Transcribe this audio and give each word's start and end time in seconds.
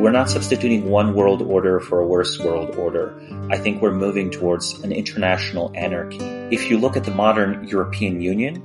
we're 0.00 0.10
not 0.10 0.30
substituting 0.30 0.88
one 0.88 1.12
world 1.12 1.42
order 1.42 1.78
for 1.78 2.00
a 2.00 2.06
worse 2.06 2.38
world 2.38 2.74
order. 2.76 3.14
I 3.50 3.58
think 3.58 3.82
we're 3.82 3.92
moving 3.92 4.30
towards 4.30 4.80
an 4.82 4.92
international 4.92 5.70
anarchy. 5.74 6.24
If 6.50 6.70
you 6.70 6.78
look 6.78 6.96
at 6.96 7.04
the 7.04 7.10
modern 7.10 7.68
European 7.68 8.22
Union, 8.22 8.64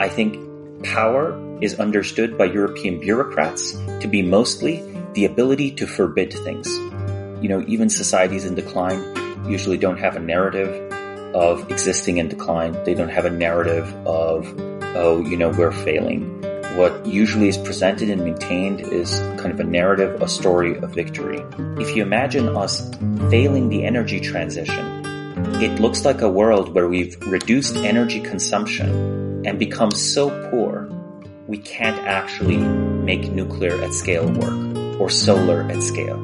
I 0.00 0.08
think 0.08 0.84
power 0.84 1.38
is 1.62 1.78
understood 1.78 2.36
by 2.36 2.46
European 2.46 2.98
bureaucrats 2.98 3.74
to 4.00 4.08
be 4.08 4.22
mostly 4.22 4.82
the 5.12 5.24
ability 5.24 5.70
to 5.76 5.86
forbid 5.86 6.32
things. 6.32 6.66
You 7.40 7.48
know, 7.48 7.64
even 7.68 7.88
societies 7.88 8.44
in 8.44 8.56
decline 8.56 9.00
usually 9.48 9.78
don't 9.78 9.98
have 9.98 10.16
a 10.16 10.20
narrative 10.20 10.92
of 11.32 11.70
existing 11.70 12.18
in 12.18 12.26
decline. 12.26 12.72
They 12.82 12.94
don't 12.94 13.08
have 13.08 13.24
a 13.24 13.30
narrative 13.30 13.86
of, 14.04 14.52
oh, 14.96 15.24
you 15.24 15.36
know, 15.36 15.50
we're 15.50 15.70
failing 15.70 16.42
what 16.76 17.06
usually 17.06 17.48
is 17.48 17.58
presented 17.58 18.08
and 18.08 18.24
maintained 18.24 18.80
is 18.80 19.18
kind 19.38 19.50
of 19.50 19.60
a 19.60 19.64
narrative, 19.64 20.20
a 20.22 20.28
story 20.28 20.76
of 20.78 20.94
victory. 20.94 21.44
If 21.78 21.94
you 21.94 22.02
imagine 22.02 22.48
us 22.56 22.90
failing 23.30 23.68
the 23.68 23.84
energy 23.84 24.20
transition, 24.20 25.02
it 25.62 25.80
looks 25.80 26.04
like 26.04 26.22
a 26.22 26.28
world 26.30 26.74
where 26.74 26.88
we've 26.88 27.16
reduced 27.26 27.76
energy 27.76 28.20
consumption 28.20 29.46
and 29.46 29.58
become 29.58 29.90
so 29.90 30.30
poor 30.50 30.88
we 31.46 31.58
can't 31.58 31.98
actually 32.06 32.56
make 32.56 33.30
nuclear 33.32 33.82
at 33.82 33.92
scale 33.92 34.26
work 34.26 35.00
or 35.00 35.10
solar 35.10 35.62
at 35.70 35.82
scale. 35.82 36.16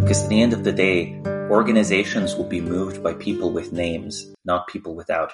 Because 0.00 0.24
at 0.24 0.28
the 0.28 0.42
end 0.42 0.52
of 0.52 0.64
the 0.64 0.72
day, 0.72 1.20
organizations 1.26 2.34
will 2.34 2.48
be 2.48 2.60
moved 2.60 3.02
by 3.02 3.14
people 3.14 3.52
with 3.52 3.72
names, 3.72 4.34
not 4.44 4.66
people 4.66 4.94
without. 4.94 5.32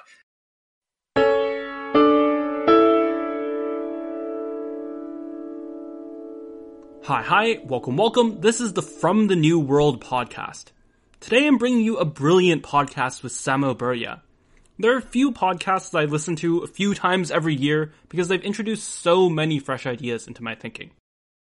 Hi, 7.08 7.22
hi, 7.22 7.58
welcome, 7.64 7.96
welcome. 7.96 8.42
This 8.42 8.60
is 8.60 8.74
the 8.74 8.82
From 8.82 9.28
the 9.28 9.34
New 9.34 9.58
World 9.58 10.04
podcast. 10.04 10.72
Today 11.20 11.46
I'm 11.46 11.56
bringing 11.56 11.82
you 11.82 11.96
a 11.96 12.04
brilliant 12.04 12.62
podcast 12.62 13.22
with 13.22 13.32
Samo 13.32 13.74
Burja. 13.74 14.20
There 14.78 14.92
are 14.92 14.98
a 14.98 15.00
few 15.16 15.32
podcasts 15.32 15.98
I 15.98 16.04
listen 16.04 16.36
to 16.36 16.58
a 16.58 16.66
few 16.66 16.92
times 16.92 17.30
every 17.30 17.54
year 17.54 17.94
because 18.10 18.28
they've 18.28 18.42
introduced 18.42 18.86
so 18.86 19.30
many 19.30 19.58
fresh 19.58 19.86
ideas 19.86 20.28
into 20.28 20.42
my 20.42 20.54
thinking. 20.54 20.90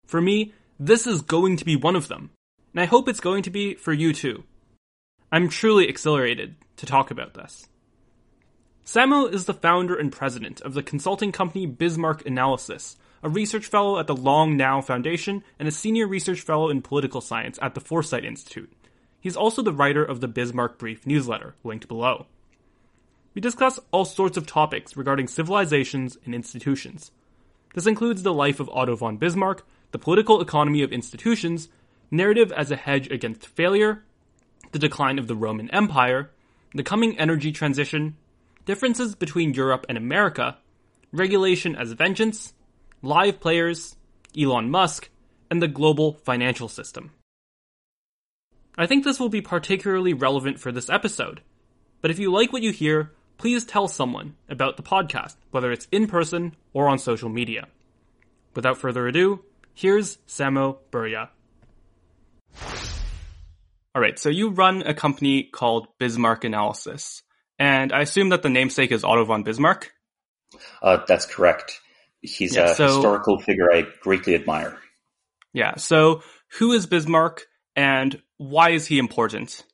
For 0.07 0.21
me, 0.21 0.55
this 0.79 1.05
is 1.05 1.23
going 1.23 1.57
to 1.57 1.65
be 1.65 1.75
one 1.75 1.97
of 1.97 2.07
them, 2.07 2.31
and 2.73 2.81
I 2.81 2.85
hope 2.85 3.09
it's 3.09 3.19
going 3.19 3.43
to 3.43 3.51
be 3.51 3.75
for 3.75 3.93
you 3.93 4.13
too. 4.13 4.45
I'm 5.33 5.49
truly 5.49 5.89
exhilarated 5.89 6.55
to 6.77 6.87
talk 6.87 7.11
about 7.11 7.35
this. 7.35 7.67
Samo 8.85 9.29
is 9.33 9.47
the 9.47 9.53
founder 9.53 9.97
and 9.97 10.13
president 10.13 10.61
of 10.61 10.75
the 10.75 10.83
consulting 10.85 11.33
company 11.33 11.67
Bismarck 11.67 12.25
Analysis, 12.25 12.99
a 13.23 13.29
research 13.29 13.67
fellow 13.67 13.99
at 13.99 14.07
the 14.07 14.17
Long 14.17 14.57
Now 14.57 14.81
Foundation, 14.81 15.43
and 15.59 15.67
a 15.67 15.73
senior 15.73 16.07
research 16.07 16.41
fellow 16.41 16.69
in 16.69 16.83
political 16.83 17.21
science 17.21 17.59
at 17.63 17.75
the 17.75 17.81
Foresight 17.81 18.25
Institute. 18.25 18.73
He's 19.21 19.37
also 19.37 19.63
the 19.63 19.73
writer 19.73 20.05
of 20.05 20.21
the 20.21 20.29
Bismarck 20.29 20.79
Brief 20.79 21.07
newsletter, 21.07 21.55
linked 21.65 21.89
below. 21.89 22.27
We 23.35 23.41
discuss 23.41 23.79
all 23.91 24.05
sorts 24.05 24.37
of 24.37 24.47
topics 24.47 24.97
regarding 24.97 25.29
civilizations 25.29 26.17
and 26.25 26.35
institutions. 26.35 27.11
This 27.75 27.87
includes 27.87 28.23
the 28.23 28.33
life 28.33 28.61
of 28.61 28.71
Otto 28.71 28.97
von 28.97 29.19
Bismarck, 29.19 29.67
the 29.91 29.99
political 29.99 30.41
economy 30.41 30.83
of 30.83 30.93
institutions, 30.93 31.69
narrative 32.11 32.53
as 32.53 32.71
a 32.71 32.77
hedge 32.77 33.11
against 33.11 33.47
failure, 33.47 34.05
the 34.73 34.79
decline 34.79 35.19
of 35.19 35.27
the 35.27 35.37
Roman 35.37 35.71
Empire, 35.71 36.31
the 36.75 36.83
coming 36.83 37.19
energy 37.19 37.53
transition, 37.53 38.17
differences 38.65 39.15
between 39.15 39.55
Europe 39.55 39.87
and 39.89 39.99
America, 39.99 40.59
regulation 41.13 41.77
as 41.77 41.93
vengeance, 41.93 42.53
live 43.07 43.41
players, 43.41 43.97
Elon 44.39 44.71
Musk, 44.71 45.09
and 45.51 45.63
the 45.63 45.69
global 45.69 46.15
financial 46.25 46.69
system. 46.69 47.13
I 48.77 48.87
think 48.87 49.05
this 49.05 49.19
will 49.19 49.29
be 49.29 49.41
particularly 49.41 50.13
relevant 50.13 50.59
for 50.59 50.71
this 50.71 50.91
episode, 50.91 51.41
but 52.03 52.11
if 52.11 52.19
you 52.19 52.31
like 52.31 52.53
what 52.53 52.63
you 52.63 52.73
hear, 52.73 53.13
please 53.39 53.65
tell 53.65 53.89
someone 53.89 54.35
about 54.49 54.77
the 54.77 54.83
podcast, 54.83 55.37
whether 55.51 55.73
it's 55.73 55.89
in 55.91 56.07
person 56.09 56.55
or 56.73 56.89
on 56.89 56.99
social 56.99 57.29
media. 57.29 57.69
Without 58.55 58.77
further 58.77 59.07
ado, 59.07 59.45
here's 59.73 60.17
Samo 60.29 60.79
Burja. 60.91 61.29
All 63.95 64.03
right, 64.03 64.19
so 64.19 64.29
you 64.29 64.51
run 64.51 64.83
a 64.83 64.93
company 64.93 65.45
called 65.45 65.87
Bismarck 65.99 66.45
Analysis, 66.45 67.23
and 67.59 67.93
I 67.93 68.03
assume 68.03 68.31
that 68.31 68.43
the 68.43 68.51
namesake 68.51 68.93
is 68.93 69.05
Otto 69.05 69.25
von 69.25 69.43
Bismarck? 69.43 69.93
Uh, 70.83 70.99
that's 71.07 71.25
correct. 71.25 71.81
He's 72.23 72.57
yeah, 72.57 72.71
a 72.71 72.75
so, 72.75 72.87
historical 72.87 73.39
figure 73.41 73.73
I 73.73 73.87
greatly 74.01 74.35
admire. 74.35 74.79
Yeah. 75.53 75.77
So, 75.77 76.23
who 76.59 76.73
is 76.73 76.87
Bismarck, 76.87 77.47
and 77.75 78.21
why 78.37 78.71
is 78.71 78.87
he 78.87 78.99
important? 78.99 79.65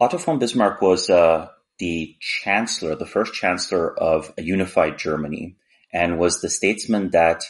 Otto 0.00 0.18
von 0.18 0.38
Bismarck 0.38 0.82
was 0.82 1.08
uh, 1.08 1.48
the 1.78 2.16
chancellor, 2.20 2.94
the 2.94 3.06
first 3.06 3.34
chancellor 3.34 3.98
of 3.98 4.32
a 4.36 4.42
unified 4.42 4.98
Germany, 4.98 5.56
and 5.92 6.18
was 6.18 6.40
the 6.40 6.48
statesman 6.48 7.10
that 7.10 7.44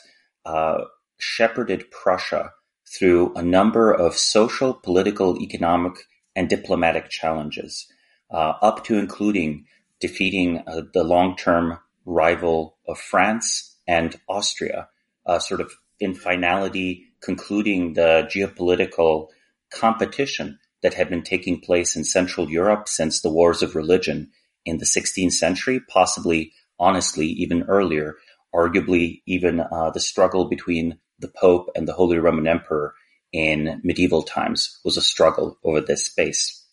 uh, 0.44 0.84
shepherded 1.18 1.90
Prussia 1.90 2.52
through 2.86 3.32
a 3.34 3.42
number 3.42 3.92
of 3.92 4.16
social, 4.16 4.74
political, 4.74 5.40
economic, 5.40 5.94
and 6.34 6.48
diplomatic 6.48 7.08
challenges, 7.08 7.86
uh, 8.30 8.54
up 8.60 8.84
to 8.84 8.98
including 8.98 9.64
defeating 10.00 10.62
uh, 10.66 10.82
the 10.92 11.04
long-term 11.04 11.78
rival 12.04 12.76
of 12.86 12.98
France 12.98 13.76
and 13.86 14.18
Austria, 14.28 14.88
uh, 15.26 15.38
sort 15.38 15.60
of 15.60 15.72
in 16.00 16.14
finality 16.14 17.06
concluding 17.20 17.94
the 17.94 18.28
geopolitical 18.28 19.28
competition 19.70 20.58
that 20.82 20.94
had 20.94 21.08
been 21.08 21.22
taking 21.22 21.60
place 21.60 21.96
in 21.96 22.04
Central 22.04 22.50
Europe 22.50 22.88
since 22.88 23.20
the 23.20 23.30
wars 23.30 23.62
of 23.62 23.76
religion 23.76 24.30
in 24.64 24.78
the 24.78 24.84
16th 24.84 25.32
century, 25.32 25.80
possibly, 25.88 26.52
honestly, 26.78 27.26
even 27.26 27.62
earlier, 27.64 28.16
arguably 28.54 29.22
even 29.26 29.60
uh, 29.60 29.90
the 29.90 30.00
struggle 30.00 30.48
between 30.48 30.98
the 31.18 31.28
Pope 31.28 31.70
and 31.74 31.86
the 31.86 31.92
Holy 31.92 32.18
Roman 32.18 32.46
Emperor 32.46 32.94
in 33.32 33.80
medieval 33.82 34.22
times 34.22 34.80
was 34.84 34.96
a 34.96 35.02
struggle 35.02 35.58
over 35.64 35.80
this 35.80 36.06
space. 36.06 36.66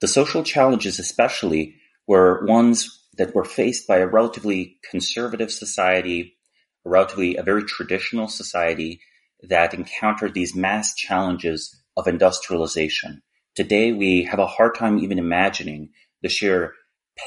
The 0.00 0.08
social 0.08 0.42
challenges, 0.42 0.98
especially, 0.98 1.74
were 2.06 2.46
ones 2.46 2.97
that 3.18 3.34
were 3.34 3.44
faced 3.44 3.86
by 3.86 3.98
a 3.98 4.06
relatively 4.06 4.78
conservative 4.88 5.50
society, 5.50 6.36
a 6.86 6.88
relatively 6.88 7.36
a 7.36 7.42
very 7.42 7.64
traditional 7.64 8.28
society 8.28 9.00
that 9.42 9.74
encountered 9.74 10.34
these 10.34 10.54
mass 10.54 10.94
challenges 10.94 11.76
of 11.96 12.08
industrialization. 12.08 13.22
Today 13.54 13.92
we 13.92 14.24
have 14.24 14.38
a 14.38 14.46
hard 14.46 14.74
time 14.74 14.98
even 14.98 15.18
imagining 15.18 15.90
the 16.22 16.28
sheer 16.28 16.74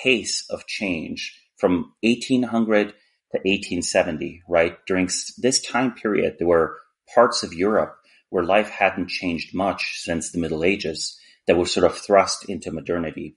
pace 0.03 0.45
of 0.49 0.65
change 0.65 1.37
from 1.57 1.93
1800 2.01 2.87
to 2.87 3.37
1870, 3.37 4.41
right? 4.47 4.77
During 4.87 5.09
this 5.37 5.61
time 5.61 5.93
period, 5.93 6.35
there 6.39 6.47
were 6.47 6.77
parts 7.13 7.43
of 7.43 7.53
Europe 7.53 7.95
where 8.29 8.43
life 8.43 8.69
hadn't 8.69 9.09
changed 9.09 9.53
much 9.53 9.99
since 9.99 10.31
the 10.31 10.39
Middle 10.39 10.63
Ages 10.63 11.19
that 11.47 11.57
were 11.57 11.65
sort 11.65 11.85
of 11.85 11.97
thrust 11.97 12.49
into 12.49 12.71
modernity. 12.71 13.35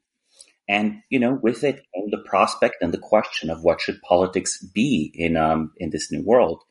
And, 0.68 1.02
you 1.10 1.18
know, 1.18 1.38
with 1.40 1.62
it 1.62 1.84
came 1.94 2.10
the 2.10 2.24
prospect 2.26 2.76
and 2.80 2.92
the 2.92 2.98
question 2.98 3.50
of 3.50 3.62
what 3.62 3.80
should 3.80 4.00
politics 4.02 4.62
be 4.62 5.12
in, 5.14 5.36
um, 5.36 5.72
in 5.76 5.90
this 5.90 6.10
new 6.10 6.22
world. 6.22 6.62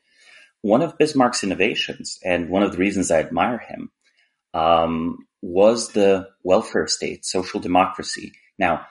One 0.62 0.82
of 0.82 0.98
Bismarck's 0.98 1.44
innovations, 1.44 2.18
and 2.24 2.48
one 2.48 2.62
of 2.62 2.72
the 2.72 2.78
reasons 2.78 3.10
I 3.10 3.20
admire 3.20 3.58
him, 3.58 3.90
um, 4.54 5.26
was 5.42 5.90
the 5.90 6.28
welfare 6.42 6.86
state, 6.86 7.24
social 7.24 7.60
democracy. 7.60 8.32
Now, 8.58 8.86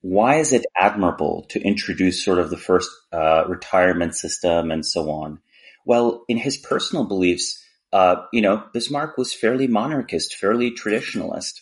why 0.00 0.36
is 0.36 0.52
it 0.52 0.66
admirable 0.76 1.46
to 1.50 1.60
introduce 1.60 2.24
sort 2.24 2.38
of 2.38 2.50
the 2.50 2.56
first 2.56 2.90
uh, 3.12 3.44
retirement 3.48 4.14
system 4.14 4.70
and 4.70 4.84
so 4.84 5.10
on? 5.10 5.40
Well, 5.84 6.24
in 6.28 6.36
his 6.36 6.56
personal 6.56 7.04
beliefs, 7.04 7.62
uh, 7.92 8.16
you 8.32 8.42
know, 8.42 8.64
Bismarck 8.72 9.16
was 9.16 9.34
fairly 9.34 9.66
monarchist, 9.66 10.34
fairly 10.34 10.72
traditionalist. 10.72 11.60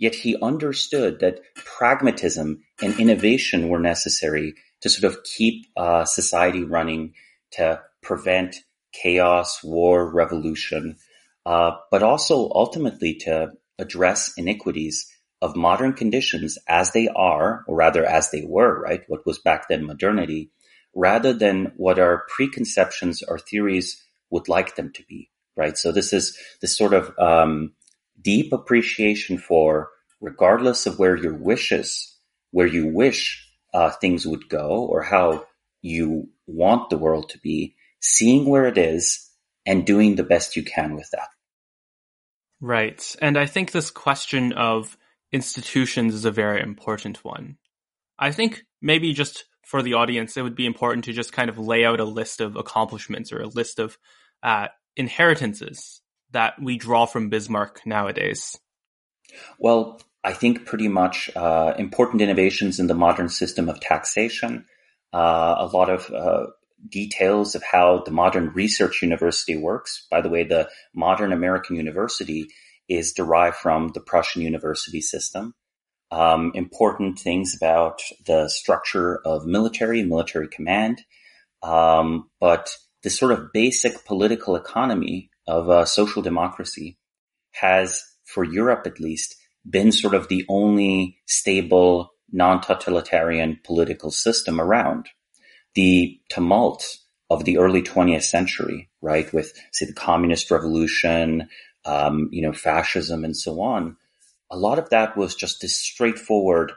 Yet 0.00 0.14
he 0.14 0.36
understood 0.40 1.20
that 1.20 1.40
pragmatism 1.54 2.62
and 2.82 2.98
innovation 2.98 3.68
were 3.68 3.78
necessary 3.78 4.54
to 4.80 4.88
sort 4.88 5.12
of 5.12 5.22
keep 5.22 5.66
uh, 5.76 6.06
society 6.06 6.64
running, 6.64 7.12
to 7.52 7.82
prevent 8.02 8.56
chaos, 8.92 9.62
war, 9.62 10.10
revolution, 10.10 10.96
uh, 11.44 11.72
but 11.90 12.02
also 12.02 12.50
ultimately 12.54 13.14
to 13.26 13.52
address 13.78 14.32
iniquities 14.38 15.06
of 15.42 15.54
modern 15.54 15.92
conditions 15.92 16.58
as 16.66 16.92
they 16.92 17.08
are, 17.08 17.62
or 17.68 17.76
rather 17.76 18.04
as 18.04 18.30
they 18.30 18.42
were, 18.46 18.80
right? 18.80 19.02
What 19.06 19.26
was 19.26 19.38
back 19.38 19.68
then 19.68 19.84
modernity, 19.84 20.50
rather 20.94 21.34
than 21.34 21.72
what 21.76 21.98
our 21.98 22.24
preconceptions 22.34 23.22
or 23.22 23.38
theories 23.38 24.02
would 24.30 24.48
like 24.48 24.76
them 24.76 24.92
to 24.94 25.02
be, 25.04 25.30
right? 25.56 25.76
So 25.76 25.92
this 25.92 26.14
is 26.14 26.38
this 26.62 26.76
sort 26.76 26.94
of 26.94 27.18
um, 27.18 27.74
deep 28.22 28.52
appreciation 28.52 29.38
for, 29.38 29.90
regardless 30.20 30.86
of 30.86 30.98
where 30.98 31.16
your 31.16 31.34
wishes, 31.34 32.18
where 32.50 32.66
you 32.66 32.86
wish 32.86 33.46
uh, 33.72 33.90
things 33.90 34.26
would 34.26 34.48
go 34.48 34.84
or 34.84 35.02
how 35.02 35.44
you 35.82 36.28
want 36.46 36.90
the 36.90 36.98
world 36.98 37.28
to 37.30 37.38
be, 37.38 37.76
seeing 38.00 38.46
where 38.46 38.66
it 38.66 38.78
is 38.78 39.30
and 39.66 39.86
doing 39.86 40.16
the 40.16 40.24
best 40.24 40.56
you 40.56 40.64
can 40.64 40.94
with 40.94 41.08
that. 41.12 41.28
Right. 42.60 43.16
And 43.22 43.38
I 43.38 43.46
think 43.46 43.70
this 43.70 43.90
question 43.90 44.52
of 44.52 44.96
institutions 45.32 46.14
is 46.14 46.24
a 46.24 46.30
very 46.30 46.60
important 46.60 47.24
one. 47.24 47.56
I 48.18 48.32
think 48.32 48.64
maybe 48.82 49.12
just 49.12 49.44
for 49.64 49.82
the 49.82 49.94
audience, 49.94 50.36
it 50.36 50.42
would 50.42 50.56
be 50.56 50.66
important 50.66 51.04
to 51.04 51.12
just 51.12 51.32
kind 51.32 51.48
of 51.48 51.58
lay 51.58 51.84
out 51.84 52.00
a 52.00 52.04
list 52.04 52.40
of 52.40 52.56
accomplishments 52.56 53.32
or 53.32 53.40
a 53.40 53.46
list 53.46 53.78
of 53.78 53.96
uh, 54.42 54.68
inheritances 54.96 56.02
that 56.32 56.60
we 56.60 56.76
draw 56.76 57.06
from 57.06 57.28
Bismarck 57.28 57.80
nowadays. 57.84 58.58
Well, 59.58 60.00
I 60.22 60.32
think 60.32 60.66
pretty 60.66 60.88
much 60.88 61.30
uh, 61.34 61.74
important 61.78 62.22
innovations 62.22 62.78
in 62.78 62.86
the 62.86 62.94
modern 62.94 63.28
system 63.28 63.68
of 63.68 63.80
taxation, 63.80 64.66
uh, 65.12 65.56
a 65.58 65.66
lot 65.66 65.88
of 65.88 66.10
uh, 66.10 66.46
details 66.88 67.54
of 67.54 67.62
how 67.62 68.02
the 68.04 68.10
modern 68.10 68.50
research 68.50 69.02
university 69.02 69.56
works. 69.56 70.06
By 70.10 70.20
the 70.20 70.28
way, 70.28 70.44
the 70.44 70.68
modern 70.94 71.32
American 71.32 71.76
university 71.76 72.48
is 72.88 73.12
derived 73.12 73.56
from 73.56 73.92
the 73.94 74.00
Prussian 74.00 74.42
university 74.42 75.00
system. 75.00 75.54
Um, 76.10 76.52
important 76.54 77.20
things 77.20 77.54
about 77.56 78.02
the 78.26 78.48
structure 78.48 79.20
of 79.24 79.46
military, 79.46 80.02
military 80.02 80.48
command, 80.48 81.02
um, 81.62 82.28
but 82.40 82.68
the 83.02 83.10
sort 83.10 83.32
of 83.32 83.52
basic 83.52 84.04
political 84.04 84.56
economy 84.56 85.29
of 85.50 85.68
uh, 85.68 85.84
social 85.84 86.22
democracy 86.22 86.96
has, 87.52 88.02
for 88.24 88.44
Europe 88.44 88.86
at 88.86 89.00
least, 89.00 89.34
been 89.68 89.90
sort 89.90 90.14
of 90.14 90.28
the 90.28 90.44
only 90.48 91.18
stable, 91.26 92.12
non-totalitarian 92.30 93.58
political 93.64 94.10
system 94.10 94.60
around 94.60 95.08
the 95.74 96.20
tumult 96.28 96.98
of 97.28 97.44
the 97.44 97.58
early 97.58 97.82
20th 97.82 98.22
century, 98.22 98.88
right, 99.02 99.32
with 99.32 99.52
say 99.72 99.86
the 99.86 99.92
communist 99.92 100.50
revolution, 100.50 101.48
um, 101.84 102.28
you 102.30 102.42
know, 102.42 102.52
fascism 102.52 103.24
and 103.24 103.36
so 103.36 103.60
on, 103.60 103.96
a 104.50 104.56
lot 104.56 104.78
of 104.78 104.90
that 104.90 105.16
was 105.16 105.34
just 105.34 105.60
this 105.60 105.76
straightforward 105.76 106.72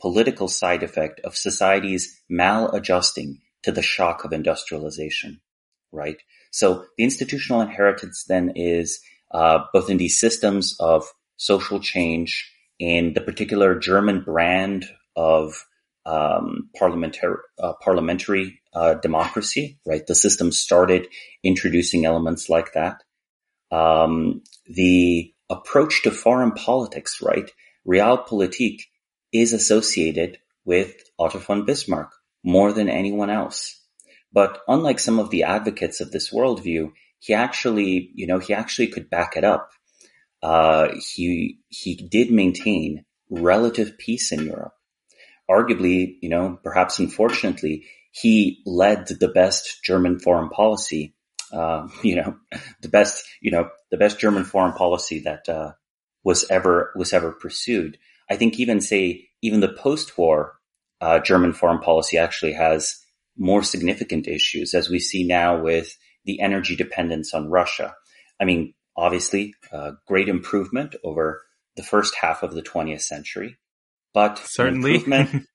political 0.00 0.48
side 0.48 0.82
effect 0.82 1.20
of 1.20 1.36
societies 1.36 2.20
maladjusting 2.30 3.40
to 3.62 3.72
the 3.72 3.82
shock 3.82 4.24
of 4.24 4.32
industrialization, 4.32 5.40
right? 5.92 6.18
So 6.58 6.86
the 6.96 7.04
institutional 7.04 7.60
inheritance 7.60 8.24
then 8.24 8.54
is 8.56 8.98
uh, 9.30 9.60
both 9.72 9.88
in 9.88 9.96
these 9.96 10.18
systems 10.18 10.76
of 10.80 11.04
social 11.36 11.78
change 11.78 12.52
in 12.80 13.12
the 13.12 13.20
particular 13.20 13.78
German 13.78 14.22
brand 14.22 14.84
of 15.14 15.64
um, 16.04 16.68
parliamentary 16.76 17.36
uh, 17.62 17.74
parliamentary 17.74 18.60
uh, 18.74 18.94
democracy, 18.94 19.78
right? 19.86 20.04
The 20.04 20.16
system 20.16 20.50
started 20.50 21.06
introducing 21.44 22.04
elements 22.04 22.48
like 22.48 22.72
that. 22.72 23.04
Um, 23.70 24.42
the 24.66 25.32
approach 25.48 26.02
to 26.02 26.10
foreign 26.10 26.52
politics, 26.52 27.22
right? 27.22 27.48
Realpolitik 27.86 28.80
is 29.32 29.52
associated 29.52 30.38
with 30.64 30.92
Otto 31.20 31.38
von 31.38 31.66
Bismarck 31.66 32.10
more 32.42 32.72
than 32.72 32.88
anyone 32.88 33.30
else. 33.30 33.77
But 34.32 34.60
unlike 34.68 34.98
some 34.98 35.18
of 35.18 35.30
the 35.30 35.44
advocates 35.44 36.00
of 36.00 36.10
this 36.10 36.30
worldview, 36.30 36.92
he 37.18 37.34
actually, 37.34 38.10
you 38.14 38.26
know, 38.26 38.38
he 38.38 38.54
actually 38.54 38.88
could 38.88 39.10
back 39.10 39.36
it 39.36 39.44
up. 39.44 39.70
Uh, 40.42 40.88
he 41.14 41.58
he 41.68 41.96
did 41.96 42.30
maintain 42.30 43.04
relative 43.30 43.98
peace 43.98 44.30
in 44.30 44.46
Europe 44.46 44.74
arguably, 45.50 46.16
you 46.20 46.28
know, 46.28 46.58
perhaps 46.62 46.98
unfortunately, 46.98 47.86
he 48.10 48.62
led 48.66 49.06
the 49.06 49.28
best 49.28 49.82
German 49.82 50.18
foreign 50.18 50.50
policy. 50.50 51.14
Uh, 51.52 51.88
you 52.02 52.16
know, 52.16 52.36
the 52.82 52.88
best, 52.88 53.24
you 53.40 53.50
know, 53.50 53.70
the 53.90 53.96
best 53.96 54.18
German 54.18 54.44
foreign 54.44 54.72
policy 54.72 55.20
that 55.20 55.48
uh, 55.48 55.72
was 56.24 56.44
ever 56.50 56.92
was 56.96 57.12
ever 57.12 57.32
pursued. 57.32 57.98
I 58.30 58.36
think 58.36 58.58
even 58.58 58.80
say 58.80 59.28
even 59.40 59.60
the 59.60 59.72
post-war 59.72 60.56
uh, 61.00 61.20
German 61.20 61.52
foreign 61.52 61.78
policy 61.78 62.18
actually 62.18 62.52
has 62.52 63.02
more 63.38 63.62
significant 63.62 64.26
issues, 64.26 64.74
as 64.74 64.90
we 64.90 64.98
see 64.98 65.24
now 65.24 65.60
with 65.60 65.96
the 66.24 66.40
energy 66.40 66.76
dependence 66.76 67.32
on 67.32 67.50
Russia. 67.50 67.94
I 68.40 68.44
mean, 68.44 68.74
obviously, 68.96 69.54
uh, 69.72 69.92
great 70.06 70.28
improvement 70.28 70.96
over 71.04 71.42
the 71.76 71.82
first 71.82 72.16
half 72.20 72.42
of 72.42 72.54
the 72.54 72.62
20th 72.62 73.02
century. 73.02 73.56
But 74.12 74.38
certainly, 74.38 75.04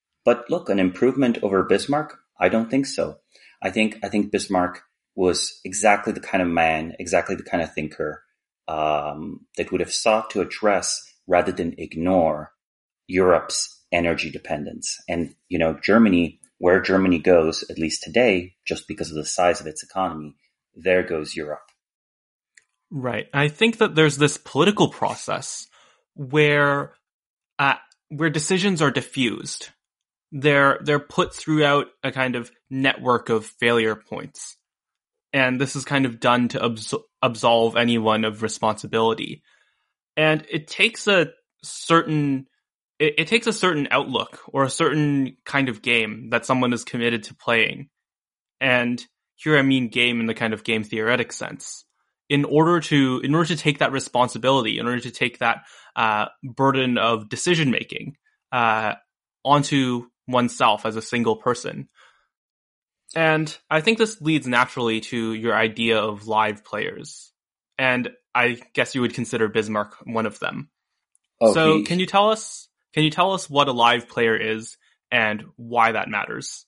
but 0.26 0.50
look, 0.50 0.70
an 0.70 0.80
improvement 0.80 1.38
over 1.44 1.64
Bismarck? 1.64 2.18
I 2.40 2.50
don't 2.50 2.70
think 2.72 2.86
so. 2.86 3.18
I 3.62 3.70
think 3.70 3.98
I 4.04 4.10
think 4.10 4.32
Bismarck 4.32 4.82
was 5.16 5.60
exactly 5.64 6.14
the 6.14 6.20
kind 6.20 6.42
of 6.42 6.48
man, 6.48 6.96
exactly 7.00 7.36
the 7.36 7.44
kind 7.44 7.62
of 7.62 7.74
thinker 7.74 8.24
um, 8.68 9.42
that 9.58 9.72
would 9.72 9.82
have 9.82 9.94
sought 9.94 10.30
to 10.32 10.42
address 10.42 11.02
rather 11.28 11.52
than 11.52 11.76
ignore 11.78 12.52
Europe's 13.08 13.82
energy 13.92 14.32
dependence. 14.32 14.98
And 15.08 15.36
you 15.50 15.60
know, 15.60 15.78
Germany, 15.82 16.40
where 16.64 16.80
Germany 16.80 17.20
goes, 17.20 17.66
at 17.70 17.78
least 17.78 18.04
today, 18.04 18.56
just 18.66 18.88
because 18.88 19.10
of 19.10 19.18
the 19.18 19.26
size 19.26 19.60
of 19.60 19.68
its 19.68 19.84
economy, 19.84 20.38
there 20.74 21.04
goes 21.04 21.36
Europe. 21.36 21.70
Right. 22.90 23.28
I 23.34 23.50
think 23.50 23.80
that 23.80 23.96
there's 23.96 24.18
this 24.18 24.38
political 24.38 24.88
process 24.88 25.68
where 26.16 26.94
uh, 27.60 27.74
where 28.08 28.30
decisions 28.30 28.82
are 28.82 28.92
diffused. 28.92 29.72
They're, 30.32 30.80
they're 30.82 31.00
put 31.00 31.36
throughout 31.36 31.88
a 32.02 32.14
kind 32.14 32.38
of 32.38 32.50
network 32.70 33.28
of 33.28 33.46
failure 33.46 33.98
points. 33.98 34.56
And 35.34 35.60
this 35.60 35.76
is 35.76 35.84
kind 35.84 36.06
of 36.06 36.22
done 36.22 36.48
to 36.50 36.64
abs- 36.64 36.94
absolve 37.22 37.76
anyone 37.76 38.24
of 38.24 38.42
responsibility. 38.42 39.44
And 40.16 40.46
it 40.50 40.68
takes 40.70 41.10
a 41.10 41.34
certain, 41.62 42.48
it, 43.04 43.16
it 43.18 43.28
takes 43.28 43.48
a 43.48 43.54
certain 43.54 43.88
outlook 43.92 44.40
or 44.48 44.64
a 44.64 44.70
certain 44.70 45.36
kind 45.46 45.68
of 45.68 45.82
game 45.82 46.30
that 46.30 46.46
someone 46.46 46.72
is 46.72 46.86
committed 46.86 47.24
to 47.24 47.36
playing. 47.36 47.90
And 48.62 49.06
here 49.36 49.58
I 49.58 49.62
mean 49.62 49.90
game 49.90 50.22
in 50.22 50.26
the 50.26 50.34
kind 50.34 50.54
of 50.54 50.64
game 50.64 50.84
theoretic 50.84 51.34
sense. 51.34 51.84
In 52.30 52.46
order 52.46 52.80
to, 52.80 53.20
in 53.24 53.36
order 53.36 53.50
to 53.50 53.58
take 53.58 53.80
that 53.80 53.92
responsibility, 53.92 54.80
in 54.80 54.88
order 54.88 55.02
to 55.02 55.12
take 55.12 55.40
that 55.40 55.64
uh, 55.96 56.28
burden 56.42 56.98
of 56.98 57.28
decision 57.28 57.70
making 57.70 58.16
uh, 58.52 58.94
onto 59.44 60.08
oneself 60.28 60.86
as 60.86 60.96
a 60.96 61.02
single 61.02 61.36
person. 61.36 61.90
And 63.16 63.56
I 63.70 63.82
think 63.82 63.98
this 63.98 64.22
leads 64.22 64.48
naturally 64.48 65.02
to 65.02 65.34
your 65.34 65.54
idea 65.54 66.00
of 66.00 66.26
live 66.26 66.64
players. 66.64 67.34
And 67.78 68.10
I 68.34 68.62
guess 68.74 68.96
you 68.96 69.02
would 69.02 69.14
consider 69.14 69.50
Bismarck 69.50 69.96
one 70.06 70.26
of 70.26 70.40
them. 70.40 70.70
Oh, 71.42 71.54
so 71.54 71.78
he... 71.78 71.84
can 71.84 72.00
you 72.00 72.06
tell 72.06 72.32
us 72.32 72.70
can 72.94 73.04
you 73.04 73.10
tell 73.10 73.34
us 73.34 73.50
what 73.50 73.68
a 73.68 73.74
live 73.74 74.08
player 74.08 74.36
is 74.36 74.78
and 75.12 75.44
why 75.56 75.92
that 75.92 76.10
matters? 76.10 76.66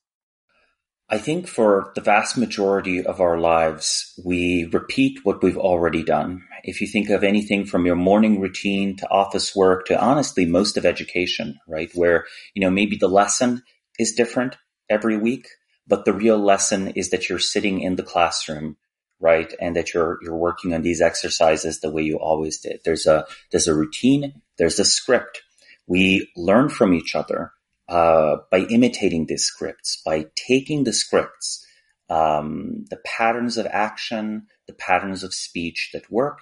I 1.08 1.20
think 1.20 1.48
for 1.48 1.91
the 1.94 2.01
vast 2.01 2.36
majority 2.36 3.05
of 3.05 3.22
our 3.22 3.38
lives, 3.38 4.20
we 4.25 4.67
repeat 4.74 5.20
what 5.24 5.44
we've 5.44 5.58
already 5.58 6.03
done. 6.03 6.41
If 6.63 6.82
you 6.82 6.88
think 6.88 7.12
of 7.12 7.24
anything 7.24 7.65
from 7.67 7.86
your 7.86 7.96
morning 7.96 8.41
routine 8.41 8.98
to 8.98 9.10
office 9.12 9.55
work 9.55 9.86
to 9.86 10.01
honestly 10.01 10.48
most 10.48 10.77
of 10.77 10.86
education, 10.86 11.60
right? 11.67 11.91
Where, 11.94 12.25
you 12.55 12.62
know, 12.62 12.72
maybe 12.72 12.98
the 12.98 13.08
lesson 13.08 13.62
is 14.00 14.13
different 14.13 14.58
every 14.89 15.15
week, 15.15 15.48
but 15.88 16.05
the 16.05 16.13
real 16.13 16.39
lesson 16.39 16.88
is 16.89 17.12
that 17.12 17.29
you're 17.29 17.38
sitting 17.38 17.82
in 17.82 17.98
the 17.98 18.03
classroom, 18.03 18.75
right? 19.20 19.53
And 19.62 19.75
that 19.75 19.94
you're, 19.94 20.17
you're 20.24 20.36
working 20.36 20.74
on 20.74 20.82
these 20.82 21.01
exercises 21.01 21.82
the 21.82 21.91
way 21.91 22.01
you 22.01 22.17
always 22.17 22.58
did. 22.58 22.79
There's 22.84 23.05
a, 23.05 23.27
there's 23.51 23.67
a 23.67 23.75
routine. 23.75 24.41
There's 24.58 24.79
a 24.79 24.86
script. 24.86 25.44
We 25.88 26.32
learn 26.36 26.70
from 26.70 26.94
each 26.94 27.15
other 27.15 27.51
uh, 27.88 28.38
by 28.51 28.60
imitating 28.60 29.25
these 29.25 29.44
scripts, 29.44 30.01
by 30.06 30.25
taking 30.36 30.84
the 30.84 30.94
scripts, 30.94 31.65
um, 32.10 32.86
the 32.89 33.00
patterns 33.06 33.58
of 33.58 33.68
action, 33.68 34.48
the 34.68 34.74
patterns 34.74 35.24
of 35.24 35.34
speech 35.34 35.92
that 35.94 36.12
work, 36.12 36.39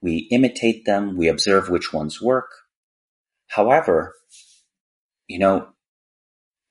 we 0.00 0.28
imitate 0.30 0.84
them, 0.84 1.16
we 1.16 1.28
observe 1.28 1.70
which 1.70 1.92
ones 1.92 2.20
work. 2.20 2.50
However, 3.48 4.14
you 5.26 5.38
know, 5.38 5.68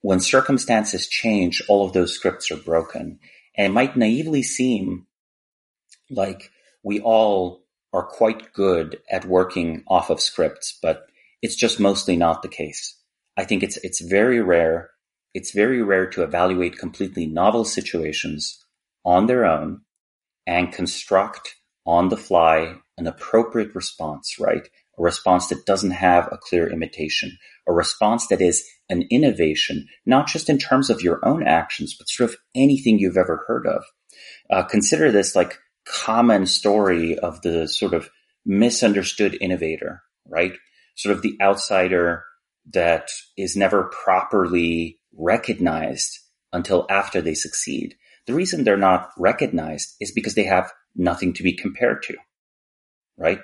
when 0.02 0.20
circumstances 0.20 1.08
change, 1.08 1.60
all 1.66 1.84
of 1.84 1.92
those 1.92 2.14
scripts 2.14 2.52
are 2.52 2.56
broken. 2.56 3.18
And 3.56 3.66
it 3.66 3.74
might 3.74 3.96
naively 3.96 4.42
seem 4.42 5.06
like 6.10 6.50
we 6.84 7.00
all 7.00 7.64
are 7.92 8.06
quite 8.06 8.52
good 8.52 9.00
at 9.10 9.24
working 9.24 9.82
off 9.88 10.10
of 10.10 10.20
scripts, 10.20 10.78
but 10.80 11.06
it's 11.44 11.56
just 11.56 11.78
mostly 11.78 12.16
not 12.16 12.40
the 12.40 12.48
case. 12.48 12.98
I 13.36 13.44
think 13.44 13.62
it's 13.62 13.76
it's 13.88 14.00
very 14.00 14.40
rare. 14.40 14.88
It's 15.34 15.52
very 15.52 15.82
rare 15.82 16.06
to 16.10 16.22
evaluate 16.22 16.78
completely 16.78 17.26
novel 17.26 17.66
situations 17.66 18.64
on 19.04 19.26
their 19.26 19.44
own 19.44 19.82
and 20.46 20.72
construct 20.72 21.56
on 21.84 22.08
the 22.08 22.16
fly 22.16 22.76
an 22.96 23.06
appropriate 23.06 23.74
response, 23.74 24.36
right? 24.40 24.66
A 24.98 25.02
response 25.02 25.48
that 25.48 25.66
doesn't 25.66 25.90
have 25.90 26.28
a 26.32 26.38
clear 26.38 26.66
imitation, 26.66 27.36
a 27.68 27.74
response 27.74 28.28
that 28.28 28.40
is 28.40 28.64
an 28.88 29.02
innovation, 29.10 29.86
not 30.06 30.28
just 30.28 30.48
in 30.48 30.56
terms 30.56 30.88
of 30.88 31.02
your 31.02 31.20
own 31.28 31.46
actions, 31.46 31.94
but 31.94 32.08
sort 32.08 32.30
of 32.30 32.36
anything 32.54 32.98
you've 32.98 33.18
ever 33.18 33.44
heard 33.46 33.66
of. 33.66 33.82
Uh, 34.48 34.62
consider 34.62 35.12
this 35.12 35.36
like 35.36 35.58
common 35.84 36.46
story 36.46 37.18
of 37.18 37.42
the 37.42 37.68
sort 37.68 37.92
of 37.92 38.08
misunderstood 38.46 39.36
innovator, 39.42 40.02
right? 40.26 40.54
Sort 40.94 41.16
of 41.16 41.22
the 41.22 41.36
outsider 41.40 42.24
that 42.72 43.10
is 43.36 43.56
never 43.56 43.84
properly 44.04 44.98
recognized 45.16 46.18
until 46.52 46.86
after 46.88 47.20
they 47.20 47.34
succeed. 47.34 47.96
The 48.26 48.34
reason 48.34 48.64
they're 48.64 48.76
not 48.76 49.10
recognized 49.18 49.94
is 50.00 50.12
because 50.12 50.34
they 50.34 50.44
have 50.44 50.72
nothing 50.94 51.34
to 51.34 51.42
be 51.42 51.52
compared 51.52 52.02
to, 52.04 52.16
right? 53.18 53.40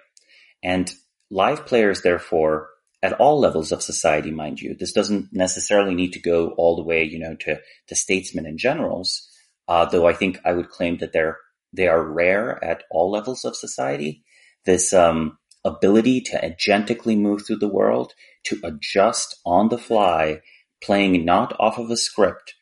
And 0.62 0.92
live 1.30 1.66
players, 1.66 2.02
therefore, 2.02 2.69
at 3.02 3.14
all 3.14 3.40
levels 3.40 3.73
of 3.73 3.83
society, 3.83 4.30
mind 4.30 4.61
you, 4.61 4.75
this 4.75 4.92
doesn't 4.92 5.28
necessarily 5.33 5.95
need 5.95 6.12
to 6.12 6.21
go 6.21 6.50
all 6.57 6.76
the 6.76 6.85
way, 6.85 7.04
you 7.04 7.19
know, 7.19 7.35
to, 7.40 7.59
to 7.88 7.95
statesmen 7.95 8.47
and 8.47 8.59
generals, 8.59 9.28
uh, 9.69 9.85
though 9.87 10.07
I 10.07 10.12
think 10.12 10.38
I 10.45 10.52
would 10.52 10.69
claim 10.69 10.99
that 10.99 11.12
they're, 11.12 11.38
they 11.73 11.88
are 11.88 12.02
rare 12.02 12.62
at 12.64 12.85
all 12.90 13.11
levels 13.11 13.45
of 13.45 13.57
society. 13.57 14.25
This, 14.64 14.92
um, 14.92 15.38
ability 15.64 16.20
to 16.20 16.38
agentically 16.38 17.16
move 17.18 17.46
through 17.46 17.58
the 17.58 17.68
world, 17.68 18.14
to 18.44 18.60
adjust 18.64 19.36
on 19.44 19.68
the 19.68 19.78
fly, 19.78 20.40
playing 20.82 21.24
not 21.24 21.54
off 21.60 21.78
of 21.78 21.90
a 21.90 21.96
script, 21.96 22.54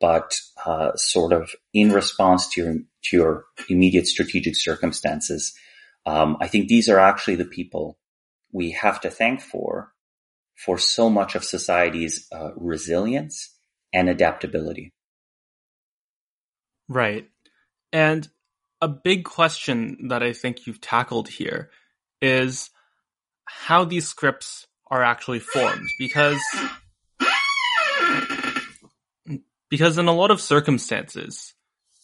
but 0.00 0.40
uh, 0.64 0.94
sort 0.96 1.32
of 1.32 1.50
in 1.72 1.92
response 1.92 2.48
to 2.48 2.62
your 2.62 2.74
to 3.04 3.16
your 3.16 3.44
immediate 3.68 4.06
strategic 4.06 4.56
circumstances. 4.56 5.54
Um, 6.04 6.36
I 6.40 6.48
think 6.48 6.68
these 6.68 6.88
are 6.88 6.98
actually 6.98 7.36
the 7.36 7.44
people 7.44 7.98
we 8.52 8.70
have 8.72 9.00
to 9.02 9.10
thank 9.10 9.40
for 9.40 9.92
for 10.54 10.78
so 10.78 11.10
much 11.10 11.34
of 11.34 11.44
society's 11.44 12.26
uh, 12.32 12.50
resilience 12.56 13.54
and 13.92 14.08
adaptability. 14.08 14.92
Right, 16.88 17.28
and 17.92 18.28
a 18.80 18.88
big 18.88 19.24
question 19.24 20.08
that 20.08 20.22
I 20.22 20.32
think 20.32 20.66
you've 20.66 20.80
tackled 20.80 21.28
here 21.28 21.70
is 22.26 22.70
how 23.44 23.84
these 23.84 24.08
scripts 24.08 24.66
are 24.90 25.02
actually 25.02 25.40
formed. 25.40 25.88
Because 25.98 26.40
because 29.70 29.98
in 29.98 30.06
a 30.06 30.12
lot 30.12 30.30
of 30.30 30.40
circumstances 30.40 31.54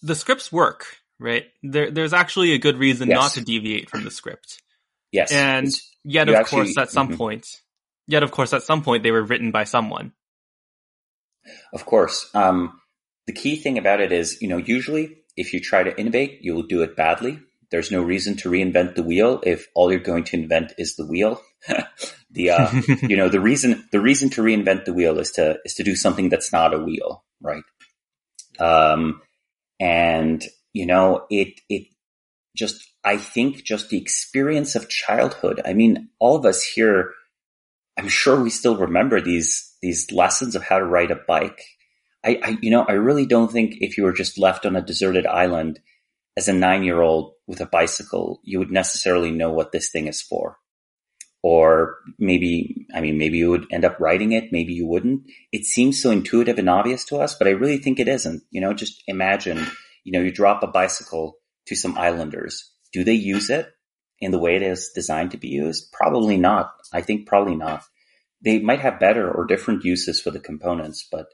the 0.03 0.17
scripts 0.17 0.51
work 0.51 1.03
right? 1.23 1.47
There 1.63 1.91
there's 1.91 2.13
actually 2.13 2.53
a 2.53 2.59
good 2.59 2.77
reason 2.77 3.09
yes. 3.09 3.17
not 3.17 3.33
to 3.33 3.41
deviate 3.41 3.89
from 3.89 4.05
the 4.05 4.11
script. 4.11 4.61
Yes. 5.13 5.33
And 5.33 5.69
yet 6.05 6.27
you 6.27 6.35
of 6.35 6.41
actually, 6.41 6.65
course 6.65 6.79
at 6.79 6.91
some 6.91 7.09
mm-hmm. 7.09 7.17
point 7.17 7.47
yet 8.07 8.23
of 8.23 8.33
course 8.33 8.53
at 8.53 8.63
some 8.63 8.83
point 8.83 9.03
they 9.03 9.13
were 9.13 9.23
written 9.23 9.51
by 9.51 9.65
someone. 9.65 10.13
Of 11.73 11.87
course. 11.87 12.31
Um, 12.35 12.81
the 13.27 13.33
key 13.33 13.57
thing 13.57 13.79
about 13.79 14.01
it 14.01 14.13
is 14.13 14.43
you 14.43 14.49
know 14.49 14.59
usually 14.59 15.19
if 15.37 15.55
you 15.55 15.61
try 15.61 15.83
to 15.83 15.99
innovate 15.99 16.41
you'll 16.43 16.65
do 16.65 16.83
it 16.83 16.97
badly 16.97 17.41
there's 17.73 17.91
no 17.91 18.03
reason 18.03 18.37
to 18.37 18.51
reinvent 18.51 18.95
the 18.95 19.03
wheel 19.03 19.41
if 19.45 19.67
all 19.75 19.91
you're 19.91 19.99
going 20.01 20.25
to 20.25 20.37
invent 20.37 20.75
is 20.77 20.95
the 20.95 21.07
wheel. 21.07 21.41
the 22.31 22.51
uh, 22.51 22.71
you 23.03 23.17
know 23.17 23.29
the 23.29 23.41
reason 23.41 23.89
the 23.91 24.01
reason 24.01 24.31
to 24.31 24.43
reinvent 24.43 24.85
the 24.85 24.93
wheel 24.93 25.19
is 25.19 25.33
to 25.33 25.59
is 25.65 25.75
to 25.75 25.83
do 25.83 25.97
something 25.97 26.29
that's 26.29 26.53
not 26.53 26.75
a 26.75 26.79
wheel, 26.79 27.25
right? 27.41 27.65
Um, 28.61 29.23
and 29.81 30.45
you 30.73 30.87
know 30.87 31.27
it 31.31 31.61
it 31.69 31.89
just 32.55 32.87
I 33.03 33.17
think 33.17 33.65
just 33.65 33.89
the 33.89 34.01
experience 34.01 34.77
of 34.77 34.91
childhood. 34.91 35.63
I 35.65 35.73
mean, 35.73 36.11
all 36.21 36.37
of 36.37 36.45
us 36.45 36.63
here, 36.63 37.13
I'm 37.99 38.09
sure 38.09 38.41
we 38.41 38.51
still 38.51 38.77
remember 38.77 39.21
these 39.21 39.75
these 39.81 40.13
lessons 40.13 40.55
of 40.55 40.63
how 40.63 40.79
to 40.79 40.85
ride 40.85 41.11
a 41.11 41.17
bike. 41.27 41.63
I, 42.23 42.39
I 42.43 42.59
you 42.61 42.71
know 42.71 42.85
I 42.87 42.93
really 42.93 43.25
don't 43.25 43.51
think 43.51 43.77
if 43.81 43.97
you 43.97 44.05
were 44.05 44.13
just 44.13 44.39
left 44.39 44.67
on 44.67 44.77
a 44.77 44.83
deserted 44.83 45.27
island 45.27 45.81
as 46.37 46.49
a 46.49 46.53
nine 46.53 46.83
year 46.83 47.01
old 47.01 47.35
with 47.47 47.61
a 47.61 47.67
bicycle, 47.67 48.41
you 48.43 48.59
would 48.59 48.71
necessarily 48.71 49.31
know 49.31 49.51
what 49.51 49.73
this 49.73 49.91
thing 49.91 50.07
is 50.07 50.23
for. 50.23 50.59
Or 51.43 51.97
maybe, 52.19 52.87
I 52.95 53.01
mean, 53.01 53.19
maybe 53.19 53.39
you 53.39 53.51
would 53.51 53.67
end 53.73 53.85
up 53.85 53.99
riding 53.99 54.33
it, 54.33 54.53
maybe 54.53 54.73
you 54.73 54.87
wouldn't. 54.87 55.25
It 55.51 55.65
seems 55.65 56.01
so 56.01 56.11
intuitive 56.11 56.59
and 56.59 56.71
obvious 56.71 57.05
to 57.07 57.17
us, 57.19 57.35
but 57.35 57.49
I 57.49 57.53
really 57.53 57.79
think 57.79 57.99
it 57.99 58.09
isn't. 58.09 58.45
You 58.51 58.61
know, 58.61 58.73
just 58.73 59.03
imagine, 59.09 59.67
you 60.05 60.13
know, 60.13 60.21
you 60.21 60.31
drop 60.31 60.63
a 60.63 60.69
bicycle 60.69 61.39
to 61.67 61.75
some 61.75 61.99
islanders. 61.99 62.71
Do 62.93 63.03
they 63.03 63.15
use 63.15 63.51
it 63.51 63.69
in 64.21 64.31
the 64.31 64.39
way 64.39 64.55
it 64.55 64.63
is 64.63 64.93
designed 64.95 65.33
to 65.33 65.37
be 65.37 65.49
used? 65.49 65.91
Probably 65.93 66.37
not. 66.37 66.73
I 66.93 67.01
think 67.01 67.27
probably 67.27 67.57
not. 67.57 67.83
They 68.41 68.61
might 68.61 68.81
have 68.81 69.01
better 69.01 69.31
or 69.31 69.45
different 69.45 69.85
uses 69.85 70.21
for 70.21 70.31
the 70.31 70.41
components, 70.41 71.07
but 71.11 71.27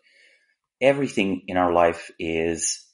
everything 0.80 1.42
in 1.48 1.56
our 1.56 1.72
life 1.72 2.10
is 2.18 2.87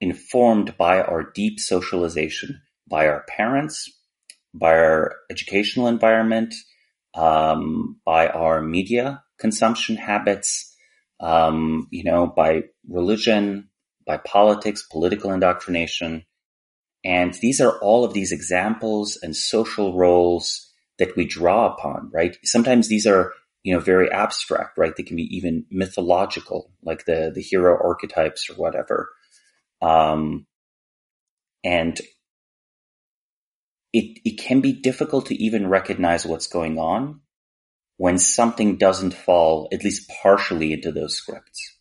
informed 0.00 0.76
by 0.76 1.00
our 1.00 1.30
deep 1.34 1.60
socialization, 1.60 2.60
by 2.88 3.06
our 3.06 3.24
parents, 3.28 3.90
by 4.52 4.74
our 4.76 5.16
educational 5.30 5.88
environment, 5.88 6.54
um, 7.14 8.00
by 8.04 8.28
our 8.28 8.60
media 8.60 9.22
consumption 9.38 9.96
habits, 9.96 10.74
um, 11.20 11.88
you 11.90 12.04
know, 12.04 12.26
by 12.26 12.64
religion, 12.88 13.68
by 14.06 14.16
politics, 14.18 14.86
political 14.90 15.32
indoctrination. 15.32 16.24
And 17.04 17.34
these 17.34 17.60
are 17.60 17.78
all 17.80 18.04
of 18.04 18.14
these 18.14 18.32
examples 18.32 19.18
and 19.22 19.36
social 19.36 19.96
roles 19.96 20.72
that 20.98 21.16
we 21.16 21.26
draw 21.26 21.72
upon, 21.72 22.10
right? 22.12 22.36
Sometimes 22.44 22.88
these 22.88 23.06
are, 23.06 23.32
you 23.62 23.74
know, 23.74 23.80
very 23.80 24.10
abstract, 24.10 24.78
right? 24.78 24.94
They 24.96 25.02
can 25.02 25.16
be 25.16 25.36
even 25.36 25.66
mythological, 25.70 26.70
like 26.82 27.04
the, 27.04 27.32
the 27.34 27.42
hero 27.42 27.76
archetypes 27.82 28.48
or 28.48 28.54
whatever. 28.54 29.10
Um, 29.84 30.46
and 31.62 32.00
it, 33.92 34.18
it 34.24 34.40
can 34.40 34.62
be 34.62 34.72
difficult 34.72 35.26
to 35.26 35.34
even 35.34 35.68
recognize 35.68 36.24
what's 36.24 36.46
going 36.46 36.78
on 36.78 37.20
when 37.98 38.16
something 38.18 38.78
doesn't 38.78 39.12
fall 39.12 39.68
at 39.72 39.84
least 39.84 40.10
partially 40.22 40.72
into 40.72 40.90
those 40.90 41.14
scripts, 41.14 41.76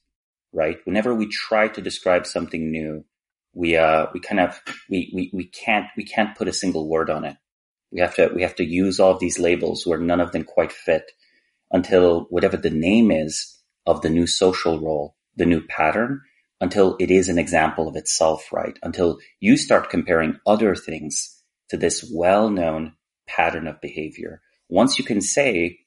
right? 0.52 0.80
Whenever 0.84 1.16
we 1.16 1.28
try 1.28 1.70
to 1.70 1.82
describe 1.82 2.28
something 2.28 2.72
new, 2.72 3.06
we, 3.54 3.78
uh, 3.78 4.08
we 4.14 4.20
kind 4.20 4.42
of, 4.42 4.62
we, 4.90 5.10
we, 5.16 5.32
we 5.34 5.46
can't, 5.46 5.86
we 5.96 6.04
can't 6.04 6.36
put 6.38 6.50
a 6.50 6.54
single 6.54 6.90
word 6.90 7.10
on 7.10 7.24
it. 7.24 7.38
We 7.90 8.02
have 8.02 8.16
to, 8.16 8.32
we 8.36 8.42
have 8.42 8.56
to 8.56 8.66
use 8.66 9.00
all 9.00 9.12
of 9.12 9.20
these 9.20 9.40
labels 9.40 9.88
where 9.88 10.00
none 10.00 10.20
of 10.20 10.34
them 10.34 10.44
quite 10.44 10.74
fit 10.74 11.10
until 11.72 12.26
whatever 12.30 12.58
the 12.58 12.70
name 12.70 13.12
is 13.12 13.62
of 13.86 14.02
the 14.02 14.10
new 14.10 14.28
social 14.28 14.82
role, 14.82 15.16
the 15.38 15.46
new 15.46 15.66
pattern 15.66 16.22
until 16.62 16.96
it 17.00 17.12
is 17.12 17.30
an 17.30 17.38
example 17.38 17.88
of 17.88 17.96
itself, 17.96 18.52
right? 18.52 18.78
Until 18.84 19.20
you 19.40 19.58
start 19.58 19.90
comparing 19.90 20.40
other 20.46 20.76
things 20.76 21.42
to 21.70 21.78
this 21.78 22.10
well-known 22.14 22.94
pattern 23.28 23.68
of 23.68 23.82
behavior. 23.82 24.42
Once 24.70 24.98
you 24.98 25.04
can 25.04 25.22
say, 25.22 25.80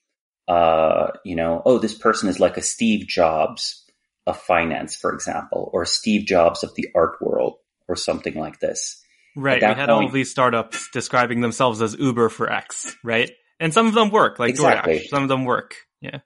uh, 0.49 1.09
you 1.25 1.37
know, 1.37 1.63
oh, 1.65 1.79
this 1.79 1.95
person 1.95 2.29
is 2.29 2.41
like 2.41 2.57
a 2.57 2.63
Steve 2.63 3.07
Jobs 3.07 3.85
of 4.27 4.37
finance, 4.37 4.97
for 4.97 5.13
example, 5.13 5.71
or 5.73 5.85
Steve 5.85 6.27
Jobs 6.27 6.65
of 6.65 6.75
the 6.75 6.89
art 6.95 7.17
world, 7.21 7.59
or 7.89 7.95
something 7.97 8.35
like 8.35 8.59
this. 8.59 9.03
Right. 9.37 9.61
We 9.61 9.67
had 9.67 9.77
point, 9.77 9.91
all 9.91 10.09
these 10.09 10.31
startups 10.31 10.89
describing 10.93 11.41
themselves 11.41 11.81
as 11.83 11.95
Uber 11.95 12.31
for 12.31 12.51
X, 12.51 12.97
right? 13.05 13.31
And 13.61 13.73
some 13.73 13.87
of 13.87 13.95
them 13.95 14.11
work, 14.11 14.39
like 14.39 14.51
exactly. 14.51 14.99
DoorDash. 14.99 15.09
Some 15.09 15.23
of 15.23 15.29
them 15.29 15.45
work. 15.45 15.77
Yeah. 16.01 16.21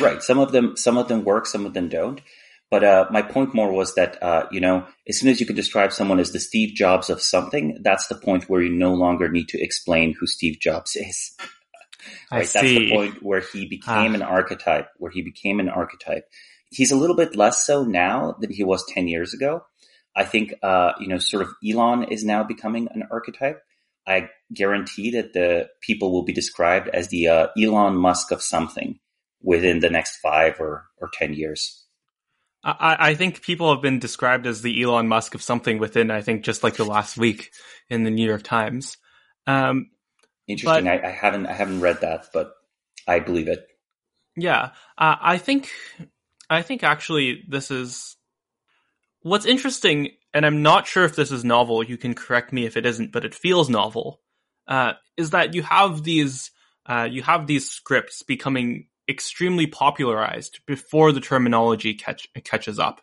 Right. 0.00 0.22
Some 0.22 0.38
of 0.38 0.52
them, 0.52 0.76
some 0.76 0.96
of 0.96 1.08
them 1.08 1.24
work, 1.24 1.46
some 1.46 1.66
of 1.66 1.74
them 1.74 1.88
don't. 1.88 2.20
But 2.74 2.82
uh, 2.82 3.06
my 3.08 3.22
point 3.22 3.54
more 3.54 3.70
was 3.70 3.94
that 3.94 4.20
uh, 4.20 4.48
you 4.50 4.58
know, 4.60 4.84
as 5.08 5.20
soon 5.20 5.28
as 5.28 5.38
you 5.38 5.46
can 5.46 5.54
describe 5.54 5.92
someone 5.92 6.18
as 6.18 6.32
the 6.32 6.40
Steve 6.40 6.74
Jobs 6.74 7.08
of 7.08 7.22
something, 7.22 7.78
that's 7.84 8.08
the 8.08 8.16
point 8.16 8.50
where 8.50 8.60
you 8.60 8.68
no 8.68 8.94
longer 8.94 9.28
need 9.28 9.46
to 9.50 9.62
explain 9.62 10.12
who 10.18 10.26
Steve 10.26 10.58
Jobs 10.58 10.96
is. 10.96 11.36
right? 12.32 12.40
I 12.40 12.42
see. 12.42 12.58
That's 12.58 12.68
the 12.68 12.90
point 12.90 13.22
where 13.22 13.42
he 13.52 13.68
became 13.68 14.10
ah. 14.10 14.14
an 14.16 14.22
archetype. 14.22 14.88
Where 14.96 15.12
he 15.12 15.22
became 15.22 15.60
an 15.60 15.68
archetype. 15.68 16.24
He's 16.72 16.90
a 16.90 16.96
little 16.96 17.14
bit 17.14 17.36
less 17.36 17.64
so 17.64 17.84
now 17.84 18.34
than 18.40 18.50
he 18.50 18.64
was 18.64 18.84
ten 18.88 19.06
years 19.06 19.32
ago. 19.34 19.64
I 20.16 20.24
think 20.24 20.54
uh, 20.60 20.94
you 20.98 21.06
know, 21.06 21.18
sort 21.18 21.44
of 21.44 21.50
Elon 21.64 22.02
is 22.10 22.24
now 22.24 22.42
becoming 22.42 22.88
an 22.92 23.04
archetype. 23.08 23.62
I 24.04 24.30
guarantee 24.52 25.12
that 25.12 25.32
the 25.32 25.68
people 25.80 26.10
will 26.10 26.24
be 26.24 26.32
described 26.32 26.88
as 26.88 27.06
the 27.06 27.28
uh, 27.28 27.46
Elon 27.56 27.94
Musk 27.94 28.32
of 28.32 28.42
something 28.42 28.98
within 29.40 29.78
the 29.78 29.90
next 29.90 30.16
five 30.16 30.58
or, 30.58 30.86
or 31.00 31.08
ten 31.12 31.34
years. 31.34 31.83
I, 32.64 33.10
I 33.10 33.14
think 33.14 33.42
people 33.42 33.72
have 33.72 33.82
been 33.82 33.98
described 33.98 34.46
as 34.46 34.62
the 34.62 34.82
Elon 34.82 35.06
Musk 35.06 35.34
of 35.34 35.42
something 35.42 35.78
within, 35.78 36.10
I 36.10 36.22
think, 36.22 36.44
just 36.44 36.62
like 36.62 36.76
the 36.76 36.84
last 36.84 37.18
week 37.18 37.50
in 37.90 38.04
the 38.04 38.10
New 38.10 38.26
York 38.26 38.42
Times. 38.42 38.96
Um, 39.46 39.90
Interesting. 40.46 40.84
But, 40.84 41.04
I, 41.04 41.08
I, 41.08 41.10
haven't 41.10 41.46
I 41.46 41.52
haven't 41.52 41.80
read 41.80 42.00
that, 42.02 42.26
but 42.32 42.54
I 43.06 43.18
believe 43.18 43.48
it. 43.48 43.66
Yeah, 44.36 44.70
uh, 44.98 45.16
I 45.20 45.38
think 45.38 45.70
I 46.50 46.62
think 46.62 46.82
actually 46.82 47.44
this 47.48 47.70
is 47.70 48.16
what's 49.22 49.46
interesting, 49.46 50.10
and 50.34 50.44
I'm 50.44 50.62
not 50.62 50.86
sure 50.86 51.04
if 51.04 51.16
this 51.16 51.30
is 51.30 51.44
novel. 51.44 51.82
You 51.82 51.96
can 51.96 52.14
correct 52.14 52.52
me 52.52 52.66
if 52.66 52.76
it 52.76 52.84
isn't, 52.84 53.12
but 53.12 53.24
it 53.24 53.34
feels 53.34 53.70
novel. 53.70 54.20
Uh, 54.66 54.94
is 55.16 55.30
that 55.30 55.54
you 55.54 55.62
have 55.62 56.02
these 56.02 56.50
uh, 56.86 57.08
you 57.10 57.22
have 57.22 57.46
these 57.46 57.70
scripts 57.70 58.22
becoming 58.22 58.88
extremely 59.08 59.66
popularized 59.66 60.60
before 60.66 61.12
the 61.12 61.20
terminology 61.20 61.94
catch, 61.94 62.28
catches 62.44 62.78
up. 62.78 63.00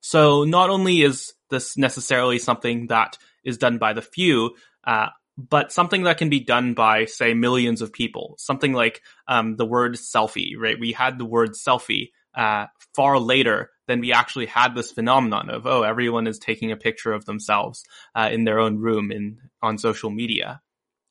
So 0.00 0.44
not 0.44 0.70
only 0.70 1.02
is 1.02 1.32
this 1.50 1.76
necessarily 1.76 2.38
something 2.38 2.88
that 2.88 3.18
is 3.44 3.58
done 3.58 3.78
by 3.78 3.92
the 3.92 4.02
few, 4.02 4.56
uh, 4.84 5.08
but 5.36 5.72
something 5.72 6.02
that 6.02 6.18
can 6.18 6.28
be 6.28 6.40
done 6.40 6.74
by, 6.74 7.06
say, 7.06 7.34
millions 7.34 7.82
of 7.82 7.92
people. 7.92 8.34
Something 8.38 8.72
like 8.72 9.00
um, 9.28 9.56
the 9.56 9.66
word 9.66 9.94
selfie, 9.94 10.52
right? 10.58 10.78
We 10.78 10.92
had 10.92 11.18
the 11.18 11.24
word 11.24 11.52
selfie 11.52 12.10
uh, 12.34 12.66
far 12.94 13.18
later 13.18 13.70
than 13.86 14.00
we 14.00 14.12
actually 14.12 14.46
had 14.46 14.74
this 14.74 14.92
phenomenon 14.92 15.50
of, 15.50 15.66
oh, 15.66 15.82
everyone 15.82 16.26
is 16.26 16.38
taking 16.38 16.72
a 16.72 16.76
picture 16.76 17.12
of 17.12 17.24
themselves 17.24 17.84
uh, 18.14 18.28
in 18.30 18.44
their 18.44 18.58
own 18.58 18.78
room 18.78 19.10
in 19.10 19.38
on 19.62 19.78
social 19.78 20.10
media. 20.10 20.60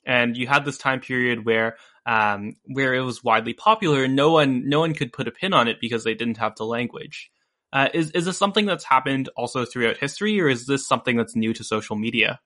And 0.05 0.35
you 0.35 0.47
had 0.47 0.65
this 0.65 0.77
time 0.77 0.99
period 0.99 1.45
where 1.45 1.77
um, 2.05 2.55
where 2.65 2.93
it 2.93 3.01
was 3.01 3.23
widely 3.23 3.53
popular, 3.53 4.05
and 4.05 4.15
no 4.15 4.31
one 4.31 4.67
no 4.67 4.79
one 4.79 4.93
could 4.93 5.13
put 5.13 5.27
a 5.27 5.31
pin 5.31 5.53
on 5.53 5.67
it 5.67 5.77
because 5.79 6.03
they 6.03 6.15
didn't 6.15 6.37
have 6.37 6.55
the 6.55 6.65
language. 6.65 7.29
Uh, 7.73 7.89
is 7.93 8.11
is 8.11 8.25
this 8.25 8.37
something 8.37 8.65
that's 8.65 8.83
happened 8.83 9.29
also 9.37 9.65
throughout 9.65 9.97
history, 9.97 10.41
or 10.41 10.49
is 10.49 10.65
this 10.65 10.87
something 10.87 11.17
that's 11.17 11.35
new 11.35 11.53
to 11.53 11.63
social 11.63 11.95
media? 11.95 12.39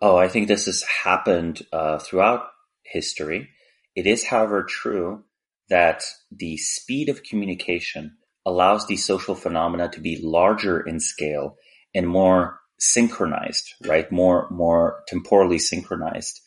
Oh, 0.00 0.16
I 0.16 0.28
think 0.28 0.48
this 0.48 0.66
has 0.66 0.82
happened 0.82 1.62
uh, 1.72 1.98
throughout 1.98 2.48
history. 2.82 3.48
It 3.94 4.06
is, 4.06 4.24
however, 4.24 4.64
true 4.64 5.24
that 5.68 6.02
the 6.30 6.56
speed 6.56 7.08
of 7.08 7.22
communication 7.22 8.16
allows 8.44 8.86
these 8.86 9.06
social 9.06 9.34
phenomena 9.34 9.88
to 9.90 10.00
be 10.00 10.20
larger 10.22 10.80
in 10.80 11.00
scale 11.00 11.56
and 11.94 12.08
more 12.08 12.58
synchronized, 12.82 13.74
right? 13.86 14.10
More 14.10 14.48
more 14.50 15.02
temporally 15.06 15.58
synchronized. 15.58 16.40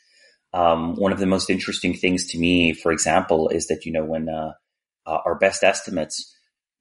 Um, 0.54 0.96
one 0.96 1.12
of 1.12 1.20
the 1.20 1.26
most 1.26 1.50
interesting 1.50 1.94
things 1.94 2.28
to 2.28 2.38
me, 2.38 2.74
for 2.74 2.92
example, 2.92 3.50
is 3.50 3.68
that 3.68 3.86
you 3.86 3.94
know 3.94 4.04
when 4.04 4.28
uh, 4.28 4.54
uh, 5.06 5.20
our 5.26 5.36
best 5.36 5.64
estimates 5.64 6.36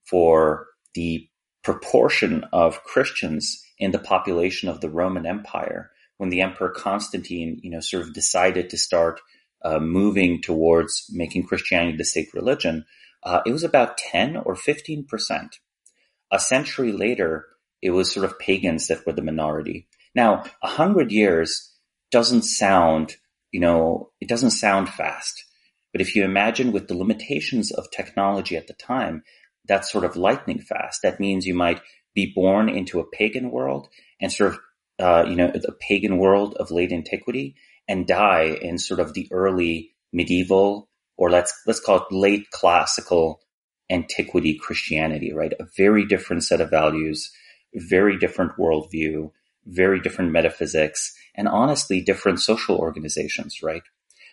for 0.05 0.67
the 0.95 1.29
proportion 1.63 2.45
of 2.53 2.83
Christians 2.83 3.63
in 3.79 3.93
the 3.93 3.99
population 3.99 4.69
of 4.69 4.81
the 4.81 4.91
Roman 4.91 5.25
Empire 5.25 5.91
when 6.17 6.31
the 6.31 6.41
Emperor 6.41 6.71
Constantine, 6.71 7.61
you 7.63 7.71
know, 7.71 7.81
sort 7.81 8.03
of 8.03 8.13
decided 8.13 8.71
to 8.71 8.79
start 8.79 9.21
uh, 9.65 9.79
moving 9.79 10.41
towards 10.43 11.07
making 11.11 11.45
Christianity 11.45 11.97
the 11.97 12.05
state 12.05 12.33
religion, 12.35 12.85
uh, 13.23 13.41
it 13.47 13.53
was 13.53 13.65
about 13.65 13.99
10 13.99 14.37
or 14.37 14.55
15 14.55 15.07
percent. 15.07 15.59
A 16.31 16.39
century 16.39 16.93
later, 16.93 17.47
it 17.85 17.91
was 17.91 18.11
sort 18.11 18.25
of 18.25 18.38
pagans 18.38 18.88
that 18.88 19.05
were 19.07 19.12
the 19.12 19.23
minority. 19.23 19.87
Now, 20.14 20.45
a 20.62 20.69
hundred 20.69 21.12
years 21.12 21.71
doesn't 22.11 22.43
sound, 22.43 23.17
you 23.53 23.61
know, 23.61 24.11
it 24.23 24.29
doesn't 24.29 24.53
sound 24.53 24.88
fast. 24.88 25.45
But 25.93 26.00
if 26.00 26.17
you 26.17 26.25
imagine 26.25 26.73
with 26.73 26.88
the 26.88 26.97
limitations 26.97 27.71
of 27.71 27.91
technology 27.91 28.57
at 28.57 28.69
the 28.69 28.73
time, 28.73 29.23
that's 29.69 29.93
sort 29.93 30.07
of 30.07 30.17
lightning 30.17 30.61
fast. 30.61 31.03
That 31.03 31.21
means 31.21 31.47
you 31.47 31.55
might 31.55 31.83
be 32.14 32.33
born 32.35 32.71
into 32.71 33.00
a 33.00 33.07
pagan 33.07 33.50
world 33.50 33.88
and 34.19 34.33
sort 34.33 34.55
of, 34.55 34.61
uh, 34.99 35.29
you 35.29 35.37
know, 35.37 35.49
the 35.49 35.76
pagan 35.79 36.17
world 36.17 36.55
of 36.59 36.71
late 36.71 36.91
antiquity 36.91 37.55
and 37.87 38.07
die 38.07 38.57
in 38.62 38.79
sort 38.79 38.99
of 38.99 39.12
the 39.12 39.29
early 39.31 39.91
medieval 40.11 40.88
or 41.19 41.31
let's, 41.31 41.53
let's 41.67 41.81
call 41.81 41.99
it 41.99 42.14
late 42.14 42.50
classical 42.50 43.41
antiquity 43.91 44.59
Christianity, 44.59 45.35
right? 45.35 45.53
A 45.61 45.67
very 45.76 46.07
different 46.07 46.45
set 46.45 46.62
of 46.62 46.71
values, 46.71 47.31
very 47.75 48.19
different 48.19 48.52
worldview, 48.59 49.31
very 49.66 50.00
different 50.00 50.33
metaphysics, 50.33 51.14
and 51.35 51.49
honestly 51.49 52.00
different 52.00 52.40
social 52.40 52.76
organizations, 52.76 53.62
right? 53.62 53.83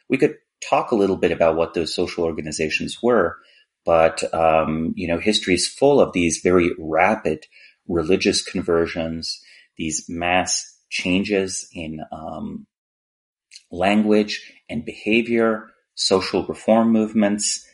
We 0.10 0.18
could 0.18 0.38
talk 0.62 0.92
a 0.92 0.96
little 0.96 1.18
bit 1.18 1.32
about 1.32 1.56
what 1.56 1.74
those 1.74 1.94
social 1.94 2.24
organizations 2.24 3.02
were, 3.02 3.38
but 3.86 4.24
um, 4.34 4.94
you 4.96 5.08
know, 5.08 5.18
history 5.20 5.56
is 5.56 5.68
full 5.68 6.00
of 6.00 6.14
these 6.14 6.42
very 6.44 6.72
rapid 6.78 7.46
religious 7.88 8.44
conversions, 8.44 9.42
these 9.78 10.06
mass 10.08 10.78
changes 10.90 11.68
in 11.74 12.02
um, 12.12 12.68
language 13.72 14.42
and 14.70 14.86
behavior, 14.86 15.70
social 15.96 16.46
reform 16.46 16.92
movements, 16.92 17.66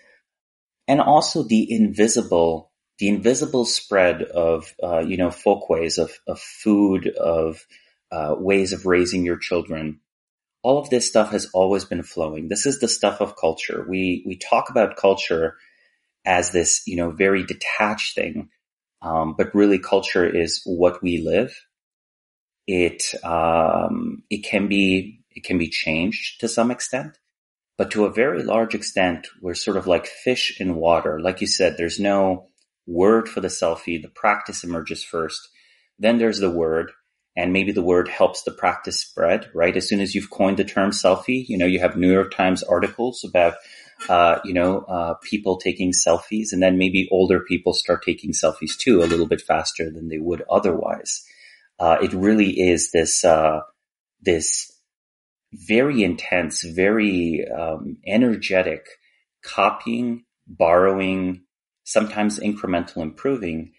and 0.87 1.01
also 1.01 1.43
the 1.43 1.69
invisible, 1.69 2.71
the 2.99 3.09
invisible 3.09 3.65
spread 3.65 4.23
of 4.23 4.73
uh, 4.81 4.99
you 4.99 5.17
know 5.17 5.31
folkways 5.31 5.97
of, 5.97 6.11
of 6.27 6.39
food, 6.39 7.07
of 7.07 7.65
uh, 8.11 8.35
ways 8.37 8.73
of 8.73 8.85
raising 8.85 9.25
your 9.25 9.37
children. 9.37 9.99
All 10.63 10.79
of 10.79 10.89
this 10.89 11.07
stuff 11.07 11.31
has 11.31 11.49
always 11.53 11.85
been 11.85 12.03
flowing. 12.03 12.49
This 12.49 12.65
is 12.65 12.79
the 12.79 12.87
stuff 12.87 13.21
of 13.21 13.37
culture. 13.37 13.85
We 13.87 14.23
we 14.25 14.37
talk 14.37 14.69
about 14.69 14.97
culture 14.97 15.57
as 16.27 16.51
this, 16.51 16.83
you 16.85 16.97
know, 16.97 17.09
very 17.09 17.43
detached 17.43 18.13
thing. 18.13 18.49
Um, 19.01 19.35
but 19.37 19.55
really 19.55 19.79
culture 19.79 20.27
is 20.27 20.61
what 20.65 21.01
we 21.01 21.21
live. 21.21 21.55
It, 22.67 23.03
um, 23.23 24.23
it 24.29 24.43
can 24.43 24.67
be, 24.67 25.21
it 25.31 25.45
can 25.45 25.57
be 25.57 25.69
changed 25.69 26.41
to 26.41 26.49
some 26.49 26.69
extent, 26.69 27.17
but 27.77 27.91
to 27.91 28.05
a 28.05 28.11
very 28.11 28.43
large 28.43 28.75
extent, 28.75 29.27
we're 29.41 29.53
sort 29.53 29.77
of 29.77 29.87
like 29.87 30.07
fish 30.07 30.59
in 30.59 30.75
water. 30.75 31.21
Like 31.21 31.39
you 31.39 31.47
said, 31.47 31.77
there's 31.77 31.99
no 31.99 32.49
word 32.87 33.29
for 33.29 33.41
the 33.41 33.47
selfie. 33.49 34.01
The 34.01 34.09
practice 34.09 34.63
emerges 34.63 35.03
first. 35.03 35.47
Then 35.99 36.17
there's 36.17 36.39
the 36.39 36.49
word 36.49 36.91
and 37.35 37.53
maybe 37.53 37.71
the 37.71 37.83
word 37.83 38.07
helps 38.07 38.41
the 38.41 38.51
practice 38.51 38.99
spread, 38.99 39.47
right? 39.53 39.77
As 39.77 39.87
soon 39.87 40.01
as 40.01 40.15
you've 40.15 40.31
coined 40.31 40.57
the 40.57 40.63
term 40.63 40.89
selfie, 40.89 41.45
you 41.47 41.55
know, 41.55 41.67
you 41.67 41.79
have 41.79 41.95
New 41.95 42.11
York 42.11 42.33
Times 42.33 42.63
articles 42.63 43.23
about 43.23 43.53
uh, 44.09 44.39
you 44.43 44.53
know, 44.53 44.81
uh, 44.81 45.15
people 45.23 45.57
taking 45.57 45.91
selfies, 45.91 46.51
and 46.51 46.61
then 46.61 46.77
maybe 46.77 47.07
older 47.11 47.39
people 47.39 47.73
start 47.73 48.03
taking 48.03 48.31
selfies 48.31 48.77
too, 48.77 49.01
a 49.01 49.05
little 49.05 49.27
bit 49.27 49.41
faster 49.41 49.89
than 49.89 50.07
they 50.07 50.19
would 50.19 50.43
otherwise. 50.49 51.25
Uh, 51.79 51.97
it 52.01 52.13
really 52.13 52.59
is 52.59 52.91
this 52.91 53.25
uh, 53.25 53.59
this 54.21 54.71
very 55.53 56.03
intense, 56.03 56.63
very 56.63 57.47
um, 57.49 57.97
energetic 58.05 58.85
copying, 59.43 60.23
borrowing, 60.45 61.43
sometimes 61.87 62.39
incremental 62.39 62.97
improving, 62.97 63.71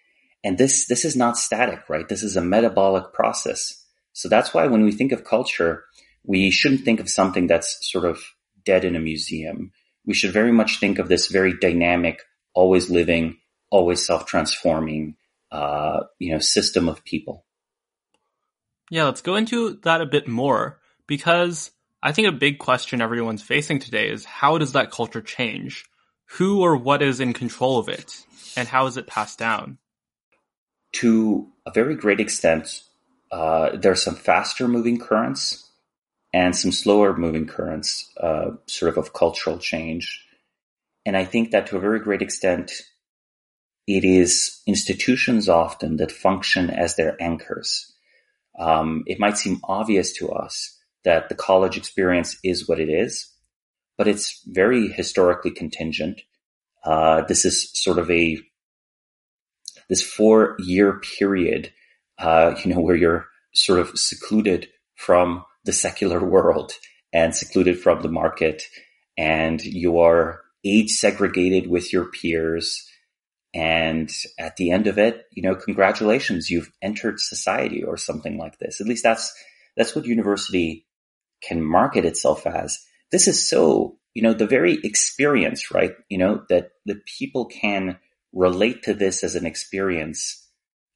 and 0.42 0.58
this 0.58 0.86
this 0.86 1.04
is 1.04 1.14
not 1.14 1.36
static, 1.36 1.88
right? 1.88 2.08
This 2.08 2.22
is 2.22 2.36
a 2.36 2.42
metabolic 2.42 3.12
process. 3.12 3.84
So 4.12 4.28
that's 4.28 4.52
why 4.52 4.66
when 4.66 4.82
we 4.82 4.92
think 4.92 5.12
of 5.12 5.24
culture, 5.24 5.84
we 6.24 6.50
shouldn't 6.50 6.84
think 6.84 6.98
of 6.98 7.08
something 7.08 7.46
that's 7.46 7.78
sort 7.82 8.04
of 8.04 8.20
dead 8.64 8.84
in 8.84 8.96
a 8.96 9.00
museum 9.00 9.72
we 10.08 10.14
should 10.14 10.32
very 10.32 10.52
much 10.52 10.80
think 10.80 10.98
of 10.98 11.08
this 11.08 11.26
very 11.26 11.58
dynamic, 11.58 12.22
always 12.54 12.88
living, 12.88 13.36
always 13.70 14.04
self-transforming, 14.04 15.16
uh, 15.52 16.00
you 16.18 16.32
know, 16.32 16.38
system 16.38 16.88
of 16.88 17.04
people. 17.04 17.44
Yeah, 18.90 19.04
let's 19.04 19.20
go 19.20 19.36
into 19.36 19.74
that 19.84 20.00
a 20.00 20.06
bit 20.06 20.26
more 20.26 20.80
because 21.06 21.70
I 22.02 22.12
think 22.12 22.26
a 22.26 22.32
big 22.32 22.58
question 22.58 23.02
everyone's 23.02 23.42
facing 23.42 23.80
today 23.80 24.08
is 24.08 24.24
how 24.24 24.56
does 24.56 24.72
that 24.72 24.90
culture 24.90 25.20
change? 25.20 25.84
Who 26.32 26.62
or 26.62 26.76
what 26.76 27.02
is 27.02 27.20
in 27.20 27.32
control 27.32 27.78
of 27.78 27.88
it? 27.88 28.24
And 28.56 28.68
how 28.68 28.86
is 28.86 28.96
it 28.96 29.06
passed 29.06 29.38
down? 29.38 29.78
To 30.94 31.48
a 31.66 31.70
very 31.70 31.94
great 31.94 32.20
extent, 32.20 32.82
uh, 33.30 33.76
there 33.76 33.92
are 33.92 33.96
some 33.96 34.16
faster 34.16 34.68
moving 34.68 34.98
currents 34.98 35.70
and 36.32 36.54
some 36.54 36.72
slower 36.72 37.16
moving 37.16 37.46
currents, 37.46 38.10
uh, 38.18 38.50
sort 38.66 38.90
of 38.90 38.98
of 38.98 39.12
cultural 39.12 39.58
change. 39.58 40.24
And 41.06 41.16
I 41.16 41.24
think 41.24 41.50
that 41.50 41.68
to 41.68 41.76
a 41.76 41.80
very 41.80 42.00
great 42.00 42.22
extent, 42.22 42.72
it 43.86 44.04
is 44.04 44.60
institutions 44.66 45.48
often 45.48 45.96
that 45.96 46.12
function 46.12 46.68
as 46.68 46.96
their 46.96 47.16
anchors. 47.20 47.90
Um, 48.58 49.04
it 49.06 49.18
might 49.18 49.38
seem 49.38 49.60
obvious 49.64 50.12
to 50.14 50.30
us 50.30 50.76
that 51.04 51.28
the 51.28 51.34
college 51.34 51.76
experience 51.76 52.38
is 52.44 52.68
what 52.68 52.80
it 52.80 52.90
is, 52.90 53.27
but 53.98 54.08
it's 54.08 54.42
very 54.46 54.88
historically 54.88 55.50
contingent. 55.50 56.22
Uh, 56.84 57.22
this 57.22 57.44
is 57.44 57.70
sort 57.74 57.98
of 57.98 58.11
a 58.11 58.38
this 59.90 60.02
four 60.02 60.56
year 60.61 61.00
period, 61.00 61.72
uh, 62.18 62.54
you 62.64 62.72
know, 62.72 62.80
where 62.80 62.96
you're 62.96 63.26
sort 63.54 63.80
of 63.80 63.98
secluded 63.98 64.68
from 64.94 65.44
the 65.64 65.72
secular 65.72 66.24
world 66.24 66.72
and 67.12 67.34
secluded 67.34 67.78
from 67.78 68.00
the 68.00 68.08
market 68.08 68.62
and 69.18 69.62
you 69.64 69.98
are 69.98 70.42
age 70.64 70.90
segregated 70.90 71.68
with 71.68 71.92
your 71.92 72.06
peers. 72.06 72.88
And 73.52 74.11
at 74.38 74.56
the 74.56 74.70
end 74.70 74.87
of 74.87 74.98
it, 74.98 75.24
you 75.32 75.42
know, 75.42 75.54
congratulations, 75.54 76.50
you've 76.50 76.70
entered 76.82 77.18
society 77.18 77.82
or 77.82 77.96
something 77.96 78.38
like 78.38 78.58
this. 78.58 78.80
At 78.80 78.87
least 78.87 79.02
that's, 79.02 79.32
that's 79.76 79.96
what 79.96 80.04
university 80.04 80.87
can 81.42 81.62
market 81.62 82.04
itself 82.04 82.46
as. 82.46 82.78
This 83.10 83.28
is 83.28 83.48
so, 83.48 83.98
you 84.14 84.22
know, 84.22 84.34
the 84.34 84.46
very 84.46 84.78
experience, 84.84 85.70
right? 85.70 85.92
You 86.08 86.18
know, 86.18 86.42
that 86.48 86.70
the 86.86 87.00
people 87.18 87.46
can 87.46 87.98
relate 88.32 88.82
to 88.84 88.94
this 88.94 89.24
as 89.24 89.34
an 89.34 89.46
experience, 89.46 90.46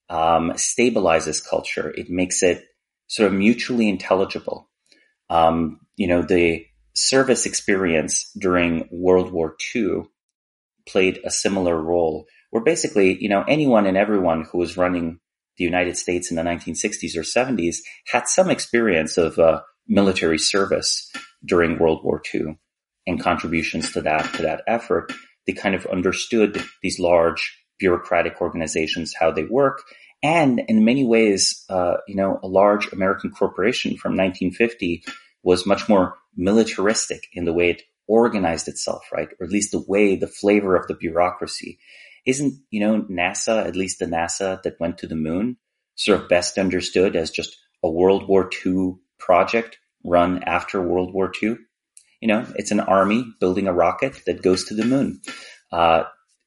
um, 0.09 0.53
stabilizes 0.53 1.47
culture. 1.47 1.91
It 1.97 2.11
makes 2.11 2.43
it 2.43 2.65
sort 3.07 3.29
of 3.29 3.39
mutually 3.39 3.89
intelligible. 3.89 4.69
Um, 5.31 5.81
you 5.97 6.07
know, 6.07 6.23
the 6.23 6.67
service 6.95 7.47
experience 7.47 8.31
during 8.39 8.89
World 8.91 9.33
War 9.33 9.57
II 9.75 10.05
played 10.87 11.21
a 11.25 11.31
similar 11.31 11.81
role 11.81 12.27
where 12.51 12.63
basically, 12.63 13.17
you 13.23 13.29
know, 13.29 13.45
anyone 13.49 13.87
and 13.87 13.97
everyone 13.97 14.45
who 14.51 14.59
was 14.59 14.77
running 14.77 15.21
the 15.57 15.65
United 15.65 15.97
States 15.97 16.31
in 16.31 16.37
the 16.37 16.43
1960s 16.43 17.17
or 17.17 17.23
70s 17.23 17.77
had 18.07 18.29
some 18.29 18.51
experience 18.51 19.17
of 19.17 19.39
uh, 19.39 19.61
military 19.87 20.39
service 20.39 21.11
during 21.45 21.79
World 21.79 22.05
War 22.05 22.23
II 22.33 22.59
and 23.07 23.21
contributions 23.21 23.93
to 23.93 24.03
that 24.03 24.33
to 24.35 24.43
that 24.43 24.63
effort, 24.67 25.13
they 25.47 25.53
kind 25.53 25.75
of 25.75 25.87
understood 25.87 26.63
these 26.83 26.99
large 26.99 27.59
bureaucratic 27.79 28.41
organizations 28.41 29.15
how 29.19 29.31
they 29.31 29.45
work, 29.45 29.83
and 30.23 30.63
in 30.69 30.85
many 30.85 31.05
ways, 31.05 31.65
uh, 31.69 31.97
you 32.07 32.15
know, 32.15 32.39
a 32.43 32.49
large 32.49 32.93
American 32.93 33.31
corporation 33.31 33.97
from 33.97 34.13
1950 34.13 35.05
was 35.43 35.67
much 35.67 35.89
more 35.89 36.17
militaristic 36.37 37.27
in 37.33 37.45
the 37.45 37.53
way 37.53 37.71
it 37.71 37.83
organized 38.07 38.69
itself, 38.69 39.05
right? 39.13 39.29
Or 39.41 39.47
at 39.47 39.53
least 39.53 39.73
the 39.73 39.85
way, 39.87 40.17
the 40.17 40.29
flavor 40.29 40.77
of 40.77 40.87
the 40.87 40.95
bureaucracy. 40.95 41.79
Isn't, 42.25 42.55
you 42.71 42.81
know, 42.81 43.03
NASA, 43.03 43.67
at 43.67 43.75
least 43.75 43.99
the 43.99 44.07
NASA 44.07 44.63
that 44.63 44.79
went 44.79 44.99
to 44.99 45.09
the 45.09 45.17
moon, 45.17 45.57
sort 45.97 46.21
of 46.21 46.29
best 46.29 46.57
understood 46.57 47.17
as 47.17 47.31
just 47.31 47.57
a 47.83 47.91
World 47.91 48.29
War 48.29 48.49
II 48.65 48.95
project 49.19 49.79
run 50.05 50.43
after 50.45 50.81
World 50.81 51.13
War 51.13 51.33
II? 51.43 51.57
You 52.21 52.29
know, 52.29 52.47
it's 52.55 52.71
an 52.71 52.81
army 52.81 53.27
building 53.41 53.67
a 53.67 53.73
rocket 53.73 54.23
that 54.27 54.43
goes 54.43 54.65
to 54.65 54.75
the 54.75 54.85
moon. 54.85 55.21
Uh, 55.73 56.05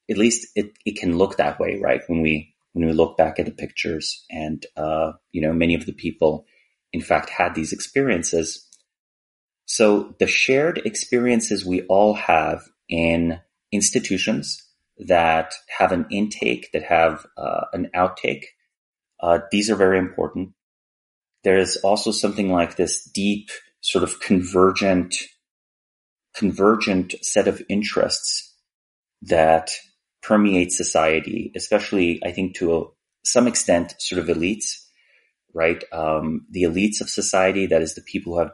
at 0.09 0.17
least 0.17 0.47
it, 0.55 0.71
it 0.85 0.97
can 0.97 1.17
look 1.17 1.37
that 1.37 1.59
way, 1.59 1.79
right? 1.81 2.01
When 2.07 2.21
we, 2.21 2.55
when 2.73 2.85
we 2.85 2.93
look 2.93 3.17
back 3.17 3.39
at 3.39 3.45
the 3.45 3.51
pictures 3.51 4.25
and, 4.29 4.65
uh, 4.77 5.13
you 5.31 5.41
know, 5.41 5.53
many 5.53 5.75
of 5.75 5.85
the 5.85 5.93
people, 5.93 6.45
in 6.93 7.01
fact, 7.01 7.29
had 7.29 7.55
these 7.55 7.73
experiences. 7.73 8.67
So 9.65 10.15
the 10.19 10.27
shared 10.27 10.77
experiences 10.85 11.65
we 11.65 11.81
all 11.83 12.13
have 12.13 12.63
in 12.87 13.39
institutions 13.71 14.63
that 14.97 15.53
have 15.77 15.91
an 15.91 16.05
intake, 16.09 16.69
that 16.71 16.83
have 16.83 17.25
uh, 17.37 17.65
an 17.73 17.89
outtake, 17.95 18.45
uh, 19.19 19.39
these 19.51 19.69
are 19.69 19.75
very 19.75 19.97
important. 19.97 20.53
There 21.45 21.59
is 21.59 21.77
also 21.77 22.11
something 22.11 22.51
like 22.51 22.75
this 22.75 23.03
deep, 23.05 23.49
sort 23.79 24.03
of 24.03 24.19
convergent, 24.19 25.15
convergent 26.35 27.13
set 27.21 27.47
of 27.47 27.61
interests 27.69 28.53
that 29.21 29.69
permeate 30.23 30.71
society, 30.71 31.51
especially, 31.55 32.19
I 32.25 32.31
think, 32.31 32.55
to 32.55 32.75
a, 32.75 32.83
some 33.23 33.45
extent, 33.45 33.93
sort 33.99 34.19
of 34.19 34.35
elites, 34.35 34.85
right? 35.53 35.83
Um, 35.93 36.47
the 36.49 36.63
elites 36.63 36.99
of 36.99 37.09
society, 37.09 37.67
that 37.67 37.83
is 37.83 37.93
the 37.93 38.01
people 38.01 38.33
who 38.33 38.39
have 38.39 38.51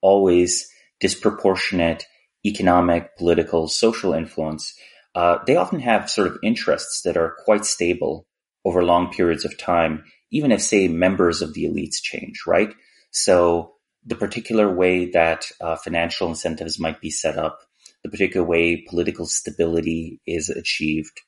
always 0.00 0.68
disproportionate 0.98 2.06
economic, 2.44 3.16
political, 3.16 3.68
social 3.68 4.14
influence, 4.14 4.74
uh, 5.14 5.38
they 5.46 5.54
often 5.54 5.78
have 5.78 6.10
sort 6.10 6.26
of 6.26 6.38
interests 6.42 7.02
that 7.02 7.16
are 7.16 7.36
quite 7.44 7.64
stable 7.64 8.26
over 8.64 8.82
long 8.82 9.12
periods 9.12 9.44
of 9.44 9.56
time, 9.56 10.02
even 10.32 10.50
if, 10.50 10.60
say, 10.60 10.88
members 10.88 11.42
of 11.42 11.54
the 11.54 11.64
elites 11.64 12.02
change, 12.02 12.42
right? 12.46 12.74
So 13.12 13.74
the 14.04 14.16
particular 14.16 14.74
way 14.74 15.10
that 15.10 15.44
uh, 15.60 15.76
financial 15.76 16.28
incentives 16.28 16.80
might 16.80 17.00
be 17.00 17.10
set 17.10 17.38
up, 17.38 17.60
the 18.02 18.08
particular 18.08 18.44
way 18.44 18.84
political 18.88 19.26
stability 19.26 20.20
is 20.26 20.48
achieved, 20.48 21.20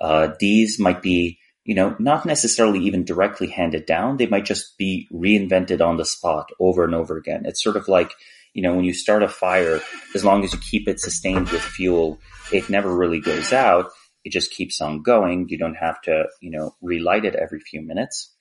uh, 0.00 0.28
these 0.40 0.80
might 0.80 1.02
be, 1.02 1.38
you 1.64 1.74
know, 1.74 1.94
not 1.98 2.26
necessarily 2.26 2.80
even 2.80 3.04
directly 3.04 3.48
handed 3.48 3.86
down. 3.86 4.16
They 4.16 4.26
might 4.26 4.44
just 4.44 4.76
be 4.78 5.06
reinvented 5.12 5.84
on 5.86 5.98
the 5.98 6.04
spot 6.04 6.50
over 6.58 6.84
and 6.84 6.94
over 6.94 7.16
again. 7.16 7.44
It's 7.44 7.62
sort 7.62 7.76
of 7.76 7.86
like, 7.88 8.12
you 8.54 8.62
know, 8.62 8.74
when 8.74 8.84
you 8.84 8.94
start 8.94 9.22
a 9.22 9.28
fire, 9.28 9.80
as 10.14 10.24
long 10.24 10.42
as 10.42 10.52
you 10.52 10.58
keep 10.58 10.88
it 10.88 10.98
sustained 10.98 11.50
with 11.50 11.60
fuel, 11.60 12.18
it 12.52 12.70
never 12.70 12.94
really 12.94 13.20
goes 13.20 13.52
out. 13.52 13.90
It 14.24 14.32
just 14.32 14.50
keeps 14.50 14.80
on 14.80 15.02
going. 15.02 15.48
You 15.48 15.58
don't 15.58 15.74
have 15.74 16.00
to, 16.02 16.24
you 16.40 16.50
know, 16.50 16.74
relight 16.80 17.24
it 17.24 17.34
every 17.34 17.60
few 17.60 17.82
minutes. 17.82 18.32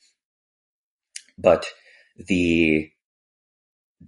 But 1.38 1.66
the, 2.18 2.90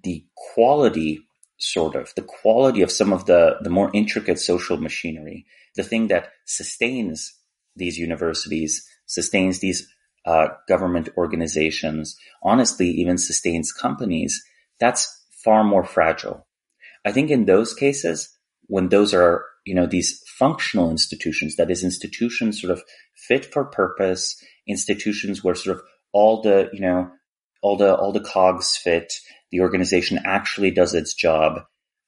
the 0.04 0.26
quality 0.54 1.20
sort 1.60 1.96
of 1.96 2.14
the 2.16 2.22
quality 2.22 2.82
of 2.84 2.92
some 2.92 3.12
of 3.12 3.26
the, 3.26 3.58
the 3.62 3.70
more 3.70 3.90
intricate 3.94 4.40
social 4.40 4.78
machinery, 4.78 5.46
the 5.76 5.84
thing 5.84 6.08
that 6.08 6.30
sustains 6.46 7.34
these 7.76 7.98
universities, 7.98 8.88
sustains 9.08 9.60
these 9.60 9.88
uh, 10.26 10.48
government 10.68 11.10
organizations, 11.18 12.18
honestly, 12.44 12.90
even 12.90 13.18
sustains 13.18 13.72
companies, 13.72 14.44
that's 14.80 15.26
far 15.44 15.64
more 15.64 15.84
fragile. 15.84 16.46
I 17.06 17.12
think 17.12 17.32
in 17.32 17.46
those 17.46 17.74
cases, 17.74 18.38
when 18.68 18.90
those 18.90 19.14
are 19.14 19.46
you 19.68 19.76
know, 19.76 19.86
these 19.86 20.24
functional 20.26 20.90
institutions, 20.90 21.58
that 21.58 21.70
is 21.70 21.84
institutions 21.84 22.62
sort 22.62 22.72
of 22.72 22.84
fit 23.16 23.46
for 23.46 23.66
purpose, 23.66 24.42
institutions 24.66 25.44
where 25.44 25.56
sort 25.56 25.76
of 25.76 25.84
all 26.14 26.42
the, 26.42 26.70
you 26.74 26.82
know, 26.82 27.12
all 27.62 27.78
the, 27.78 27.96
all 27.96 28.12
the 28.12 28.20
cogs 28.20 28.78
fit, 28.78 29.14
the 29.52 29.62
organization 29.62 30.20
actually 30.26 30.72
does 30.72 30.94
its 30.94 31.14
job. 31.14 31.62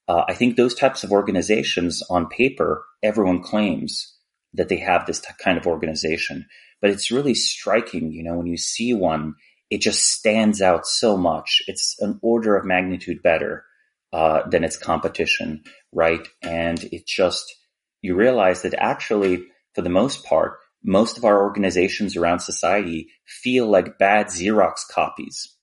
Uh, 0.07 0.23
I 0.27 0.33
think 0.33 0.55
those 0.55 0.75
types 0.75 1.03
of 1.03 1.11
organizations 1.11 2.01
on 2.09 2.27
paper, 2.27 2.83
everyone 3.03 3.43
claims 3.43 4.15
that 4.53 4.69
they 4.69 4.77
have 4.77 5.05
this 5.05 5.19
t- 5.19 5.27
kind 5.43 5.57
of 5.57 5.67
organization, 5.67 6.47
but 6.81 6.89
it's 6.89 7.11
really 7.11 7.35
striking, 7.35 8.11
you 8.11 8.23
know, 8.23 8.35
when 8.37 8.47
you 8.47 8.57
see 8.57 8.93
one, 8.93 9.35
it 9.69 9.81
just 9.81 10.03
stands 10.03 10.61
out 10.61 10.87
so 10.87 11.15
much. 11.15 11.61
It's 11.67 11.95
an 11.99 12.19
order 12.23 12.55
of 12.55 12.65
magnitude 12.65 13.21
better 13.21 13.65
uh, 14.11 14.47
than 14.49 14.63
its 14.63 14.77
competition, 14.77 15.63
right? 15.93 16.27
And 16.41 16.83
it 16.85 17.05
just, 17.05 17.45
you 18.01 18.15
realize 18.15 18.63
that 18.63 18.73
actually, 18.73 19.45
for 19.75 19.83
the 19.83 19.89
most 19.89 20.25
part, 20.25 20.57
most 20.83 21.17
of 21.17 21.25
our 21.25 21.41
organizations 21.41 22.15
around 22.15 22.39
society 22.39 23.07
feel 23.25 23.67
like 23.67 23.97
bad 23.97 24.27
Xerox 24.27 24.87
copies 24.89 25.55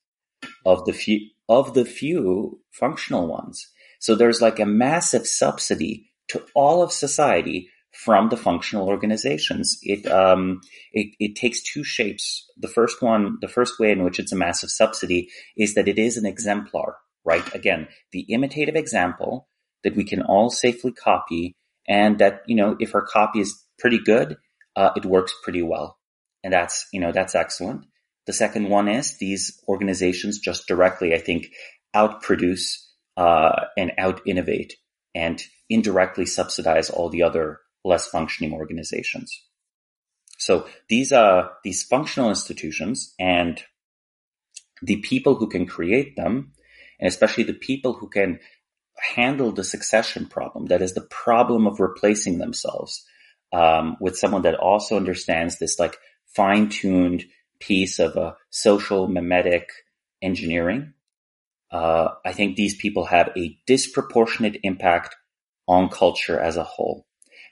of 0.65 0.85
the 0.85 0.93
few, 0.93 1.19
of 1.49 1.73
the 1.73 1.85
few 1.85 2.61
functional 2.71 3.27
ones. 3.27 3.67
So 3.99 4.15
there's 4.15 4.41
like 4.41 4.59
a 4.59 4.65
massive 4.65 5.25
subsidy 5.25 6.11
to 6.29 6.43
all 6.53 6.83
of 6.83 6.91
society 6.91 7.69
from 7.91 8.29
the 8.29 8.37
functional 8.37 8.87
organizations. 8.87 9.79
It, 9.81 10.05
um, 10.11 10.61
it, 10.93 11.15
it 11.19 11.35
takes 11.35 11.63
two 11.63 11.83
shapes. 11.83 12.45
The 12.57 12.67
first 12.67 13.01
one, 13.01 13.37
the 13.41 13.47
first 13.47 13.79
way 13.79 13.91
in 13.91 14.03
which 14.03 14.19
it's 14.19 14.31
a 14.31 14.35
massive 14.35 14.69
subsidy 14.69 15.29
is 15.57 15.73
that 15.73 15.87
it 15.87 15.97
is 15.97 16.15
an 16.17 16.25
exemplar 16.25 16.97
right? 17.27 17.53
Again, 17.53 17.89
the 18.13 18.25
imitative 18.29 18.75
example 18.75 19.49
that 19.83 19.95
we 19.95 20.05
can 20.05 20.23
all 20.23 20.49
safely 20.49 20.93
copy 20.93 21.55
and 21.87 22.17
that, 22.19 22.41
you 22.47 22.55
know, 22.55 22.77
if 22.79 22.95
our 22.95 23.05
copy 23.05 23.41
is 23.41 23.63
pretty 23.77 23.99
good, 23.99 24.37
uh, 24.77 24.91
it 24.95 25.05
works 25.05 25.33
pretty 25.43 25.63
well. 25.63 25.97
And 26.43 26.53
that's, 26.53 26.87
you 26.93 26.99
know, 26.99 27.11
that's 27.11 27.35
excellent. 27.35 27.85
The 28.27 28.33
second 28.33 28.69
one 28.69 28.87
is 28.87 29.17
these 29.17 29.59
organizations 29.67 30.39
just 30.39 30.67
directly, 30.67 31.13
I 31.15 31.17
think, 31.17 31.47
outproduce, 31.95 32.77
uh, 33.17 33.65
and 33.75 33.91
out 33.97 34.21
innovate 34.27 34.75
and 35.15 35.41
indirectly 35.69 36.27
subsidize 36.27 36.91
all 36.91 37.09
the 37.09 37.23
other 37.23 37.59
less 37.83 38.07
functioning 38.07 38.53
organizations. 38.53 39.41
So 40.37 40.67
these, 40.89 41.11
uh, 41.11 41.47
these 41.63 41.83
functional 41.83 42.29
institutions 42.29 43.15
and 43.19 43.61
the 44.83 44.97
people 44.97 45.35
who 45.35 45.49
can 45.49 45.65
create 45.65 46.15
them 46.15 46.53
and 46.99 47.07
especially 47.07 47.45
the 47.45 47.53
people 47.53 47.93
who 47.93 48.09
can 48.09 48.39
handle 49.15 49.51
the 49.51 49.63
succession 49.63 50.27
problem. 50.27 50.67
That 50.67 50.83
is 50.83 50.93
the 50.93 51.07
problem 51.09 51.65
of 51.65 51.79
replacing 51.79 52.37
themselves 52.37 53.03
um, 53.53 53.97
with 53.99 54.17
someone 54.17 54.43
that 54.43 54.55
also 54.55 54.97
understands 54.97 55.57
this 55.57 55.79
like 55.79 55.97
fine 56.25 56.69
tuned 56.69 57.25
piece 57.59 57.99
of 57.99 58.15
a 58.15 58.35
social 58.49 59.07
mimetic 59.07 59.69
engineering. 60.21 60.93
Uh, 61.71 62.09
I 62.25 62.33
think 62.33 62.55
these 62.55 62.75
people 62.75 63.05
have 63.05 63.29
a 63.35 63.57
disproportionate 63.65 64.59
impact 64.63 65.15
on 65.67 65.89
culture 65.89 66.39
as 66.39 66.55
a 66.55 66.63
whole. 66.63 67.05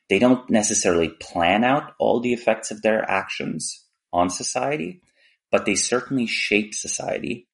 They 0.10 0.20
don't 0.20 0.50
necessarily 0.50 1.10
plan 1.10 1.64
out 1.64 1.94
all 2.00 2.20
the 2.20 2.34
effects 2.34 2.72
of 2.72 2.82
their 2.82 3.10
actions 3.10 3.84
on 4.14 4.30
society, 4.30 5.02
but 5.52 5.66
they 5.66 5.76
certainly 5.76 6.28
shape 6.28 6.74
society 6.74 7.48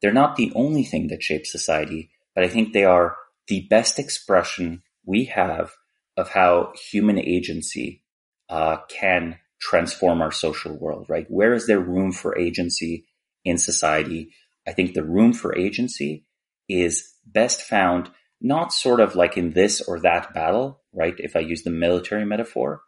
they're 0.00 0.12
not 0.12 0.36
the 0.36 0.52
only 0.54 0.84
thing 0.84 1.08
that 1.08 1.22
shapes 1.22 1.50
society, 1.50 2.10
but 2.34 2.44
I 2.44 2.48
think 2.48 2.72
they 2.72 2.84
are 2.84 3.16
the 3.48 3.66
best 3.68 3.98
expression 3.98 4.82
we 5.04 5.24
have 5.26 5.72
of 6.16 6.30
how 6.30 6.72
human 6.90 7.18
agency 7.18 8.02
uh, 8.48 8.78
can 8.88 9.38
transform 9.60 10.20
our 10.22 10.32
social 10.32 10.76
world, 10.76 11.06
right? 11.08 11.26
Where 11.28 11.54
is 11.54 11.66
there 11.66 11.80
room 11.80 12.12
for 12.12 12.38
agency 12.38 13.06
in 13.44 13.58
society? 13.58 14.32
I 14.66 14.72
think 14.72 14.94
the 14.94 15.04
room 15.04 15.32
for 15.32 15.56
agency 15.56 16.24
is 16.68 17.12
best 17.26 17.62
found 17.62 18.10
not 18.40 18.72
sort 18.72 19.00
of 19.00 19.14
like 19.14 19.36
in 19.36 19.52
this 19.52 19.80
or 19.80 20.00
that 20.00 20.34
battle, 20.34 20.82
right? 20.92 21.14
If 21.18 21.36
I 21.36 21.40
use 21.40 21.62
the 21.62 21.70
military 21.70 22.24
metaphor, 22.24 22.82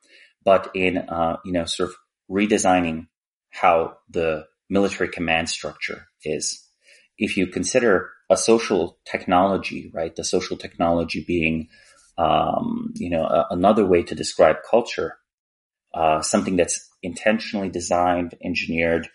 but 0.44 0.70
in, 0.74 0.98
uh, 0.98 1.38
you 1.44 1.52
know, 1.52 1.64
sort 1.64 1.90
of 1.90 1.96
redesigning 2.30 3.06
how 3.50 3.96
the 4.10 4.44
military 4.68 5.08
command 5.08 5.48
structure 5.48 6.06
is 6.22 6.68
if 7.18 7.36
you 7.36 7.46
consider 7.46 8.10
a 8.30 8.36
social 8.36 8.98
technology, 9.04 9.90
right, 9.92 10.14
the 10.14 10.24
social 10.24 10.56
technology 10.56 11.24
being, 11.26 11.68
um, 12.18 12.92
you 12.96 13.08
know, 13.08 13.24
a, 13.24 13.46
another 13.50 13.86
way 13.86 14.02
to 14.02 14.14
describe 14.14 14.56
culture, 14.68 15.16
uh, 15.94 16.20
something 16.20 16.56
that's 16.56 16.88
intentionally 17.02 17.70
designed, 17.70 18.34
engineered, 18.44 19.08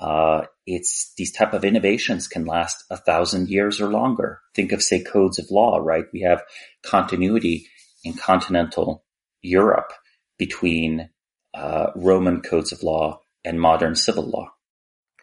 uh, 0.00 0.46
it's 0.66 1.12
these 1.16 1.30
type 1.30 1.54
of 1.54 1.64
innovations 1.64 2.26
can 2.26 2.44
last 2.44 2.84
a 2.90 2.96
thousand 2.96 3.48
years 3.48 3.80
or 3.80 3.88
longer. 3.88 4.40
Think 4.54 4.72
of 4.72 4.82
say 4.82 5.02
codes 5.02 5.38
of 5.38 5.46
law, 5.50 5.78
right? 5.78 6.06
We 6.12 6.22
have 6.22 6.42
continuity 6.82 7.68
in 8.02 8.14
continental 8.14 9.04
Europe 9.42 9.92
between 10.38 11.08
uh, 11.54 11.92
Roman 11.94 12.40
codes 12.40 12.72
of 12.72 12.82
law 12.82 13.20
and 13.44 13.60
modern 13.60 13.94
civil 13.94 14.24
law. 14.28 14.50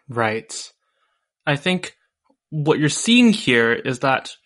Right. 0.08 0.72
I 1.46 1.56
think 1.56 1.94
what 2.48 2.78
you're 2.78 2.88
seeing 2.88 3.32
here 3.32 3.72
is 3.72 3.98
that 4.00 4.36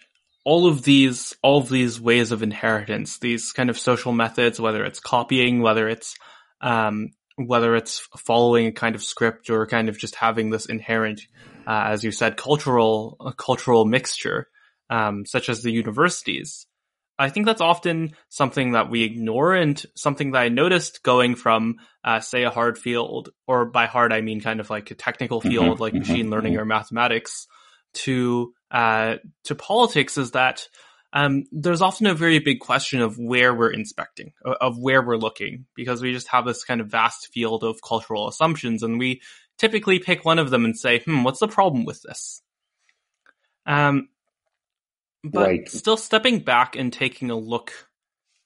all 0.45 0.67
of 0.67 0.83
these 0.83 1.35
all 1.43 1.59
of 1.59 1.69
these 1.69 2.01
ways 2.01 2.31
of 2.31 2.43
inheritance, 2.43 3.19
these 3.19 3.53
kind 3.53 3.71
of 3.71 3.79
social 3.79 4.13
methods, 4.13 4.61
whether 4.61 4.85
it's 4.85 5.01
copying, 5.01 5.63
whether 5.63 5.89
it's 5.89 6.17
um, 6.61 7.11
whether 7.37 7.75
it's 7.75 8.07
following 8.19 8.67
a 8.67 8.73
kind 8.73 8.95
of 8.95 9.03
script 9.03 9.51
or 9.51 9.67
kind 9.67 9.89
of 9.89 9.99
just 9.99 10.15
having 10.15 10.51
this 10.51 10.67
inherent, 10.67 11.23
uh, 11.67 11.85
as 11.89 12.05
you 12.05 12.13
said, 12.13 12.37
cultural 12.37 13.35
cultural 13.37 13.85
mixture, 13.85 14.49
um, 14.91 15.25
such 15.27 15.49
as 15.49 15.63
the 15.63 15.73
universities. 15.73 16.67
I 17.17 17.31
think 17.31 17.47
that's 17.47 17.61
often 17.61 18.17
something 18.29 18.73
that 18.73 18.91
we 18.91 19.05
ignore 19.05 19.55
and 19.55 19.81
something 19.95 20.33
that 20.33 20.43
I 20.43 20.49
noticed 20.49 21.05
going 21.05 21.37
from, 21.37 21.77
uh, 22.03 22.19
say, 22.19 22.43
a 22.43 22.51
hard 22.51 22.77
field, 22.77 23.31
or 23.47 23.67
by 23.67 23.87
hard 23.87 24.13
I 24.13 24.21
mean 24.21 24.41
kind 24.41 24.59
of 24.59 24.69
like 24.69 24.91
a 24.91 24.97
technical 24.97 25.39
mm-hmm, 25.39 25.49
field 25.49 25.65
mm-hmm, 25.75 25.83
like 25.83 25.93
mm-hmm, 25.93 26.01
machine 26.01 26.31
learning 26.31 26.55
mm-hmm. 26.55 26.63
or 26.63 26.67
mathematics, 26.67 27.47
to 27.95 28.53
uh, 28.71 29.17
to 29.45 29.55
politics 29.55 30.19
is 30.19 30.33
that 30.33 30.69
um, 31.13 31.45
there's 31.53 31.81
often 31.81 32.07
a 32.07 32.15
very 32.15 32.41
big 32.41 32.59
question 32.59 33.01
of 33.01 33.17
where 33.19 33.55
we're 33.55 33.71
inspecting, 33.71 34.33
of 34.45 34.77
where 34.79 35.01
we're 35.01 35.17
looking, 35.17 35.67
because 35.77 36.03
we 36.03 36.13
just 36.13 36.29
have 36.29 36.45
this 36.45 36.65
kind 36.65 36.81
of 36.81 36.89
vast 36.89 37.29
field 37.33 37.63
of 37.63 37.81
cultural 37.83 38.27
assumptions, 38.29 38.83
and 38.83 38.99
we 38.99 39.23
typically 39.57 40.01
pick 40.01 40.25
one 40.25 40.41
of 40.41 40.51
them 40.51 40.65
and 40.65 40.77
say, 40.77 40.99
"Hmm, 41.01 41.23
what's 41.23 41.39
the 41.41 41.49
problem 41.49 41.85
with 41.85 42.03
this?" 42.03 42.43
Um, 43.65 44.09
but 45.23 45.47
right. 45.47 45.69
still 45.69 45.97
stepping 45.97 46.41
back 46.41 46.77
and 46.77 46.93
taking 46.93 47.31
a 47.31 47.39
look 47.39 47.73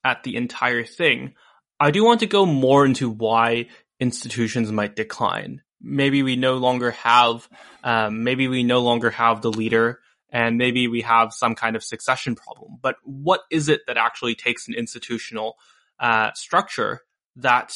at 0.04 0.22
the 0.22 0.36
entire 0.36 0.84
thing, 0.84 1.34
I 1.80 1.90
do 1.90 2.04
want 2.04 2.20
to 2.20 2.26
go 2.26 2.46
more 2.46 2.84
into 2.84 3.10
why 3.10 3.66
institutions 3.98 4.70
might 4.70 4.94
decline. 4.94 5.62
Maybe 5.80 6.22
we 6.22 6.36
no 6.36 6.56
longer 6.56 6.90
have, 6.92 7.48
um, 7.84 8.24
maybe 8.24 8.48
we 8.48 8.62
no 8.62 8.80
longer 8.80 9.10
have 9.10 9.42
the 9.42 9.50
leader 9.50 10.00
and 10.30 10.58
maybe 10.58 10.88
we 10.88 11.02
have 11.02 11.32
some 11.32 11.54
kind 11.54 11.76
of 11.76 11.84
succession 11.84 12.34
problem. 12.34 12.78
But 12.82 12.96
what 13.04 13.42
is 13.50 13.68
it 13.68 13.82
that 13.86 13.96
actually 13.96 14.34
takes 14.34 14.68
an 14.68 14.74
institutional 14.74 15.56
uh, 15.98 16.32
structure 16.34 17.02
that 17.36 17.74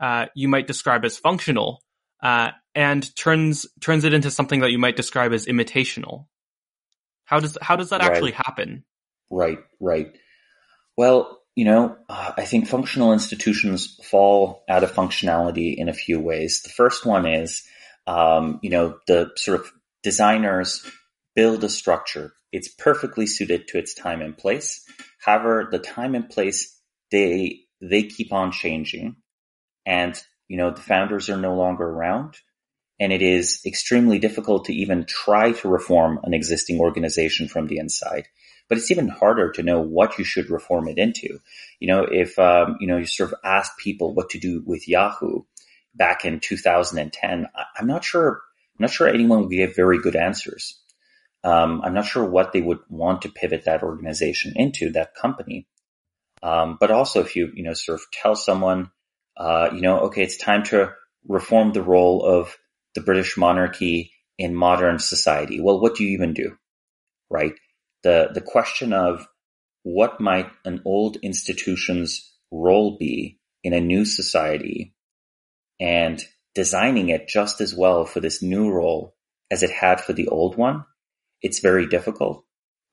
uh, 0.00 0.26
you 0.34 0.48
might 0.48 0.66
describe 0.66 1.04
as 1.04 1.16
functional 1.16 1.82
uh, 2.22 2.50
and 2.74 3.14
turns 3.16 3.66
turns 3.80 4.04
it 4.04 4.14
into 4.14 4.30
something 4.30 4.60
that 4.60 4.70
you 4.70 4.78
might 4.78 4.96
describe 4.96 5.32
as 5.32 5.46
imitational? 5.46 6.26
How 7.24 7.40
does 7.40 7.56
how 7.62 7.76
does 7.76 7.90
that 7.90 8.00
right. 8.00 8.10
actually 8.10 8.32
happen? 8.32 8.84
Right, 9.30 9.58
right. 9.80 10.12
Well, 10.96 11.41
you 11.54 11.64
know, 11.64 11.96
uh, 12.08 12.32
I 12.36 12.44
think 12.44 12.66
functional 12.66 13.12
institutions 13.12 13.98
fall 14.04 14.64
out 14.68 14.84
of 14.84 14.92
functionality 14.92 15.74
in 15.76 15.88
a 15.88 15.94
few 15.94 16.18
ways. 16.18 16.62
The 16.62 16.70
first 16.70 17.04
one 17.04 17.26
is, 17.26 17.62
um, 18.06 18.58
you 18.62 18.70
know, 18.70 18.98
the 19.06 19.30
sort 19.36 19.60
of 19.60 19.72
designers 20.02 20.84
build 21.34 21.62
a 21.64 21.68
structure. 21.68 22.32
It's 22.52 22.68
perfectly 22.68 23.26
suited 23.26 23.68
to 23.68 23.78
its 23.78 23.94
time 23.94 24.22
and 24.22 24.36
place. 24.36 24.84
However, 25.20 25.68
the 25.70 25.78
time 25.78 26.14
and 26.14 26.28
place, 26.28 26.78
they, 27.10 27.60
they 27.80 28.04
keep 28.04 28.32
on 28.32 28.52
changing 28.52 29.16
and, 29.84 30.20
you 30.48 30.56
know, 30.56 30.70
the 30.70 30.80
founders 30.80 31.28
are 31.28 31.36
no 31.36 31.54
longer 31.54 31.84
around 31.84 32.36
and 33.00 33.12
it 33.12 33.22
is 33.22 33.60
extremely 33.66 34.18
difficult 34.18 34.66
to 34.66 34.74
even 34.74 35.04
try 35.06 35.52
to 35.52 35.68
reform 35.68 36.20
an 36.22 36.34
existing 36.34 36.80
organization 36.80 37.48
from 37.48 37.66
the 37.66 37.78
inside. 37.78 38.28
But 38.68 38.78
it's 38.78 38.90
even 38.90 39.08
harder 39.08 39.50
to 39.52 39.62
know 39.62 39.80
what 39.80 40.18
you 40.18 40.24
should 40.24 40.50
reform 40.50 40.88
it 40.88 40.98
into. 40.98 41.40
You 41.80 41.88
know, 41.88 42.06
if, 42.10 42.38
um, 42.38 42.76
you 42.80 42.86
know, 42.86 42.96
you 42.96 43.06
sort 43.06 43.32
of 43.32 43.38
ask 43.44 43.76
people 43.78 44.14
what 44.14 44.30
to 44.30 44.38
do 44.38 44.62
with 44.64 44.88
Yahoo 44.88 45.42
back 45.94 46.24
in 46.24 46.40
2010, 46.40 47.46
I'm 47.76 47.86
not 47.86 48.04
sure, 48.04 48.40
I'm 48.78 48.84
not 48.84 48.90
sure 48.90 49.08
anyone 49.08 49.42
would 49.42 49.50
give 49.50 49.76
very 49.76 50.00
good 50.00 50.16
answers. 50.16 50.78
Um, 51.44 51.82
I'm 51.82 51.94
not 51.94 52.06
sure 52.06 52.24
what 52.24 52.52
they 52.52 52.60
would 52.60 52.78
want 52.88 53.22
to 53.22 53.28
pivot 53.28 53.64
that 53.64 53.82
organization 53.82 54.52
into, 54.54 54.92
that 54.92 55.14
company. 55.14 55.66
Um, 56.42 56.76
but 56.80 56.90
also 56.90 57.20
if 57.20 57.36
you, 57.36 57.50
you 57.54 57.64
know, 57.64 57.74
sort 57.74 58.00
of 58.00 58.06
tell 58.12 58.36
someone, 58.36 58.90
uh, 59.36 59.70
you 59.74 59.80
know, 59.80 60.00
okay, 60.00 60.22
it's 60.22 60.36
time 60.36 60.62
to 60.64 60.92
reform 61.26 61.72
the 61.72 61.82
role 61.82 62.24
of 62.24 62.56
the 62.94 63.00
British 63.00 63.36
monarchy 63.36 64.12
in 64.38 64.54
modern 64.54 64.98
society. 64.98 65.60
Well, 65.60 65.80
what 65.80 65.94
do 65.96 66.04
you 66.04 66.10
even 66.10 66.34
do? 66.34 66.56
Right? 67.30 67.54
The, 68.02 68.30
the 68.32 68.40
question 68.40 68.92
of 68.92 69.26
what 69.82 70.20
might 70.20 70.50
an 70.64 70.82
old 70.84 71.16
institution's 71.22 72.32
role 72.50 72.96
be 72.98 73.38
in 73.64 73.72
a 73.72 73.80
new 73.80 74.04
society 74.04 74.94
and 75.80 76.22
designing 76.54 77.08
it 77.08 77.28
just 77.28 77.60
as 77.60 77.74
well 77.74 78.04
for 78.04 78.20
this 78.20 78.42
new 78.42 78.70
role 78.70 79.14
as 79.50 79.62
it 79.62 79.70
had 79.70 80.00
for 80.00 80.12
the 80.12 80.28
old 80.28 80.56
one 80.56 80.84
it's 81.42 81.58
very 81.58 81.86
difficult. 81.86 82.44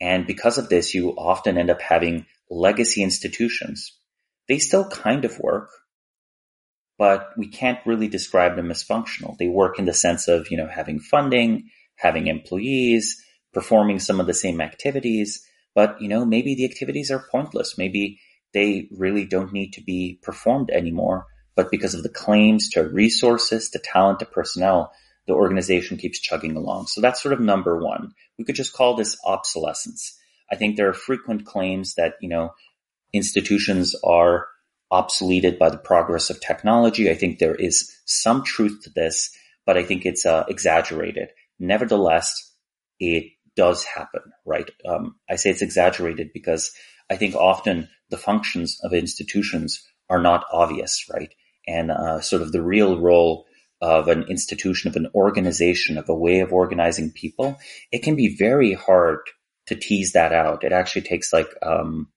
And 0.01 0.25
because 0.25 0.57
of 0.57 0.69
this, 0.69 0.93
you 0.93 1.11
often 1.11 1.57
end 1.57 1.69
up 1.69 1.81
having 1.81 2.25
legacy 2.49 3.03
institutions. 3.03 3.95
They 4.47 4.57
still 4.57 4.89
kind 4.89 5.23
of 5.23 5.39
work, 5.39 5.69
but 6.99 7.29
we 7.37 7.47
can't 7.47 7.79
really 7.85 8.09
describe 8.09 8.57
them 8.57 8.69
as 8.69 8.83
functional. 8.83 9.37
They 9.39 9.47
work 9.47 9.79
in 9.79 9.85
the 9.85 9.93
sense 9.93 10.27
of, 10.27 10.51
you 10.51 10.57
know, 10.57 10.67
having 10.67 10.99
funding, 10.99 11.69
having 11.95 12.27
employees, 12.27 13.23
performing 13.53 13.99
some 13.99 14.19
of 14.19 14.27
the 14.27 14.33
same 14.33 14.59
activities, 14.59 15.41
but, 15.73 16.01
you 16.01 16.09
know, 16.09 16.25
maybe 16.25 16.55
the 16.55 16.65
activities 16.65 17.09
are 17.09 17.25
pointless. 17.31 17.77
Maybe 17.77 18.19
they 18.53 18.89
really 18.91 19.25
don't 19.25 19.53
need 19.53 19.71
to 19.73 19.81
be 19.81 20.19
performed 20.21 20.69
anymore, 20.71 21.25
but 21.55 21.71
because 21.71 21.93
of 21.93 22.03
the 22.03 22.09
claims 22.09 22.69
to 22.71 22.83
resources, 22.83 23.69
to 23.69 23.79
talent, 23.79 24.19
to 24.19 24.25
personnel, 24.25 24.91
the 25.25 25.33
organization 25.33 25.95
keeps 25.95 26.19
chugging 26.19 26.57
along. 26.57 26.87
So 26.87 26.99
that's 26.99 27.21
sort 27.21 27.33
of 27.33 27.39
number 27.39 27.77
one. 27.81 28.11
We 28.37 28.43
could 28.43 28.55
just 28.55 28.73
call 28.73 28.95
this 28.95 29.17
obsolescence. 29.25 30.17
I 30.51 30.57
think 30.57 30.75
there 30.75 30.89
are 30.89 30.93
frequent 30.93 31.45
claims 31.45 31.95
that, 31.95 32.15
you 32.19 32.27
know, 32.27 32.51
institutions 33.13 33.95
are 34.03 34.47
obsoleted 34.91 35.57
by 35.59 35.69
the 35.69 35.77
progress 35.77 36.29
of 36.29 36.41
technology. 36.41 37.09
I 37.09 37.15
think 37.15 37.39
there 37.39 37.55
is 37.55 37.91
some 38.05 38.43
truth 38.43 38.81
to 38.83 38.89
this, 38.89 39.29
but 39.65 39.77
I 39.77 39.83
think 39.83 40.05
it's 40.05 40.25
uh, 40.25 40.45
exaggerated. 40.47 41.29
Nevertheless, 41.59 42.53
it 42.99 43.25
does 43.55 43.83
happen, 43.83 44.21
right? 44.45 44.69
Um, 44.87 45.15
I 45.29 45.35
say 45.35 45.49
it's 45.49 45.61
exaggerated 45.61 46.31
because 46.33 46.71
I 47.09 47.17
think 47.17 47.35
often 47.35 47.89
the 48.09 48.17
functions 48.17 48.79
of 48.83 48.93
institutions 48.93 49.83
are 50.09 50.21
not 50.21 50.45
obvious, 50.51 51.05
right? 51.13 51.33
And 51.67 51.91
uh, 51.91 52.21
sort 52.21 52.41
of 52.41 52.51
the 52.51 52.61
real 52.61 52.99
role 52.99 53.45
of 53.81 54.07
an 54.07 54.23
institution, 54.23 54.89
of 54.89 54.95
an 54.95 55.07
organization, 55.13 55.97
of 55.97 56.09
a 56.09 56.15
way 56.15 56.39
of 56.39 56.51
organizing 56.51 57.11
people, 57.11 57.57
it 57.91 58.03
can 58.03 58.15
be 58.15 58.35
very 58.35 58.73
hard 58.73 59.19
to 59.67 59.75
tease 59.75 60.13
that 60.13 60.33
out. 60.33 60.63
It 60.63 60.71
actually 60.71 61.03
takes 61.03 61.31
like 61.31 61.49
um, 61.61 62.09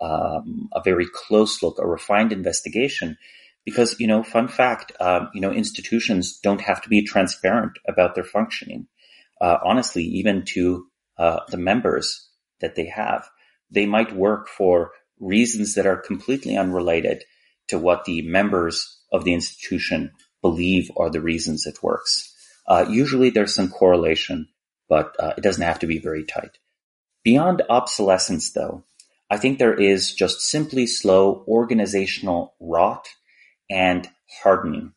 um, 0.00 0.68
a 0.72 0.80
very 0.82 1.06
close 1.12 1.62
look, 1.62 1.78
a 1.78 1.86
refined 1.86 2.32
investigation, 2.32 3.16
because 3.64 3.98
you 3.98 4.06
know, 4.06 4.22
fun 4.22 4.48
fact, 4.48 4.92
um, 5.00 5.30
you 5.34 5.40
know, 5.40 5.52
institutions 5.52 6.38
don't 6.38 6.60
have 6.60 6.80
to 6.82 6.88
be 6.88 7.02
transparent 7.02 7.78
about 7.86 8.14
their 8.14 8.24
functioning. 8.24 8.86
Uh, 9.40 9.58
honestly, 9.64 10.04
even 10.04 10.44
to 10.44 10.86
uh, 11.18 11.40
the 11.48 11.56
members 11.56 12.28
that 12.60 12.74
they 12.74 12.86
have, 12.86 13.28
they 13.70 13.86
might 13.86 14.14
work 14.14 14.48
for 14.48 14.92
reasons 15.20 15.74
that 15.74 15.86
are 15.86 15.96
completely 15.96 16.56
unrelated 16.56 17.24
to 17.68 17.78
what 17.78 18.04
the 18.04 18.22
members 18.22 19.00
of 19.12 19.24
the 19.24 19.34
institution 19.34 20.12
believe 20.42 20.90
are 20.96 21.10
the 21.10 21.20
reasons 21.20 21.66
it 21.66 21.82
works. 21.82 22.34
Uh, 22.66 22.86
usually 22.88 23.30
there's 23.30 23.54
some 23.54 23.68
correlation, 23.68 24.48
but 24.88 25.14
uh, 25.18 25.34
it 25.36 25.42
doesn't 25.42 25.64
have 25.64 25.78
to 25.78 25.86
be 25.86 25.98
very 25.98 26.24
tight. 26.24 26.58
Beyond 27.24 27.62
obsolescence, 27.68 28.52
though, 28.52 28.84
I 29.30 29.36
think 29.36 29.58
there 29.58 29.74
is 29.74 30.14
just 30.14 30.40
simply 30.40 30.86
slow 30.86 31.44
organizational 31.46 32.54
rot 32.60 33.08
and 33.70 34.08
hardening. 34.42 34.92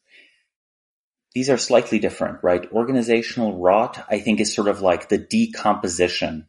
These 1.34 1.50
are 1.50 1.58
slightly 1.58 2.00
different, 2.00 2.39
right? 2.44 2.70
Organizational 2.72 3.58
rot, 3.58 4.06
I 4.10 4.20
think, 4.20 4.39
is 4.39 4.54
sort 4.54 4.67
of 4.67 4.82
like 4.82 5.10
the 5.10 5.17
decomposition 5.17 6.48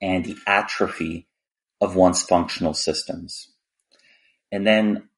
and 0.00 0.24
the 0.24 0.36
atrophy 0.46 1.28
of 1.80 1.96
one's 1.96 2.22
functional 2.22 2.74
systems. 2.74 3.48
And 4.50 4.66
then 4.66 5.08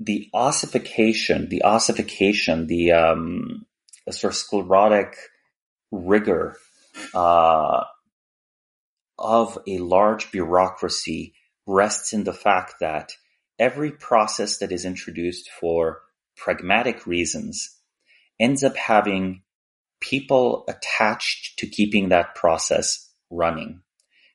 the 0.00 0.28
ossification, 0.32 1.48
the 1.48 1.64
ossification, 1.64 2.66
the 2.66 2.92
um, 2.92 3.66
sort 4.10 4.32
of 4.32 4.36
sclerotic 4.36 5.16
rigor 5.90 6.56
uh, 7.14 7.84
of 9.18 9.58
a 9.66 9.78
large 9.78 10.30
bureaucracy 10.30 11.34
rests 11.66 12.12
in 12.12 12.24
the 12.24 12.32
fact 12.32 12.74
that 12.80 13.12
every 13.58 13.90
process 13.90 14.58
that 14.58 14.72
is 14.72 14.84
introduced 14.84 15.50
for 15.60 16.00
pragmatic 16.36 17.06
reasons 17.06 17.76
ends 18.38 18.62
up 18.62 18.76
having 18.76 19.42
people 20.00 20.64
attached 20.68 21.58
to 21.58 21.66
keeping 21.66 22.10
that 22.10 22.34
process 22.34 23.12
running 23.30 23.82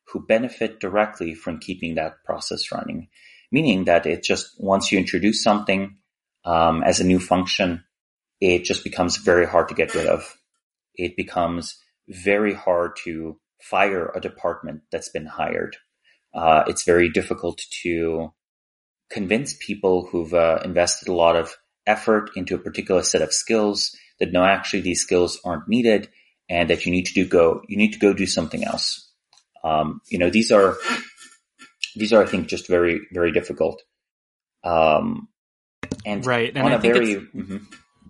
who 0.07 0.25
benefit 0.25 0.79
directly 0.79 1.33
from 1.33 1.59
keeping 1.59 1.95
that 1.95 2.23
process 2.23 2.71
running. 2.71 3.07
Meaning 3.51 3.85
that 3.85 4.05
it 4.05 4.23
just, 4.23 4.51
once 4.59 4.91
you 4.91 4.99
introduce 4.99 5.41
something 5.41 5.97
um, 6.45 6.83
as 6.83 6.99
a 6.99 7.05
new 7.05 7.19
function, 7.19 7.83
it 8.41 8.63
just 8.63 8.83
becomes 8.83 9.17
very 9.17 9.45
hard 9.47 9.69
to 9.69 9.75
get 9.75 9.95
rid 9.95 10.07
of. 10.07 10.37
It 10.95 11.15
becomes 11.15 11.79
very 12.07 12.53
hard 12.53 12.97
to 13.05 13.39
fire 13.69 14.11
a 14.13 14.19
department 14.19 14.81
that's 14.91 15.09
been 15.09 15.25
hired. 15.25 15.77
Uh, 16.33 16.63
it's 16.67 16.83
very 16.83 17.09
difficult 17.09 17.61
to 17.83 18.33
convince 19.09 19.55
people 19.55 20.07
who've 20.07 20.33
uh, 20.33 20.59
invested 20.65 21.07
a 21.07 21.13
lot 21.13 21.35
of 21.35 21.55
effort 21.85 22.31
into 22.35 22.55
a 22.55 22.59
particular 22.59 23.03
set 23.03 23.21
of 23.21 23.33
skills 23.33 23.95
that 24.19 24.31
no, 24.31 24.43
actually 24.43 24.81
these 24.81 25.01
skills 25.01 25.39
aren't 25.45 25.67
needed 25.67 26.09
and 26.49 26.69
that 26.69 26.85
you 26.85 26.91
need 26.91 27.05
to 27.05 27.13
do 27.13 27.25
go, 27.25 27.61
you 27.67 27.77
need 27.77 27.93
to 27.93 27.99
go 27.99 28.13
do 28.13 28.25
something 28.25 28.63
else. 28.63 29.09
Um, 29.63 30.01
you 30.09 30.17
know, 30.17 30.29
these 30.29 30.51
are, 30.51 30.75
these 31.95 32.11
are, 32.11 32.23
I 32.23 32.25
think, 32.25 32.47
just 32.47 32.67
very, 32.67 33.01
very 33.11 33.31
difficult. 33.31 33.81
Um, 34.63 35.29
and 36.05 36.25
right. 36.25 36.51
And 36.55 36.67
I 36.67 36.77
think, 36.79 36.93
very, 36.93 37.15
mm-hmm. 37.15 37.57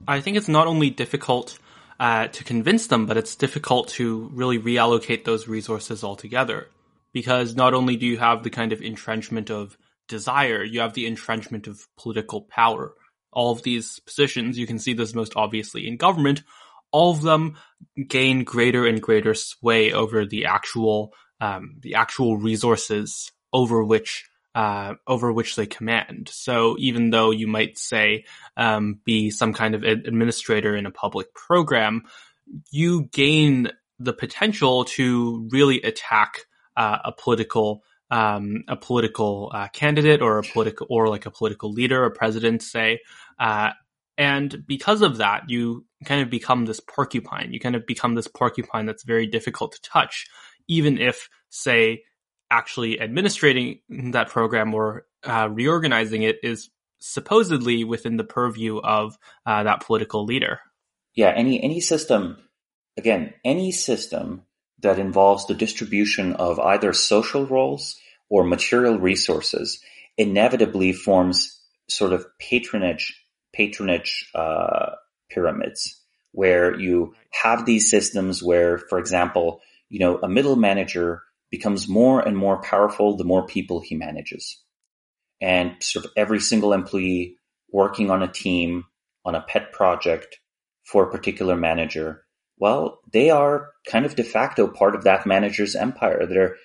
I 0.07 0.21
think 0.21 0.37
it's 0.37 0.47
not 0.47 0.67
only 0.67 0.89
difficult 0.89 1.59
uh, 1.99 2.27
to 2.27 2.43
convince 2.43 2.87
them, 2.87 3.05
but 3.05 3.17
it's 3.17 3.35
difficult 3.35 3.89
to 3.89 4.29
really 4.33 4.59
reallocate 4.59 5.23
those 5.25 5.47
resources 5.47 6.03
altogether. 6.03 6.67
Because 7.13 7.55
not 7.55 7.73
only 7.73 7.95
do 7.95 8.05
you 8.05 8.17
have 8.17 8.43
the 8.43 8.49
kind 8.49 8.71
of 8.71 8.81
entrenchment 8.81 9.51
of 9.51 9.77
desire, 10.07 10.63
you 10.63 10.79
have 10.79 10.93
the 10.93 11.05
entrenchment 11.05 11.67
of 11.67 11.87
political 11.97 12.41
power 12.41 12.93
all 13.33 13.51
of 13.51 13.63
these 13.63 13.99
positions, 13.99 14.57
you 14.57 14.67
can 14.67 14.79
see 14.79 14.93
this 14.93 15.13
most 15.13 15.33
obviously 15.35 15.87
in 15.87 15.97
government, 15.97 16.43
all 16.91 17.11
of 17.11 17.21
them 17.21 17.57
gain 18.07 18.43
greater 18.43 18.85
and 18.85 19.01
greater 19.01 19.33
sway 19.33 19.91
over 19.91 20.25
the 20.25 20.45
actual, 20.45 21.13
um, 21.41 21.75
the 21.81 21.95
actual 21.95 22.37
resources 22.37 23.31
over 23.51 23.83
which 23.83 24.29
uh, 24.55 24.95
over 25.07 25.31
which 25.31 25.55
they 25.55 25.65
command. 25.65 26.29
So 26.31 26.75
even 26.79 27.09
though 27.09 27.31
you 27.31 27.47
might 27.47 27.77
say 27.77 28.25
um, 28.57 28.99
be 29.03 29.29
some 29.29 29.53
kind 29.53 29.75
of 29.75 29.83
administrator 29.83 30.75
in 30.75 30.85
a 30.85 30.91
public 30.91 31.33
program, 31.33 32.03
you 32.71 33.03
gain 33.11 33.69
the 33.99 34.13
potential 34.13 34.85
to 34.85 35.47
really 35.51 35.81
attack 35.81 36.45
uh, 36.75 36.99
a 37.05 37.11
political 37.11 37.83
um, 38.11 38.63
a 38.67 38.75
political 38.75 39.51
uh, 39.55 39.69
candidate 39.69 40.21
or 40.21 40.37
a 40.37 40.43
political 40.43 40.85
or 40.87 41.09
like 41.09 41.25
a 41.25 41.31
political 41.31 41.71
leader, 41.71 42.05
a 42.05 42.11
president, 42.11 42.61
say, 42.61 42.99
uh, 43.39 43.71
and 44.17 44.65
because 44.67 45.01
of 45.01 45.17
that, 45.17 45.49
you 45.49 45.85
kind 46.05 46.21
of 46.21 46.29
become 46.29 46.65
this 46.65 46.79
porcupine. 46.79 47.51
You 47.51 47.59
kind 47.59 47.75
of 47.75 47.85
become 47.85 48.15
this 48.15 48.27
porcupine 48.27 48.85
that's 48.85 49.03
very 49.03 49.25
difficult 49.25 49.73
to 49.73 49.81
touch, 49.81 50.27
even 50.67 50.99
if, 50.99 51.29
say, 51.49 52.03
actually 52.53 52.99
administrating 52.99 53.79
that 53.89 54.29
program 54.29 54.73
or 54.73 55.05
uh, 55.23 55.49
reorganizing 55.51 56.21
it 56.21 56.37
is 56.43 56.69
supposedly 56.99 57.83
within 57.83 58.15
the 58.17 58.23
purview 58.23 58.77
of 58.77 59.17
uh, 59.45 59.63
that 59.63 59.81
political 59.81 60.23
leader. 60.23 60.59
Yeah, 61.15 61.33
any 61.35 61.61
any 61.61 61.81
system, 61.81 62.37
again, 62.95 63.33
any 63.43 63.71
system 63.71 64.43
that 64.79 64.99
involves 64.99 65.47
the 65.47 65.55
distribution 65.55 66.33
of 66.33 66.59
either 66.59 66.93
social 66.93 67.45
roles 67.45 67.97
or 68.29 68.43
material 68.43 68.99
resources 68.99 69.79
inevitably 70.17 70.93
forms 70.93 71.59
sort 71.89 72.13
of 72.13 72.25
patronage 72.39 73.19
patronage 73.51 74.29
uh, 74.35 74.91
pyramids 75.29 75.99
where 76.31 76.79
you 76.79 77.13
have 77.29 77.65
these 77.65 77.89
systems 77.89 78.41
where, 78.41 78.77
for 78.77 78.97
example, 78.99 79.61
you 79.89 79.99
know, 79.99 80.17
a 80.23 80.29
middle 80.29 80.55
manager 80.55 81.21
becomes 81.53 81.87
more 81.87 82.19
and 82.19 82.35
more 82.35 82.61
powerful 82.61 83.15
the 83.15 83.23
more 83.23 83.45
people 83.47 83.79
he 83.79 83.95
manages. 83.95 84.61
And 85.41 85.75
sort 85.81 86.05
of 86.05 86.11
every 86.17 86.41
single 86.41 86.73
employee 86.73 87.37
working 87.71 88.11
on 88.11 88.21
a 88.21 88.31
team, 88.43 88.83
on 89.23 89.35
a 89.35 89.41
pet 89.41 89.71
project 89.71 90.39
for 90.83 91.03
a 91.03 91.11
particular 91.11 91.55
manager, 91.55 92.25
well, 92.57 92.99
they 93.11 93.29
are 93.29 93.69
kind 93.87 94.05
of 94.05 94.15
de 94.15 94.23
facto 94.23 94.67
part 94.67 94.95
of 94.95 95.05
that 95.05 95.25
manager's 95.25 95.75
empire. 95.75 96.25
Their, 96.25 96.55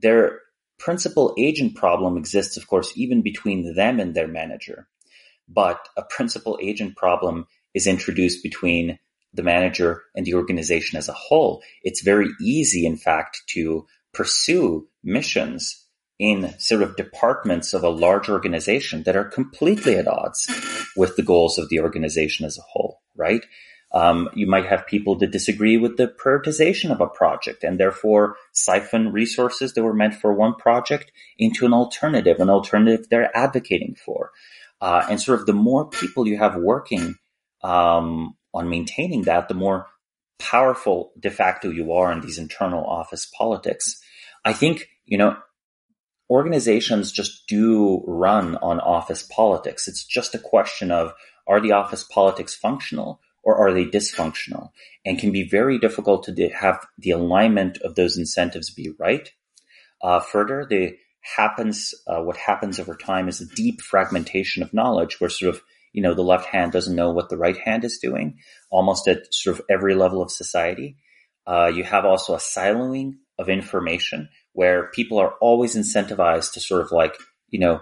their 0.00 0.40
principal 0.78 1.34
agent 1.38 1.76
problem 1.76 2.16
exists, 2.16 2.56
of 2.56 2.66
course, 2.66 2.92
even 2.96 3.22
between 3.22 3.74
them 3.74 4.00
and 4.00 4.14
their 4.14 4.28
manager 4.28 4.88
but 5.48 5.88
a 5.96 6.02
principal 6.02 6.58
agent 6.62 6.96
problem 6.96 7.46
is 7.74 7.86
introduced 7.86 8.42
between 8.42 8.98
the 9.32 9.42
manager 9.42 10.02
and 10.14 10.26
the 10.26 10.34
organization 10.34 10.98
as 10.98 11.08
a 11.08 11.14
whole. 11.14 11.62
It's 11.82 12.02
very 12.02 12.28
easy, 12.40 12.86
in 12.86 12.96
fact, 12.96 13.42
to 13.48 13.86
pursue 14.18 14.88
missions 15.04 15.86
in 16.18 16.58
sort 16.58 16.82
of 16.82 16.96
departments 16.96 17.72
of 17.72 17.84
a 17.84 17.88
large 17.88 18.28
organization 18.28 19.04
that 19.04 19.14
are 19.14 19.24
completely 19.24 19.94
at 19.94 20.08
odds 20.08 20.50
with 20.96 21.14
the 21.14 21.22
goals 21.22 21.56
of 21.56 21.68
the 21.68 21.78
organization 21.78 22.44
as 22.44 22.58
a 22.58 22.62
whole, 22.72 23.00
right? 23.14 23.46
Um, 23.94 24.28
you 24.34 24.48
might 24.48 24.66
have 24.66 24.88
people 24.88 25.16
that 25.18 25.30
disagree 25.30 25.76
with 25.76 25.96
the 25.96 26.08
prioritization 26.08 26.90
of 26.90 27.00
a 27.00 27.06
project 27.06 27.62
and 27.62 27.78
therefore 27.78 28.34
siphon 28.52 29.12
resources 29.12 29.74
that 29.74 29.84
were 29.84 29.94
meant 29.94 30.14
for 30.14 30.32
one 30.32 30.56
project 30.56 31.12
into 31.38 31.64
an 31.64 31.72
alternative, 31.72 32.40
an 32.40 32.50
alternative 32.50 33.06
they're 33.08 33.34
advocating 33.36 33.94
for. 33.94 34.32
Uh, 34.80 35.06
and 35.08 35.20
sort 35.20 35.38
of 35.38 35.46
the 35.46 35.52
more 35.52 35.88
people 35.88 36.26
you 36.26 36.38
have 36.38 36.56
working 36.56 37.14
um, 37.62 38.34
on 38.52 38.68
maintaining 38.68 39.22
that, 39.22 39.46
the 39.46 39.54
more 39.54 39.86
powerful 40.38 41.12
de 41.18 41.30
facto 41.30 41.70
you 41.70 41.92
are 41.92 42.12
in 42.12 42.20
these 42.20 42.38
internal 42.38 42.84
office 42.84 43.26
politics. 43.26 44.00
I 44.44 44.52
think, 44.52 44.88
you 45.04 45.18
know, 45.18 45.36
organizations 46.30 47.12
just 47.12 47.46
do 47.46 48.02
run 48.06 48.56
on 48.56 48.80
office 48.80 49.22
politics. 49.22 49.88
It's 49.88 50.04
just 50.04 50.34
a 50.34 50.38
question 50.38 50.90
of 50.90 51.12
are 51.46 51.60
the 51.60 51.72
office 51.72 52.04
politics 52.04 52.54
functional 52.54 53.20
or 53.42 53.56
are 53.56 53.72
they 53.72 53.86
dysfunctional? 53.86 54.70
And 55.06 55.18
can 55.18 55.32
be 55.32 55.48
very 55.48 55.78
difficult 55.78 56.24
to 56.24 56.48
have 56.50 56.86
the 56.98 57.12
alignment 57.12 57.78
of 57.78 57.94
those 57.94 58.18
incentives 58.18 58.70
be 58.70 58.90
right. 58.98 59.30
Uh, 60.02 60.20
further, 60.20 60.66
the 60.68 60.96
happens, 61.36 61.94
uh, 62.06 62.20
what 62.20 62.36
happens 62.36 62.78
over 62.78 62.94
time 62.94 63.28
is 63.28 63.40
a 63.40 63.54
deep 63.54 63.80
fragmentation 63.80 64.62
of 64.62 64.74
knowledge 64.74 65.20
where 65.20 65.30
sort 65.30 65.54
of, 65.54 65.62
you 65.92 66.02
know, 66.02 66.14
the 66.14 66.22
left 66.22 66.46
hand 66.46 66.72
doesn't 66.72 66.94
know 66.94 67.10
what 67.10 67.30
the 67.30 67.36
right 67.36 67.56
hand 67.56 67.84
is 67.84 67.98
doing 67.98 68.38
almost 68.70 69.08
at 69.08 69.32
sort 69.32 69.58
of 69.58 69.64
every 69.70 69.94
level 69.94 70.22
of 70.22 70.30
society. 70.30 70.96
Uh, 71.46 71.70
you 71.74 71.82
have 71.84 72.04
also 72.04 72.34
a 72.34 72.38
siloing 72.38 73.14
of 73.38 73.48
information 73.48 74.28
where 74.52 74.88
people 74.88 75.18
are 75.18 75.34
always 75.40 75.76
incentivized 75.76 76.52
to 76.52 76.60
sort 76.60 76.82
of 76.82 76.92
like, 76.92 77.16
you 77.48 77.58
know, 77.58 77.80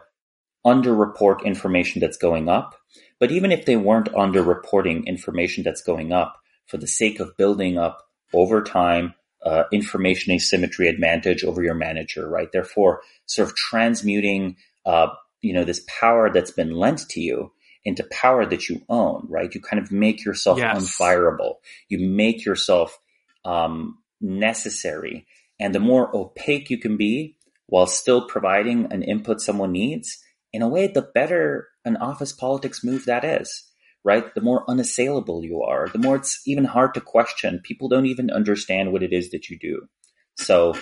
underreport 0.67 1.45
information 1.45 2.01
that's 2.01 2.17
going 2.17 2.49
up. 2.49 2.75
But 3.19 3.31
even 3.31 3.53
if 3.53 3.65
they 3.65 3.77
weren't 3.77 4.13
underreporting 4.13 5.07
information 5.07 5.65
that's 5.65 5.83
going 5.83 6.13
up 6.13 6.37
for 6.67 6.77
the 6.77 6.87
sake 6.87 7.21
of 7.21 7.37
building 7.37 7.79
up 7.79 8.03
over 8.35 8.63
time 8.63 9.15
uh, 9.45 9.65
information 9.73 10.33
asymmetry 10.33 10.89
advantage 10.89 11.45
over 11.45 11.63
your 11.63 11.75
manager, 11.75 12.29
right? 12.29 12.51
Therefore, 12.51 13.03
sort 13.27 13.49
of 13.49 13.55
transmuting, 13.55 14.57
uh, 14.85 15.09
you 15.41 15.53
know, 15.53 15.65
this 15.65 15.85
power 15.87 16.33
that's 16.33 16.51
been 16.51 16.73
lent 16.73 17.09
to 17.11 17.21
you 17.21 17.53
into 17.85 18.03
power 18.11 18.45
that 18.45 18.69
you 18.69 18.83
own, 18.89 19.25
right? 19.31 19.55
You 19.55 19.61
kind 19.61 19.81
of 19.81 19.93
make 19.93 20.25
yourself 20.25 20.59
yes. 20.59 20.77
unfireable. 20.77 21.55
You 21.89 22.09
make 22.09 22.45
yourself 22.45 22.99
um, 23.45 23.99
necessary, 24.21 25.27
and 25.59 25.75
the 25.75 25.81
more 25.81 26.15
opaque 26.15 26.71
you 26.71 26.79
can 26.79 26.97
be 26.97 27.37
while 27.67 27.87
still 27.87 28.27
providing 28.27 28.93
an 28.93 29.03
input 29.03 29.41
someone 29.41 29.73
needs, 29.73 30.19
in 30.53 30.63
a 30.63 30.69
way, 30.69 30.87
the 30.87 31.09
better 31.15 31.69
an 31.85 31.97
office 31.97 32.33
politics 32.33 32.85
move 32.85 33.05
that 33.05 33.25
is 33.25 33.67
right? 34.07 34.33
The 34.37 34.41
more 34.41 34.65
unassailable 34.71 35.45
you 35.45 35.63
are, 35.63 35.89
the 35.89 35.99
more 35.99 36.15
it's 36.15 36.41
even 36.47 36.65
hard 36.65 36.95
to 36.95 37.01
question. 37.01 37.61
People 37.65 37.89
don't 37.89 38.07
even 38.07 38.31
understand 38.31 38.93
what 38.93 39.03
it 39.03 39.13
is 39.13 39.31
that 39.31 39.51
you 39.51 39.59
do. 39.59 39.89
So 40.37 40.75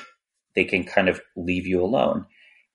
they 0.55 0.64
can 0.64 0.84
kind 0.84 1.09
of 1.09 1.22
leave 1.34 1.66
you 1.66 1.82
alone. 1.82 2.26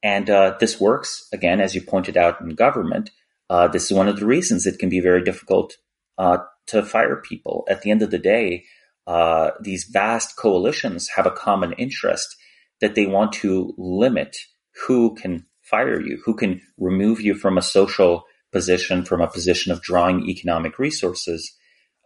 And 0.02 0.28
uh, 0.28 0.58
this 0.60 0.82
works, 0.82 1.28
again, 1.32 1.62
as 1.62 1.76
you 1.76 1.82
pointed 1.82 2.18
out 2.18 2.42
in 2.42 2.50
government. 2.56 3.12
Uh, 3.48 3.68
this 3.68 3.92
is 3.92 3.96
one 3.96 4.08
of 4.08 4.20
the 4.20 4.26
reasons 4.26 4.66
it 4.66 4.80
can 4.80 4.90
be 4.90 5.02
very 5.02 5.24
difficult 5.24 5.78
uh, 6.18 6.40
to 6.68 6.82
fire 6.82 7.18
people. 7.18 7.68
At 7.70 7.84
the 7.84 7.92
end 7.92 8.02
of 8.02 8.10
the 8.10 8.18
day, 8.18 8.66
uh, 9.10 9.52
these 9.62 9.86
vast 9.92 10.38
coalitions 10.38 11.10
have 11.16 11.28
a 11.28 11.38
common 11.46 11.74
interest 11.86 12.30
that 12.82 12.96
they 12.96 13.08
want 13.08 13.34
to 13.34 13.74
limit 13.78 14.38
who 14.88 15.16
can 15.16 15.46
fire 15.64 16.00
you, 16.02 16.22
who 16.26 16.36
can 16.36 16.62
remove 16.78 17.20
you 17.22 17.34
from 17.36 17.58
a 17.58 17.64
social 17.78 18.24
position 18.52 19.06
from 19.06 19.22
a 19.22 19.28
position 19.38 19.72
of 19.74 19.82
drawing 19.82 20.28
economic 20.30 20.80
resources, 20.80 21.42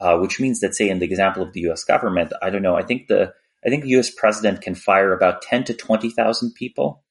uh, 0.01 0.17
which 0.17 0.39
means 0.39 0.59
that, 0.61 0.75
say, 0.75 0.89
in 0.89 0.99
the 0.99 1.05
example 1.05 1.43
of 1.43 1.53
the 1.53 1.61
U.S. 1.69 1.83
government, 1.83 2.33
I 2.41 2.49
don't 2.51 2.63
know. 2.67 2.75
I 2.75 2.83
think 2.83 3.07
the 3.07 3.33
I 3.65 3.69
think 3.69 3.83
the 3.83 3.95
U.S. 3.97 4.11
president 4.11 4.61
can 4.61 4.75
fire 4.75 5.13
about 5.13 5.41
ten 5.41 5.63
to 5.65 5.73
twenty 5.73 6.09
thousand 6.09 6.53
people. 6.55 7.03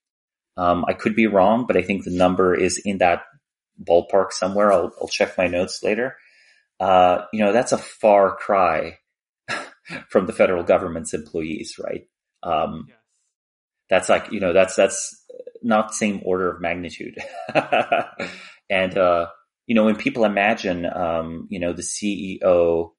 Um, 0.57 0.85
I 0.89 0.95
could 0.95 1.17
be 1.17 1.27
wrong, 1.27 1.67
but 1.67 1.77
I 1.79 1.83
think 1.83 2.05
the 2.05 2.17
number 2.25 2.55
is 2.55 2.81
in 2.85 2.99
that 2.99 3.23
ballpark 3.83 4.33
somewhere. 4.33 4.73
I'll, 4.73 4.93
I'll 5.01 5.09
check 5.09 5.39
my 5.39 5.49
notes 5.49 5.83
later. 5.83 6.17
uh, 6.81 7.27
you 7.33 7.41
know, 7.45 7.53
that's 7.53 7.73
a 7.73 7.79
far 7.79 8.37
cry 8.37 8.99
from 10.09 10.27
the 10.27 10.33
federal 10.33 10.63
government's 10.63 11.15
employees, 11.15 11.77
right? 11.83 12.09
Um, 12.43 12.87
yes. 12.89 12.99
That's 13.91 14.09
like, 14.09 14.33
you 14.33 14.41
know, 14.41 14.53
that's, 14.53 14.75
that's 14.75 15.25
not 15.63 15.95
same 15.95 16.23
order 16.25 16.51
of 16.51 16.61
magnitude. 16.61 17.19
and, 18.71 18.97
uh, 18.97 19.27
you 19.67 19.75
know, 19.75 19.85
when 19.85 19.97
people 19.97 20.25
imagine, 20.25 20.87
um, 20.87 21.47
you 21.51 21.61
know, 21.61 21.73
the 21.73 21.83
CEO 21.83 22.93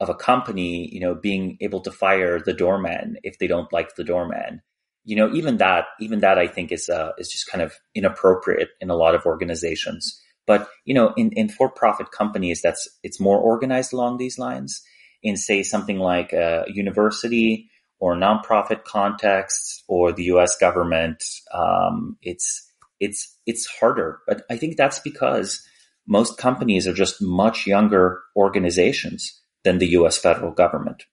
of 0.00 0.08
a 0.08 0.14
company, 0.14 0.88
you 0.92 1.00
know, 1.00 1.14
being 1.14 1.58
able 1.60 1.80
to 1.80 1.90
fire 1.90 2.40
the 2.40 2.54
doorman 2.54 3.16
if 3.22 3.38
they 3.38 3.46
don't 3.46 3.72
like 3.72 3.96
the 3.96 4.04
doorman, 4.04 4.62
you 5.04 5.14
know, 5.14 5.32
even 5.34 5.58
that, 5.58 5.86
even 6.00 6.20
that 6.20 6.38
I 6.38 6.46
think 6.46 6.72
is, 6.72 6.88
uh, 6.88 7.12
is 7.18 7.28
just 7.28 7.46
kind 7.46 7.62
of 7.62 7.74
inappropriate 7.94 8.70
in 8.80 8.90
a 8.90 8.96
lot 8.96 9.14
of 9.14 9.26
organizations. 9.26 10.20
But, 10.46 10.68
you 10.84 10.94
know, 10.94 11.12
in, 11.16 11.32
in 11.32 11.48
for-profit 11.48 12.10
companies, 12.12 12.62
that's, 12.62 12.88
it's 13.02 13.20
more 13.20 13.38
organized 13.38 13.92
along 13.92 14.16
these 14.16 14.38
lines. 14.38 14.82
In 15.22 15.36
say 15.36 15.62
something 15.62 15.98
like 15.98 16.32
a 16.32 16.64
university 16.68 17.70
or 17.98 18.16
nonprofit 18.16 18.84
context 18.84 19.84
or 19.86 20.12
the 20.12 20.24
U.S. 20.24 20.56
government, 20.56 21.22
um, 21.52 22.16
it's, 22.22 22.72
it's, 22.98 23.36
it's 23.46 23.66
harder. 23.66 24.20
But 24.26 24.44
I 24.48 24.56
think 24.56 24.76
that's 24.76 25.00
because 25.00 25.62
most 26.06 26.38
companies 26.38 26.86
are 26.88 26.94
just 26.94 27.20
much 27.20 27.66
younger 27.66 28.22
organizations 28.34 29.40
than 29.64 29.78
the 29.78 29.88
US 29.88 30.18
federal 30.18 30.52
government. 30.52 31.04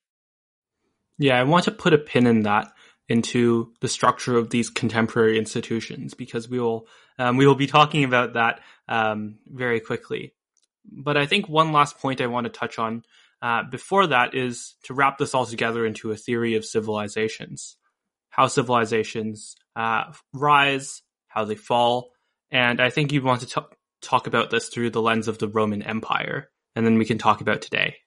Yeah, 1.17 1.39
I 1.39 1.43
want 1.43 1.65
to 1.65 1.71
put 1.71 1.93
a 1.93 1.97
pin 1.97 2.27
in 2.27 2.43
that 2.43 2.71
into 3.09 3.71
the 3.79 3.87
structure 3.87 4.37
of 4.37 4.49
these 4.49 4.69
contemporary 4.69 5.37
institutions 5.37 6.13
because 6.13 6.49
we 6.49 6.59
will 6.59 6.87
um, 7.19 7.37
we 7.37 7.47
will 7.47 7.55
be 7.55 7.67
talking 7.67 8.03
about 8.03 8.33
that 8.33 8.59
um, 8.87 9.39
very 9.47 9.79
quickly. 9.79 10.33
But 10.85 11.17
I 11.17 11.25
think 11.25 11.49
one 11.49 11.71
last 11.71 11.97
point 11.97 12.21
I 12.21 12.27
want 12.27 12.45
to 12.45 12.49
touch 12.49 12.79
on 12.79 13.03
uh, 13.41 13.63
before 13.69 14.07
that 14.07 14.33
is 14.33 14.75
to 14.83 14.93
wrap 14.93 15.17
this 15.17 15.33
all 15.33 15.45
together 15.45 15.85
into 15.85 16.11
a 16.11 16.15
theory 16.15 16.55
of 16.55 16.65
civilizations, 16.65 17.77
how 18.29 18.47
civilizations 18.47 19.55
uh, 19.75 20.11
rise, 20.33 21.01
how 21.27 21.45
they 21.45 21.55
fall, 21.55 22.11
and 22.51 22.81
I 22.81 22.89
think 22.89 23.11
you 23.11 23.21
want 23.21 23.41
to 23.41 23.47
t- 23.47 23.75
talk 24.01 24.27
about 24.27 24.49
this 24.49 24.69
through 24.69 24.91
the 24.91 25.01
lens 25.01 25.27
of 25.27 25.38
the 25.38 25.47
Roman 25.47 25.81
Empire, 25.81 26.49
and 26.75 26.85
then 26.85 26.97
we 26.97 27.05
can 27.05 27.17
talk 27.17 27.41
about 27.41 27.61
today. 27.61 27.97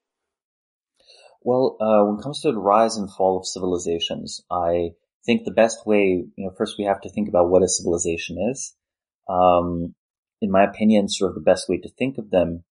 Well, 1.42 1.76
uh, 1.80 2.04
when 2.04 2.18
it 2.18 2.22
comes 2.22 2.40
to 2.42 2.52
the 2.52 2.58
rise 2.58 2.96
and 2.96 3.10
fall 3.10 3.38
of 3.38 3.46
civilizations, 3.46 4.42
I 4.50 4.90
think 5.24 5.44
the 5.44 5.52
best 5.52 5.86
way, 5.86 6.24
you 6.36 6.44
know, 6.44 6.50
first 6.56 6.76
we 6.78 6.84
have 6.84 7.00
to 7.02 7.10
think 7.10 7.28
about 7.28 7.48
what 7.48 7.62
a 7.62 7.68
civilization 7.68 8.36
is. 8.50 8.74
Um, 9.28 9.94
in 10.42 10.50
my 10.50 10.64
opinion, 10.64 11.08
sort 11.08 11.30
of 11.30 11.34
the 11.34 11.40
best 11.40 11.68
way 11.68 11.78
to 11.78 11.88
think 11.88 12.18
of 12.18 12.30
them 12.30 12.64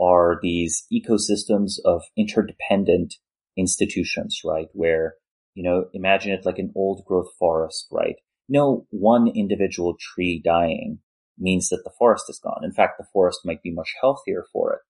are 0.00 0.38
these 0.42 0.86
ecosystems 0.92 1.74
of 1.84 2.02
interdependent 2.16 3.14
institutions, 3.56 4.40
right? 4.44 4.68
Where, 4.72 5.14
you 5.54 5.62
know, 5.62 5.86
imagine 5.92 6.32
it 6.32 6.46
like 6.46 6.58
an 6.58 6.72
old 6.74 7.04
growth 7.06 7.30
forest, 7.38 7.86
right? 7.90 8.16
No 8.48 8.86
one 8.90 9.28
individual 9.28 9.96
tree 9.98 10.40
dying 10.44 10.98
means 11.38 11.68
that 11.68 11.82
the 11.84 11.92
forest 11.98 12.24
is 12.28 12.40
gone. 12.42 12.62
In 12.64 12.72
fact, 12.72 12.98
the 12.98 13.06
forest 13.12 13.40
might 13.44 13.62
be 13.62 13.72
much 13.72 13.94
healthier 14.00 14.44
for 14.52 14.74
it. 14.74 14.80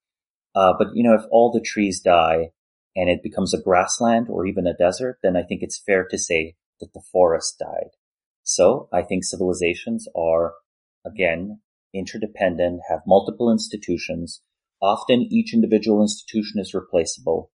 Uh, 0.54 0.74
but 0.78 0.88
you 0.94 1.02
know, 1.02 1.14
if 1.14 1.24
all 1.30 1.52
the 1.52 1.60
trees 1.60 2.00
die, 2.00 2.50
and 2.96 3.08
it 3.08 3.22
becomes 3.22 3.54
a 3.54 3.60
grassland 3.60 4.26
or 4.28 4.46
even 4.46 4.66
a 4.66 4.74
desert, 4.74 5.18
then 5.22 5.36
I 5.36 5.42
think 5.42 5.62
it's 5.62 5.82
fair 5.84 6.06
to 6.10 6.18
say 6.18 6.56
that 6.80 6.92
the 6.92 7.02
forest 7.12 7.58
died. 7.58 7.90
So 8.42 8.88
I 8.92 9.02
think 9.02 9.24
civilizations 9.24 10.08
are, 10.16 10.54
again, 11.06 11.60
interdependent, 11.94 12.80
have 12.88 13.00
multiple 13.06 13.50
institutions. 13.50 14.42
Often 14.82 15.28
each 15.30 15.52
individual 15.54 16.02
institution 16.02 16.60
is 16.60 16.74
replaceable. 16.74 17.50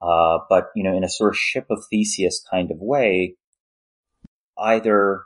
Uh, 0.00 0.38
but, 0.48 0.68
you 0.74 0.82
know, 0.82 0.96
in 0.96 1.04
a 1.04 1.08
sort 1.08 1.34
of 1.34 1.38
ship 1.38 1.66
of 1.70 1.84
Theseus 1.90 2.42
kind 2.50 2.70
of 2.70 2.78
way, 2.80 3.36
either, 4.58 5.24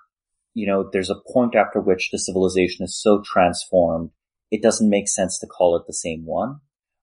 you 0.53 0.67
know, 0.67 0.89
there's 0.93 1.11
a 1.11 1.23
point 1.33 1.55
after 1.55 1.81
which 1.81 2.11
the 2.11 2.19
civilization 2.19 2.85
is 2.85 3.01
so 3.01 3.23
transformed, 3.25 4.11
it 4.51 4.63
doesn't 4.63 4.91
make 4.91 5.09
sense 5.09 5.39
to 5.39 5.47
call 5.47 5.77
it 5.77 5.85
the 5.87 5.93
same 5.93 6.25
one, 6.27 6.61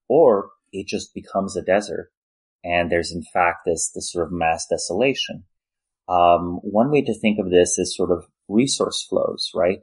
or 0.10 0.50
it 0.74 0.88
just 0.88 1.14
becomes 1.14 1.56
a 1.56 1.62
desert 1.62 2.12
and 2.64 2.92
there's 2.92 3.12
in 3.12 3.24
fact 3.24 3.60
this 3.66 3.92
this 3.94 4.12
sort 4.12 4.28
of 4.28 4.32
mass 4.32 4.68
desolation. 4.70 5.44
Um, 6.08 6.60
one 6.64 6.92
way 6.92 7.02
to 7.02 7.18
think 7.18 7.40
of 7.40 7.50
this 7.50 7.78
is 7.78 7.96
sort 7.96 8.12
of 8.12 8.26
resource 8.48 9.06
flows, 9.10 9.52
right? 9.56 9.80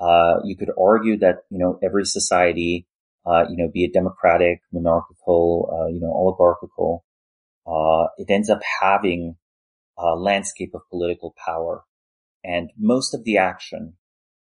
Uh, 0.00 0.40
you 0.44 0.56
could 0.56 0.70
argue 0.80 1.18
that 1.18 1.38
you 1.50 1.58
know 1.58 1.78
every 1.82 2.04
society, 2.04 2.86
uh, 3.26 3.44
you 3.48 3.56
know, 3.56 3.70
be 3.72 3.84
it 3.84 3.92
democratic, 3.92 4.60
monarchical, 4.72 5.68
uh, 5.72 5.88
you 5.88 6.00
know, 6.00 6.12
oligarchical, 6.12 7.04
uh, 7.66 8.08
it 8.18 8.30
ends 8.30 8.48
up 8.50 8.60
having 8.80 9.36
a 9.98 10.14
landscape 10.16 10.70
of 10.74 10.88
political 10.90 11.34
power, 11.44 11.84
and 12.42 12.70
most 12.78 13.14
of 13.14 13.24
the 13.24 13.36
action 13.36 13.94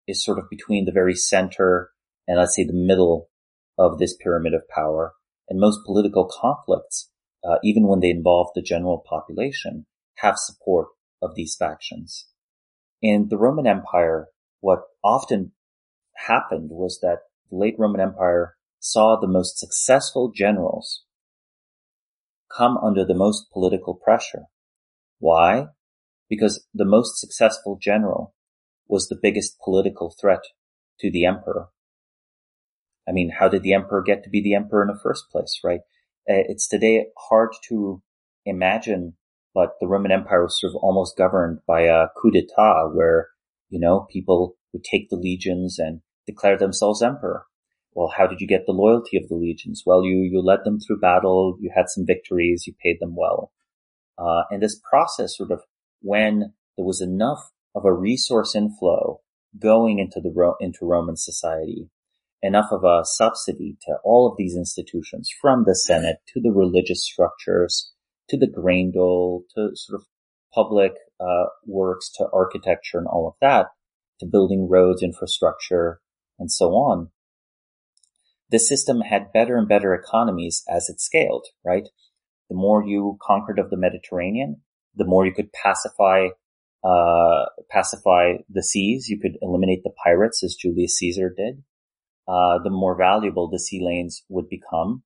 is 0.06 0.24
sort 0.24 0.38
of 0.38 0.50
between 0.50 0.84
the 0.84 0.92
very 0.92 1.14
center 1.14 1.90
and 2.26 2.38
let's 2.38 2.56
say 2.56 2.64
the 2.64 2.72
middle 2.72 3.28
of 3.78 3.98
this 3.98 4.16
pyramid 4.16 4.54
of 4.54 4.68
power. 4.68 5.14
And 5.48 5.60
most 5.60 5.80
political 5.84 6.26
conflicts 6.26 7.10
uh, 7.44 7.56
even 7.62 7.86
when 7.86 8.00
they 8.00 8.10
involve 8.10 8.48
the 8.54 8.62
general 8.62 9.04
population, 9.06 9.86
have 10.16 10.36
support 10.38 10.88
of 11.20 11.34
these 11.34 11.56
factions. 11.56 12.26
In 13.02 13.28
the 13.28 13.36
Roman 13.36 13.66
Empire, 13.66 14.28
what 14.60 14.82
often 15.04 15.52
happened 16.16 16.70
was 16.70 17.00
that 17.02 17.18
the 17.50 17.56
late 17.56 17.74
Roman 17.78 18.00
Empire 18.00 18.56
saw 18.84 19.18
the 19.18 19.26
most 19.26 19.58
successful 19.58 20.30
generals 20.30 21.04
come 22.54 22.76
under 22.76 23.02
the 23.02 23.14
most 23.14 23.46
political 23.50 23.94
pressure. 23.94 24.42
Why? 25.18 25.68
Because 26.28 26.66
the 26.74 26.84
most 26.84 27.18
successful 27.18 27.78
general 27.80 28.34
was 28.86 29.08
the 29.08 29.18
biggest 29.20 29.56
political 29.64 30.14
threat 30.20 30.42
to 31.00 31.10
the 31.10 31.24
emperor. 31.24 31.68
I 33.08 33.12
mean, 33.12 33.32
how 33.38 33.48
did 33.48 33.62
the 33.62 33.72
emperor 33.72 34.02
get 34.02 34.22
to 34.24 34.30
be 34.30 34.42
the 34.42 34.54
emperor 34.54 34.82
in 34.82 34.88
the 34.88 35.00
first 35.02 35.30
place, 35.32 35.60
right? 35.64 35.80
Uh, 36.28 36.44
it's 36.48 36.68
today 36.68 37.06
hard 37.16 37.50
to 37.68 38.02
imagine, 38.44 39.14
but 39.54 39.76
the 39.80 39.86
Roman 39.86 40.12
Empire 40.12 40.42
was 40.42 40.60
sort 40.60 40.72
of 40.72 40.76
almost 40.82 41.16
governed 41.16 41.60
by 41.66 41.82
a 41.82 42.08
coup 42.20 42.30
d'etat 42.30 42.90
where, 42.92 43.28
you 43.70 43.80
know, 43.80 44.06
people 44.12 44.56
would 44.74 44.84
take 44.84 45.08
the 45.08 45.16
legions 45.16 45.78
and 45.78 46.02
declare 46.26 46.58
themselves 46.58 47.02
emperor. 47.02 47.46
Well, 47.94 48.12
how 48.16 48.26
did 48.26 48.40
you 48.40 48.46
get 48.46 48.66
the 48.66 48.72
loyalty 48.72 49.16
of 49.16 49.28
the 49.28 49.36
legions? 49.36 49.82
Well, 49.86 50.04
you, 50.04 50.28
you 50.30 50.42
led 50.42 50.60
them 50.64 50.80
through 50.80 51.00
battle, 51.00 51.56
you 51.60 51.70
had 51.74 51.86
some 51.88 52.04
victories, 52.06 52.64
you 52.66 52.74
paid 52.82 52.98
them 53.00 53.14
well. 53.16 53.52
Uh, 54.18 54.42
and 54.50 54.62
this 54.62 54.80
process 54.88 55.36
sort 55.36 55.50
of 55.50 55.60
when 56.00 56.52
there 56.76 56.84
was 56.84 57.00
enough 57.00 57.50
of 57.74 57.84
a 57.84 57.92
resource 57.92 58.54
inflow 58.54 59.20
going 59.58 59.98
into 59.98 60.20
the, 60.20 60.54
into 60.60 60.80
Roman 60.82 61.16
society 61.16 61.88
enough 62.44 62.66
of 62.70 62.84
a 62.84 63.04
subsidy 63.04 63.76
to 63.80 63.96
all 64.04 64.30
of 64.30 64.36
these 64.36 64.54
institutions, 64.54 65.30
from 65.40 65.64
the 65.66 65.74
Senate 65.74 66.18
to 66.28 66.40
the 66.40 66.52
religious 66.52 67.02
structures 67.02 67.90
to 68.28 68.36
the 68.36 68.46
grain 68.46 68.92
dole 68.92 69.44
to 69.54 69.70
sort 69.74 70.00
of 70.00 70.06
public 70.54 70.92
uh, 71.18 71.46
works 71.66 72.10
to 72.12 72.26
architecture 72.32 72.98
and 72.98 73.06
all 73.06 73.26
of 73.26 73.34
that 73.40 73.68
to 74.20 74.26
building 74.26 74.68
roads, 74.70 75.02
infrastructure, 75.02 76.00
and 76.38 76.52
so 76.52 76.66
on. 76.66 77.10
The 78.54 78.58
system 78.60 79.00
had 79.00 79.32
better 79.32 79.56
and 79.56 79.68
better 79.68 79.94
economies 79.94 80.62
as 80.68 80.88
it 80.88 81.00
scaled, 81.00 81.46
right? 81.64 81.88
The 82.48 82.56
more 82.56 82.84
you 82.84 83.18
conquered 83.20 83.58
of 83.58 83.70
the 83.70 83.76
Mediterranean, 83.76 84.62
the 84.94 85.04
more 85.04 85.26
you 85.26 85.34
could 85.34 85.52
pacify 85.52 86.28
uh, 86.84 87.46
pacify 87.70 88.34
the 88.48 88.62
seas. 88.62 89.08
You 89.08 89.18
could 89.18 89.38
eliminate 89.42 89.82
the 89.82 89.96
pirates 90.04 90.44
as 90.44 90.54
Julius 90.54 90.98
Caesar 90.98 91.34
did 91.36 91.64
uh, 92.26 92.58
the 92.62 92.70
more 92.70 92.96
valuable 92.96 93.48
the 93.48 93.58
sea 93.58 93.80
lanes 93.84 94.24
would 94.28 94.48
become, 94.48 95.02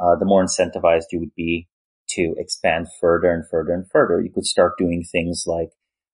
uh, 0.00 0.16
the 0.18 0.24
more 0.24 0.44
incentivized 0.44 1.06
you 1.12 1.20
would 1.20 1.34
be 1.36 1.68
to 2.08 2.34
expand 2.38 2.86
further 3.00 3.32
and 3.32 3.44
further 3.50 3.72
and 3.72 3.88
further. 3.90 4.20
You 4.20 4.32
could 4.32 4.46
start 4.46 4.78
doing 4.78 5.04
things 5.04 5.44
like 5.46 5.70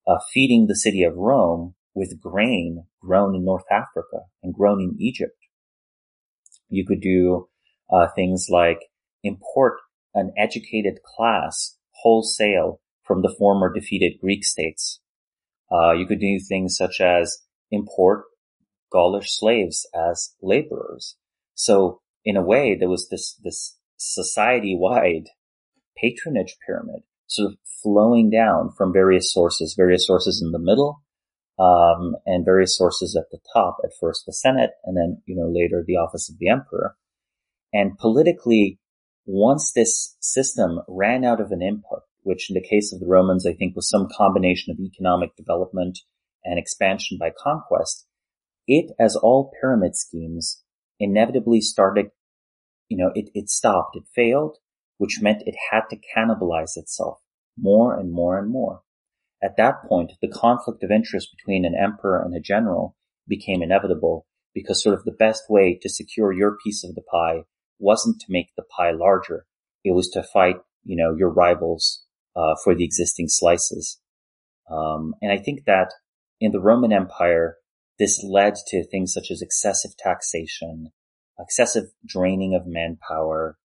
uh, 0.07 0.19
feeding 0.33 0.67
the 0.67 0.77
city 0.77 1.05
of 1.05 1.17
Rome 1.17 1.75
with 1.95 2.21
grain 2.21 2.87
grown 3.01 3.35
in 3.35 3.45
North 3.45 3.65
Africa 3.71 4.27
and 4.43 4.55
grown 4.55 4.81
in 4.81 4.97
Egypt. 4.99 5.37
You 6.73 6.87
could 6.87 7.01
do 7.01 7.49
uh, 7.93 8.09
things 8.17 8.47
like 8.51 8.81
import 9.23 9.75
an 10.15 10.33
educated 10.37 10.99
class 11.05 11.77
wholesale 11.91 12.81
from 13.05 13.23
the 13.23 13.35
former 13.39 13.73
defeated 13.73 14.21
Greek 14.21 14.45
states. 14.45 15.01
Uh, 15.71 15.93
you 15.93 16.07
could 16.07 16.21
do 16.21 16.39
things 16.39 16.77
such 16.77 17.01
as 17.01 17.39
import 17.71 18.25
Gaulish 18.93 19.31
slaves 19.31 19.87
as 19.95 20.35
laborers. 20.43 21.17
So 21.55 22.01
in 22.25 22.37
a 22.37 22.43
way, 22.43 22.77
there 22.79 22.91
was 22.91 23.09
this, 23.09 23.39
this 23.43 23.79
society-wide 23.97 25.29
patronage 25.97 26.57
pyramid 26.67 27.03
sort 27.27 27.53
of 27.53 27.59
flowing 27.83 28.31
down 28.31 28.71
from 28.77 28.93
various 28.93 29.33
sources, 29.33 29.75
various 29.77 30.07
sources 30.07 30.43
in 30.45 30.53
the 30.53 30.59
middle, 30.59 31.03
um, 31.63 32.17
and 32.27 32.45
various 32.45 32.77
sources 32.77 33.17
at 33.17 33.31
the 33.31 33.39
top. 33.53 33.79
At 33.85 33.93
first 34.01 34.25
the 34.27 34.33
Senate, 34.33 34.71
and 34.85 34.97
then, 34.97 35.23
you 35.27 35.37
know, 35.37 35.49
later 35.49 35.85
the 35.87 35.97
office 35.97 36.29
of 36.29 36.39
the 36.39 36.49
emperor. 36.49 36.97
And 37.73 37.97
politically, 37.99 38.81
once 39.25 39.73
this 39.73 40.17
system 40.21 40.81
ran 40.89 41.25
out 41.25 41.41
of 41.41 41.53
an 41.53 41.63
input, 41.63 42.03
which 42.23 42.51
in 42.51 42.55
the 42.55 42.69
case 42.69 42.93
of 42.93 43.01
the 43.01 43.07
Romans, 43.07 43.47
I 43.47 43.53
think 43.53 43.77
was 43.77 43.89
some 43.89 44.09
combination 44.17 44.73
of 44.73 44.81
economic 44.81 45.37
development 45.37 46.01
and 46.45 46.59
expansion 46.59 47.19
by 47.19 47.31
conquest, 47.37 48.07
it, 48.67 48.93
as 48.99 49.17
all 49.17 49.53
pyramid 49.61 49.97
schemes, 49.97 50.63
inevitably 50.99 51.61
started, 51.61 52.07
you 52.89 52.97
know, 52.97 53.11
it, 53.15 53.31
it 53.35 53.49
stopped, 53.49 53.97
it 53.97 54.05
failed, 54.15 54.59
which 54.99 55.21
meant 55.21 55.43
it 55.47 55.55
had 55.71 55.83
to 55.91 55.99
cannibalize 56.17 56.77
itself 56.77 57.19
more 57.59 57.99
and 57.99 58.13
more 58.13 58.39
and 58.39 58.51
more. 58.51 58.83
At 59.43 59.57
that 59.57 59.83
point, 59.89 60.13
the 60.21 60.29
conflict 60.29 60.85
of 60.85 60.91
interest 60.91 61.35
between 61.37 61.65
an 61.65 61.75
emperor 61.75 62.23
and 62.23 62.35
a 62.35 62.41
general 62.41 62.97
became 63.27 63.63
inevitable 63.63 64.27
because 64.55 64.83
sort 64.83 64.95
of 64.95 65.05
the 65.05 65.13
best 65.13 65.45
way 65.49 65.79
to 65.83 65.89
secure 65.89 66.33
your 66.33 66.57
piece 66.63 66.85
of 66.85 66.95
the 66.95 67.03
pie 67.03 67.45
wasn't 67.79 68.21
to 68.21 68.27
make 68.29 68.55
the 68.57 68.63
pie 68.63 68.93
larger. 68.93 69.47
It 69.85 69.95
was 69.95 70.09
to 70.11 70.23
fight, 70.23 70.57
you 70.85 70.97
know, 70.97 71.15
your 71.17 71.31
rivals, 71.31 72.05
uh, 72.37 72.55
for 72.63 72.75
the 72.75 72.85
existing 72.85 73.29
slices. 73.29 73.99
Um, 74.71 75.15
and 75.21 75.33
I 75.33 75.39
think 75.39 75.65
that 75.67 75.93
in 76.41 76.53
the 76.53 76.61
Roman 76.61 76.93
Empire, 76.93 77.57
this 77.99 78.23
led 78.23 78.55
to 78.69 78.87
things 78.87 79.13
such 79.13 79.31
as 79.31 79.43
excessive 79.43 79.97
taxation, 79.97 80.93
excessive 81.39 81.85
draining 82.07 82.55
of 82.55 82.67
manpower, 82.67 83.59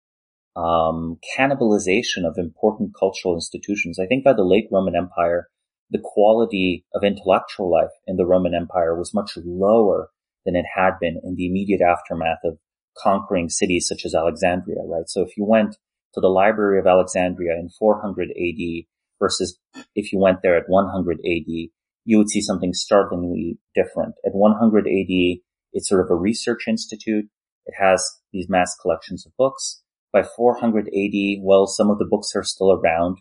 um, 0.55 1.19
cannibalization 1.37 2.25
of 2.25 2.37
important 2.37 2.93
cultural 2.97 3.35
institutions. 3.35 3.99
I 3.99 4.07
think 4.07 4.23
by 4.23 4.33
the 4.33 4.43
late 4.43 4.67
Roman 4.71 4.95
Empire, 4.95 5.49
the 5.89 6.01
quality 6.03 6.85
of 6.93 7.03
intellectual 7.03 7.71
life 7.71 7.91
in 8.05 8.17
the 8.17 8.25
Roman 8.25 8.53
Empire 8.53 8.97
was 8.97 9.13
much 9.13 9.37
lower 9.37 10.09
than 10.45 10.55
it 10.55 10.65
had 10.75 10.91
been 10.99 11.19
in 11.23 11.35
the 11.35 11.47
immediate 11.47 11.81
aftermath 11.81 12.39
of 12.43 12.57
conquering 12.97 13.49
cities 13.49 13.87
such 13.87 14.05
as 14.05 14.15
Alexandria, 14.15 14.81
right? 14.85 15.07
So 15.07 15.21
if 15.21 15.37
you 15.37 15.45
went 15.45 15.77
to 16.13 16.21
the 16.21 16.27
Library 16.27 16.79
of 16.79 16.87
Alexandria 16.87 17.53
in 17.53 17.69
400 17.69 18.29
AD 18.31 18.85
versus 19.19 19.59
if 19.95 20.11
you 20.11 20.19
went 20.19 20.39
there 20.41 20.57
at 20.57 20.67
100 20.67 21.19
AD, 21.19 21.69
you 22.05 22.17
would 22.17 22.29
see 22.29 22.41
something 22.41 22.73
startlingly 22.73 23.59
different. 23.75 24.15
At 24.25 24.33
100 24.33 24.87
AD, 24.87 25.37
it's 25.73 25.89
sort 25.89 26.01
of 26.01 26.09
a 26.09 26.15
research 26.15 26.63
institute. 26.67 27.25
It 27.65 27.75
has 27.77 28.03
these 28.31 28.49
mass 28.49 28.75
collections 28.81 29.25
of 29.25 29.35
books. 29.37 29.81
By 30.13 30.23
400 30.23 30.87
AD, 30.87 31.41
well, 31.41 31.67
some 31.67 31.89
of 31.89 31.99
the 31.99 32.07
books 32.09 32.31
are 32.35 32.43
still 32.43 32.71
around, 32.71 33.17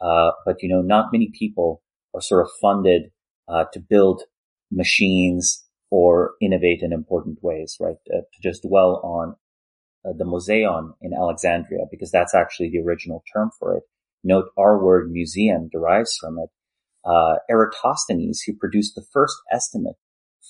uh, 0.00 0.30
but 0.46 0.62
you 0.62 0.68
know, 0.68 0.80
not 0.80 1.12
many 1.12 1.30
people 1.36 1.82
are 2.14 2.20
sort 2.20 2.44
of 2.44 2.50
funded 2.60 3.10
uh, 3.48 3.64
to 3.72 3.80
build 3.80 4.22
machines 4.70 5.64
or 5.90 6.32
innovate 6.40 6.82
in 6.82 6.92
important 6.92 7.38
ways, 7.42 7.76
right? 7.80 7.96
Uh, 8.12 8.20
to 8.20 8.42
just 8.42 8.62
dwell 8.62 9.00
on 9.02 9.34
uh, 10.04 10.12
the 10.16 10.24
Museion 10.24 10.92
in 11.02 11.12
Alexandria, 11.12 11.80
because 11.90 12.10
that's 12.10 12.34
actually 12.34 12.70
the 12.70 12.78
original 12.78 13.22
term 13.32 13.50
for 13.58 13.76
it. 13.76 13.82
Note 14.22 14.46
our 14.56 14.82
word 14.82 15.10
museum 15.10 15.68
derives 15.70 16.16
from 16.20 16.38
it. 16.38 16.50
Uh, 17.04 17.36
Eratosthenes, 17.50 18.42
who 18.42 18.54
produced 18.54 18.94
the 18.94 19.04
first 19.12 19.36
estimate 19.50 19.96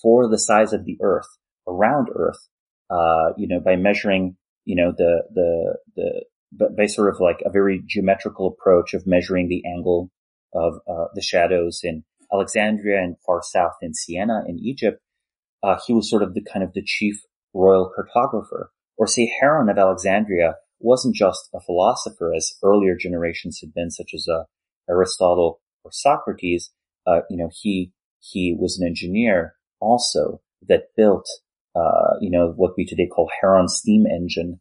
for 0.02 0.28
the 0.28 0.38
size 0.38 0.72
of 0.72 0.84
the 0.84 0.98
Earth 1.00 1.28
around 1.66 2.08
Earth, 2.14 2.48
uh, 2.90 3.32
you 3.36 3.46
know, 3.46 3.60
by 3.60 3.76
measuring, 3.76 4.36
you 4.64 4.74
know, 4.74 4.92
the 4.96 5.22
the 5.32 5.76
the 5.96 6.68
by 6.76 6.86
sort 6.86 7.14
of 7.14 7.20
like 7.20 7.40
a 7.44 7.50
very 7.50 7.82
geometrical 7.86 8.48
approach 8.48 8.92
of 8.94 9.06
measuring 9.06 9.48
the 9.48 9.62
angle 9.64 10.10
of 10.54 10.74
uh, 10.88 11.06
the 11.14 11.22
shadows 11.22 11.80
in 11.82 12.04
Alexandria 12.32 13.02
and 13.02 13.16
far 13.26 13.40
south 13.42 13.74
in 13.82 13.94
Syene 13.94 14.30
in 14.46 14.58
Egypt, 14.58 15.00
uh, 15.62 15.78
he 15.86 15.92
was 15.92 16.08
sort 16.08 16.22
of 16.22 16.34
the 16.34 16.42
kind 16.42 16.64
of 16.64 16.72
the 16.72 16.82
chief 16.84 17.16
royal 17.52 17.90
cartographer. 17.96 18.66
Or 18.96 19.06
say 19.06 19.32
Heron 19.40 19.68
of 19.68 19.78
Alexandria 19.78 20.56
wasn't 20.78 21.14
just 21.14 21.48
a 21.54 21.60
philosopher 21.60 22.32
as 22.34 22.52
earlier 22.62 22.96
generations 22.98 23.58
had 23.60 23.72
been, 23.72 23.90
such 23.90 24.10
as 24.14 24.26
uh, 24.28 24.44
Aristotle 24.88 25.60
or 25.84 25.90
Socrates. 25.92 26.70
Uh, 27.06 27.20
you 27.30 27.36
know, 27.36 27.50
he 27.52 27.92
he 28.20 28.54
was 28.58 28.78
an 28.78 28.86
engineer 28.86 29.54
also 29.80 30.42
that 30.68 30.88
built, 30.96 31.26
uh, 31.74 32.18
you 32.20 32.30
know, 32.30 32.52
what 32.56 32.72
we 32.76 32.84
today 32.84 33.06
call 33.06 33.30
Heron 33.40 33.68
steam 33.68 34.04
engine, 34.06 34.60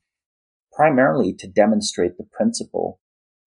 primarily 0.72 1.34
to 1.34 1.48
demonstrate 1.48 2.18
the 2.18 2.28
principle 2.32 3.00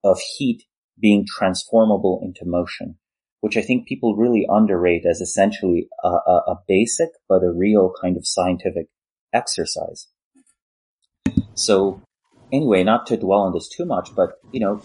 of 0.05 0.20
heat 0.36 0.64
being 1.03 1.26
transformable 1.26 2.20
into 2.22 2.46
motion, 2.46 2.96
which 3.40 3.57
I 3.57 3.62
think 3.62 3.86
people 3.86 4.16
really 4.16 4.46
underrate 4.48 5.05
as 5.05 5.20
essentially 5.20 5.88
a, 6.03 6.09
a, 6.09 6.42
a 6.53 6.61
basic 6.66 7.09
but 7.28 7.42
a 7.42 7.53
real 7.53 7.92
kind 8.00 8.16
of 8.16 8.26
scientific 8.26 8.86
exercise. 9.34 10.07
So 11.55 12.00
anyway, 12.53 12.84
not 12.84 13.07
to 13.09 13.16
dwell 13.16 13.40
on 13.40 13.53
this 13.53 13.68
too 13.68 13.84
much, 13.84 14.14
but 14.14 14.38
you 14.53 14.61
know, 14.61 14.80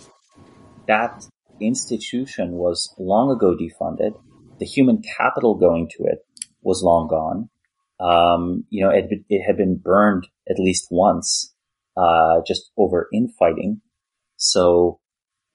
that 0.88 1.26
institution 1.62 2.54
was 2.54 2.94
long 2.98 3.32
ago 3.32 3.56
defunded. 3.56 4.20
The 4.60 4.66
human 4.66 5.04
capital 5.18 5.56
going 5.56 5.90
to 5.98 6.04
it 6.06 6.26
was 6.62 6.82
long 6.84 7.08
gone. 7.08 7.50
Um, 8.00 8.66
you 8.70 8.84
know, 8.84 8.92
it, 8.92 9.06
it, 9.30 9.42
had 9.46 9.58
been 9.58 9.78
burned 9.78 10.28
at 10.50 10.60
least 10.60 10.88
once, 10.92 11.54
uh, 11.96 12.42
just 12.46 12.72
over 12.78 13.08
infighting. 13.12 13.82
So 14.36 15.00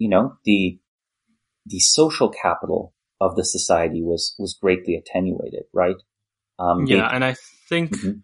you 0.02 0.08
know, 0.08 0.36
the, 0.44 0.80
the 1.66 1.78
social 1.78 2.28
capital 2.28 2.92
of 3.20 3.36
the 3.36 3.44
society 3.44 4.02
was, 4.02 4.34
was 4.36 4.58
greatly 4.60 4.96
attenuated, 4.96 5.62
right? 5.72 5.94
Um, 6.58 6.86
yeah. 6.86 7.08
They, 7.08 7.14
and 7.14 7.24
I 7.24 7.36
think, 7.68 7.96
mm-hmm. 7.96 8.18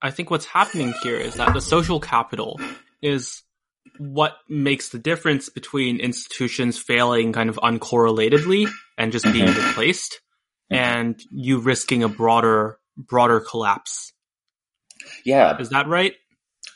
I 0.00 0.12
think 0.12 0.30
what's 0.30 0.46
happening 0.46 0.94
here 1.02 1.16
is 1.16 1.34
that 1.34 1.52
the 1.52 1.60
social 1.60 1.98
capital 1.98 2.60
is 3.02 3.42
what 3.98 4.36
makes 4.48 4.90
the 4.90 5.00
difference 5.00 5.48
between 5.48 5.98
institutions 5.98 6.78
failing 6.78 7.32
kind 7.32 7.50
of 7.50 7.56
uncorrelatedly 7.56 8.68
and 8.96 9.10
just 9.10 9.24
being 9.24 9.48
mm-hmm. 9.48 9.66
replaced 9.66 10.20
mm-hmm. 10.72 10.80
and 10.80 11.20
you 11.32 11.58
risking 11.58 12.04
a 12.04 12.08
broader, 12.08 12.78
broader 12.96 13.40
collapse. 13.40 14.12
Yeah. 15.24 15.58
Is 15.58 15.70
that 15.70 15.88
right? 15.88 16.14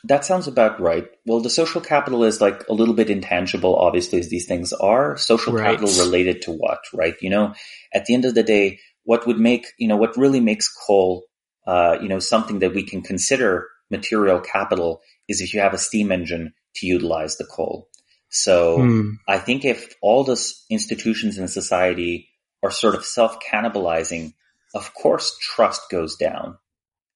That 0.05 0.25
sounds 0.25 0.47
about 0.47 0.79
right. 0.79 1.07
Well, 1.25 1.41
the 1.41 1.49
social 1.49 1.81
capital 1.81 2.23
is 2.23 2.41
like 2.41 2.67
a 2.67 2.73
little 2.73 2.95
bit 2.95 3.09
intangible, 3.09 3.75
obviously, 3.75 4.19
as 4.19 4.29
these 4.29 4.47
things 4.47 4.73
are. 4.73 5.17
Social 5.17 5.53
right. 5.53 5.77
capital 5.77 6.03
related 6.03 6.41
to 6.43 6.51
what, 6.51 6.79
right? 6.93 7.15
You 7.21 7.29
know, 7.29 7.53
at 7.93 8.05
the 8.05 8.15
end 8.15 8.25
of 8.25 8.33
the 8.33 8.43
day, 8.43 8.79
what 9.03 9.27
would 9.27 9.39
make, 9.39 9.67
you 9.77 9.87
know, 9.87 9.97
what 9.97 10.17
really 10.17 10.39
makes 10.39 10.73
coal, 10.87 11.25
uh, 11.67 11.97
you 12.01 12.07
know, 12.07 12.19
something 12.19 12.59
that 12.59 12.73
we 12.73 12.83
can 12.83 13.01
consider 13.01 13.67
material 13.89 14.39
capital 14.39 15.01
is 15.27 15.41
if 15.41 15.53
you 15.53 15.59
have 15.59 15.73
a 15.73 15.77
steam 15.77 16.11
engine 16.11 16.53
to 16.75 16.87
utilize 16.87 17.37
the 17.37 17.45
coal. 17.45 17.89
So 18.29 18.77
hmm. 18.77 19.11
I 19.27 19.37
think 19.37 19.65
if 19.65 19.93
all 20.01 20.23
the 20.23 20.41
institutions 20.69 21.37
in 21.37 21.47
society 21.47 22.29
are 22.63 22.71
sort 22.71 22.95
of 22.95 23.05
self 23.05 23.37
cannibalizing, 23.39 24.33
of 24.73 24.93
course 24.93 25.37
trust 25.39 25.89
goes 25.91 26.15
down 26.15 26.57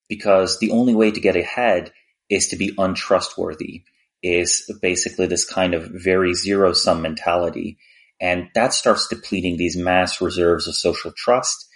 because 0.10 0.60
the 0.60 0.72
only 0.72 0.94
way 0.94 1.12
to 1.12 1.20
get 1.20 1.36
ahead 1.36 1.92
is 2.30 2.48
to 2.50 2.56
be 2.56 2.74
untrustworthy 2.78 3.84
is 4.24 4.72
basically 4.82 5.28
this 5.28 5.46
kind 5.46 5.74
of 5.74 5.90
very 5.92 6.34
zero 6.34 6.74
sum 6.74 7.02
mentality. 7.02 7.78
And 8.20 8.48
that 8.56 8.74
starts 8.74 9.08
depleting 9.08 9.58
these 9.58 9.78
mass 9.78 10.22
reserves 10.22 10.68
of 10.68 10.76
social 10.76 11.12
trust. 11.16 11.68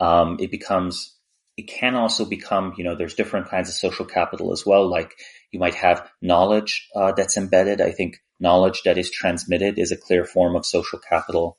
Um, 0.00 0.38
it 0.40 0.50
becomes, 0.50 1.16
it 1.56 1.68
can 1.68 1.94
also 1.94 2.24
become, 2.24 2.74
you 2.76 2.82
know, 2.82 2.96
there's 2.96 3.14
different 3.14 3.48
kinds 3.48 3.68
of 3.68 3.74
social 3.76 4.04
capital 4.04 4.52
as 4.52 4.64
well. 4.66 4.88
Like 4.90 5.12
you 5.52 5.60
might 5.60 5.74
have 5.76 6.08
knowledge 6.20 6.88
uh, 6.96 7.12
that's 7.12 7.36
embedded. 7.36 7.80
I 7.80 7.92
think 7.92 8.16
knowledge 8.40 8.82
that 8.84 8.98
is 8.98 9.10
transmitted 9.10 9.78
is 9.78 9.92
a 9.92 9.96
clear 9.96 10.24
form 10.24 10.56
of 10.56 10.66
social 10.66 10.98
capital. 10.98 11.56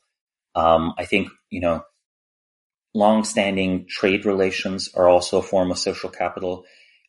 Um, 0.54 0.92
I 0.98 1.06
think, 1.06 1.30
you 1.48 1.60
know, 1.60 1.84
long-standing 2.92 3.86
trade 3.88 4.26
relations 4.26 4.90
are 4.94 5.08
also 5.08 5.38
a 5.38 5.42
form 5.42 5.70
of 5.70 5.78
social 5.78 6.10
capital 6.10 6.64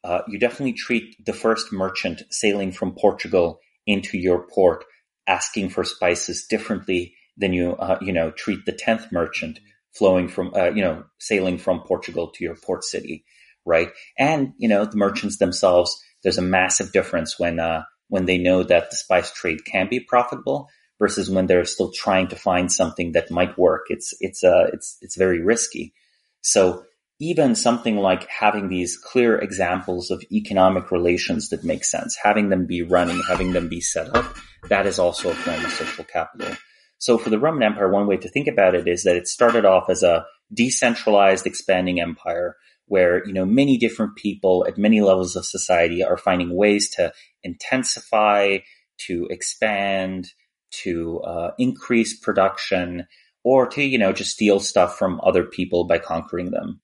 uh, 0.06 0.22
you 0.28 0.38
definitely 0.38 0.74
treat 0.74 1.16
the 1.26 1.34
first 1.34 1.74
merchant 1.74 2.22
sailing 2.30 2.72
from 2.72 2.94
Portugal 2.94 3.60
into 3.88 4.18
your 4.18 4.48
port 4.48 4.86
asking 5.28 5.70
for 5.70 5.84
spices 5.84 6.46
differently 6.48 7.16
than 7.38 7.54
you, 7.54 7.72
uh, 7.74 7.98
you 8.02 8.14
know, 8.14 8.32
treat 8.32 8.66
the 8.66 8.72
10th 8.72 9.12
merchant 9.12 9.60
flowing 9.94 10.28
from, 10.28 10.54
uh, 10.54 10.70
you 10.70 10.82
know, 10.82 11.04
sailing 11.20 11.58
from 11.58 11.82
Portugal 11.82 12.32
to 12.32 12.44
your 12.44 12.56
port 12.56 12.84
city, 12.84 13.26
right? 13.66 13.90
And, 14.18 14.54
you 14.58 14.68
know, 14.68 14.86
the 14.86 14.98
merchants 14.98 15.38
themselves, 15.38 15.98
there's 16.24 16.38
a 16.38 16.44
massive 16.44 16.92
difference 16.92 17.40
when, 17.40 17.60
uh, 17.60 17.84
when 18.08 18.26
they 18.26 18.38
know 18.38 18.62
that 18.62 18.92
the 18.92 18.96
spice 18.96 19.32
trade 19.32 19.66
can 19.66 19.90
be 19.90 20.00
profitable 20.00 20.70
versus 21.00 21.30
when 21.30 21.48
they're 21.48 21.66
still 21.66 21.92
trying 21.92 22.28
to 22.28 22.36
find 22.36 22.72
something 22.72 23.14
that 23.14 23.32
might 23.32 23.58
work. 23.58 23.86
It's, 23.90 24.14
it's, 24.20 24.44
uh, 24.44 24.68
it's, 24.72 24.98
it's 25.02 25.18
very 25.18 25.42
risky. 25.42 25.94
So 26.42 26.84
even 27.20 27.56
something 27.56 27.98
like 27.98 28.28
having 28.28 28.68
these 28.68 28.98
clear 28.98 29.38
examples 29.38 30.12
of 30.12 30.24
economic 30.32 30.92
relations 30.92 31.50
that 31.50 31.64
make 31.64 31.86
sense, 31.86 32.18
having 32.22 32.50
them 32.50 32.66
be 32.66 32.82
running, 32.82 33.22
having 33.28 33.54
them 33.54 33.70
be 33.70 33.82
set 33.82 34.14
up, 34.16 34.36
that 34.70 34.86
is 34.86 35.00
also 35.00 35.32
a 35.32 35.36
form 35.36 35.64
of 35.64 35.72
social 35.72 36.04
capital. 36.04 36.56
So 36.98 37.18
for 37.18 37.30
the 37.30 37.40
Roman 37.40 37.64
Empire, 37.64 37.92
one 37.92 38.08
way 38.08 38.18
to 38.18 38.30
think 38.30 38.48
about 38.48 38.76
it 38.76 38.88
is 38.88 39.04
that 39.04 39.16
it 39.16 39.28
started 39.28 39.66
off 39.66 39.90
as 39.90 40.04
a 40.04 40.26
decentralized 40.54 41.46
expanding 41.46 42.02
empire 42.02 42.56
where, 42.88 43.26
you 43.26 43.34
know, 43.34 43.46
many 43.46 43.78
different 43.78 44.16
people 44.16 44.66
at 44.68 44.78
many 44.78 45.02
levels 45.02 45.36
of 45.36 45.46
society 45.46 46.04
are 46.04 46.18
finding 46.18 46.56
ways 46.56 46.90
to 46.92 47.14
intensify, 47.44 48.58
to 48.98 49.28
expand, 49.30 50.28
to 50.72 51.22
uh, 51.22 51.52
increase 51.58 52.18
production, 52.18 53.08
or 53.44 53.68
to 53.68 53.84
you 53.84 53.98
know 53.98 54.12
just 54.12 54.32
steal 54.32 54.60
stuff 54.60 54.98
from 54.98 55.22
other 55.24 55.44
people 55.44 55.86
by 55.86 56.00
conquering 56.00 56.52
them. 56.52 56.82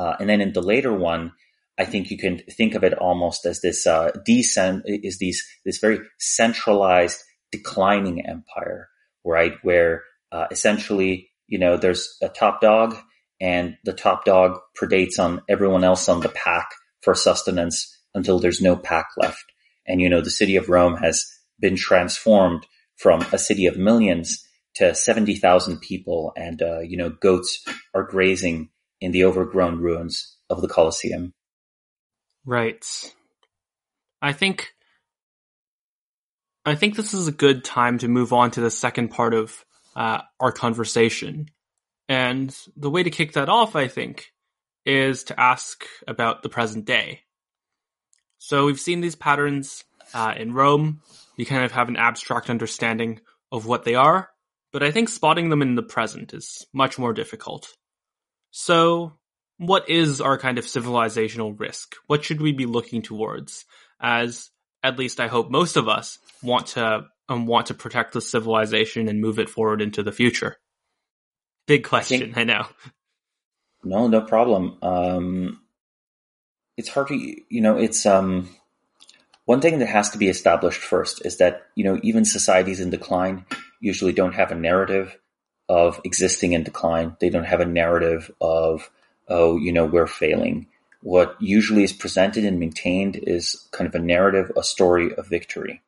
Uh, 0.00 0.16
and 0.18 0.30
then 0.30 0.40
in 0.40 0.54
the 0.54 0.62
later 0.62 0.94
one, 0.94 1.32
I 1.78 1.84
think 1.84 2.10
you 2.10 2.16
can 2.16 2.38
think 2.38 2.74
of 2.74 2.84
it 2.84 2.94
almost 2.94 3.44
as 3.44 3.60
this 3.60 3.86
uh, 3.86 4.10
is 4.26 5.18
these 5.18 5.46
this 5.66 5.78
very 5.78 5.98
centralized 6.18 7.18
declining 7.52 8.26
empire, 8.26 8.88
right? 9.26 9.52
Where 9.62 10.04
uh, 10.32 10.46
essentially 10.50 11.28
you 11.48 11.58
know 11.58 11.76
there's 11.76 12.16
a 12.22 12.30
top 12.30 12.62
dog, 12.62 12.96
and 13.40 13.76
the 13.84 13.92
top 13.92 14.24
dog 14.24 14.58
predates 14.80 15.18
on 15.18 15.42
everyone 15.50 15.84
else 15.84 16.08
on 16.08 16.20
the 16.20 16.30
pack 16.30 16.70
for 17.02 17.14
sustenance 17.14 17.94
until 18.14 18.38
there's 18.38 18.62
no 18.62 18.76
pack 18.76 19.08
left. 19.18 19.44
And 19.86 20.00
you 20.00 20.08
know 20.08 20.22
the 20.22 20.30
city 20.30 20.56
of 20.56 20.70
Rome 20.70 20.96
has 20.96 21.26
been 21.58 21.76
transformed 21.76 22.66
from 22.96 23.20
a 23.32 23.38
city 23.38 23.66
of 23.66 23.76
millions 23.76 24.46
to 24.76 24.94
70,000 24.94 25.80
people 25.80 26.32
and, 26.36 26.62
uh, 26.62 26.80
you 26.80 26.96
know, 26.96 27.10
goats 27.10 27.64
are 27.94 28.04
grazing 28.04 28.70
in 29.00 29.12
the 29.12 29.24
overgrown 29.24 29.80
ruins 29.80 30.36
of 30.48 30.60
the 30.62 30.68
Colosseum. 30.68 31.32
Right. 32.44 32.84
I 34.22 34.32
think 34.32 34.74
I 36.64 36.74
think 36.74 36.94
this 36.94 37.14
is 37.14 37.26
a 37.26 37.32
good 37.32 37.64
time 37.64 37.98
to 37.98 38.08
move 38.08 38.32
on 38.32 38.50
to 38.52 38.60
the 38.60 38.70
second 38.70 39.08
part 39.08 39.32
of 39.32 39.64
uh, 39.96 40.20
our 40.38 40.52
conversation. 40.52 41.48
And 42.08 42.54
the 42.76 42.90
way 42.90 43.02
to 43.02 43.10
kick 43.10 43.32
that 43.32 43.48
off, 43.48 43.76
I 43.76 43.88
think, 43.88 44.32
is 44.84 45.24
to 45.24 45.40
ask 45.40 45.84
about 46.06 46.42
the 46.42 46.48
present 46.48 46.84
day. 46.84 47.20
So 48.38 48.66
we've 48.66 48.80
seen 48.80 49.00
these 49.00 49.14
patterns 49.14 49.84
uh, 50.12 50.34
in 50.36 50.52
Rome. 50.52 51.00
We 51.36 51.44
kind 51.44 51.64
of 51.64 51.72
have 51.72 51.88
an 51.88 51.96
abstract 51.96 52.50
understanding 52.50 53.20
of 53.52 53.66
what 53.66 53.84
they 53.84 53.94
are, 53.94 54.28
but 54.72 54.82
I 54.82 54.90
think 54.90 55.08
spotting 55.08 55.48
them 55.48 55.62
in 55.62 55.74
the 55.74 55.82
present 55.82 56.34
is 56.34 56.66
much 56.72 56.98
more 56.98 57.12
difficult. 57.12 57.68
So, 58.50 59.14
what 59.58 59.88
is 59.88 60.20
our 60.20 60.38
kind 60.38 60.58
of 60.58 60.64
civilizational 60.64 61.58
risk? 61.58 61.94
What 62.06 62.24
should 62.24 62.40
we 62.40 62.52
be 62.52 62.66
looking 62.66 63.02
towards? 63.02 63.64
As 64.00 64.50
at 64.82 64.98
least 64.98 65.20
I 65.20 65.28
hope 65.28 65.50
most 65.50 65.76
of 65.76 65.88
us 65.88 66.18
want 66.42 66.68
to 66.68 67.06
um, 67.28 67.46
want 67.46 67.66
to 67.66 67.74
protect 67.74 68.12
the 68.12 68.20
civilization 68.20 69.08
and 69.08 69.20
move 69.20 69.38
it 69.38 69.48
forward 69.48 69.82
into 69.82 70.02
the 70.02 70.12
future. 70.12 70.56
Big 71.66 71.84
question, 71.84 72.22
I, 72.22 72.24
think, 72.24 72.36
I 72.38 72.44
know. 72.44 72.66
No, 73.84 74.08
no 74.08 74.22
problem. 74.22 74.78
Um, 74.82 75.60
it's 76.76 76.88
hard 76.88 77.08
to, 77.08 77.14
you 77.14 77.60
know, 77.60 77.78
it's 77.78 78.04
um, 78.06 78.48
one 79.44 79.60
thing 79.60 79.80
that 79.80 79.88
has 79.88 80.10
to 80.10 80.18
be 80.18 80.28
established 80.28 80.80
first 80.80 81.26
is 81.26 81.38
that 81.38 81.66
you 81.74 81.82
know 81.82 81.98
even 82.04 82.24
societies 82.24 82.78
in 82.78 82.90
decline 82.90 83.44
usually 83.80 84.12
don't 84.12 84.34
have 84.34 84.52
a 84.52 84.54
narrative 84.54 85.16
of 85.70 86.00
existing 86.02 86.52
in 86.52 86.64
decline. 86.64 87.16
They 87.20 87.30
don't 87.30 87.44
have 87.44 87.60
a 87.60 87.64
narrative 87.64 88.28
of 88.40 88.90
oh, 89.28 89.56
you 89.56 89.72
know, 89.72 89.86
we're 89.86 90.08
failing. 90.08 90.66
What 91.02 91.36
usually 91.40 91.84
is 91.84 91.92
presented 91.92 92.44
and 92.44 92.58
maintained 92.58 93.14
is 93.16 93.68
kind 93.70 93.86
of 93.86 93.94
a 93.94 94.04
narrative, 94.04 94.50
a 94.56 94.64
story 94.64 95.14
of 95.14 95.28
victory. 95.28 95.80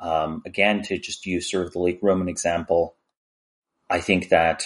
Um, 0.00 0.42
again, 0.44 0.82
to 0.82 0.98
just 0.98 1.24
use 1.24 1.48
sort 1.48 1.64
of 1.64 1.72
the 1.72 1.78
late 1.78 2.00
Roman 2.02 2.28
example, 2.28 2.96
I 3.88 4.00
think 4.00 4.30
that 4.30 4.64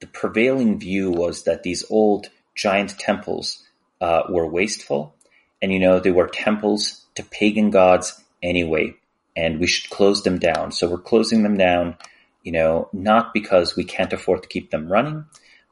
the 0.00 0.06
prevailing 0.06 0.78
view 0.78 1.10
was 1.10 1.44
that 1.44 1.62
these 1.62 1.84
old 1.90 2.28
giant 2.54 2.98
temples 2.98 3.62
uh, 4.00 4.22
were 4.30 4.46
wasteful, 4.46 5.14
and 5.60 5.70
you 5.70 5.78
know 5.78 6.00
they 6.00 6.10
were 6.10 6.28
temples 6.28 7.04
to 7.16 7.22
pagan 7.22 7.70
gods 7.70 8.24
anyway, 8.42 8.94
and 9.36 9.60
we 9.60 9.66
should 9.66 9.90
close 9.90 10.22
them 10.22 10.38
down. 10.38 10.72
So 10.72 10.88
we're 10.88 10.98
closing 10.98 11.42
them 11.42 11.58
down, 11.58 11.98
you 12.46 12.52
know, 12.52 12.88
not 12.92 13.34
because 13.34 13.74
we 13.74 13.82
can't 13.82 14.12
afford 14.12 14.40
to 14.40 14.48
keep 14.48 14.70
them 14.70 14.86
running, 14.86 15.24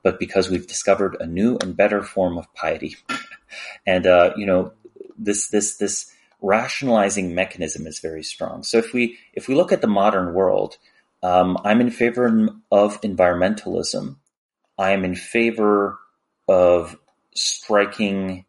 but 0.02 0.18
because 0.18 0.50
we've 0.50 0.66
discovered 0.66 1.16
a 1.20 1.26
new 1.26 1.56
and 1.62 1.76
better 1.76 2.02
form 2.02 2.36
of 2.36 2.52
piety. 2.52 2.96
and 3.86 4.08
uh, 4.08 4.32
you 4.36 4.44
know, 4.44 4.72
this 5.16 5.48
this 5.50 5.76
this 5.76 6.10
rationalizing 6.42 7.32
mechanism 7.32 7.86
is 7.86 8.00
very 8.00 8.24
strong. 8.24 8.64
So 8.64 8.78
if 8.78 8.92
we 8.92 9.18
if 9.34 9.46
we 9.46 9.54
look 9.54 9.70
at 9.70 9.82
the 9.82 9.86
modern 9.86 10.34
world, 10.34 10.76
um, 11.22 11.56
I'm 11.64 11.80
in 11.80 11.90
favor 11.90 12.26
of 12.72 13.00
environmentalism. 13.02 14.16
I 14.76 14.90
am 14.90 15.04
in 15.04 15.14
favor 15.14 16.00
of 16.48 16.98
striking 17.36 18.46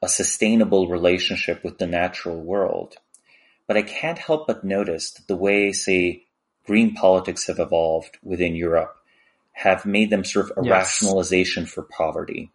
a 0.00 0.08
sustainable 0.08 0.86
relationship 0.86 1.64
with 1.64 1.78
the 1.78 1.88
natural 1.88 2.40
world. 2.40 2.94
But 3.66 3.76
I 3.76 3.82
can't 3.82 4.16
help 4.16 4.46
but 4.46 4.62
notice 4.62 5.10
that 5.10 5.26
the 5.26 5.36
way, 5.36 5.72
say, 5.72 6.27
green 6.68 6.94
politics 6.94 7.46
have 7.46 7.58
evolved 7.58 8.18
within 8.22 8.54
Europe 8.54 8.94
have 9.52 9.86
made 9.86 10.10
them 10.10 10.22
sort 10.22 10.50
of 10.50 10.58
a 10.58 10.66
yes. 10.66 10.70
rationalization 10.70 11.64
for 11.64 11.82
poverty. 11.82 12.52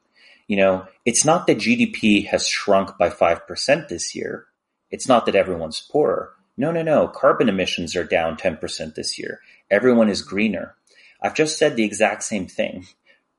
You 0.47 0.57
know, 0.57 0.85
it's 1.03 1.25
not 1.25 1.47
that 1.47 1.57
GDP 1.57 2.27
has 2.27 2.47
shrunk 2.47 2.95
by 2.97 3.09
5% 3.09 3.87
this 3.89 4.15
year. 4.15 4.45
It's 4.91 5.07
not 5.07 5.25
that 5.25 5.35
everyone's 5.35 5.81
poorer. 5.81 6.31
No, 6.55 6.71
no, 6.71 6.83
no. 6.83 7.07
Carbon 7.07 7.49
emissions 7.49 7.95
are 7.95 8.03
down 8.03 8.37
10% 8.37 8.93
this 8.93 9.17
year. 9.17 9.39
Everyone 9.71 10.09
is 10.09 10.21
greener. 10.21 10.75
I've 11.21 11.35
just 11.35 11.57
said 11.57 11.75
the 11.75 11.83
exact 11.83 12.21
same 12.21 12.47
thing, 12.47 12.85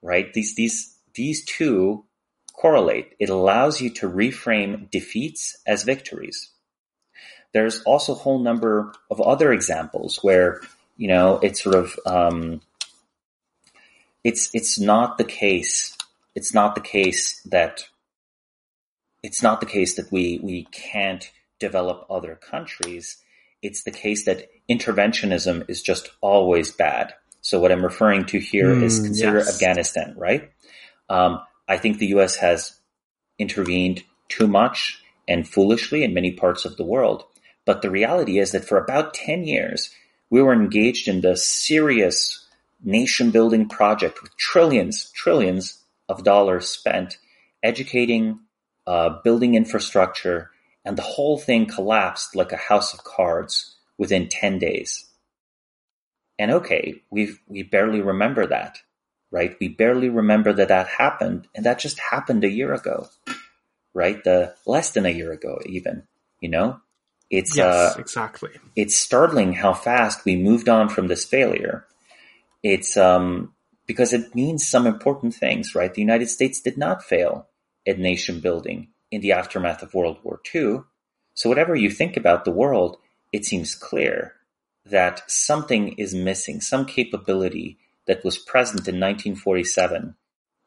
right? 0.02 0.32
These, 0.34 0.56
these, 0.56 0.98
these 1.14 1.44
two 1.44 2.04
correlate. 2.52 3.14
It 3.20 3.30
allows 3.30 3.80
you 3.80 3.90
to 3.90 4.10
reframe 4.10 4.90
defeats 4.90 5.56
as 5.66 5.84
victories. 5.84 6.50
There's 7.54 7.82
also 7.84 8.12
a 8.12 8.16
whole 8.16 8.40
number 8.40 8.92
of 9.10 9.20
other 9.20 9.52
examples 9.52 10.18
where, 10.22 10.60
you 10.98 11.08
know, 11.08 11.38
it's 11.38 11.62
sort 11.62 11.76
of, 11.76 11.98
um, 12.04 12.60
it's 14.24 14.50
it's 14.54 14.80
not 14.80 15.18
the 15.18 15.24
case. 15.24 15.96
It's 16.34 16.52
not 16.52 16.74
the 16.74 16.80
case 16.80 17.40
that 17.44 17.84
it's 19.22 19.42
not 19.42 19.60
the 19.60 19.66
case 19.66 19.96
that 19.96 20.10
we 20.10 20.40
we 20.42 20.64
can't 20.72 21.30
develop 21.60 22.06
other 22.10 22.34
countries. 22.34 23.18
It's 23.62 23.84
the 23.84 23.90
case 23.90 24.24
that 24.24 24.48
interventionism 24.68 25.68
is 25.68 25.82
just 25.82 26.10
always 26.20 26.72
bad. 26.72 27.14
So 27.40 27.60
what 27.60 27.70
I'm 27.70 27.84
referring 27.84 28.24
to 28.26 28.38
here 28.38 28.74
mm, 28.74 28.82
is 28.82 29.00
consider 29.00 29.38
yes. 29.38 29.54
Afghanistan, 29.54 30.14
right? 30.16 30.50
Um, 31.08 31.40
I 31.68 31.76
think 31.76 31.98
the 31.98 32.08
U.S. 32.08 32.36
has 32.36 32.78
intervened 33.38 34.02
too 34.28 34.46
much 34.46 35.02
and 35.28 35.48
foolishly 35.48 36.04
in 36.04 36.14
many 36.14 36.32
parts 36.32 36.64
of 36.64 36.76
the 36.76 36.84
world. 36.84 37.24
But 37.66 37.82
the 37.82 37.90
reality 37.90 38.38
is 38.38 38.52
that 38.52 38.64
for 38.64 38.78
about 38.78 39.14
10 39.14 39.44
years, 39.44 39.90
we 40.30 40.42
were 40.42 40.52
engaged 40.52 41.08
in 41.08 41.20
the 41.20 41.36
serious 41.36 42.46
nation 42.82 43.30
building 43.30 43.68
project 43.68 44.22
with 44.22 44.36
trillions, 44.36 45.10
trillions 45.12 45.82
of 46.08 46.24
dollars 46.24 46.68
spent 46.68 47.18
educating, 47.62 48.40
uh, 48.86 49.20
building 49.24 49.54
infrastructure, 49.54 50.50
and 50.84 50.98
the 50.98 51.02
whole 51.02 51.38
thing 51.38 51.66
collapsed 51.66 52.36
like 52.36 52.52
a 52.52 52.56
house 52.56 52.92
of 52.92 53.04
cards 53.04 53.76
within 53.96 54.28
10 54.28 54.58
days. 54.58 55.06
And 56.38 56.50
okay, 56.50 57.02
we 57.10 57.36
we 57.46 57.62
barely 57.62 58.00
remember 58.00 58.46
that, 58.46 58.78
right? 59.30 59.56
We 59.60 59.68
barely 59.68 60.08
remember 60.08 60.52
that 60.52 60.68
that 60.68 60.88
happened, 60.88 61.46
and 61.54 61.64
that 61.64 61.78
just 61.78 61.98
happened 62.00 62.44
a 62.44 62.50
year 62.50 62.74
ago, 62.74 63.08
right? 63.94 64.22
The 64.22 64.54
less 64.66 64.90
than 64.90 65.06
a 65.06 65.10
year 65.10 65.32
ago, 65.32 65.60
even. 65.64 66.02
You 66.40 66.48
know, 66.50 66.80
it's 67.30 67.56
yes, 67.56 67.96
uh, 67.96 67.98
exactly. 67.98 68.50
It's 68.76 68.96
startling 68.96 69.54
how 69.54 69.72
fast 69.72 70.24
we 70.24 70.36
moved 70.36 70.68
on 70.68 70.88
from 70.88 71.08
this 71.08 71.24
failure, 71.24 71.86
it's 72.62 72.96
um, 72.96 73.54
because 73.86 74.12
it 74.12 74.34
means 74.34 74.66
some 74.66 74.86
important 74.86 75.34
things, 75.34 75.74
right? 75.74 75.92
The 75.92 76.00
United 76.00 76.28
States 76.28 76.60
did 76.60 76.78
not 76.78 77.04
fail 77.04 77.48
at 77.86 77.98
nation 77.98 78.40
building 78.40 78.88
in 79.10 79.20
the 79.20 79.32
aftermath 79.32 79.82
of 79.82 79.94
World 79.94 80.18
War 80.22 80.40
II. 80.54 80.80
So 81.34 81.48
whatever 81.48 81.74
you 81.74 81.90
think 81.90 82.16
about 82.16 82.44
the 82.44 82.50
world, 82.50 82.96
it 83.32 83.44
seems 83.44 83.74
clear 83.74 84.34
that 84.86 85.22
something 85.30 85.94
is 85.94 86.14
missing. 86.14 86.60
Some 86.60 86.86
capability 86.86 87.78
that 88.06 88.24
was 88.24 88.38
present 88.38 88.88
in 88.88 89.00
1947 89.00 90.14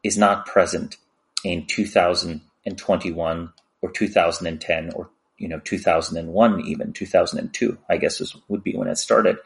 is 0.04 0.18
not 0.18 0.46
present 0.46 0.98
in 1.44 1.66
2021 1.66 3.54
or 3.82 3.92
2010 3.92 4.92
or 4.94 5.10
you 5.38 5.48
know 5.48 5.60
2001 5.60 6.62
even 6.62 6.94
2002 6.94 7.78
I 7.90 7.98
guess 7.98 8.20
was, 8.20 8.36
would 8.48 8.64
be 8.64 8.76
when 8.76 8.88
it 8.88 8.98
started. 8.98 9.38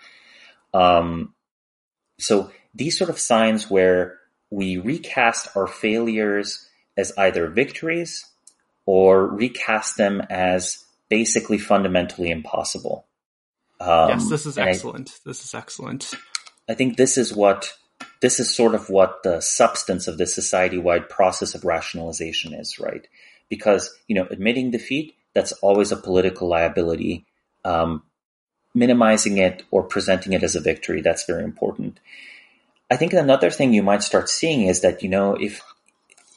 Um, 0.74 1.34
so 2.20 2.52
these 2.74 2.98
sort 2.98 3.10
of 3.10 3.20
signs 3.20 3.70
where 3.70 4.20
we 4.50 4.78
recast 4.78 5.50
our 5.56 5.68
failures 5.68 6.68
as 6.98 7.12
either 7.18 7.48
victories 7.48 8.26
or 8.86 9.26
recast 9.26 9.98
them 9.98 10.22
as 10.30 10.84
basically 11.10 11.58
fundamentally 11.58 12.30
impossible. 12.30 13.06
Um, 13.80 14.10
yes, 14.10 14.30
this 14.30 14.46
is 14.46 14.58
excellent. 14.58 15.10
I, 15.10 15.30
this 15.30 15.44
is 15.44 15.54
excellent. 15.56 16.14
I 16.70 16.74
think 16.74 16.98
this 16.98 17.18
is 17.18 17.34
what 17.34 17.74
this 18.22 18.40
is 18.40 18.54
sort 18.54 18.76
of 18.76 18.90
what 18.90 19.24
the 19.24 19.42
substance 19.42 20.08
of 20.08 20.18
this 20.18 20.36
society-wide 20.36 21.10
process 21.10 21.56
of 21.56 21.66
rationalization 21.66 22.54
is, 22.54 22.80
right? 22.80 23.08
Because 23.50 23.94
you 24.08 24.16
know, 24.16 24.28
admitting 24.30 24.72
defeat 24.72 25.16
that's 25.34 25.52
always 25.54 25.92
a 25.92 25.98
political 25.98 26.48
liability. 26.48 27.26
Um, 27.64 28.04
minimizing 28.74 29.38
it 29.38 29.64
or 29.72 29.84
presenting 29.84 30.34
it 30.34 30.44
as 30.44 30.56
a 30.56 30.62
victory. 30.62 31.02
That's 31.02 31.26
very 31.26 31.44
important. 31.44 32.00
I 32.90 32.98
think 32.98 33.14
another 33.14 33.50
thing 33.50 33.74
you 33.74 33.84
might 33.84 34.04
start 34.04 34.30
seeing 34.30 34.68
is 34.68 34.82
that, 34.82 35.04
you 35.04 35.10
know, 35.10 35.36
if 35.36 35.62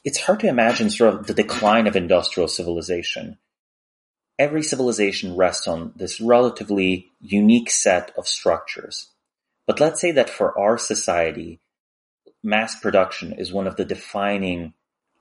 it's 0.03 0.19
hard 0.19 0.39
to 0.41 0.47
imagine 0.47 0.89
sort 0.89 1.15
of 1.15 1.27
the 1.27 1.33
decline 1.33 1.87
of 1.87 1.95
industrial 1.95 2.47
civilization. 2.47 3.37
Every 4.37 4.61
civilization 4.61 5.35
rests 5.35 5.67
on 5.67 5.93
this 5.95 6.21
relatively 6.21 7.11
unique 7.21 7.71
set 7.71 8.13
of 8.17 8.27
structures. 8.27 9.07
But 9.65 9.79
let's 9.79 9.99
say 9.99 10.11
that 10.11 10.29
for 10.29 10.57
our 10.59 10.77
society, 10.77 11.59
mass 12.43 12.79
production 12.79 13.33
is 13.33 13.51
one 13.51 13.65
of 13.65 13.77
the 13.77 13.85
defining 13.85 14.73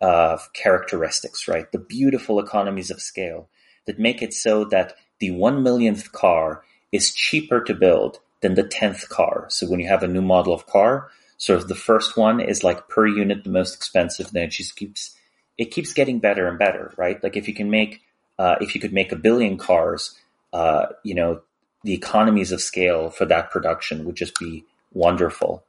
uh, 0.02 0.36
characteristics, 0.52 1.48
right? 1.48 1.70
The 1.72 1.78
beautiful 1.78 2.38
economies 2.38 2.90
of 2.90 3.00
scale 3.00 3.48
that 3.86 3.98
make 3.98 4.22
it 4.22 4.32
so 4.32 4.64
that 4.64 4.94
the 5.18 5.30
one 5.30 5.62
millionth 5.62 6.12
car 6.12 6.64
is 6.92 7.12
cheaper 7.12 7.62
to 7.62 7.74
build 7.74 8.18
than 8.40 8.54
the 8.54 8.62
tenth 8.62 9.08
car. 9.08 9.46
So 9.48 9.66
when 9.68 9.80
you 9.80 9.88
have 9.88 10.02
a 10.02 10.08
new 10.08 10.22
model 10.22 10.52
of 10.52 10.66
car, 10.66 11.10
sort 11.38 11.60
of 11.60 11.68
the 11.68 11.74
first 11.74 12.16
one 12.16 12.40
is 12.40 12.64
like 12.64 12.88
per 12.88 13.06
unit 13.06 13.44
the 13.44 13.50
most 13.50 13.74
expensive, 13.74 14.30
then 14.30 14.44
it 14.44 14.50
just 14.50 14.76
keeps 14.76 15.16
it 15.56 15.70
keeps 15.70 15.92
getting 15.92 16.18
better 16.18 16.48
and 16.48 16.58
better, 16.58 16.92
right? 16.96 17.22
Like 17.22 17.36
if 17.36 17.48
you 17.48 17.54
can 17.54 17.70
make 17.70 18.02
uh, 18.38 18.56
if 18.60 18.74
you 18.74 18.80
could 18.80 18.92
make 18.92 19.12
a 19.12 19.16
billion 19.16 19.56
cars, 19.56 20.18
uh, 20.52 20.86
you 21.02 21.14
know, 21.14 21.42
the 21.84 21.94
economies 21.94 22.52
of 22.52 22.60
scale 22.60 23.10
for 23.10 23.24
that 23.26 23.50
production 23.50 24.04
would 24.04 24.16
just 24.16 24.38
be 24.38 24.64
wonderful. 24.92 25.64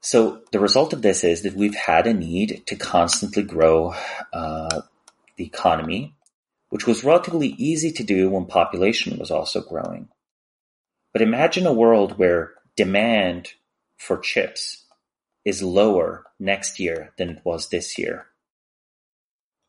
So 0.00 0.40
the 0.50 0.60
result 0.60 0.92
of 0.92 1.02
this 1.02 1.24
is 1.24 1.42
that 1.42 1.54
we've 1.54 1.74
had 1.74 2.06
a 2.06 2.14
need 2.14 2.62
to 2.66 2.76
constantly 2.76 3.42
grow 3.42 3.94
uh, 4.32 4.80
the 5.36 5.44
economy, 5.44 6.14
which 6.70 6.86
was 6.86 7.04
relatively 7.04 7.48
easy 7.58 7.92
to 7.92 8.02
do 8.02 8.30
when 8.30 8.46
population 8.46 9.18
was 9.18 9.30
also 9.30 9.60
growing. 9.60 10.08
But 11.12 11.22
imagine 11.22 11.66
a 11.66 11.72
world 11.72 12.18
where 12.18 12.54
demand 12.76 13.52
for 13.96 14.18
chips 14.18 14.84
is 15.44 15.62
lower 15.62 16.24
next 16.38 16.80
year 16.80 17.12
than 17.18 17.30
it 17.30 17.42
was 17.44 17.68
this 17.68 17.98
year. 17.98 18.26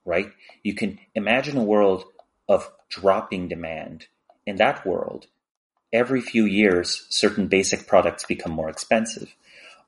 Right? 0.06 0.32
You 0.64 0.74
can 0.74 1.00
imagine 1.16 1.58
a 1.58 1.64
world 1.64 2.06
of 2.48 2.72
dropping 2.90 3.48
demand. 3.48 4.08
In 4.46 4.56
that 4.58 4.86
world, 4.86 5.28
every 5.94 6.22
few 6.22 6.46
years, 6.46 7.06
certain 7.10 7.48
basic 7.48 7.88
products 7.88 8.26
become 8.26 8.52
more 8.52 8.70
expensive. 8.70 9.36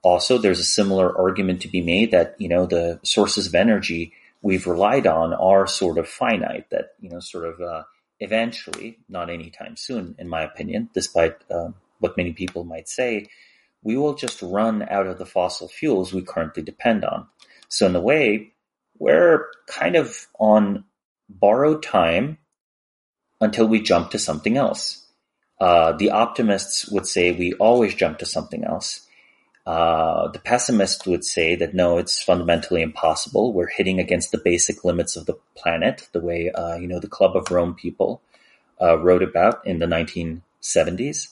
Also, 0.01 0.37
there's 0.37 0.59
a 0.59 0.65
similar 0.65 1.17
argument 1.17 1.61
to 1.61 1.67
be 1.67 1.81
made 1.81 2.11
that, 2.11 2.35
you 2.37 2.47
know, 2.47 2.65
the 2.65 2.99
sources 3.03 3.47
of 3.47 3.55
energy 3.55 4.13
we've 4.43 4.67
relied 4.67 5.07
on 5.07 5.33
are 5.33 5.65
sort 5.65 5.97
of 5.97 6.07
finite, 6.07 6.69
that, 6.69 6.89
you 6.99 7.09
know, 7.09 7.19
sort 7.19 7.45
of, 7.45 7.59
uh, 7.61 7.83
eventually, 8.19 8.99
not 9.09 9.29
anytime 9.29 9.75
soon, 9.75 10.15
in 10.19 10.29
my 10.29 10.43
opinion, 10.43 10.89
despite 10.93 11.35
uh, 11.49 11.69
what 11.99 12.17
many 12.17 12.33
people 12.33 12.63
might 12.63 12.87
say, 12.87 13.27
we 13.81 13.97
will 13.97 14.13
just 14.13 14.41
run 14.41 14.85
out 14.89 15.07
of 15.07 15.17
the 15.17 15.25
fossil 15.25 15.67
fuels 15.67 16.13
we 16.13 16.21
currently 16.21 16.61
depend 16.61 17.03
on. 17.03 17.27
So 17.69 17.87
in 17.87 17.95
a 17.95 18.01
way, 18.01 18.53
we're 18.99 19.47
kind 19.67 19.95
of 19.95 20.27
on 20.39 20.83
borrowed 21.27 21.81
time 21.81 22.37
until 23.41 23.67
we 23.67 23.81
jump 23.81 24.11
to 24.11 24.19
something 24.19 24.57
else. 24.57 25.05
Uh, 25.59 25.93
the 25.93 26.11
optimists 26.11 26.89
would 26.89 27.07
say 27.07 27.31
we 27.31 27.53
always 27.53 27.95
jump 27.95 28.19
to 28.19 28.25
something 28.25 28.63
else. 28.63 29.07
Uh, 29.65 30.27
the 30.29 30.39
pessimist 30.39 31.07
would 31.07 31.23
say 31.23 31.55
that 31.55 31.73
no, 31.73 31.97
it's 31.97 32.21
fundamentally 32.21 32.81
impossible. 32.81 33.53
We're 33.53 33.69
hitting 33.69 33.99
against 33.99 34.31
the 34.31 34.41
basic 34.43 34.83
limits 34.83 35.15
of 35.15 35.25
the 35.25 35.37
planet, 35.55 36.09
the 36.11 36.19
way 36.19 36.51
uh, 36.51 36.75
you 36.75 36.87
know 36.87 36.99
the 36.99 37.07
Club 37.07 37.35
of 37.37 37.49
Rome 37.49 37.73
people 37.73 38.21
uh, 38.81 38.97
wrote 38.99 39.23
about 39.23 39.65
in 39.65 39.79
the 39.79 39.85
1970s. 39.85 41.29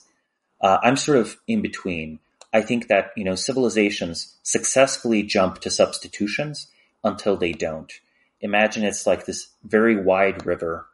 Uh, 0.60 0.78
I'm 0.82 0.96
sort 0.96 1.18
of 1.18 1.36
in 1.46 1.60
between. 1.60 2.20
I 2.52 2.60
think 2.60 2.88
that, 2.88 3.12
you 3.16 3.24
know, 3.24 3.34
civilizations 3.34 4.36
successfully 4.42 5.22
jump 5.22 5.60
to 5.60 5.70
substitutions 5.70 6.68
until 7.02 7.36
they 7.36 7.52
don't. 7.52 7.92
Imagine 8.40 8.84
it's 8.84 9.06
like 9.06 9.24
this 9.24 9.48
very 9.64 9.96
wide 9.96 10.44
river 10.46 10.86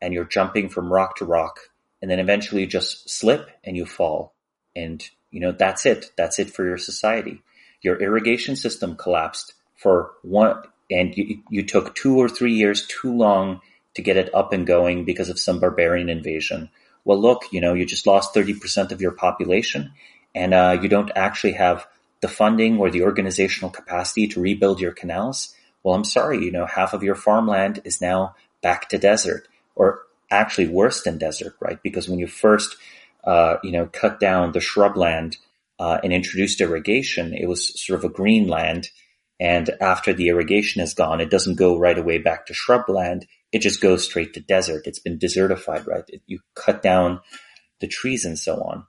and 0.00 0.14
you're 0.14 0.24
jumping 0.24 0.68
from 0.68 0.92
rock 0.92 1.16
to 1.16 1.24
rock 1.24 1.58
and 2.00 2.10
then 2.10 2.18
eventually 2.18 2.62
you 2.62 2.66
just 2.66 3.08
slip 3.10 3.50
and 3.64 3.76
you 3.76 3.84
fall. 3.84 4.34
And, 4.74 5.02
you 5.32 5.40
know, 5.40 5.52
that's 5.52 5.84
it. 5.86 6.12
That's 6.16 6.38
it 6.38 6.50
for 6.50 6.64
your 6.64 6.78
society. 6.78 7.42
Your 7.82 8.00
irrigation 8.00 8.54
system 8.54 8.96
collapsed 8.96 9.54
for 9.74 10.12
one, 10.22 10.62
and 10.90 11.16
you, 11.16 11.42
you 11.50 11.64
took 11.64 11.94
two 11.96 12.16
or 12.16 12.28
three 12.28 12.52
years 12.52 12.86
too 12.86 13.12
long 13.12 13.60
to 13.94 14.02
get 14.02 14.16
it 14.16 14.32
up 14.32 14.52
and 14.52 14.66
going 14.66 15.04
because 15.04 15.28
of 15.28 15.40
some 15.40 15.58
barbarian 15.58 16.08
invasion. 16.08 16.70
Well, 17.04 17.20
look, 17.20 17.44
you 17.50 17.60
know, 17.60 17.74
you 17.74 17.84
just 17.84 18.06
lost 18.06 18.34
30% 18.34 18.92
of 18.92 19.00
your 19.00 19.10
population 19.10 19.92
and 20.34 20.54
uh, 20.54 20.78
you 20.80 20.88
don't 20.88 21.10
actually 21.16 21.54
have 21.54 21.86
the 22.20 22.28
funding 22.28 22.78
or 22.78 22.90
the 22.90 23.02
organizational 23.02 23.70
capacity 23.70 24.28
to 24.28 24.40
rebuild 24.40 24.80
your 24.80 24.92
canals, 24.92 25.54
well, 25.82 25.94
I'm 25.94 26.04
sorry, 26.04 26.44
you 26.44 26.52
know, 26.52 26.66
half 26.66 26.94
of 26.94 27.02
your 27.02 27.16
farmland 27.16 27.80
is 27.84 28.00
now 28.00 28.36
back 28.62 28.88
to 28.90 28.98
desert 28.98 29.48
or 29.74 30.02
actually 30.30 30.68
worse 30.68 31.02
than 31.02 31.18
desert, 31.18 31.56
right? 31.60 31.82
Because 31.82 32.08
when 32.08 32.20
you 32.20 32.28
first, 32.28 32.76
uh, 33.24 33.56
you 33.62 33.72
know, 33.72 33.86
cut 33.86 34.20
down 34.20 34.52
the 34.52 34.58
shrubland 34.58 35.36
uh, 35.78 35.98
and 36.02 36.12
introduced 36.12 36.60
irrigation, 36.60 37.34
it 37.34 37.48
was 37.48 37.80
sort 37.84 37.98
of 37.98 38.04
a 38.04 38.12
green 38.12 38.48
land. 38.48 38.88
And 39.40 39.70
after 39.80 40.12
the 40.12 40.28
irrigation 40.28 40.82
is 40.82 40.94
gone, 40.94 41.20
it 41.20 41.30
doesn't 41.30 41.56
go 41.56 41.78
right 41.78 41.98
away 41.98 42.18
back 42.18 42.46
to 42.46 42.54
shrubland. 42.54 43.24
It 43.50 43.60
just 43.60 43.80
goes 43.80 44.04
straight 44.04 44.34
to 44.34 44.40
desert. 44.40 44.86
It's 44.86 45.00
been 45.00 45.18
desertified, 45.18 45.86
right? 45.86 46.04
It, 46.08 46.22
you 46.26 46.40
cut 46.54 46.82
down 46.82 47.20
the 47.80 47.88
trees 47.88 48.24
and 48.24 48.38
so 48.38 48.62
on 48.62 48.86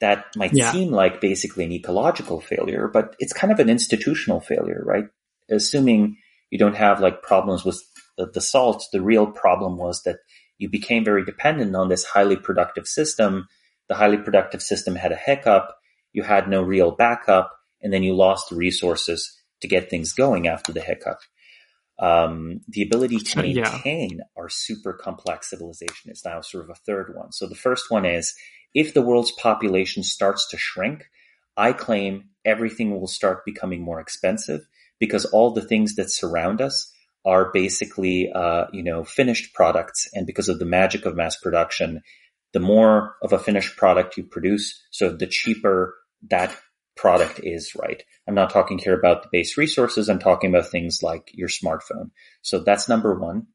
that 0.00 0.26
might 0.36 0.52
yeah. 0.52 0.72
seem 0.72 0.90
like 0.90 1.20
basically 1.20 1.64
an 1.64 1.72
ecological 1.72 2.40
failure, 2.40 2.88
but 2.88 3.16
it's 3.18 3.32
kind 3.32 3.52
of 3.52 3.58
an 3.58 3.70
institutional 3.70 4.40
failure, 4.40 4.82
right? 4.84 5.06
Assuming 5.50 6.18
you 6.50 6.58
don't 6.58 6.76
have 6.76 7.00
like 7.00 7.22
problems 7.22 7.64
with 7.64 7.82
the, 8.18 8.26
the 8.26 8.40
salt, 8.40 8.84
the 8.92 9.00
real 9.02 9.26
problem 9.26 9.76
was 9.76 10.02
that 10.02 10.18
you 10.64 10.70
became 10.70 11.04
very 11.04 11.26
dependent 11.26 11.76
on 11.76 11.90
this 11.90 12.04
highly 12.04 12.36
productive 12.36 12.88
system. 12.88 13.46
The 13.90 13.94
highly 13.94 14.16
productive 14.16 14.62
system 14.62 14.96
had 14.96 15.12
a 15.12 15.16
hiccup. 15.16 15.76
You 16.14 16.22
had 16.22 16.48
no 16.48 16.62
real 16.62 16.90
backup 16.90 17.52
and 17.82 17.92
then 17.92 18.02
you 18.02 18.14
lost 18.14 18.48
the 18.48 18.56
resources 18.56 19.38
to 19.60 19.68
get 19.68 19.90
things 19.90 20.14
going 20.14 20.48
after 20.48 20.72
the 20.72 20.80
hiccup. 20.80 21.18
Um, 21.98 22.60
the 22.66 22.80
ability 22.82 23.18
to 23.18 23.38
maintain 23.42 24.16
yeah. 24.16 24.24
our 24.38 24.48
super 24.48 24.94
complex 24.94 25.50
civilization 25.50 26.10
is 26.10 26.24
now 26.24 26.40
sort 26.40 26.64
of 26.64 26.70
a 26.70 26.80
third 26.86 27.12
one. 27.14 27.30
So 27.32 27.46
the 27.46 27.54
first 27.54 27.90
one 27.90 28.06
is 28.06 28.34
if 28.72 28.94
the 28.94 29.02
world's 29.02 29.32
population 29.32 30.02
starts 30.02 30.48
to 30.48 30.56
shrink, 30.56 31.04
I 31.58 31.74
claim 31.74 32.30
everything 32.42 32.98
will 32.98 33.06
start 33.06 33.44
becoming 33.44 33.82
more 33.82 34.00
expensive 34.00 34.62
because 34.98 35.26
all 35.26 35.50
the 35.50 35.60
things 35.60 35.96
that 35.96 36.10
surround 36.10 36.62
us 36.62 36.90
are 37.24 37.50
basically, 37.52 38.30
uh, 38.32 38.66
you 38.72 38.82
know, 38.82 39.04
finished 39.04 39.54
products. 39.54 40.08
And 40.12 40.26
because 40.26 40.48
of 40.48 40.58
the 40.58 40.66
magic 40.66 41.06
of 41.06 41.16
mass 41.16 41.36
production, 41.36 42.02
the 42.52 42.60
more 42.60 43.16
of 43.22 43.32
a 43.32 43.38
finished 43.38 43.76
product 43.76 44.16
you 44.16 44.24
produce, 44.24 44.82
so 44.90 45.10
the 45.10 45.26
cheaper 45.26 45.94
that 46.30 46.56
product 46.96 47.40
is, 47.42 47.74
right? 47.74 48.02
I'm 48.28 48.34
not 48.34 48.50
talking 48.50 48.78
here 48.78 48.96
about 48.96 49.22
the 49.22 49.28
base 49.32 49.58
resources. 49.58 50.08
I'm 50.08 50.18
talking 50.18 50.50
about 50.50 50.70
things 50.70 51.02
like 51.02 51.30
your 51.34 51.48
smartphone. 51.48 52.10
So 52.42 52.60
that's 52.60 52.88
number 52.88 53.18
one. 53.18 53.48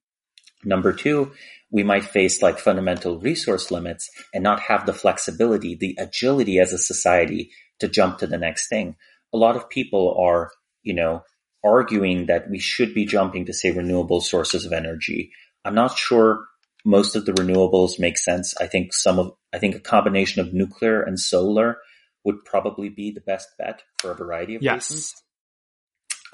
Number 0.66 0.92
two, 0.92 1.32
we 1.72 1.84
might 1.84 2.04
face 2.04 2.42
like 2.42 2.60
fundamental 2.60 3.20
resource 3.20 3.72
limits 3.72 4.10
and 4.34 4.44
not 4.44 4.60
have 4.62 4.86
the 4.86 4.94
flexibility, 4.94 5.76
the 5.76 5.96
agility 5.98 6.60
as 6.60 6.74
a 6.74 6.78
society 6.78 7.52
to 7.80 7.88
jump 7.88 8.18
to 8.18 8.28
the 8.28 8.38
next 8.38 8.68
thing. 8.68 8.96
A 9.34 9.38
lot 9.38 9.56
of 9.56 9.70
people 9.70 10.18
are, 10.20 10.52
you 10.84 10.94
know, 10.94 11.24
arguing 11.64 12.28
that 12.28 12.50
we 12.50 12.60
should 12.60 12.94
be 12.94 13.06
jumping 13.06 13.46
to 13.46 13.54
say 13.54 13.72
renewable 13.72 14.22
sources 14.22 14.66
of 14.66 14.74
energy. 14.74 15.32
I'm 15.66 15.76
not 15.76 15.98
sure 15.98 16.46
most 16.86 17.16
of 17.16 17.26
the 17.26 17.34
renewables 17.34 18.00
make 18.00 18.18
sense. 18.18 18.56
I 18.60 18.68
think 18.68 18.94
some 18.94 19.20
of, 19.20 19.34
I 19.54 19.60
think 19.60 19.76
a 19.76 19.80
combination 19.80 20.42
of 20.42 20.54
nuclear 20.54 21.02
and 21.02 21.20
solar 21.20 21.78
would 22.24 22.46
probably 22.46 22.90
be 22.90 23.12
the 23.12 23.22
best 23.22 23.50
bet 23.58 23.82
for 24.00 24.12
a 24.12 24.16
variety 24.16 24.56
of 24.56 24.62
yes. 24.62 24.90
reasons. 24.90 25.16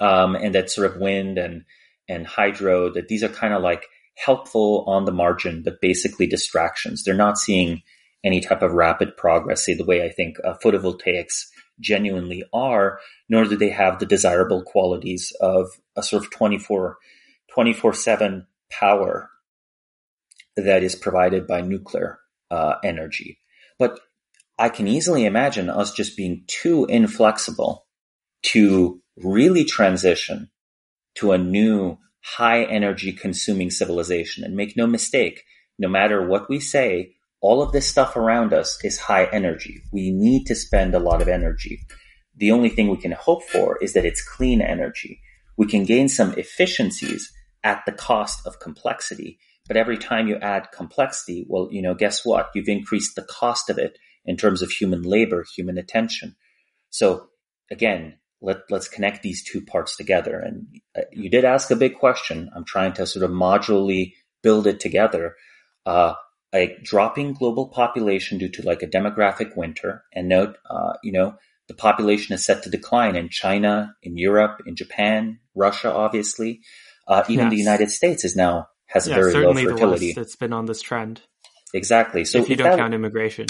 Um, 0.00 0.36
and 0.36 0.54
that 0.54 0.70
sort 0.70 0.90
of 0.90 1.00
wind 1.00 1.38
and, 1.38 1.64
and 2.08 2.26
hydro, 2.26 2.92
that 2.92 3.08
these 3.08 3.24
are 3.24 3.28
kind 3.28 3.54
of 3.54 3.62
like 3.62 3.86
helpful 4.16 4.84
on 4.86 5.04
the 5.04 5.12
margin, 5.12 5.62
but 5.62 5.80
basically 5.80 6.26
distractions. 6.26 7.02
They're 7.02 7.14
not 7.14 7.38
seeing 7.38 7.82
any 8.24 8.40
type 8.40 8.62
of 8.62 8.72
rapid 8.72 9.16
progress, 9.16 9.64
say 9.64 9.74
the 9.74 9.84
way 9.84 10.04
I 10.04 10.10
think 10.10 10.36
uh, 10.44 10.54
photovoltaics 10.62 11.46
genuinely 11.80 12.44
are, 12.52 12.98
nor 13.28 13.44
do 13.44 13.56
they 13.56 13.70
have 13.70 13.98
the 13.98 14.06
desirable 14.06 14.62
qualities 14.62 15.32
of 15.40 15.70
a 15.96 16.02
sort 16.02 16.24
of 16.24 16.30
24, 16.30 16.98
24 17.52 17.94
7 17.94 18.46
power 18.70 19.30
that 20.56 20.82
is 20.82 20.94
provided 20.94 21.46
by 21.46 21.60
nuclear 21.60 22.18
uh, 22.50 22.74
energy. 22.82 23.38
But 23.78 24.00
I 24.58 24.70
can 24.70 24.88
easily 24.88 25.26
imagine 25.26 25.68
us 25.68 25.92
just 25.92 26.16
being 26.16 26.44
too 26.46 26.86
inflexible 26.86 27.86
to 28.44 29.02
really 29.16 29.64
transition 29.64 30.50
to 31.16 31.32
a 31.32 31.38
new 31.38 31.98
high 32.22 32.64
energy 32.64 33.12
consuming 33.12 33.70
civilization. 33.70 34.44
And 34.44 34.56
make 34.56 34.76
no 34.76 34.86
mistake, 34.86 35.44
no 35.78 35.88
matter 35.88 36.26
what 36.26 36.48
we 36.48 36.60
say, 36.60 37.15
all 37.40 37.62
of 37.62 37.72
this 37.72 37.86
stuff 37.86 38.16
around 38.16 38.52
us 38.52 38.78
is 38.82 38.98
high 38.98 39.26
energy. 39.26 39.82
We 39.92 40.10
need 40.10 40.46
to 40.46 40.54
spend 40.54 40.94
a 40.94 40.98
lot 40.98 41.22
of 41.22 41.28
energy. 41.28 41.80
The 42.36 42.52
only 42.52 42.68
thing 42.68 42.88
we 42.88 42.96
can 42.96 43.12
hope 43.12 43.44
for 43.44 43.78
is 43.82 43.92
that 43.92 44.04
it's 44.04 44.26
clean 44.26 44.60
energy. 44.60 45.20
We 45.56 45.66
can 45.66 45.84
gain 45.84 46.08
some 46.08 46.34
efficiencies 46.34 47.32
at 47.64 47.82
the 47.86 47.92
cost 47.92 48.46
of 48.46 48.60
complexity. 48.60 49.38
But 49.66 49.76
every 49.76 49.98
time 49.98 50.28
you 50.28 50.36
add 50.36 50.68
complexity, 50.72 51.46
well, 51.48 51.68
you 51.70 51.82
know, 51.82 51.94
guess 51.94 52.24
what? 52.24 52.50
You've 52.54 52.68
increased 52.68 53.16
the 53.16 53.24
cost 53.24 53.68
of 53.70 53.78
it 53.78 53.98
in 54.24 54.36
terms 54.36 54.62
of 54.62 54.70
human 54.70 55.02
labor, 55.02 55.44
human 55.56 55.78
attention. 55.78 56.36
So 56.90 57.28
again, 57.70 58.18
let, 58.40 58.58
let's 58.70 58.88
connect 58.88 59.22
these 59.22 59.42
two 59.42 59.60
parts 59.60 59.96
together. 59.96 60.38
And 60.38 60.66
uh, 60.96 61.02
you 61.12 61.30
did 61.30 61.44
ask 61.44 61.70
a 61.70 61.76
big 61.76 61.98
question. 61.98 62.50
I'm 62.54 62.64
trying 62.64 62.92
to 62.94 63.06
sort 63.06 63.24
of 63.24 63.30
modularly 63.30 64.12
build 64.42 64.66
it 64.66 64.78
together. 64.78 65.34
Uh, 65.84 66.14
a 66.56 66.78
dropping 66.82 67.34
global 67.34 67.68
population 67.68 68.38
due 68.38 68.48
to 68.48 68.62
like 68.62 68.82
a 68.82 68.86
demographic 68.86 69.56
winter 69.56 70.04
and 70.12 70.28
note, 70.28 70.56
uh, 70.68 70.94
you 71.02 71.12
know, 71.12 71.36
the 71.68 71.74
population 71.74 72.34
is 72.34 72.44
set 72.44 72.62
to 72.62 72.70
decline 72.70 73.16
in 73.16 73.28
China, 73.28 73.94
in 74.02 74.16
Europe, 74.16 74.62
in 74.66 74.76
Japan, 74.76 75.38
Russia, 75.54 75.92
obviously. 75.92 76.60
Uh, 77.08 77.24
even 77.28 77.46
yes. 77.46 77.50
the 77.50 77.58
United 77.58 77.90
States 77.90 78.24
is 78.24 78.36
now 78.36 78.68
has 78.86 79.06
yeah, 79.06 79.14
a 79.14 79.16
very 79.16 79.34
low 79.34 79.54
fertility. 79.54 80.12
The 80.12 80.20
it's 80.20 80.36
been 80.36 80.52
on 80.52 80.66
this 80.66 80.82
trend. 80.82 81.22
Exactly. 81.74 82.24
So 82.24 82.38
if 82.38 82.48
you 82.48 82.54
if 82.54 82.58
don't 82.58 82.70
that, 82.70 82.78
count 82.78 82.94
immigration, 82.94 83.46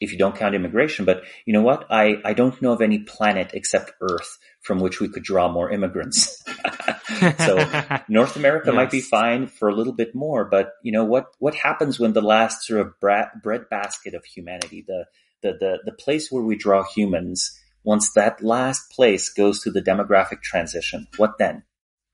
if 0.00 0.12
you 0.12 0.18
don't 0.18 0.34
count 0.34 0.54
immigration, 0.54 1.04
but 1.04 1.22
you 1.46 1.52
know 1.52 1.62
what? 1.62 1.86
I, 1.90 2.16
I 2.24 2.34
don't 2.34 2.60
know 2.60 2.72
of 2.72 2.80
any 2.80 3.00
planet 3.00 3.50
except 3.54 3.92
Earth 4.00 4.38
from 4.62 4.80
which 4.80 5.00
we 5.00 5.08
could 5.08 5.22
draw 5.22 5.50
more 5.50 5.70
immigrants. 5.70 6.42
so 7.38 8.00
North 8.08 8.36
America 8.36 8.68
yes. 8.68 8.74
might 8.74 8.90
be 8.90 9.00
fine 9.00 9.46
for 9.46 9.68
a 9.68 9.74
little 9.74 9.92
bit 9.92 10.14
more, 10.14 10.44
but 10.44 10.72
you 10.82 10.92
know 10.92 11.04
what? 11.04 11.26
What 11.38 11.54
happens 11.54 11.98
when 11.98 12.12
the 12.12 12.22
last 12.22 12.66
sort 12.66 12.80
of 12.80 13.00
bread 13.00 13.68
basket 13.70 14.14
of 14.14 14.24
humanity, 14.24 14.84
the 14.86 15.06
the 15.42 15.52
the 15.52 15.78
the 15.84 15.92
place 15.92 16.30
where 16.30 16.42
we 16.42 16.56
draw 16.56 16.84
humans, 16.84 17.58
once 17.84 18.12
that 18.14 18.42
last 18.42 18.90
place 18.90 19.28
goes 19.28 19.62
through 19.62 19.72
the 19.72 19.82
demographic 19.82 20.42
transition, 20.42 21.06
what 21.16 21.38
then? 21.38 21.64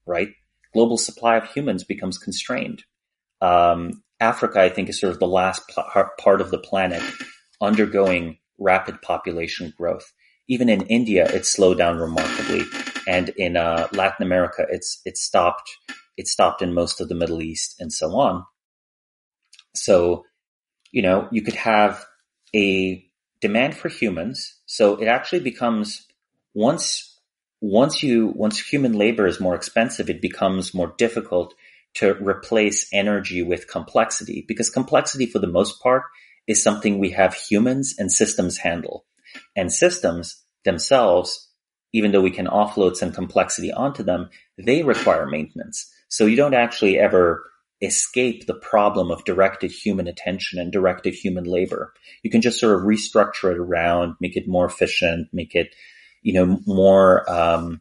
Right? 0.06 0.30
Global 0.72 0.98
supply 0.98 1.36
of 1.36 1.50
humans 1.50 1.84
becomes 1.84 2.18
constrained. 2.18 2.84
Um, 3.40 4.02
Africa, 4.20 4.60
I 4.60 4.68
think, 4.68 4.88
is 4.88 5.00
sort 5.00 5.12
of 5.12 5.18
the 5.18 5.26
last 5.26 5.68
pl- 5.68 6.10
part 6.18 6.40
of 6.40 6.50
the 6.50 6.58
planet 6.58 7.02
undergoing 7.60 8.38
rapid 8.58 9.02
population 9.02 9.72
growth. 9.76 10.12
Even 10.48 10.68
in 10.68 10.82
India, 10.82 11.26
it 11.26 11.44
slowed 11.44 11.78
down 11.78 11.98
remarkably, 11.98 12.62
and 13.06 13.28
in 13.30 13.56
uh, 13.56 13.88
Latin 13.92 14.24
America, 14.24 14.66
it's 14.70 15.00
it 15.04 15.16
stopped. 15.16 15.70
It 16.16 16.28
stopped 16.28 16.62
in 16.62 16.72
most 16.72 17.00
of 17.00 17.08
the 17.08 17.14
Middle 17.14 17.42
East 17.42 17.76
and 17.78 17.92
so 17.92 18.16
on. 18.16 18.44
So, 19.74 20.24
you 20.90 21.02
know, 21.02 21.28
you 21.30 21.42
could 21.42 21.54
have 21.54 22.04
a 22.54 23.04
demand 23.40 23.76
for 23.76 23.88
humans. 23.88 24.60
So 24.66 24.96
it 24.96 25.06
actually 25.06 25.40
becomes 25.40 26.06
once 26.54 27.20
once 27.60 28.02
you 28.02 28.32
once 28.34 28.58
human 28.58 28.92
labor 28.92 29.26
is 29.26 29.40
more 29.40 29.54
expensive, 29.54 30.10
it 30.10 30.20
becomes 30.20 30.74
more 30.74 30.94
difficult 30.98 31.54
to 31.94 32.14
replace 32.14 32.88
energy 32.92 33.42
with 33.42 33.68
complexity 33.68 34.44
because 34.46 34.68
complexity 34.68 35.26
for 35.26 35.38
the 35.38 35.46
most 35.46 35.82
part 35.82 36.02
is 36.46 36.62
something 36.62 36.98
we 36.98 37.10
have 37.10 37.34
humans 37.34 37.94
and 37.98 38.12
systems 38.12 38.58
handle. 38.58 39.04
And 39.54 39.72
systems 39.72 40.44
themselves, 40.64 41.45
even 41.96 42.12
though 42.12 42.20
we 42.20 42.30
can 42.30 42.46
offload 42.46 42.94
some 42.94 43.10
complexity 43.10 43.72
onto 43.72 44.02
them, 44.02 44.28
they 44.58 44.82
require 44.82 45.26
maintenance. 45.26 45.90
So 46.08 46.26
you 46.26 46.36
don't 46.36 46.54
actually 46.54 46.98
ever 46.98 47.42
escape 47.80 48.46
the 48.46 48.54
problem 48.54 49.10
of 49.10 49.24
directed 49.24 49.70
human 49.70 50.06
attention 50.06 50.58
and 50.58 50.70
directed 50.70 51.14
human 51.14 51.44
labor. 51.44 51.94
You 52.22 52.30
can 52.30 52.42
just 52.42 52.60
sort 52.60 52.76
of 52.76 52.86
restructure 52.86 53.50
it 53.50 53.58
around, 53.58 54.14
make 54.20 54.36
it 54.36 54.46
more 54.46 54.66
efficient, 54.66 55.28
make 55.32 55.54
it, 55.54 55.74
you 56.22 56.34
know, 56.34 56.60
more, 56.66 57.30
um, 57.30 57.80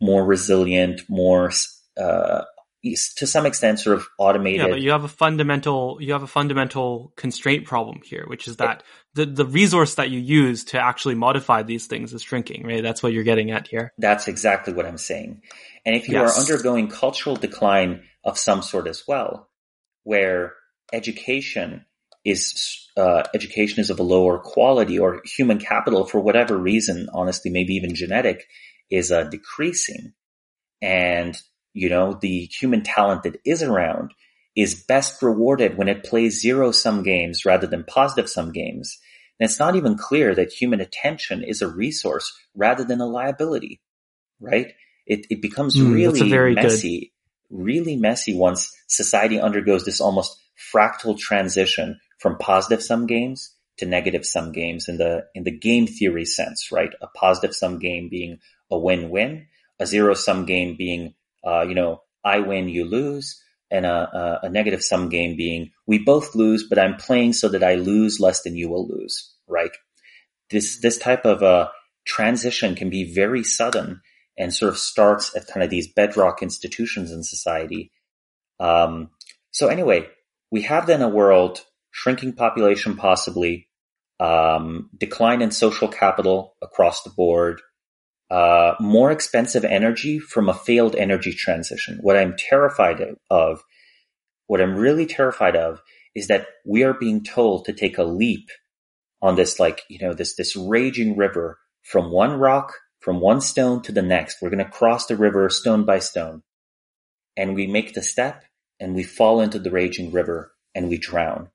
more 0.00 0.24
resilient, 0.24 1.02
more, 1.08 1.52
uh, 2.00 2.42
to 2.82 3.26
some 3.26 3.44
extent 3.44 3.78
sort 3.78 3.98
of 3.98 4.06
automated. 4.18 4.60
Yeah, 4.60 4.68
but 4.68 4.80
you 4.80 4.90
have 4.90 5.04
a 5.04 5.08
fundamental 5.08 5.98
you 6.00 6.12
have 6.12 6.22
a 6.22 6.26
fundamental 6.26 7.12
constraint 7.16 7.66
problem 7.66 8.00
here, 8.04 8.24
which 8.26 8.48
is 8.48 8.56
that 8.56 8.82
the 9.14 9.26
the 9.26 9.44
resource 9.44 9.96
that 9.96 10.10
you 10.10 10.18
use 10.18 10.64
to 10.64 10.80
actually 10.80 11.14
modify 11.14 11.62
these 11.62 11.86
things 11.86 12.14
is 12.14 12.22
shrinking, 12.22 12.66
right? 12.66 12.82
That's 12.82 13.02
what 13.02 13.12
you're 13.12 13.24
getting 13.24 13.50
at 13.50 13.68
here. 13.68 13.92
That's 13.98 14.28
exactly 14.28 14.72
what 14.72 14.86
I'm 14.86 14.98
saying. 14.98 15.42
And 15.84 15.94
if 15.94 16.08
you 16.08 16.14
yes. 16.14 16.36
are 16.36 16.40
undergoing 16.40 16.88
cultural 16.88 17.36
decline 17.36 18.02
of 18.24 18.38
some 18.38 18.62
sort 18.62 18.86
as 18.86 19.04
well, 19.06 19.48
where 20.04 20.54
education 20.92 21.84
is 22.24 22.88
uh, 22.96 23.24
education 23.34 23.80
is 23.80 23.90
of 23.90 23.98
a 23.98 24.02
lower 24.02 24.38
quality 24.38 24.98
or 24.98 25.20
human 25.24 25.58
capital 25.58 26.06
for 26.06 26.20
whatever 26.20 26.56
reason, 26.56 27.08
honestly, 27.12 27.50
maybe 27.50 27.74
even 27.74 27.94
genetic, 27.94 28.46
is 28.90 29.12
uh, 29.12 29.24
decreasing, 29.24 30.12
and 30.80 31.40
you 31.72 31.88
know, 31.88 32.18
the 32.20 32.48
human 32.58 32.82
talent 32.82 33.22
that 33.22 33.40
is 33.44 33.62
around 33.62 34.12
is 34.56 34.84
best 34.84 35.22
rewarded 35.22 35.76
when 35.76 35.88
it 35.88 36.04
plays 36.04 36.40
zero 36.40 36.72
sum 36.72 37.02
games 37.02 37.44
rather 37.44 37.66
than 37.66 37.84
positive 37.84 38.28
sum 38.28 38.52
games. 38.52 38.98
And 39.38 39.48
it's 39.48 39.58
not 39.58 39.76
even 39.76 39.96
clear 39.96 40.34
that 40.34 40.52
human 40.52 40.80
attention 40.80 41.42
is 41.42 41.62
a 41.62 41.68
resource 41.68 42.36
rather 42.54 42.84
than 42.84 43.00
a 43.00 43.06
liability, 43.06 43.80
right? 44.40 44.72
It, 45.06 45.26
it 45.30 45.40
becomes 45.40 45.76
mm, 45.76 45.92
really 45.92 46.54
messy, 46.54 47.12
good. 47.50 47.64
really 47.64 47.96
messy 47.96 48.36
once 48.36 48.72
society 48.86 49.40
undergoes 49.40 49.84
this 49.84 50.00
almost 50.00 50.36
fractal 50.72 51.18
transition 51.18 51.98
from 52.18 52.36
positive 52.36 52.82
sum 52.82 53.06
games 53.06 53.54
to 53.78 53.86
negative 53.86 54.26
sum 54.26 54.52
games 54.52 54.88
in 54.88 54.98
the, 54.98 55.24
in 55.34 55.44
the 55.44 55.56
game 55.56 55.86
theory 55.86 56.26
sense, 56.26 56.70
right? 56.70 56.90
A 57.00 57.06
positive 57.06 57.54
sum 57.54 57.78
game 57.78 58.08
being 58.10 58.40
a 58.70 58.78
win-win, 58.78 59.46
a 59.78 59.86
zero 59.86 60.12
sum 60.12 60.44
game 60.44 60.76
being 60.76 61.14
uh, 61.44 61.62
you 61.62 61.74
know, 61.74 62.02
I 62.24 62.40
win, 62.40 62.68
you 62.68 62.84
lose, 62.84 63.42
and 63.70 63.86
a, 63.86 64.40
a, 64.42 64.46
a, 64.46 64.50
negative 64.50 64.82
sum 64.82 65.08
game 65.08 65.36
being 65.36 65.70
we 65.86 65.98
both 65.98 66.34
lose, 66.34 66.66
but 66.68 66.78
I'm 66.78 66.96
playing 66.96 67.34
so 67.34 67.48
that 67.48 67.62
I 67.62 67.76
lose 67.76 68.20
less 68.20 68.42
than 68.42 68.56
you 68.56 68.68
will 68.68 68.86
lose, 68.88 69.32
right? 69.46 69.70
This 70.50 70.80
this 70.80 70.98
type 70.98 71.24
of 71.24 71.42
a 71.42 71.46
uh, 71.46 71.68
transition 72.04 72.74
can 72.74 72.90
be 72.90 73.14
very 73.14 73.44
sudden 73.44 74.00
and 74.36 74.52
sort 74.52 74.70
of 74.70 74.78
starts 74.78 75.36
at 75.36 75.46
kind 75.46 75.62
of 75.62 75.70
these 75.70 75.92
bedrock 75.92 76.42
institutions 76.42 77.12
in 77.12 77.22
society. 77.22 77.92
Um, 78.58 79.10
so 79.50 79.68
anyway, 79.68 80.08
we 80.50 80.62
have 80.62 80.86
then 80.86 81.02
a 81.02 81.08
world 81.08 81.64
shrinking 81.90 82.32
population, 82.32 82.96
possibly 82.96 83.68
um, 84.18 84.90
decline 84.96 85.42
in 85.42 85.50
social 85.50 85.88
capital 85.88 86.56
across 86.62 87.02
the 87.02 87.10
board, 87.10 87.60
uh, 88.30 88.74
more 88.78 89.10
expensive 89.10 89.64
energy 89.64 90.18
from 90.18 90.48
a 90.48 90.54
failed 90.54 90.94
energy 90.94 91.32
transition. 91.32 91.98
What 92.00 92.16
I'm 92.16 92.36
terrified 92.36 93.02
of, 93.28 93.62
what 94.46 94.60
I'm 94.60 94.76
really 94.76 95.06
terrified 95.06 95.56
of, 95.56 95.82
is 96.14 96.28
that 96.28 96.46
we 96.64 96.84
are 96.84 96.94
being 96.94 97.24
told 97.24 97.64
to 97.64 97.72
take 97.72 97.98
a 97.98 98.04
leap 98.04 98.48
on 99.22 99.34
this, 99.36 99.58
like 99.58 99.82
you 99.88 99.98
know, 99.98 100.14
this 100.14 100.34
this 100.36 100.56
raging 100.56 101.16
river 101.16 101.58
from 101.82 102.10
one 102.10 102.34
rock, 102.34 102.72
from 103.00 103.20
one 103.20 103.40
stone 103.40 103.82
to 103.82 103.92
the 103.92 104.02
next. 104.02 104.40
We're 104.40 104.50
going 104.50 104.64
to 104.64 104.70
cross 104.70 105.06
the 105.06 105.16
river 105.16 105.48
stone 105.48 105.84
by 105.84 105.98
stone, 105.98 106.42
and 107.36 107.54
we 107.54 107.66
make 107.66 107.94
the 107.94 108.02
step, 108.02 108.44
and 108.78 108.94
we 108.94 109.02
fall 109.02 109.40
into 109.40 109.58
the 109.58 109.70
raging 109.70 110.12
river, 110.12 110.52
and 110.74 110.88
we 110.88 110.98
drown. 110.98 111.50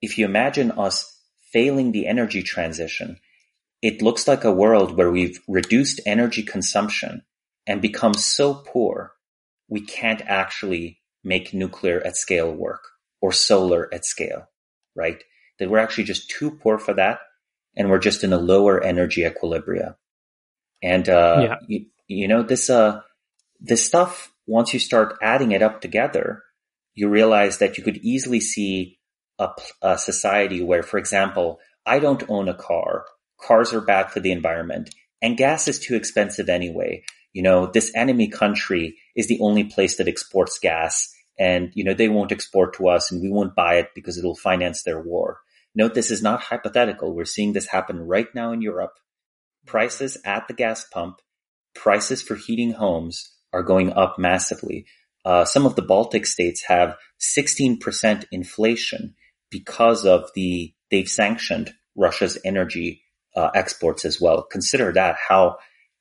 If 0.00 0.18
you 0.18 0.24
imagine 0.24 0.72
us 0.72 1.20
failing 1.52 1.92
the 1.92 2.06
energy 2.06 2.42
transition, 2.42 3.18
it 3.86 4.02
looks 4.02 4.26
like 4.26 4.42
a 4.42 4.50
world 4.50 4.96
where 4.96 5.12
we've 5.12 5.40
reduced 5.46 6.00
energy 6.04 6.42
consumption 6.42 7.22
and 7.68 7.80
become 7.80 8.14
so 8.14 8.52
poor 8.52 9.12
we 9.68 9.80
can't 9.80 10.22
actually 10.22 11.00
make 11.22 11.54
nuclear 11.54 12.00
at 12.04 12.16
scale 12.16 12.52
work 12.52 12.82
or 13.20 13.30
solar 13.30 13.88
at 13.94 14.04
scale, 14.04 14.48
right? 14.96 15.22
That 15.60 15.70
we're 15.70 15.78
actually 15.78 16.02
just 16.04 16.28
too 16.28 16.50
poor 16.50 16.78
for 16.78 16.94
that 16.94 17.20
and 17.76 17.88
we're 17.88 18.00
just 18.00 18.24
in 18.24 18.32
a 18.32 18.38
lower 18.38 18.82
energy 18.82 19.22
equilibria. 19.22 19.94
And, 20.82 21.08
uh, 21.08 21.36
yeah. 21.40 21.56
you, 21.68 21.86
you 22.08 22.26
know, 22.26 22.42
this, 22.42 22.68
uh, 22.68 23.02
this 23.60 23.86
stuff, 23.86 24.32
once 24.48 24.74
you 24.74 24.80
start 24.80 25.16
adding 25.22 25.52
it 25.52 25.62
up 25.62 25.80
together, 25.80 26.42
you 26.94 27.08
realize 27.08 27.58
that 27.58 27.78
you 27.78 27.84
could 27.84 27.98
easily 27.98 28.40
see 28.40 28.98
a, 29.38 29.50
a 29.80 29.96
society 29.96 30.60
where, 30.60 30.82
for 30.82 30.98
example, 30.98 31.60
I 31.84 32.00
don't 32.00 32.28
own 32.28 32.48
a 32.48 32.54
car 32.54 33.04
cars 33.46 33.72
are 33.72 33.80
bad 33.80 34.10
for 34.10 34.20
the 34.20 34.32
environment, 34.32 34.94
and 35.22 35.36
gas 35.36 35.68
is 35.68 35.78
too 35.78 35.94
expensive 35.94 36.48
anyway. 36.48 37.02
You 37.32 37.42
know, 37.42 37.66
this 37.66 37.92
enemy 37.94 38.28
country 38.28 38.96
is 39.14 39.28
the 39.28 39.38
only 39.40 39.64
place 39.64 39.96
that 39.96 40.08
exports 40.08 40.58
gas, 40.58 41.12
and 41.38 41.70
you 41.74 41.84
know 41.84 41.94
they 41.94 42.08
won't 42.08 42.32
export 42.32 42.74
to 42.74 42.88
us, 42.88 43.12
and 43.12 43.22
we 43.22 43.30
won't 43.30 43.54
buy 43.54 43.74
it 43.76 43.90
because 43.94 44.18
it'll 44.18 44.36
finance 44.36 44.82
their 44.82 45.00
war. 45.00 45.38
Note 45.74 45.94
this 45.94 46.10
is 46.10 46.22
not 46.22 46.42
hypothetical. 46.42 47.14
We're 47.14 47.26
seeing 47.26 47.52
this 47.52 47.66
happen 47.66 48.00
right 48.00 48.34
now 48.34 48.52
in 48.52 48.62
Europe. 48.62 48.94
Prices 49.66 50.16
at 50.24 50.48
the 50.48 50.54
gas 50.54 50.84
pump, 50.84 51.20
prices 51.74 52.22
for 52.22 52.34
heating 52.34 52.72
homes 52.72 53.30
are 53.52 53.62
going 53.62 53.92
up 53.92 54.18
massively. 54.18 54.86
Uh, 55.24 55.44
some 55.44 55.66
of 55.66 55.76
the 55.76 55.82
Baltic 55.82 56.24
states 56.24 56.64
have 56.68 56.96
16% 57.20 58.24
inflation 58.30 59.14
because 59.50 60.06
of 60.06 60.30
the 60.34 60.72
they've 60.90 61.08
sanctioned 61.08 61.74
Russia's 61.96 62.38
energy 62.44 63.02
uh, 63.36 63.50
exports 63.54 64.04
as 64.04 64.20
well. 64.20 64.42
Consider 64.42 64.92
that 64.92 65.16
how 65.28 65.58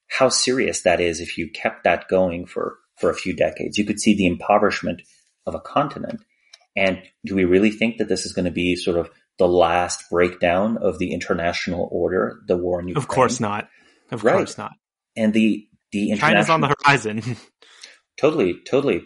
how 0.08 0.30
serious 0.30 0.82
that 0.82 1.02
is 1.02 1.20
if 1.20 1.38
you 1.38 1.50
kept 1.50 1.84
that 1.84 2.08
going 2.08 2.46
for 2.46 2.78
for 2.98 3.10
a 3.10 3.16
few 3.16 3.36
decades. 3.36 3.78
You 3.78 3.86
could 3.86 4.00
see 4.00 4.16
the 4.16 4.28
impoverishment 4.28 5.02
of 5.46 5.56
a 5.56 5.60
continent. 5.60 6.22
And 6.76 7.02
do 7.26 7.36
we 7.36 7.46
really 7.46 7.72
think 7.72 7.98
that 7.98 8.08
this 8.08 8.26
is 8.26 8.34
going 8.34 8.46
to 8.46 8.52
be 8.52 8.76
sort 8.76 8.98
of 8.98 9.10
the 9.38 9.48
last 9.48 10.04
breakdown 10.10 10.78
of 10.78 11.00
the 11.00 11.14
international 11.14 11.90
order, 11.92 12.40
the 12.48 12.58
war 12.58 12.80
in 12.80 12.88
Ukraine? 12.88 13.04
Of 13.04 13.08
course 13.08 13.40
not. 13.40 13.70
Of 14.12 14.24
right. 14.24 14.36
course 14.36 14.58
not. 14.58 14.72
And 15.16 15.34
the 15.34 15.68
the 15.92 16.16
China's 16.18 16.50
on 16.50 16.62
the 16.62 16.74
horizon. 16.84 17.22
totally, 18.18 18.60
totally. 18.66 19.04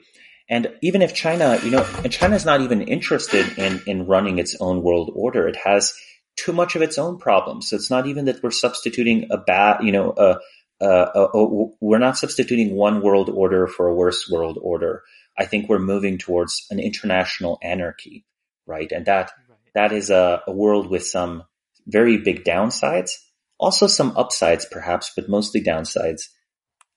And 0.50 0.74
even 0.82 1.04
if 1.04 1.14
China, 1.14 1.60
you 1.64 1.70
know, 1.70 1.88
and 2.04 2.12
China's 2.12 2.46
not 2.46 2.62
even 2.62 2.82
interested 2.82 3.58
in 3.58 3.82
in 3.86 4.08
running 4.08 4.40
its 4.40 4.56
own 4.60 4.82
world 4.82 5.12
order. 5.14 5.48
It 5.48 5.56
has 5.58 5.94
too 6.40 6.54
much 6.54 6.76
of 6.76 6.82
its 6.82 6.98
own 6.98 7.18
problems. 7.18 7.70
So 7.70 7.76
it's 7.76 7.90
not 7.90 8.08
even 8.08 8.26
that 8.26 8.42
we're 8.42 8.52
substituting 8.52 9.28
a 9.32 9.38
bad, 9.38 9.84
you 9.84 9.92
know, 9.92 10.14
a, 10.18 10.38
a, 10.82 11.28
a, 11.34 11.68
we're 11.82 11.98
not 12.00 12.18
substituting 12.18 12.76
one 12.76 13.02
world 13.02 13.30
order 13.30 13.68
for 13.68 13.88
a 13.88 13.96
worse 13.96 14.30
world 14.30 14.58
order. 14.62 15.04
I 15.38 15.46
think 15.46 15.70
we're 15.70 15.80
moving 15.80 16.18
towards 16.18 16.66
an 16.70 16.80
international 16.80 17.60
anarchy, 17.62 18.26
right? 18.66 18.92
And 18.92 19.06
that 19.06 19.32
right. 19.50 19.58
that 19.74 19.92
is 19.92 20.10
a, 20.10 20.42
a 20.48 20.52
world 20.52 20.90
with 20.90 21.06
some 21.06 21.44
very 21.88 22.18
big 22.18 22.44
downsides, 22.44 23.12
also 23.58 23.88
some 23.88 24.14
upsides, 24.16 24.66
perhaps, 24.66 25.12
but 25.16 25.30
mostly 25.30 25.62
downsides. 25.62 26.24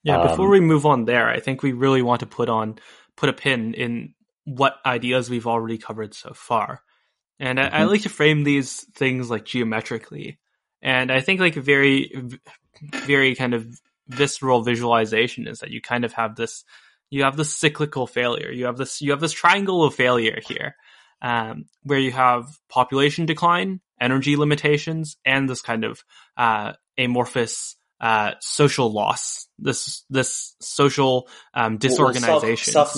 Yeah. 0.03 0.19
Um, 0.19 0.27
before 0.27 0.49
we 0.49 0.59
move 0.59 0.85
on 0.85 1.05
there, 1.05 1.29
I 1.29 1.39
think 1.39 1.63
we 1.63 1.71
really 1.71 2.01
want 2.01 2.19
to 2.19 2.25
put 2.25 2.49
on 2.49 2.79
put 3.15 3.29
a 3.29 3.33
pin 3.33 3.73
in 3.73 4.13
what 4.45 4.75
ideas 4.85 5.29
we've 5.29 5.47
already 5.47 5.77
covered 5.77 6.13
so 6.13 6.33
far. 6.33 6.81
And 7.39 7.59
I, 7.59 7.65
mm-hmm. 7.65 7.75
I, 7.75 7.83
like 7.85 8.01
to 8.03 8.09
frame 8.09 8.43
these 8.43 8.83
things 8.95 9.29
like 9.29 9.45
geometrically. 9.45 10.39
And 10.81 11.11
I 11.11 11.21
think 11.21 11.39
like 11.39 11.57
a 11.57 11.61
very, 11.61 12.11
very 13.05 13.35
kind 13.35 13.53
of 13.53 13.67
visceral 14.07 14.63
visualization 14.63 15.47
is 15.47 15.59
that 15.59 15.71
you 15.71 15.81
kind 15.81 16.05
of 16.05 16.13
have 16.13 16.35
this, 16.35 16.63
you 17.09 17.23
have 17.23 17.37
this 17.37 17.55
cyclical 17.55 18.07
failure. 18.07 18.51
You 18.51 18.65
have 18.65 18.77
this, 18.77 19.01
you 19.01 19.11
have 19.11 19.19
this 19.19 19.33
triangle 19.33 19.83
of 19.83 19.95
failure 19.95 20.39
here, 20.45 20.75
um, 21.21 21.65
where 21.83 21.99
you 21.99 22.11
have 22.11 22.45
population 22.69 23.25
decline, 23.25 23.81
energy 23.99 24.35
limitations, 24.35 25.17
and 25.25 25.49
this 25.49 25.61
kind 25.61 25.85
of, 25.85 26.03
uh, 26.37 26.73
amorphous, 26.97 27.75
uh, 28.01 28.31
social 28.41 28.91
loss, 28.91 29.47
this, 29.57 30.03
this 30.09 30.55
social, 30.59 31.29
um, 31.53 31.77
disorganization, 31.77 32.73
well, 32.73 32.85
self, 32.85 32.95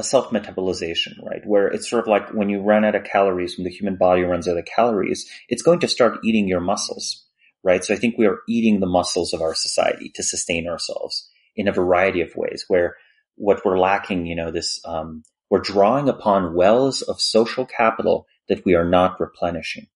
self 0.00 0.32
a 0.32 0.32
self-metabolization, 0.32 1.22
right? 1.22 1.42
Where 1.44 1.68
it's 1.68 1.88
sort 1.88 2.02
of 2.02 2.08
like 2.08 2.30
when 2.30 2.48
you 2.48 2.60
run 2.60 2.84
out 2.84 2.94
of 2.94 3.04
calories, 3.04 3.56
when 3.56 3.64
the 3.64 3.70
human 3.70 3.96
body 3.96 4.22
runs 4.22 4.48
out 4.48 4.56
of 4.56 4.64
calories, 4.64 5.28
it's 5.48 5.62
going 5.62 5.80
to 5.80 5.88
start 5.88 6.20
eating 6.24 6.48
your 6.48 6.60
muscles, 6.60 7.24
right? 7.62 7.84
So 7.84 7.94
I 7.94 7.96
think 7.96 8.16
we 8.16 8.26
are 8.26 8.40
eating 8.48 8.80
the 8.80 8.86
muscles 8.86 9.32
of 9.32 9.42
our 9.42 9.54
society 9.54 10.10
to 10.14 10.22
sustain 10.22 10.68
ourselves 10.68 11.28
in 11.56 11.68
a 11.68 11.72
variety 11.72 12.22
of 12.22 12.34
ways 12.36 12.64
where 12.68 12.96
what 13.36 13.64
we're 13.64 13.78
lacking, 13.78 14.26
you 14.26 14.36
know, 14.36 14.50
this, 14.50 14.80
um, 14.84 15.22
we're 15.50 15.60
drawing 15.60 16.08
upon 16.08 16.54
wells 16.54 17.02
of 17.02 17.20
social 17.20 17.66
capital 17.66 18.26
that 18.48 18.64
we 18.64 18.74
are 18.74 18.88
not 18.88 19.20
replenishing. 19.20 19.88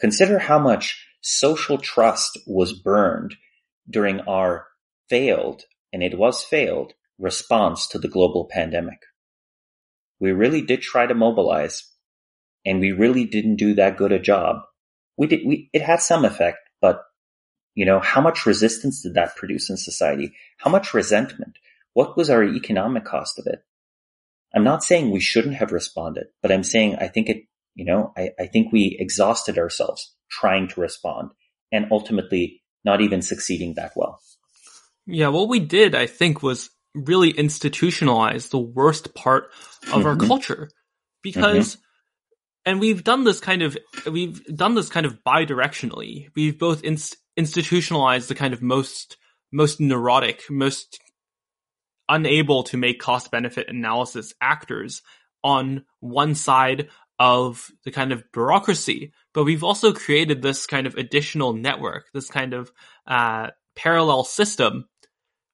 Consider 0.00 0.38
how 0.38 0.58
much 0.58 1.06
social 1.20 1.76
trust 1.76 2.38
was 2.46 2.72
burned 2.72 3.34
during 3.88 4.20
our 4.20 4.66
failed, 5.08 5.64
and 5.92 6.02
it 6.02 6.18
was 6.18 6.42
failed, 6.42 6.94
response 7.18 7.86
to 7.88 7.98
the 7.98 8.08
global 8.08 8.48
pandemic. 8.50 8.98
We 10.20 10.32
really 10.32 10.62
did 10.62 10.82
try 10.82 11.06
to 11.06 11.14
mobilize 11.14 11.90
and 12.64 12.80
we 12.80 12.92
really 12.92 13.24
didn't 13.24 13.56
do 13.56 13.74
that 13.74 13.96
good 13.96 14.12
a 14.12 14.18
job. 14.18 14.62
We 15.16 15.26
did, 15.26 15.40
we, 15.46 15.70
it 15.72 15.82
had 15.82 16.00
some 16.00 16.24
effect, 16.24 16.58
but 16.80 17.02
you 17.74 17.84
know, 17.84 18.00
how 18.00 18.20
much 18.20 18.46
resistance 18.46 19.02
did 19.02 19.14
that 19.14 19.36
produce 19.36 19.70
in 19.70 19.76
society? 19.76 20.34
How 20.58 20.70
much 20.70 20.94
resentment? 20.94 21.58
What 21.92 22.16
was 22.16 22.30
our 22.30 22.42
economic 22.42 23.04
cost 23.04 23.38
of 23.38 23.46
it? 23.46 23.60
I'm 24.54 24.64
not 24.64 24.82
saying 24.82 25.10
we 25.10 25.20
shouldn't 25.20 25.56
have 25.56 25.72
responded, 25.72 26.26
but 26.42 26.50
I'm 26.50 26.64
saying 26.64 26.96
I 26.96 27.08
think 27.08 27.28
it, 27.28 27.44
you 27.74 27.84
know, 27.84 28.12
I, 28.16 28.30
I 28.38 28.46
think 28.46 28.72
we 28.72 28.96
exhausted 28.98 29.58
ourselves 29.58 30.14
trying 30.30 30.68
to 30.68 30.80
respond 30.80 31.30
and 31.70 31.86
ultimately 31.90 32.62
not 32.84 33.00
even 33.00 33.20
succeeding 33.22 33.74
that 33.74 33.92
well. 33.96 34.20
Yeah, 35.06 35.28
what 35.28 35.48
we 35.48 35.60
did, 35.60 35.94
I 35.94 36.06
think, 36.06 36.42
was 36.42 36.70
really 36.96 37.32
institutionalize 37.32 38.50
the 38.50 38.58
worst 38.58 39.14
part 39.14 39.52
of 39.84 39.88
mm-hmm. 39.88 40.06
our 40.06 40.16
culture 40.16 40.70
because 41.22 41.76
mm-hmm. 41.76 42.70
and 42.70 42.80
we've 42.80 43.04
done 43.04 43.24
this 43.24 43.38
kind 43.40 43.62
of 43.62 43.76
we've 44.10 44.44
done 44.46 44.74
this 44.74 44.88
kind 44.88 45.04
of 45.04 45.22
bi-directionally 45.22 46.28
we've 46.34 46.58
both 46.58 46.82
inst- 46.82 47.16
institutionalized 47.36 48.28
the 48.28 48.34
kind 48.34 48.54
of 48.54 48.62
most 48.62 49.18
most 49.52 49.80
neurotic 49.80 50.42
most 50.50 50.98
unable 52.08 52.62
to 52.62 52.76
make 52.76 53.00
cost 53.00 53.30
benefit 53.30 53.68
analysis 53.68 54.32
actors 54.40 55.02
on 55.44 55.84
one 56.00 56.34
side 56.34 56.88
of 57.18 57.70
the 57.84 57.90
kind 57.90 58.12
of 58.12 58.24
bureaucracy 58.32 59.12
but 59.34 59.44
we've 59.44 59.64
also 59.64 59.92
created 59.92 60.40
this 60.40 60.66
kind 60.66 60.86
of 60.86 60.94
additional 60.94 61.52
network 61.52 62.06
this 62.14 62.28
kind 62.28 62.54
of 62.54 62.70
uh, 63.06 63.48
parallel 63.74 64.24
system 64.24 64.88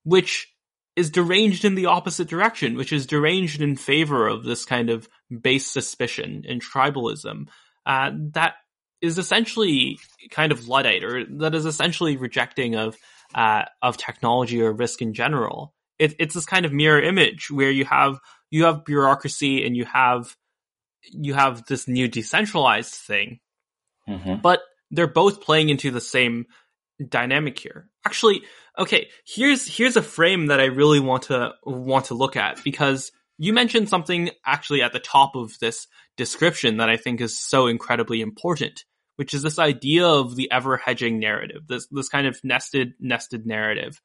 which 0.04 0.51
is 0.94 1.10
deranged 1.10 1.64
in 1.64 1.74
the 1.74 1.86
opposite 1.86 2.28
direction, 2.28 2.76
which 2.76 2.92
is 2.92 3.06
deranged 3.06 3.62
in 3.62 3.76
favor 3.76 4.28
of 4.28 4.44
this 4.44 4.64
kind 4.64 4.90
of 4.90 5.08
base 5.40 5.66
suspicion 5.66 6.44
and 6.46 6.62
tribalism 6.62 7.48
uh, 7.86 8.10
that 8.32 8.54
is 9.00 9.18
essentially 9.18 9.98
kind 10.30 10.52
of 10.52 10.68
luddite, 10.68 11.02
or 11.02 11.24
that 11.38 11.54
is 11.54 11.66
essentially 11.66 12.16
rejecting 12.16 12.76
of 12.76 12.96
uh, 13.34 13.62
of 13.80 13.96
technology 13.96 14.62
or 14.62 14.72
risk 14.72 15.02
in 15.02 15.14
general. 15.14 15.74
It, 15.98 16.14
it's 16.18 16.34
this 16.34 16.46
kind 16.46 16.64
of 16.64 16.72
mirror 16.72 17.00
image 17.00 17.50
where 17.50 17.70
you 17.70 17.84
have 17.84 18.18
you 18.50 18.64
have 18.64 18.84
bureaucracy 18.84 19.66
and 19.66 19.76
you 19.76 19.84
have 19.86 20.36
you 21.10 21.34
have 21.34 21.66
this 21.66 21.88
new 21.88 22.06
decentralized 22.06 22.94
thing, 22.94 23.40
mm-hmm. 24.08 24.36
but 24.40 24.60
they're 24.90 25.06
both 25.06 25.40
playing 25.40 25.68
into 25.68 25.90
the 25.90 26.00
same 26.00 26.46
dynamic 27.08 27.58
here. 27.58 27.88
Actually, 28.06 28.42
okay, 28.78 29.08
here's 29.26 29.66
here's 29.66 29.96
a 29.96 30.02
frame 30.02 30.46
that 30.46 30.60
I 30.60 30.66
really 30.66 31.00
want 31.00 31.24
to 31.24 31.52
want 31.64 32.06
to 32.06 32.14
look 32.14 32.36
at 32.36 32.62
because 32.64 33.12
you 33.38 33.52
mentioned 33.52 33.88
something 33.88 34.30
actually 34.46 34.82
at 34.82 34.92
the 34.92 35.00
top 35.00 35.34
of 35.34 35.58
this 35.60 35.86
description 36.16 36.78
that 36.78 36.88
I 36.88 36.96
think 36.96 37.20
is 37.20 37.38
so 37.38 37.66
incredibly 37.66 38.20
important, 38.20 38.84
which 39.16 39.34
is 39.34 39.42
this 39.42 39.58
idea 39.58 40.06
of 40.06 40.36
the 40.36 40.50
ever 40.50 40.76
hedging 40.76 41.18
narrative, 41.18 41.66
this 41.66 41.86
this 41.90 42.08
kind 42.08 42.26
of 42.26 42.38
nested 42.44 42.92
nested 43.00 43.46
narrative 43.46 44.00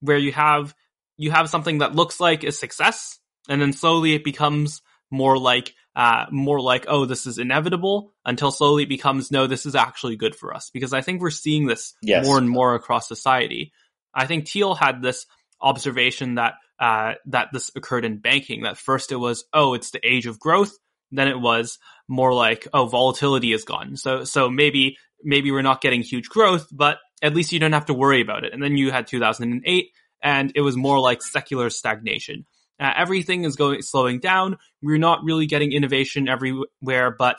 where 0.00 0.18
you 0.18 0.32
have 0.32 0.74
you 1.16 1.30
have 1.30 1.48
something 1.48 1.78
that 1.78 1.94
looks 1.94 2.20
like 2.20 2.44
a 2.44 2.52
success 2.52 3.18
and 3.48 3.60
then 3.60 3.72
slowly 3.72 4.14
it 4.14 4.24
becomes 4.24 4.82
more 5.10 5.38
like 5.38 5.72
uh, 5.94 6.26
more 6.30 6.60
like, 6.60 6.84
oh, 6.88 7.06
this 7.06 7.26
is 7.26 7.38
inevitable 7.38 8.12
until 8.26 8.50
slowly 8.50 8.82
it 8.82 8.88
becomes, 8.88 9.30
no, 9.30 9.46
this 9.46 9.64
is 9.64 9.74
actually 9.74 10.16
good 10.16 10.36
for 10.36 10.54
us. 10.54 10.68
Because 10.70 10.92
I 10.92 11.00
think 11.00 11.22
we're 11.22 11.30
seeing 11.30 11.66
this 11.66 11.94
yes. 12.02 12.26
more 12.26 12.36
and 12.36 12.50
more 12.50 12.74
across 12.74 13.08
society. 13.08 13.72
I 14.16 14.26
think 14.26 14.48
Thiel 14.48 14.74
had 14.74 15.02
this 15.02 15.26
observation 15.60 16.36
that, 16.36 16.54
uh, 16.78 17.14
that 17.26 17.48
this 17.52 17.70
occurred 17.76 18.04
in 18.04 18.18
banking, 18.18 18.62
that 18.62 18.78
first 18.78 19.12
it 19.12 19.16
was, 19.16 19.44
oh, 19.52 19.74
it's 19.74 19.90
the 19.90 20.00
age 20.06 20.26
of 20.26 20.40
growth. 20.40 20.76
Then 21.12 21.28
it 21.28 21.38
was 21.38 21.78
more 22.08 22.34
like, 22.34 22.66
oh, 22.74 22.86
volatility 22.86 23.52
is 23.52 23.64
gone. 23.64 23.96
So, 23.96 24.24
so 24.24 24.50
maybe, 24.50 24.98
maybe 25.22 25.52
we're 25.52 25.62
not 25.62 25.80
getting 25.80 26.02
huge 26.02 26.28
growth, 26.28 26.66
but 26.72 26.98
at 27.22 27.34
least 27.34 27.52
you 27.52 27.60
don't 27.60 27.72
have 27.72 27.86
to 27.86 27.94
worry 27.94 28.20
about 28.20 28.44
it. 28.44 28.52
And 28.52 28.62
then 28.62 28.76
you 28.76 28.90
had 28.90 29.06
2008 29.06 29.90
and 30.22 30.52
it 30.54 30.60
was 30.60 30.76
more 30.76 30.98
like 30.98 31.22
secular 31.22 31.70
stagnation. 31.70 32.46
Uh, 32.78 32.92
everything 32.96 33.44
is 33.44 33.56
going 33.56 33.82
slowing 33.82 34.20
down. 34.20 34.58
We're 34.82 34.98
not 34.98 35.24
really 35.24 35.46
getting 35.46 35.72
innovation 35.72 36.28
everywhere, 36.28 37.10
but 37.16 37.38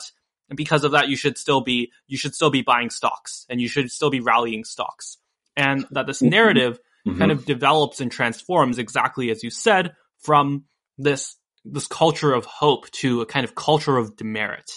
because 0.54 0.84
of 0.84 0.92
that, 0.92 1.08
you 1.08 1.16
should 1.16 1.38
still 1.38 1.60
be 1.60 1.92
you 2.06 2.16
should 2.16 2.34
still 2.34 2.50
be 2.50 2.62
buying 2.62 2.90
stocks 2.90 3.46
and 3.48 3.60
you 3.60 3.68
should 3.68 3.90
still 3.90 4.10
be 4.10 4.20
rallying 4.20 4.64
stocks. 4.64 5.18
And 5.58 5.84
that 5.90 6.06
this 6.06 6.22
mm-hmm. 6.22 6.30
narrative 6.30 6.78
mm-hmm. 7.06 7.18
kind 7.18 7.30
of 7.30 7.44
develops 7.44 8.00
and 8.00 8.10
transforms 8.10 8.78
exactly 8.78 9.30
as 9.30 9.42
you 9.42 9.50
said 9.50 9.92
from 10.20 10.64
this 10.96 11.36
this 11.64 11.86
culture 11.86 12.32
of 12.32 12.46
hope 12.46 12.90
to 12.90 13.20
a 13.20 13.26
kind 13.26 13.44
of 13.44 13.54
culture 13.54 13.96
of 13.96 14.16
demerit. 14.16 14.70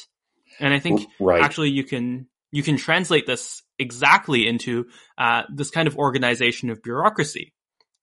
And 0.60 0.74
I 0.74 0.80
think 0.80 1.08
right. 1.20 1.42
actually 1.42 1.70
you 1.70 1.84
can 1.84 2.28
you 2.52 2.64
can 2.64 2.78
translate 2.78 3.26
this 3.26 3.64
exactly 3.80 4.48
into 4.48 4.86
uh, 5.18 5.44
this 5.54 5.70
kind 5.70 5.88
of 5.88 5.98
organization 5.98 6.70
of 6.70 6.84
bureaucracy. 6.84 7.54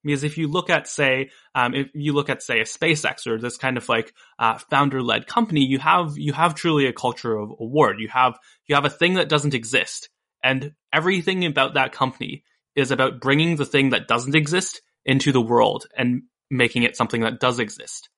Because 0.05 0.23
if 0.25 0.39
you 0.39 0.49
look 0.49 0.71
at, 0.71 0.87
say, 0.87 1.31
um, 1.55 1.75
if 1.75 1.89
you 1.93 2.13
look 2.13 2.31
at, 2.31 2.43
say, 2.43 2.61
a 2.61 2.65
SpaceX 2.65 3.27
or 3.27 3.39
this 3.39 3.59
kind 3.59 3.77
of 3.77 3.89
like 3.89 4.15
uh, 4.39 4.57
founder-led 4.71 5.27
company, 5.27 5.67
you 5.67 5.79
have 5.81 6.17
you 6.17 6.33
have 6.33 6.55
truly 6.55 6.87
a 6.87 6.93
culture 6.93 7.37
of 7.37 7.51
award. 7.61 7.97
You 7.99 8.09
have 8.09 8.39
you 8.67 8.77
have 8.77 8.85
a 8.85 8.91
thing 8.91 9.15
that 9.15 9.29
doesn't 9.29 9.55
exist, 9.55 10.09
and 10.43 10.73
everything 10.93 11.45
about 11.45 11.75
that 11.75 11.93
company 11.93 12.45
is 12.79 12.91
about 12.91 13.21
bringing 13.21 13.57
the 13.57 13.67
thing 13.67 13.91
that 13.91 14.09
doesn't 14.09 14.37
exist 14.37 14.81
into 15.05 15.33
the 15.33 15.41
world 15.41 15.87
and 15.97 16.23
making 16.51 16.85
it 16.85 16.97
something 16.97 17.23
that 17.23 17.41
does 17.41 17.59
exist. 17.59 18.09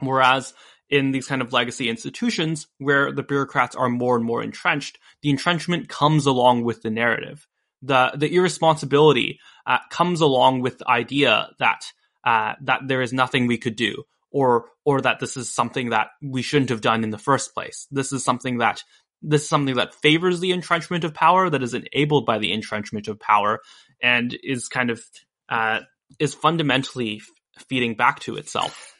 Whereas 0.00 0.52
in 0.90 1.10
these 1.10 1.26
kind 1.26 1.42
of 1.42 1.52
legacy 1.52 1.88
institutions 1.88 2.66
where 2.78 3.10
the 3.10 3.22
bureaucrats 3.22 3.74
are 3.74 3.88
more 3.88 4.16
and 4.16 4.24
more 4.24 4.42
entrenched, 4.42 4.98
the 5.22 5.30
entrenchment 5.30 5.88
comes 5.88 6.26
along 6.26 6.64
with 6.64 6.82
the 6.82 6.90
narrative. 6.90 7.46
The 7.82 8.12
the 8.14 8.34
irresponsibility 8.34 9.40
uh, 9.66 9.78
comes 9.90 10.20
along 10.20 10.60
with 10.60 10.78
the 10.78 10.88
idea 10.88 11.50
that 11.58 11.92
uh, 12.24 12.54
that 12.62 12.88
there 12.88 13.02
is 13.02 13.12
nothing 13.12 13.46
we 13.46 13.58
could 13.58 13.76
do, 13.76 14.04
or 14.30 14.66
or 14.84 15.00
that 15.00 15.20
this 15.20 15.36
is 15.36 15.52
something 15.52 15.90
that 15.90 16.08
we 16.22 16.42
shouldn't 16.42 16.70
have 16.70 16.80
done 16.80 17.04
in 17.04 17.10
the 17.10 17.18
first 17.18 17.54
place. 17.54 17.86
This 17.90 18.12
is 18.12 18.24
something 18.24 18.58
that 18.58 18.82
this 19.26 19.42
is 19.42 19.48
something 19.48 19.74
that 19.74 19.94
favors 19.94 20.40
the 20.40 20.52
entrenchment 20.52 21.04
of 21.04 21.12
power, 21.12 21.50
that 21.50 21.62
is 21.62 21.74
enabled 21.74 22.24
by 22.24 22.38
the 22.38 22.52
entrenchment 22.52 23.08
of 23.08 23.18
power, 23.18 23.60
and 24.00 24.36
is 24.42 24.68
kind 24.68 24.90
of 24.90 25.02
uh, 25.48 25.80
is 26.18 26.32
fundamentally 26.32 27.20
feeding 27.68 27.94
back 27.94 28.20
to 28.20 28.36
itself. 28.36 28.94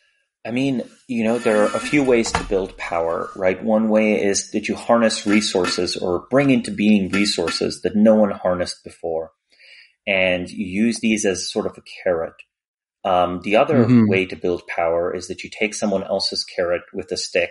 I 0.45 0.51
mean, 0.53 0.83
you 1.09 1.25
know, 1.25 1.39
there 1.39 1.63
are 1.63 1.77
a 1.77 1.81
few 1.81 2.05
ways 2.05 2.31
to 2.33 2.45
build 2.45 2.77
power, 2.77 3.31
right? 3.35 3.63
One 3.63 3.89
way 3.89 4.23
is 4.23 4.53
that 4.53 4.69
you 4.69 4.77
harness 4.77 5.27
resources 5.27 5.97
or 5.97 6.27
bring 6.31 6.51
into 6.51 6.71
being 6.71 7.11
resources 7.11 7.83
that 7.83 7.97
no 7.97 8.15
one 8.15 8.31
harnessed 8.31 8.85
before. 8.85 9.33
And 10.07 10.49
you 10.49 10.85
use 10.85 11.01
these 11.01 11.25
as 11.25 11.51
sort 11.51 11.67
of 11.67 11.77
a 11.77 11.83
carrot. 12.05 12.35
Um, 13.05 13.41
the 13.43 13.57
other 13.57 13.85
mm-hmm. 13.85 14.09
way 14.09 14.27
to 14.27 14.37
build 14.37 14.69
power 14.69 15.15
is 15.15 15.27
that 15.29 15.43
you 15.43 15.51
take 15.51 15.75
someone 15.75 16.05
else's 16.05 16.45
carrot 16.45 16.83
with 16.93 17.11
a 17.11 17.17
stick. 17.17 17.51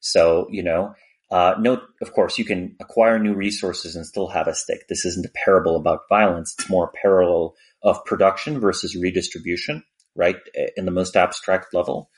So, 0.00 0.48
you 0.50 0.64
know, 0.64 0.94
uh, 1.32 1.54
note, 1.58 1.80
of 2.02 2.12
course, 2.12 2.36
you 2.36 2.44
can 2.44 2.76
acquire 2.78 3.18
new 3.18 3.32
resources 3.32 3.96
and 3.96 4.04
still 4.04 4.28
have 4.28 4.48
a 4.48 4.54
stick. 4.54 4.86
This 4.88 5.06
isn't 5.06 5.24
a 5.24 5.30
parable 5.44 5.76
about 5.76 6.00
violence. 6.10 6.54
It's 6.58 6.68
more 6.68 6.84
a 6.84 7.00
parallel 7.00 7.54
of 7.82 8.04
production 8.04 8.60
versus 8.60 8.94
redistribution, 8.94 9.82
right? 10.14 10.36
In 10.76 10.84
the 10.84 10.90
most 10.90 11.16
abstract 11.16 11.72
level. 11.72 12.10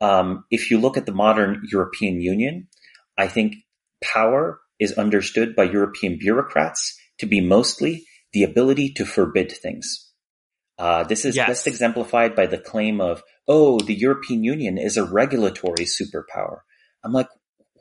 Um, 0.00 0.44
if 0.50 0.70
you 0.70 0.78
look 0.78 0.96
at 0.96 1.04
the 1.04 1.12
modern 1.12 1.60
European 1.70 2.22
Union, 2.22 2.68
I 3.18 3.28
think 3.28 3.56
power 4.02 4.60
is 4.80 4.92
understood 4.92 5.54
by 5.54 5.64
European 5.64 6.18
bureaucrats 6.18 6.98
to 7.18 7.26
be 7.26 7.42
mostly 7.42 8.06
the 8.32 8.44
ability 8.44 8.94
to 8.94 9.04
forbid 9.04 9.52
things. 9.52 10.10
Uh, 10.78 11.04
this 11.04 11.26
is 11.26 11.36
yes. 11.36 11.48
best 11.48 11.66
exemplified 11.66 12.34
by 12.34 12.46
the 12.46 12.58
claim 12.58 13.00
of, 13.00 13.22
oh, 13.46 13.78
the 13.80 13.94
European 13.94 14.42
Union 14.42 14.78
is 14.78 14.96
a 14.96 15.04
regulatory 15.04 15.84
superpower. 15.84 16.60
I'm 17.04 17.12
like, 17.12 17.28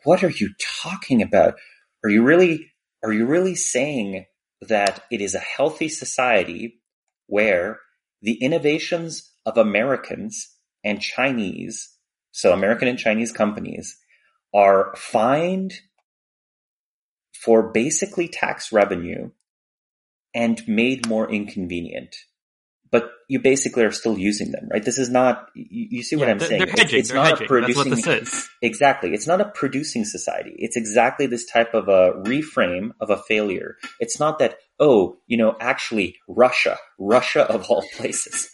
what 0.04 0.24
are 0.24 0.30
you 0.30 0.50
talking 0.82 1.22
about? 1.22 1.56
Are 2.04 2.10
you 2.10 2.24
really, 2.24 2.72
are 3.04 3.14
you 3.14 3.26
really 3.26 3.56
saying 3.56 4.26
that 4.62 5.04
it 5.12 5.22
is 5.22 5.36
a 5.36 5.40
healthy 5.40 5.90
society 5.90 6.82
where 7.28 7.80
the 8.22 8.36
innovations 8.36 9.32
of 9.46 9.58
Americans 9.58 10.56
and 10.84 11.02
Chinese 11.02 11.98
so 12.38 12.54
American 12.54 12.88
and 12.88 13.00
Chinese 13.00 13.32
companies 13.32 13.98
are 14.54 14.94
fined 14.96 15.74
for 17.34 17.72
basically 17.72 18.28
tax 18.28 18.72
revenue 18.72 19.32
and 20.36 20.62
made 20.68 21.08
more 21.08 21.28
inconvenient. 21.32 22.16
But 22.90 23.12
you 23.28 23.40
basically 23.42 23.84
are 23.84 23.92
still 23.92 24.18
using 24.18 24.52
them, 24.52 24.70
right? 24.72 24.84
This 24.84 24.98
is 24.98 25.10
not, 25.10 25.48
you, 25.54 25.88
you 25.92 26.04
see 26.04 26.16
what 26.16 26.30
I'm 26.30 26.40
saying? 26.40 26.60
They're 26.60 26.68
hedging, 26.68 27.00
it's, 27.00 27.10
it's 27.10 27.14
not 27.14 27.28
hedging. 27.28 27.46
a 27.46 27.48
producing, 27.48 27.90
That's 27.90 28.06
what 28.08 28.22
this 28.22 28.34
is. 28.34 28.50
exactly. 28.62 29.14
It's 29.14 29.28
not 29.28 29.42
a 29.42 29.46
producing 29.46 30.06
society. 30.06 30.56
It's 30.58 30.78
exactly 30.78 31.28
this 31.28 31.46
type 31.46 31.74
of 31.74 31.90
a 31.90 32.14
reframe 32.24 32.92
of 33.02 33.10
a 33.10 33.18
failure. 33.18 33.76
It's 34.00 34.20
not 34.20 34.40
that, 34.40 34.56
oh, 34.80 35.18
you 35.28 35.38
know, 35.38 35.56
actually 35.60 36.16
Russia, 36.30 36.78
Russia 36.98 37.44
of 37.52 37.66
all 37.70 37.84
places 37.98 38.50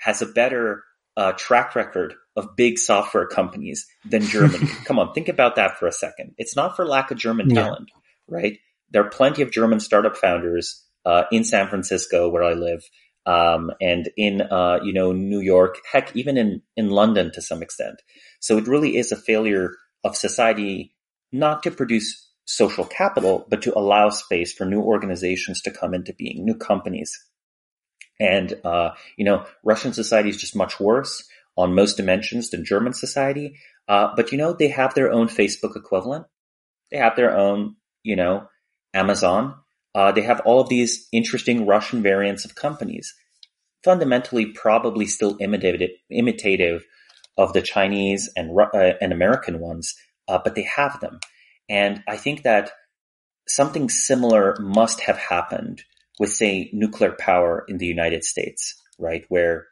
has 0.00 0.22
a 0.22 0.26
better 0.26 0.82
uh, 1.16 1.32
track 1.32 1.74
record 1.74 2.14
of 2.36 2.56
big 2.56 2.78
software 2.78 3.26
companies 3.26 3.86
than 4.04 4.22
Germany. 4.26 4.66
Come 4.84 4.98
on, 4.98 5.12
think 5.12 5.28
about 5.28 5.56
that 5.56 5.78
for 5.78 5.86
a 5.86 5.92
second. 5.92 6.34
It's 6.38 6.56
not 6.56 6.76
for 6.76 6.86
lack 6.86 7.10
of 7.10 7.18
German 7.18 7.50
yeah. 7.50 7.62
talent, 7.62 7.90
right? 8.28 8.58
There 8.90 9.04
are 9.04 9.10
plenty 9.10 9.42
of 9.42 9.50
German 9.50 9.80
startup 9.80 10.16
founders 10.16 10.84
uh, 11.04 11.24
in 11.30 11.44
San 11.44 11.68
Francisco, 11.68 12.28
where 12.30 12.42
I 12.42 12.54
live, 12.54 12.82
um, 13.26 13.70
and 13.80 14.10
in 14.16 14.42
uh, 14.42 14.80
you 14.82 14.92
know 14.92 15.12
New 15.12 15.40
York, 15.40 15.78
heck, 15.90 16.14
even 16.16 16.36
in 16.36 16.62
in 16.76 16.90
London 16.90 17.30
to 17.32 17.42
some 17.42 17.62
extent. 17.62 18.02
So 18.40 18.58
it 18.58 18.68
really 18.68 18.96
is 18.96 19.12
a 19.12 19.16
failure 19.16 19.72
of 20.04 20.16
society 20.16 20.94
not 21.32 21.62
to 21.62 21.70
produce 21.70 22.30
social 22.46 22.84
capital, 22.84 23.46
but 23.48 23.62
to 23.62 23.76
allow 23.76 24.10
space 24.10 24.52
for 24.52 24.64
new 24.64 24.80
organizations 24.80 25.62
to 25.62 25.70
come 25.70 25.94
into 25.94 26.12
being, 26.12 26.44
new 26.44 26.56
companies. 26.56 27.18
And, 28.20 28.54
uh, 28.64 28.90
you 29.16 29.24
know, 29.24 29.44
Russian 29.64 29.92
society 29.92 30.28
is 30.28 30.36
just 30.36 30.54
much 30.54 30.78
worse 30.78 31.24
on 31.56 31.74
most 31.74 31.96
dimensions 31.96 32.50
than 32.50 32.64
German 32.64 32.92
society. 32.92 33.56
Uh, 33.88 34.08
but 34.14 34.32
you 34.32 34.38
know, 34.38 34.52
they 34.52 34.68
have 34.68 34.94
their 34.94 35.12
own 35.12 35.28
Facebook 35.28 35.76
equivalent. 35.76 36.26
They 36.90 36.98
have 36.98 37.16
their 37.16 37.36
own, 37.36 37.76
you 38.02 38.16
know, 38.16 38.48
Amazon. 38.92 39.56
Uh, 39.94 40.10
they 40.12 40.22
have 40.22 40.40
all 40.40 40.60
of 40.60 40.68
these 40.68 41.08
interesting 41.12 41.66
Russian 41.66 42.02
variants 42.02 42.44
of 42.44 42.54
companies, 42.54 43.14
fundamentally 43.84 44.46
probably 44.46 45.06
still 45.06 45.36
imitative, 45.40 45.90
imitative 46.10 46.84
of 47.36 47.52
the 47.52 47.62
Chinese 47.62 48.30
and 48.36 48.58
uh, 48.58 48.92
and 49.00 49.12
American 49.12 49.60
ones, 49.60 49.94
uh, 50.28 50.38
but 50.42 50.54
they 50.54 50.62
have 50.62 51.00
them. 51.00 51.20
And 51.68 52.02
I 52.08 52.16
think 52.16 52.42
that 52.42 52.72
something 53.48 53.88
similar 53.88 54.56
must 54.60 55.00
have 55.00 55.18
happened 55.18 55.84
with, 56.18 56.30
say, 56.30 56.70
nuclear 56.72 57.12
power 57.12 57.64
in 57.68 57.78
the 57.78 57.86
United 57.86 58.24
States, 58.24 58.80
right? 58.98 59.24
Where 59.28 59.66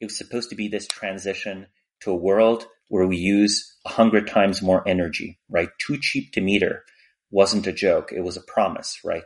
it 0.00 0.06
was 0.06 0.18
supposed 0.18 0.50
to 0.50 0.56
be 0.56 0.68
this 0.68 0.86
transition 0.86 1.66
to 2.00 2.10
a 2.10 2.16
world 2.16 2.66
where 2.88 3.06
we 3.06 3.16
use 3.16 3.76
a 3.86 3.90
hundred 3.90 4.28
times 4.28 4.62
more 4.62 4.86
energy, 4.86 5.38
right? 5.48 5.68
Too 5.78 5.98
cheap 6.00 6.32
to 6.32 6.40
meter 6.40 6.84
wasn't 7.30 7.66
a 7.66 7.72
joke. 7.72 8.12
It 8.12 8.20
was 8.20 8.36
a 8.36 8.42
promise, 8.42 8.98
right? 9.04 9.24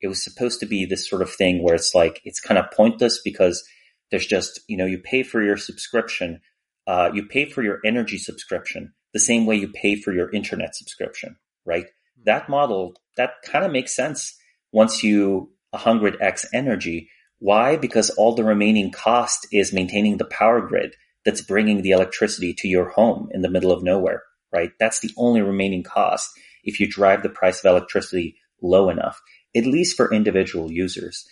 It 0.00 0.08
was 0.08 0.22
supposed 0.22 0.60
to 0.60 0.66
be 0.66 0.84
this 0.84 1.08
sort 1.08 1.22
of 1.22 1.30
thing 1.30 1.62
where 1.62 1.74
it's 1.74 1.94
like, 1.94 2.20
it's 2.24 2.40
kind 2.40 2.58
of 2.58 2.70
pointless 2.70 3.20
because 3.24 3.64
there's 4.10 4.26
just, 4.26 4.60
you 4.68 4.76
know, 4.76 4.86
you 4.86 4.98
pay 4.98 5.22
for 5.22 5.42
your 5.42 5.56
subscription, 5.56 6.40
uh, 6.86 7.10
you 7.12 7.24
pay 7.26 7.46
for 7.46 7.62
your 7.62 7.80
energy 7.84 8.18
subscription 8.18 8.92
the 9.12 9.20
same 9.20 9.46
way 9.46 9.56
you 9.56 9.68
pay 9.68 9.96
for 9.96 10.12
your 10.12 10.30
internet 10.30 10.74
subscription, 10.74 11.36
right? 11.64 11.86
That 12.26 12.50
model, 12.50 12.94
that 13.16 13.30
kind 13.44 13.64
of 13.64 13.72
makes 13.72 13.96
sense 13.96 14.36
once 14.72 15.02
you 15.02 15.52
100x 15.74 16.44
energy. 16.52 17.08
Why? 17.38 17.76
Because 17.76 18.10
all 18.10 18.34
the 18.34 18.44
remaining 18.44 18.90
cost 18.90 19.46
is 19.52 19.72
maintaining 19.72 20.18
the 20.18 20.26
power 20.26 20.60
grid 20.60 20.94
that's 21.24 21.40
bringing 21.40 21.80
the 21.82 21.92
electricity 21.92 22.52
to 22.54 22.68
your 22.68 22.90
home 22.90 23.28
in 23.32 23.42
the 23.42 23.50
middle 23.50 23.72
of 23.72 23.82
nowhere, 23.82 24.22
right? 24.52 24.72
That's 24.78 25.00
the 25.00 25.10
only 25.16 25.40
remaining 25.40 25.82
cost 25.82 26.30
if 26.62 26.78
you 26.78 26.86
drive 26.86 27.22
the 27.22 27.30
price 27.30 27.64
of 27.64 27.70
electricity 27.70 28.36
low 28.60 28.90
enough, 28.90 29.20
at 29.56 29.66
least 29.66 29.96
for 29.96 30.12
individual 30.12 30.70
users. 30.70 31.26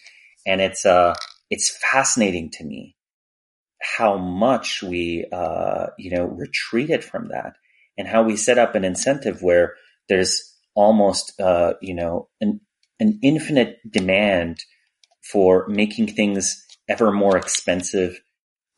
And 0.47 0.61
it's, 0.61 0.87
uh, 0.87 1.15
it's 1.51 1.77
fascinating 1.77 2.51
to 2.53 2.65
me 2.65 2.97
how 3.81 4.17
much 4.17 4.83
we, 4.83 5.27
uh, 5.31 5.89
you 5.99 6.11
know, 6.11 6.25
retreated 6.25 7.05
from 7.05 7.29
that 7.29 7.55
and 7.99 8.09
how 8.09 8.23
we 8.23 8.37
set 8.37 8.59
up 8.59 8.75
an 8.75 8.85
incentive 8.85 9.43
where 9.43 9.75
there's 10.09 10.55
almost, 10.75 11.39
uh, 11.41 11.75
you 11.81 11.95
know, 11.95 12.29
an 12.41 12.61
an 13.01 13.19
infinite 13.23 13.79
demand 13.89 14.59
for 15.23 15.67
making 15.69 16.07
things 16.07 16.65
ever 16.89 17.11
more 17.13 17.37
expensive, 17.37 18.21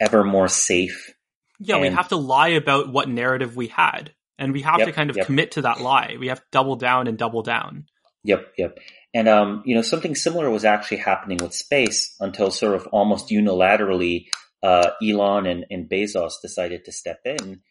ever 0.01 0.24
more 0.24 0.48
safe. 0.48 1.14
Yeah, 1.59 1.77
and 1.77 1.82
we 1.82 1.89
have 1.90 2.09
to 2.09 2.16
lie 2.16 2.48
about 2.48 2.93
what 2.93 3.09
narrative 3.09 3.56
we 3.56 3.68
had. 3.68 4.12
And 4.39 4.52
we 4.52 4.62
have 4.62 4.78
yep, 4.78 4.89
to 4.89 4.93
kind 4.93 5.09
of 5.09 5.16
yep. 5.16 5.27
commit 5.27 5.52
to 5.52 5.62
that 5.62 5.81
lie. 5.81 6.16
We 6.20 6.28
have 6.28 6.40
to 6.40 6.47
double 6.52 6.77
down 6.77 7.06
and 7.06 7.16
double 7.16 7.43
down. 7.43 7.86
Yep, 8.24 8.52
yep. 8.59 8.78
And 9.16 9.30
um, 9.30 9.62
you 9.64 9.74
know, 9.74 9.80
something 9.80 10.14
similar 10.14 10.51
was 10.51 10.66
actually 10.66 10.98
happening 10.98 11.38
with 11.38 11.55
space 11.55 12.14
until 12.20 12.51
sort 12.51 12.74
of 12.74 12.86
almost 12.88 13.30
unilaterally 13.30 14.26
uh, 14.62 14.90
Elon 15.02 15.47
and, 15.47 15.64
and 15.70 15.88
Bezos 15.88 16.34
decided 16.43 16.84
to 16.84 16.93
step 16.93 17.20
in. 17.24 17.62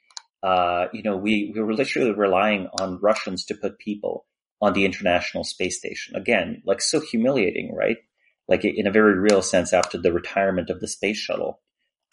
Uh, 0.42 0.88
you 0.92 1.04
know, 1.04 1.16
we, 1.16 1.52
we 1.54 1.62
were 1.62 1.76
literally 1.76 2.14
relying 2.14 2.68
on 2.80 3.00
Russians 3.00 3.46
to 3.46 3.54
put 3.54 3.78
people 3.78 4.26
on 4.60 4.74
the 4.74 4.86
International 4.86 5.44
Space 5.44 5.78
Station. 5.78 6.16
Again, 6.16 6.64
like 6.66 6.82
so 6.82 7.00
humiliating, 7.00 7.76
right? 7.76 7.98
Like 8.48 8.66
in 8.66 8.88
a 8.88 8.92
very 8.92 9.14
real 9.14 9.44
sense, 9.44 9.72
after 9.72 10.00
the 10.00 10.14
retirement 10.14 10.72
of 10.72 10.80
the 10.80 10.88
space 10.88 11.18
shuttle, 11.18 11.62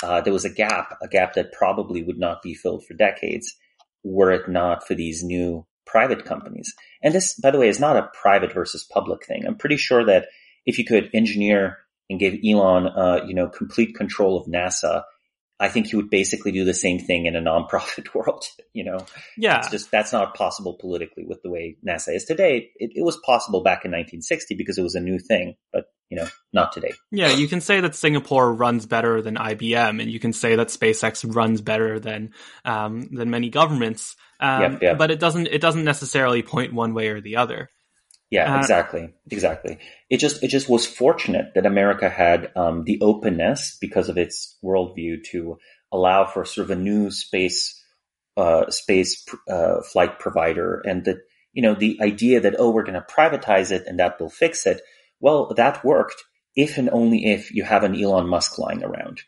uh, 0.03 0.21
there 0.21 0.35
was 0.35 0.45
a 0.45 0.53
gap, 0.53 0.99
a 1.01 1.09
gap 1.09 1.33
that 1.35 1.53
probably 1.53 2.03
would 2.03 2.19
not 2.19 2.43
be 2.43 2.53
filled 2.53 2.85
for 2.85 2.93
decades 2.93 3.57
were 4.05 4.31
it 4.31 4.47
not 4.47 4.87
for 4.87 4.95
these 4.95 5.23
new 5.23 5.65
private 5.87 6.25
companies. 6.25 6.75
And 7.03 7.15
this, 7.15 7.35
by 7.35 7.51
the 7.51 7.59
way, 7.59 7.69
is 7.69 7.81
not 7.81 7.97
a 7.97 8.09
private 8.21 8.53
versus 8.53 8.85
public 8.85 9.27
thing. 9.27 9.45
I'm 9.47 9.57
pretty 9.57 9.77
sure 9.77 10.05
that 10.07 10.27
if 10.67 10.79
you 10.79 10.85
could 10.85 11.11
engineer 11.13 11.79
and 12.09 12.21
give 12.21 12.35
Elon, 12.45 12.87
uh, 12.87 13.25
you 13.27 13.35
know, 13.35 13.49
complete 13.49 13.95
control 13.95 14.41
of 14.41 14.47
NASA, 14.47 15.03
I 15.63 15.69
think 15.69 15.87
he 15.87 15.95
would 15.97 16.11
basically 16.11 16.51
do 16.51 16.65
the 16.65 16.75
same 16.75 16.99
thing 16.99 17.27
in 17.27 17.37
a 17.37 17.41
nonprofit 17.41 18.13
world. 18.15 18.45
You 18.73 18.83
know, 18.83 19.07
yeah, 19.39 19.59
it's 19.59 19.71
just 19.71 19.93
that's 19.93 20.13
not 20.13 20.35
possible 20.35 20.75
politically 20.75 21.25
with 21.25 21.41
the 21.43 21.51
way 21.51 21.77
NASA 21.87 22.17
is 22.17 22.25
today. 22.25 22.71
It, 22.75 22.91
it 22.97 23.05
was 23.05 23.17
possible 23.25 23.63
back 23.63 23.85
in 23.85 23.93
1960 23.93 24.57
because 24.57 24.77
it 24.77 24.83
was 24.83 24.97
a 24.97 25.01
new 25.01 25.21
thing, 25.21 25.55
but 25.73 25.85
You 26.11 26.17
know, 26.17 26.29
not 26.53 26.73
today. 26.73 26.93
Yeah, 27.13 27.31
you 27.31 27.47
can 27.47 27.61
say 27.61 27.81
that 27.81 27.95
Singapore 27.95 28.53
runs 28.53 28.87
better 28.87 29.23
than 29.23 29.37
IBM, 29.37 30.03
and 30.03 30.11
you 30.11 30.19
can 30.19 30.33
say 30.33 30.57
that 30.57 30.69
SpaceX 30.69 31.25
runs 31.35 31.61
better 31.61 32.01
than 32.01 32.33
um, 32.65 33.09
than 33.13 33.31
many 33.31 33.49
governments. 33.49 34.17
Um, 34.41 34.63
Yep, 34.63 34.83
yep. 34.83 34.99
But 34.99 35.13
it 35.13 35.21
doesn't 35.21 35.47
it 35.47 35.61
doesn't 35.61 35.85
necessarily 35.85 36.43
point 36.43 36.75
one 36.75 36.93
way 36.93 37.09
or 37.09 37.21
the 37.21 37.37
other. 37.37 37.71
Yeah, 38.33 38.55
Uh, 38.55 38.59
exactly, 38.61 39.13
exactly. 39.31 39.79
It 40.09 40.17
just 40.25 40.43
it 40.43 40.49
just 40.49 40.67
was 40.69 40.87
fortunate 40.87 41.53
that 41.55 41.67
America 41.67 42.09
had 42.09 42.51
um, 42.57 42.85
the 42.85 42.99
openness 43.03 43.77
because 43.79 44.09
of 44.09 44.17
its 44.17 44.57
worldview 44.65 45.23
to 45.33 45.59
allow 45.93 46.25
for 46.25 46.45
sort 46.47 46.65
of 46.65 46.71
a 46.71 46.81
new 46.81 47.11
space 47.11 47.79
uh, 48.39 48.71
space 48.71 49.11
uh, 49.49 49.83
flight 49.83 50.19
provider, 50.19 50.81
and 50.89 51.05
that 51.05 51.19
you 51.53 51.61
know 51.63 51.75
the 51.75 51.99
idea 52.01 52.41
that 52.41 52.57
oh 52.59 52.71
we're 52.71 52.85
going 52.89 52.95
to 53.03 53.15
privatize 53.17 53.71
it 53.71 53.85
and 53.87 53.99
that 54.01 54.19
will 54.19 54.31
fix 54.31 54.67
it. 54.67 54.81
Well, 55.21 55.53
that 55.57 55.85
worked 55.85 56.25
if 56.57 56.79
and 56.79 56.89
only 56.91 57.27
if 57.27 57.53
you 57.53 57.65
have 57.65 57.85
an 57.85 57.95
Elon 58.03 58.27
Musk 58.29 58.59
lying 58.59 58.83
around, 58.83 59.21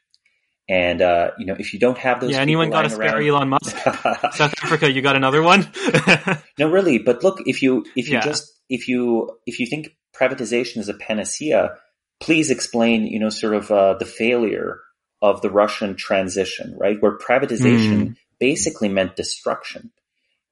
and 0.67 1.03
uh, 1.03 1.33
you 1.39 1.45
know 1.45 1.57
if 1.59 1.75
you 1.75 1.79
don't 1.79 1.99
have 1.99 2.21
those, 2.23 2.31
yeah, 2.33 2.41
anyone 2.41 2.71
got 2.71 2.87
a 2.87 2.91
spare 2.91 3.17
around- 3.19 3.29
Elon 3.29 3.49
Musk? 3.51 3.77
South 4.33 4.55
Africa, 4.65 4.91
you 4.91 5.03
got 5.03 5.17
another 5.17 5.43
one? 5.43 5.69
No, 6.59 6.71
really. 6.71 6.99
But 6.99 7.23
look, 7.25 7.43
if 7.47 7.61
you 7.63 7.85
if 7.97 8.09
you 8.09 8.15
Yeah. 8.15 8.21
just 8.31 8.54
if 8.69 8.89
you 8.89 9.39
if 9.47 9.61
you 9.61 9.67
think 9.67 9.97
privatization 10.15 10.79
is 10.79 10.89
a 10.89 10.95
panacea, 10.95 11.77
please 12.21 12.51
explain. 12.51 13.07
You 13.07 13.21
know, 13.21 13.29
sort 13.29 13.55
of 13.55 13.71
uh, 13.71 13.95
the 13.95 14.07
failure 14.07 14.81
of 15.23 15.41
the 15.41 15.51
Russian 15.51 15.97
transition, 15.97 16.75
right? 16.77 17.01
Where 17.01 17.19
privatization 17.19 18.17
basically 18.39 18.89
meant 18.89 19.17
destruction. 19.17 19.91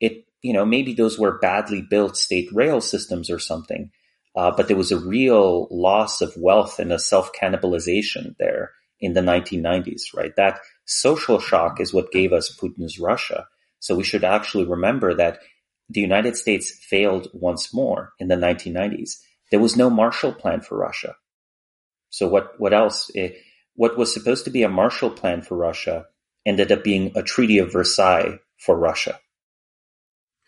It 0.00 0.24
you 0.42 0.52
know 0.52 0.64
maybe 0.64 0.94
those 0.94 1.18
were 1.18 1.38
badly 1.38 1.82
built 1.82 2.16
state 2.16 2.48
rail 2.52 2.80
systems 2.80 3.30
or 3.30 3.38
something, 3.38 3.90
uh, 4.34 4.50
but 4.56 4.68
there 4.68 4.76
was 4.76 4.92
a 4.92 4.98
real 4.98 5.68
loss 5.70 6.20
of 6.20 6.36
wealth 6.36 6.78
and 6.78 6.92
a 6.92 6.98
self 6.98 7.32
cannibalization 7.32 8.36
there 8.38 8.72
in 9.00 9.14
the 9.14 9.20
1990s, 9.20 10.14
right? 10.16 10.34
That 10.36 10.60
social 10.84 11.40
shock 11.40 11.80
is 11.80 11.92
what 11.92 12.12
gave 12.12 12.32
us 12.32 12.56
Putin's 12.56 12.98
Russia. 12.98 13.46
So 13.80 13.96
we 13.96 14.04
should 14.04 14.22
actually 14.22 14.64
remember 14.64 15.12
that 15.14 15.40
the 15.92 16.00
United 16.00 16.36
States 16.36 16.70
failed 16.70 17.28
once 17.32 17.74
more 17.74 18.12
in 18.18 18.28
the 18.28 18.36
1990s. 18.36 19.16
There 19.50 19.60
was 19.60 19.76
no 19.76 19.90
Marshall 19.90 20.32
Plan 20.32 20.60
for 20.62 20.78
Russia. 20.78 21.16
So 22.10 22.26
what, 22.28 22.58
what 22.58 22.72
else? 22.72 23.10
Eh, 23.14 23.30
What 23.74 23.96
was 23.96 24.12
supposed 24.12 24.44
to 24.44 24.50
be 24.50 24.62
a 24.62 24.68
Marshall 24.68 25.10
Plan 25.10 25.42
for 25.42 25.56
Russia 25.56 26.06
ended 26.44 26.72
up 26.72 26.82
being 26.82 27.12
a 27.14 27.22
Treaty 27.22 27.58
of 27.58 27.72
Versailles 27.72 28.38
for 28.58 28.76
Russia. 28.76 29.18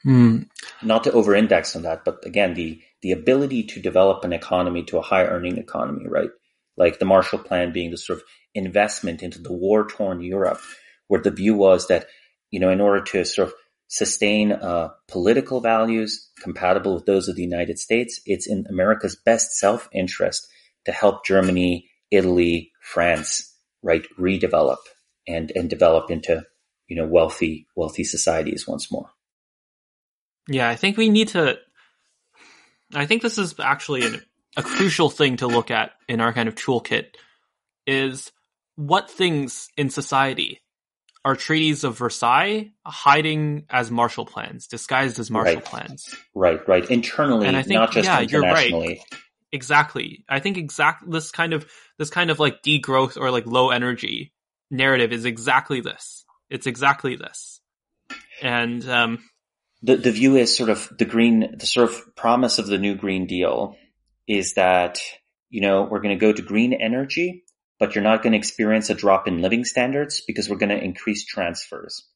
Hmm. 0.02 0.42
Not 0.82 1.04
to 1.04 1.12
over-index 1.12 1.76
on 1.76 1.82
that, 1.82 2.04
but 2.04 2.24
again, 2.26 2.54
the, 2.54 2.80
the 3.02 3.12
ability 3.12 3.64
to 3.64 3.80
develop 3.80 4.24
an 4.24 4.32
economy 4.32 4.82
to 4.84 4.98
a 4.98 5.02
high 5.02 5.24
earning 5.24 5.56
economy, 5.56 6.06
right? 6.06 6.30
Like 6.76 6.98
the 6.98 7.06
Marshall 7.06 7.38
Plan 7.38 7.72
being 7.72 7.90
the 7.90 7.96
sort 7.96 8.18
of 8.18 8.24
investment 8.54 9.22
into 9.22 9.40
the 9.40 9.52
war-torn 9.52 10.20
Europe, 10.20 10.60
where 11.08 11.22
the 11.22 11.30
view 11.30 11.54
was 11.54 11.88
that, 11.88 12.06
you 12.50 12.60
know, 12.60 12.70
in 12.70 12.80
order 12.80 13.02
to 13.02 13.24
sort 13.24 13.48
of 13.48 13.54
sustain 13.94 14.50
uh, 14.50 14.88
political 15.06 15.60
values 15.60 16.28
compatible 16.40 16.96
with 16.96 17.06
those 17.06 17.28
of 17.28 17.36
the 17.36 17.42
United 17.42 17.78
States, 17.78 18.20
it's 18.26 18.48
in 18.48 18.66
America's 18.68 19.14
best 19.14 19.52
self-interest 19.52 20.48
to 20.84 20.90
help 20.90 21.24
Germany, 21.24 21.88
Italy, 22.10 22.72
France, 22.82 23.54
right, 23.84 24.04
redevelop 24.18 24.78
and 25.28 25.52
and 25.54 25.70
develop 25.70 26.10
into 26.10 26.44
you 26.88 26.96
know 26.96 27.06
wealthy 27.06 27.68
wealthy 27.76 28.02
societies 28.02 28.66
once 28.66 28.90
more. 28.90 29.10
Yeah, 30.48 30.68
I 30.68 30.74
think 30.74 30.96
we 30.96 31.08
need 31.08 31.28
to. 31.28 31.56
I 32.92 33.06
think 33.06 33.22
this 33.22 33.38
is 33.38 33.54
actually 33.60 34.04
an, 34.06 34.22
a 34.56 34.62
crucial 34.64 35.08
thing 35.08 35.36
to 35.36 35.46
look 35.46 35.70
at 35.70 35.92
in 36.08 36.20
our 36.20 36.32
kind 36.32 36.48
of 36.48 36.56
toolkit 36.56 37.14
is 37.86 38.32
what 38.74 39.08
things 39.08 39.68
in 39.76 39.88
society 39.88 40.63
are 41.24 41.34
treaties 41.36 41.84
of 41.84 41.96
Versailles 41.96 42.70
hiding 42.84 43.64
as 43.70 43.90
Marshall 43.90 44.26
plans, 44.26 44.66
disguised 44.66 45.18
as 45.18 45.30
Marshall 45.30 45.54
Right. 45.56 45.64
plans. 45.64 46.14
Right, 46.34 46.68
right. 46.68 46.90
Internally, 46.90 47.46
And 47.46 47.56
I 47.56 47.62
think- 47.62 47.74
not 47.74 47.92
just 47.92 48.06
yeah, 48.06 48.20
you're 48.20 48.42
right. 48.42 48.66
internationally. 48.66 49.02
Exactly. 49.52 50.24
I 50.28 50.40
think 50.40 50.56
exact 50.58 51.08
this 51.10 51.30
kind 51.30 51.52
of 51.52 51.64
this 51.98 52.10
kind 52.10 52.30
of 52.30 52.40
like 52.40 52.62
degrowth 52.62 53.16
or 53.16 53.30
like 53.30 53.46
low 53.46 53.70
energy 53.70 54.32
narrative 54.70 55.12
is 55.12 55.24
exactly 55.24 55.80
this. 55.80 56.24
It's 56.50 56.66
exactly 56.66 57.14
this. 57.16 57.60
And 58.42 58.86
um 58.88 59.18
the 59.82 59.96
the 59.96 60.10
view 60.10 60.36
is 60.36 60.54
sort 60.56 60.70
of 60.70 60.90
the 60.98 61.04
green 61.04 61.54
the 61.56 61.66
sort 61.66 61.88
of 61.88 62.16
promise 62.16 62.58
of 62.58 62.66
the 62.66 62.78
new 62.78 62.96
green 62.96 63.26
deal 63.26 63.76
is 64.26 64.54
that 64.54 64.98
you 65.50 65.60
know 65.60 65.84
we're 65.84 66.00
going 66.00 66.18
to 66.18 66.20
go 66.20 66.32
to 66.32 66.42
green 66.42 66.72
energy 66.72 67.43
but 67.84 67.94
you're 67.94 68.02
not 68.02 68.22
going 68.22 68.32
to 68.32 68.38
experience 68.38 68.88
a 68.88 68.94
drop 68.94 69.28
in 69.28 69.42
living 69.42 69.62
standards 69.62 70.22
because 70.26 70.48
we're 70.48 70.56
going 70.56 70.70
to 70.70 70.82
increase 70.82 71.26
transfers. 71.26 72.08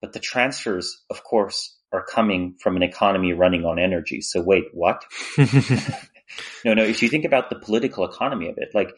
But 0.00 0.12
the 0.12 0.20
transfers 0.20 1.02
of 1.10 1.24
course 1.24 1.76
are 1.92 2.04
coming 2.04 2.54
from 2.60 2.76
an 2.76 2.84
economy 2.84 3.32
running 3.32 3.64
on 3.64 3.80
energy. 3.80 4.20
So 4.20 4.40
wait 4.40 4.66
what? 4.72 5.04
No 6.64 6.74
no 6.74 6.82
if 6.82 7.02
you 7.02 7.08
think 7.08 7.24
about 7.24 7.50
the 7.50 7.58
political 7.58 8.04
economy 8.04 8.48
of 8.48 8.56
it 8.58 8.70
like 8.74 8.90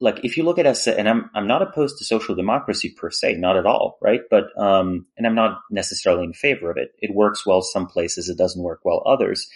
like 0.00 0.20
if 0.22 0.36
you 0.36 0.44
look 0.44 0.60
at 0.60 0.66
us 0.66 0.86
and 0.86 1.08
i'm 1.08 1.28
i'm 1.34 1.48
not 1.48 1.60
opposed 1.60 1.98
to 1.98 2.04
social 2.04 2.36
democracy 2.36 2.94
per 2.96 3.10
se 3.10 3.34
not 3.34 3.56
at 3.56 3.66
all 3.66 3.98
right? 4.00 4.20
But 4.30 4.44
um 4.56 5.06
and 5.16 5.26
i'm 5.26 5.34
not 5.34 5.58
necessarily 5.72 6.22
in 6.22 6.32
favor 6.32 6.70
of 6.70 6.76
it. 6.76 6.90
It 7.00 7.12
works 7.12 7.44
well 7.44 7.62
some 7.62 7.88
places 7.88 8.28
it 8.28 8.38
doesn't 8.38 8.62
work 8.62 8.80
well 8.84 9.02
others. 9.06 9.48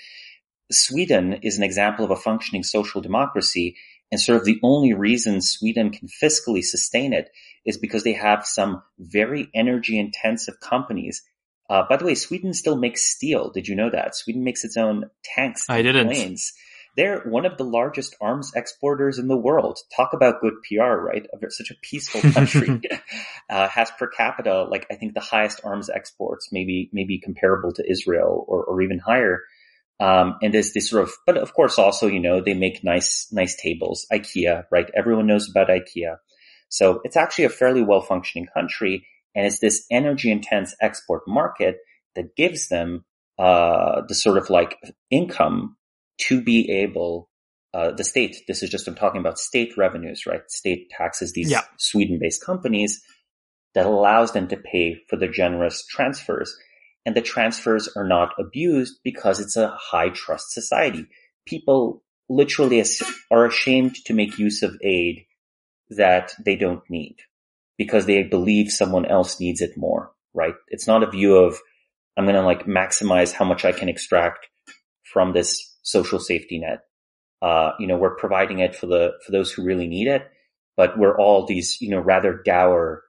Sweden 0.73 1.35
is 1.43 1.59
an 1.59 1.63
example 1.63 2.05
of 2.05 2.11
a 2.11 2.17
functioning 2.17 2.65
social 2.65 3.01
democracy 3.01 3.77
and 4.13 4.21
sort 4.21 4.39
of 4.39 4.45
the 4.45 4.61
only 4.63 4.93
reason 4.93 5.41
sweden 5.41 5.91
can 5.91 6.07
fiscally 6.07 6.63
sustain 6.63 7.13
it 7.13 7.31
is 7.67 7.79
because 7.79 8.05
they 8.05 8.13
have 8.13 8.47
some 8.47 8.83
very 8.99 9.49
energy 9.55 9.99
intensive 9.99 10.61
companies 10.61 11.23
uh, 11.69 11.83
by 11.89 11.97
the 11.97 12.05
way 12.05 12.15
sweden 12.15 12.55
still 12.55 12.77
makes 12.77 13.03
steel 13.03 13.51
did 13.51 13.67
you 13.67 13.75
know 13.75 13.91
that 13.91 14.15
sweden 14.15 14.45
makes 14.45 14.65
its 14.65 14.77
own 14.77 15.11
tanks 15.25 15.67
I 15.69 15.83
didn't. 15.83 16.07
planes 16.07 16.53
they're 16.97 17.21
one 17.21 17.47
of 17.47 17.57
the 17.57 17.65
largest 17.65 18.17
arms 18.21 18.53
exporters 18.55 19.19
in 19.19 19.29
the 19.29 19.37
world. 19.37 19.79
Talk 19.97 20.13
about 20.13 20.41
good 20.41 20.55
PR, 20.69 20.93
right? 20.93 21.27
Such 21.49 21.71
a 21.71 21.75
peaceful 21.81 22.21
country 22.33 22.81
uh, 23.51 23.69
has 23.69 23.91
per 23.93 24.09
capita, 24.09 24.65
like 24.65 24.87
I 24.91 24.97
think 24.97 25.15
the 25.15 25.21
highest 25.21 25.61
arms 25.65 25.89
exports, 25.89 26.51
maybe 26.53 26.91
maybe 26.93 27.19
comparable 27.19 27.73
to 27.75 27.91
Israel 27.91 28.45
or, 28.47 28.65
or 28.65 28.83
even 28.83 28.99
higher. 28.99 29.43
Um, 30.01 30.37
and 30.43 30.53
there's 30.53 30.73
this 30.73 30.91
sort 30.91 31.05
of, 31.05 31.13
but 31.27 31.37
of 31.37 31.55
course 31.55 31.79
also, 31.79 32.07
you 32.09 32.21
know, 32.21 32.41
they 32.41 32.55
make 32.55 32.83
nice 32.83 33.29
nice 33.31 33.55
tables. 33.61 34.07
IKEA, 34.13 34.65
right? 34.71 34.91
Everyone 34.97 35.27
knows 35.27 35.49
about 35.49 35.69
IKEA. 35.69 36.17
So 36.69 37.01
it's 37.05 37.17
actually 37.17 37.45
a 37.45 37.51
fairly 37.51 37.83
well 37.83 38.01
functioning 38.01 38.49
country, 38.53 39.07
and 39.35 39.47
it's 39.47 39.61
this 39.61 39.85
energy 39.91 40.31
intense 40.31 40.75
export 40.81 41.23
market 41.29 41.77
that 42.17 42.35
gives 42.37 42.69
them 42.69 43.05
uh, 43.39 44.03
the 44.09 44.15
sort 44.15 44.39
of 44.39 44.51
like 44.51 44.77
income 45.11 45.77
to 46.19 46.43
be 46.43 46.71
able, 46.71 47.29
uh, 47.75 47.91
the 47.93 48.05
state, 48.05 48.37
this 48.47 48.63
is 48.63 48.71
just, 48.71 48.87
I'm 48.87 48.95
talking 48.95 49.21
about 49.21 49.39
state 49.39 49.77
revenues, 49.77 50.27
right? 50.27 50.43
State 50.49 50.91
taxes 50.91 51.33
these 51.33 51.51
Yeah. 51.51 51.63
Sweden 51.79 52.19
based 52.21 52.45
companies 52.45 53.03
that 53.75 53.87
allows 53.87 54.33
them 54.33 54.49
to 54.49 54.57
pay 54.57 54.97
for 55.09 55.17
the 55.17 55.29
generous 55.29 55.85
transfers. 55.87 56.55
And 57.05 57.17
the 57.17 57.21
transfers 57.21 57.89
are 57.97 58.07
not 58.07 58.31
abused 58.39 59.01
because 59.03 59.41
it's 59.41 59.57
a 59.57 59.77
high 59.77 60.11
trust 60.11 60.53
society. 60.53 61.09
People 61.47 62.03
literally 62.29 62.85
are 63.31 63.47
ashamed 63.47 63.97
to 64.05 64.15
make 64.15 64.39
use 64.39 64.63
of 64.63 64.77
aid 64.83 65.27
that 65.91 66.33
they 66.45 66.57
don't 66.57 66.89
need 66.89 67.17
because 67.77 68.07
they 68.07 68.23
believe 68.23 68.71
someone 68.71 69.07
else 69.07 69.41
needs 69.41 69.61
it 69.61 69.77
more, 69.77 70.13
right? 70.33 70.55
It's 70.69 70.87
not 70.87 71.03
a 71.03 71.11
view 71.11 71.37
of, 71.37 71.59
I'm 72.17 72.25
going 72.25 72.37
to 72.37 72.43
like 72.43 72.67
maximize 72.67 73.33
how 73.33 73.45
much 73.45 73.65
I 73.65 73.73
can 73.73 73.89
extract 73.89 74.47
from 75.13 75.33
this 75.33 75.77
social 75.83 76.21
safety 76.21 76.59
net. 76.59 76.81
Uh, 77.43 77.73
you 77.81 77.89
know, 77.89 77.97
we're 77.97 78.15
providing 78.15 78.61
it 78.61 78.77
for 78.77 78.87
the, 78.87 79.13
for 79.27 79.33
those 79.33 79.51
who 79.51 79.65
really 79.65 79.89
need 79.89 80.07
it, 80.07 80.31
but 80.77 80.97
we're 80.97 81.19
all 81.19 81.45
these, 81.45 81.79
you 81.81 81.91
know, 81.91 81.99
rather 81.99 82.41
dour 82.45 83.03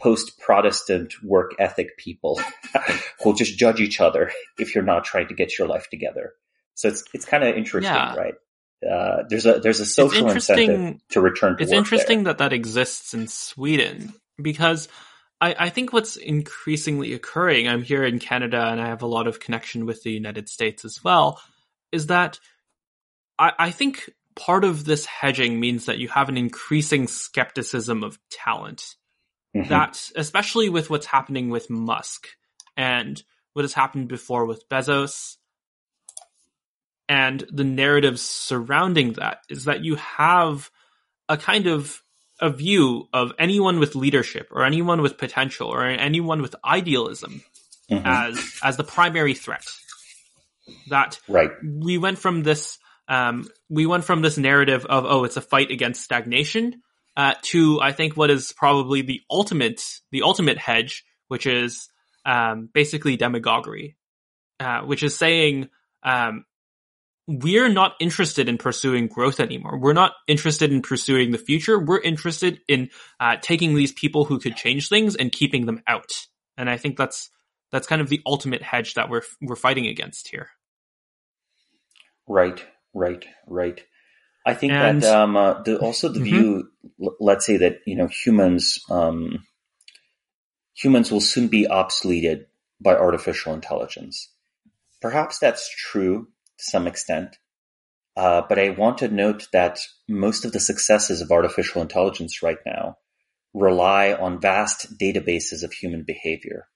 post-Protestant 0.00 1.14
work 1.22 1.52
ethic 1.58 1.96
people 1.96 2.40
who'll 3.22 3.34
just 3.34 3.58
judge 3.58 3.80
each 3.80 4.00
other 4.00 4.32
if 4.58 4.74
you're 4.74 4.84
not 4.84 5.04
trying 5.04 5.28
to 5.28 5.34
get 5.34 5.58
your 5.58 5.68
life 5.68 5.88
together. 5.90 6.32
So 6.74 6.88
it's, 6.88 7.04
it's 7.12 7.24
kind 7.24 7.44
of 7.44 7.56
interesting, 7.56 7.92
Yeah. 7.92 8.14
right? 8.14 8.34
Uh, 8.88 9.24
there's 9.28 9.44
a, 9.44 9.60
there's 9.60 9.80
a 9.80 9.86
social 9.86 10.30
incentive 10.30 10.98
to 11.10 11.20
return 11.20 11.54
to 11.56 11.62
it's 11.62 11.72
interesting 11.72 12.24
that 12.24 12.38
that 12.38 12.54
exists 12.54 13.12
in 13.12 13.28
Sweden 13.28 14.14
because 14.40 14.88
I, 15.38 15.54
I 15.58 15.68
think 15.68 15.92
what's 15.92 16.16
increasingly 16.16 17.12
occurring, 17.12 17.68
I'm 17.68 17.82
here 17.82 18.04
in 18.04 18.18
Canada 18.18 18.66
and 18.66 18.80
I 18.80 18.88
have 18.88 19.02
a 19.02 19.06
lot 19.06 19.26
of 19.26 19.38
connection 19.38 19.84
with 19.84 20.02
the 20.02 20.12
United 20.12 20.48
States 20.48 20.86
as 20.86 21.04
well, 21.04 21.40
is 21.92 22.06
that 22.06 22.38
I, 23.38 23.52
I 23.58 23.70
think 23.70 24.08
part 24.36 24.64
of 24.64 24.84
this 24.84 25.04
hedging 25.04 25.60
means 25.60 25.86
that 25.86 25.98
you 25.98 26.08
have 26.08 26.28
an 26.28 26.38
increasing 26.38 27.06
skepticism 27.06 28.02
of 28.02 28.18
talent. 28.30 28.94
Mhm. 29.56 29.68
That, 29.68 30.10
especially 30.16 30.68
with 30.68 30.90
what's 30.90 31.06
happening 31.06 31.50
with 31.50 31.70
Musk 31.70 32.28
and 32.76 33.22
what 33.52 33.64
has 33.64 33.74
happened 33.74 34.08
before 34.08 34.46
with 34.46 34.68
Bezos. 34.68 35.36
and 37.08 37.44
the 37.50 37.64
narratives 37.64 38.22
surrounding 38.22 39.14
that 39.14 39.40
is 39.48 39.64
that 39.64 39.84
you 39.84 39.96
have 39.96 40.70
a 41.28 41.36
kind 41.36 41.66
of 41.66 42.04
a 42.40 42.50
view 42.50 43.08
of 43.12 43.32
anyone 43.36 43.80
with 43.80 43.96
leadership 43.96 44.48
or 44.52 44.64
anyone 44.64 45.02
with 45.02 45.18
potential 45.18 45.68
or 45.68 45.84
anyone 45.84 46.40
with 46.40 46.54
idealism 46.64 47.42
mm-hmm. 47.90 48.06
as 48.06 48.60
as 48.62 48.76
the 48.76 48.84
primary 48.84 49.34
threat. 49.34 49.66
That 50.88 51.18
right. 51.28 51.50
we 51.62 51.98
went 51.98 52.18
from 52.18 52.44
this 52.44 52.78
um, 53.08 53.48
we 53.68 53.86
went 53.86 54.04
from 54.04 54.22
this 54.22 54.38
narrative 54.38 54.86
of 54.86 55.04
oh 55.04 55.24
it's 55.24 55.36
a 55.36 55.42
fight 55.42 55.70
against 55.70 56.04
stagnation 56.04 56.80
uh, 57.16 57.34
to 57.42 57.80
I 57.80 57.92
think 57.92 58.16
what 58.16 58.30
is 58.30 58.52
probably 58.52 59.02
the 59.02 59.20
ultimate 59.30 59.82
the 60.10 60.22
ultimate 60.22 60.58
hedge, 60.58 61.04
which 61.28 61.46
is 61.46 61.88
um, 62.24 62.68
basically 62.72 63.16
demagoguery, 63.16 63.96
uh, 64.58 64.82
which 64.82 65.02
is 65.02 65.16
saying 65.16 65.68
um, 66.02 66.44
we're 67.26 67.68
not 67.68 67.94
interested 68.00 68.48
in 68.48 68.58
pursuing 68.58 69.06
growth 69.06 69.40
anymore. 69.40 69.78
We're 69.78 69.92
not 69.92 70.14
interested 70.26 70.72
in 70.72 70.82
pursuing 70.82 71.30
the 71.30 71.38
future. 71.38 71.78
We're 71.78 72.00
interested 72.00 72.60
in 72.66 72.90
uh, 73.20 73.36
taking 73.40 73.74
these 73.74 73.92
people 73.92 74.24
who 74.24 74.38
could 74.38 74.56
change 74.56 74.88
things 74.88 75.14
and 75.14 75.30
keeping 75.30 75.66
them 75.66 75.82
out. 75.86 76.10
And 76.56 76.68
I 76.68 76.76
think 76.76 76.96
that's 76.96 77.30
that's 77.70 77.86
kind 77.86 78.02
of 78.02 78.08
the 78.08 78.20
ultimate 78.26 78.62
hedge 78.62 78.94
that 78.94 79.08
we're 79.08 79.22
we're 79.40 79.56
fighting 79.56 79.86
against 79.86 80.28
here. 80.28 80.48
Right, 82.26 82.64
right, 82.94 83.24
right. 83.46 83.80
I 84.46 84.54
think 84.54 84.72
and, 84.72 85.02
that 85.02 85.14
um, 85.14 85.36
uh, 85.36 85.62
the, 85.62 85.78
also 85.78 86.08
the 86.08 86.20
mm-hmm. 86.20 86.24
view, 86.24 86.68
l- 87.02 87.16
let's 87.20 87.44
say 87.44 87.58
that 87.58 87.80
you 87.86 87.96
know 87.96 88.08
humans 88.08 88.80
um, 88.90 89.44
humans 90.74 91.10
will 91.10 91.20
soon 91.20 91.48
be 91.48 91.66
obsoleted 91.66 92.46
by 92.80 92.94
artificial 92.94 93.52
intelligence. 93.52 94.32
Perhaps 95.00 95.38
that's 95.38 95.68
true 95.68 96.28
to 96.58 96.64
some 96.64 96.86
extent. 96.86 97.36
Uh, 98.16 98.42
but 98.48 98.58
I 98.58 98.70
want 98.70 98.98
to 98.98 99.08
note 99.08 99.48
that 99.52 99.78
most 100.08 100.44
of 100.44 100.52
the 100.52 100.60
successes 100.60 101.20
of 101.20 101.30
artificial 101.30 101.80
intelligence 101.80 102.42
right 102.42 102.58
now 102.66 102.96
rely 103.54 104.12
on 104.12 104.40
vast 104.40 104.98
databases 104.98 105.62
of 105.62 105.72
human 105.72 106.04
behavior. 106.04 106.66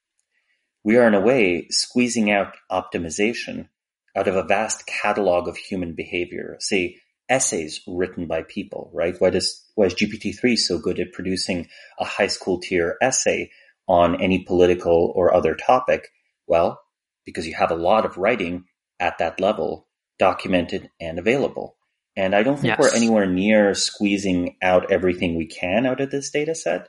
We 0.83 0.97
are 0.97 1.07
in 1.07 1.13
a 1.13 1.21
way 1.21 1.67
squeezing 1.69 2.31
out 2.31 2.55
optimization 2.71 3.69
out 4.15 4.27
of 4.27 4.35
a 4.35 4.43
vast 4.43 4.85
catalog 4.87 5.47
of 5.47 5.57
human 5.57 5.93
behavior, 5.93 6.55
say 6.59 6.97
essays 7.29 7.81
written 7.87 8.27
by 8.27 8.43
people, 8.43 8.89
right? 8.93 9.15
Why 9.19 9.29
does, 9.29 9.63
why 9.75 9.85
is 9.85 9.95
GPT-3 9.95 10.57
so 10.57 10.77
good 10.77 10.99
at 10.99 11.13
producing 11.13 11.67
a 11.99 12.05
high 12.05 12.27
school 12.27 12.59
tier 12.59 12.97
essay 13.01 13.51
on 13.87 14.21
any 14.21 14.43
political 14.43 15.11
or 15.15 15.33
other 15.33 15.55
topic? 15.55 16.09
Well, 16.47 16.79
because 17.25 17.47
you 17.47 17.55
have 17.55 17.71
a 17.71 17.75
lot 17.75 18.05
of 18.05 18.17
writing 18.17 18.65
at 18.99 19.17
that 19.17 19.39
level 19.39 19.87
documented 20.19 20.89
and 20.99 21.19
available. 21.19 21.77
And 22.15 22.33
I 22.33 22.43
don't 22.43 22.55
think 22.55 22.77
yes. 22.77 22.79
we're 22.79 22.95
anywhere 22.95 23.25
near 23.25 23.73
squeezing 23.73 24.55
out 24.61 24.91
everything 24.91 25.35
we 25.35 25.47
can 25.47 25.85
out 25.85 25.99
of 25.99 26.11
this 26.11 26.29
data 26.29 26.55
set. 26.55 26.87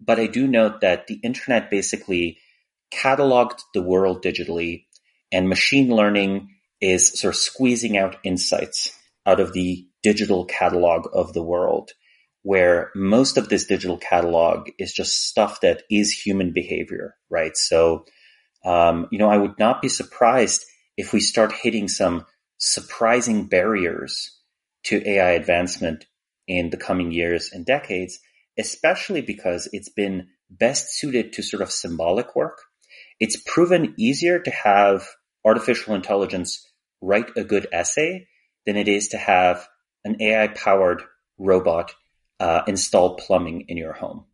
But 0.00 0.18
I 0.18 0.26
do 0.26 0.46
note 0.46 0.80
that 0.80 1.06
the 1.06 1.20
internet 1.22 1.70
basically 1.70 2.38
cataloged 2.92 3.60
the 3.74 3.82
world 3.82 4.22
digitally 4.22 4.84
and 5.32 5.48
machine 5.48 5.88
learning 5.88 6.50
is 6.80 7.18
sort 7.18 7.34
of 7.34 7.40
squeezing 7.40 7.96
out 7.96 8.16
insights 8.22 8.92
out 9.26 9.40
of 9.40 9.52
the 9.52 9.86
digital 10.02 10.44
catalog 10.44 11.08
of 11.12 11.32
the 11.32 11.42
world 11.42 11.90
where 12.46 12.92
most 12.94 13.36
of 13.38 13.48
this 13.48 13.66
digital 13.66 13.98
catalog 13.98 14.68
is 14.78 14.92
just 14.92 15.26
stuff 15.26 15.60
that 15.62 15.82
is 15.90 16.12
human 16.12 16.52
behavior, 16.52 17.16
right? 17.28 17.56
So, 17.56 18.04
um, 18.64 19.08
you 19.10 19.18
know, 19.18 19.28
I 19.28 19.36
would 19.36 19.58
not 19.58 19.82
be 19.82 19.88
surprised 19.88 20.64
if 20.96 21.12
we 21.12 21.18
start 21.18 21.50
hitting 21.50 21.88
some 21.88 22.24
surprising 22.58 23.48
barriers 23.48 24.30
to 24.84 25.04
AI 25.08 25.30
advancement 25.30 26.06
in 26.46 26.70
the 26.70 26.76
coming 26.76 27.10
years 27.10 27.50
and 27.52 27.66
decades, 27.66 28.20
especially 28.56 29.22
because 29.22 29.68
it's 29.72 29.90
been 29.90 30.28
best 30.48 30.90
suited 30.90 31.32
to 31.32 31.42
sort 31.42 31.62
of 31.62 31.72
symbolic 31.72 32.36
work. 32.36 32.58
It's 33.18 33.42
proven 33.44 33.92
easier 33.98 34.38
to 34.38 34.50
have 34.52 35.04
artificial 35.44 35.96
intelligence 35.96 36.64
write 37.02 37.36
a 37.36 37.42
good 37.42 37.66
essay 37.72 38.28
than 38.66 38.76
it 38.76 38.88
is 38.88 39.08
to 39.08 39.16
have 39.16 39.66
an 40.04 40.20
AI 40.20 40.48
powered 40.48 41.02
robot 41.38 41.94
uh, 42.40 42.62
install 42.66 43.16
plumbing 43.16 43.66
in 43.68 43.76
your 43.76 43.92
home. 43.92 44.24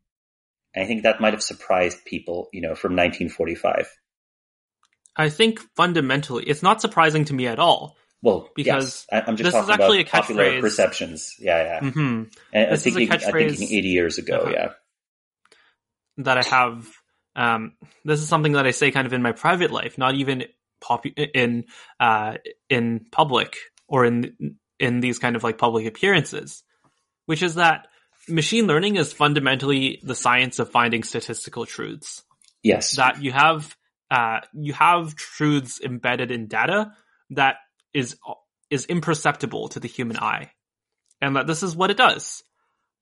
And 0.74 0.84
I 0.84 0.86
think 0.86 1.02
that 1.02 1.20
might 1.20 1.34
have 1.34 1.42
surprised 1.42 2.04
people, 2.04 2.48
you 2.52 2.62
know, 2.62 2.74
from 2.74 2.92
1945. 2.92 3.88
I 5.14 5.28
think 5.28 5.60
fundamentally, 5.76 6.44
it's 6.44 6.62
not 6.62 6.80
surprising 6.80 7.26
to 7.26 7.34
me 7.34 7.46
at 7.46 7.58
all. 7.58 7.96
Well, 8.22 8.48
because 8.54 9.06
yes. 9.12 9.24
I'm 9.26 9.36
just 9.36 9.44
this 9.44 9.52
talking 9.52 9.64
is 9.64 9.70
actually 9.70 10.00
about 10.02 10.08
a 10.08 10.22
popular 10.22 10.60
perceptions. 10.60 11.34
Yeah, 11.38 11.62
yeah. 11.62 11.80
Mm-hmm. 11.80 12.22
And 12.52 12.72
this 12.72 12.84
thinking, 12.84 13.02
is 13.02 13.08
a 13.10 13.18
catchphrase. 13.18 13.52
I 13.52 13.54
think 13.54 13.72
80 13.72 13.88
years 13.88 14.18
ago, 14.18 14.38
uh-huh. 14.38 14.50
yeah. 14.50 14.68
That 16.18 16.38
I 16.38 16.42
have. 16.44 16.88
Um, 17.34 17.72
this 18.04 18.20
is 18.20 18.28
something 18.28 18.52
that 18.52 18.66
I 18.66 18.70
say 18.70 18.90
kind 18.90 19.06
of 19.06 19.12
in 19.12 19.22
my 19.22 19.32
private 19.32 19.70
life, 19.70 19.98
not 19.98 20.14
even 20.14 20.44
pop 20.80 21.04
in 21.06 21.64
uh, 21.98 22.36
in 22.68 23.06
public 23.10 23.56
or 23.92 24.06
in 24.06 24.56
in 24.80 25.00
these 25.00 25.20
kind 25.20 25.36
of 25.36 25.44
like 25.44 25.58
public 25.58 25.86
appearances, 25.86 26.64
which 27.26 27.42
is 27.42 27.56
that 27.56 27.86
machine 28.26 28.66
learning 28.66 28.96
is 28.96 29.12
fundamentally 29.12 30.00
the 30.02 30.14
science 30.14 30.58
of 30.58 30.70
finding 30.70 31.04
statistical 31.04 31.66
truths. 31.66 32.24
Yes, 32.62 32.96
that 32.96 33.22
you 33.22 33.32
have 33.32 33.76
uh, 34.10 34.40
you 34.54 34.72
have 34.72 35.14
truths 35.14 35.78
embedded 35.80 36.30
in 36.30 36.48
data 36.48 36.92
that 37.30 37.56
is 37.92 38.16
is 38.70 38.86
imperceptible 38.86 39.68
to 39.68 39.80
the 39.80 39.88
human 39.88 40.16
eye, 40.16 40.50
and 41.20 41.36
that 41.36 41.46
this 41.46 41.62
is 41.62 41.76
what 41.76 41.90
it 41.90 41.98
does. 41.98 42.42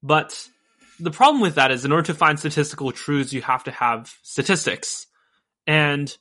But 0.03 0.49
the 0.99 1.13
problem 1.13 1.41
with 1.41 1.55
that 1.55 1.71
is, 1.71 1.85
in 1.85 1.93
order 1.93 2.07
to 2.07 2.15
find 2.15 2.37
statistical 2.37 2.91
truths, 2.91 3.33
you 3.33 3.43
have 3.43 3.65
to 3.65 3.71
have 3.71 4.13
statistics, 4.23 5.07
and 5.69 6.15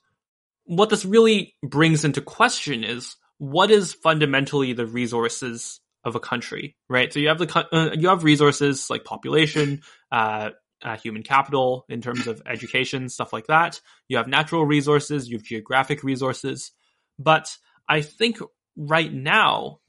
what 0.65 0.91
this 0.91 1.05
really 1.05 1.55
brings 1.63 2.05
into 2.05 2.21
question 2.21 2.83
is 2.83 3.15
what 3.39 3.71
is 3.71 3.93
fundamentally 3.93 4.73
the 4.73 4.85
resources 4.85 5.79
of 6.03 6.15
a 6.15 6.19
country, 6.19 6.75
right? 6.89 7.11
So 7.11 7.19
you 7.19 7.29
have 7.29 7.39
the 7.39 7.67
uh, 7.71 7.91
you 7.93 8.09
have 8.09 8.23
resources 8.23 8.89
like 8.89 9.03
population, 9.03 9.81
uh, 10.11 10.51
uh, 10.83 10.97
human 10.97 11.23
capital 11.23 11.85
in 11.89 12.01
terms 12.01 12.27
of 12.27 12.41
education, 12.45 13.09
stuff 13.09 13.33
like 13.33 13.47
that. 13.47 13.81
You 14.07 14.17
have 14.17 14.27
natural 14.27 14.65
resources, 14.65 15.27
you 15.27 15.37
have 15.37 15.43
geographic 15.43 16.03
resources, 16.03 16.71
but 17.17 17.55
I 17.87 18.01
think 18.01 18.39
right 18.77 19.11
now, 19.11 19.79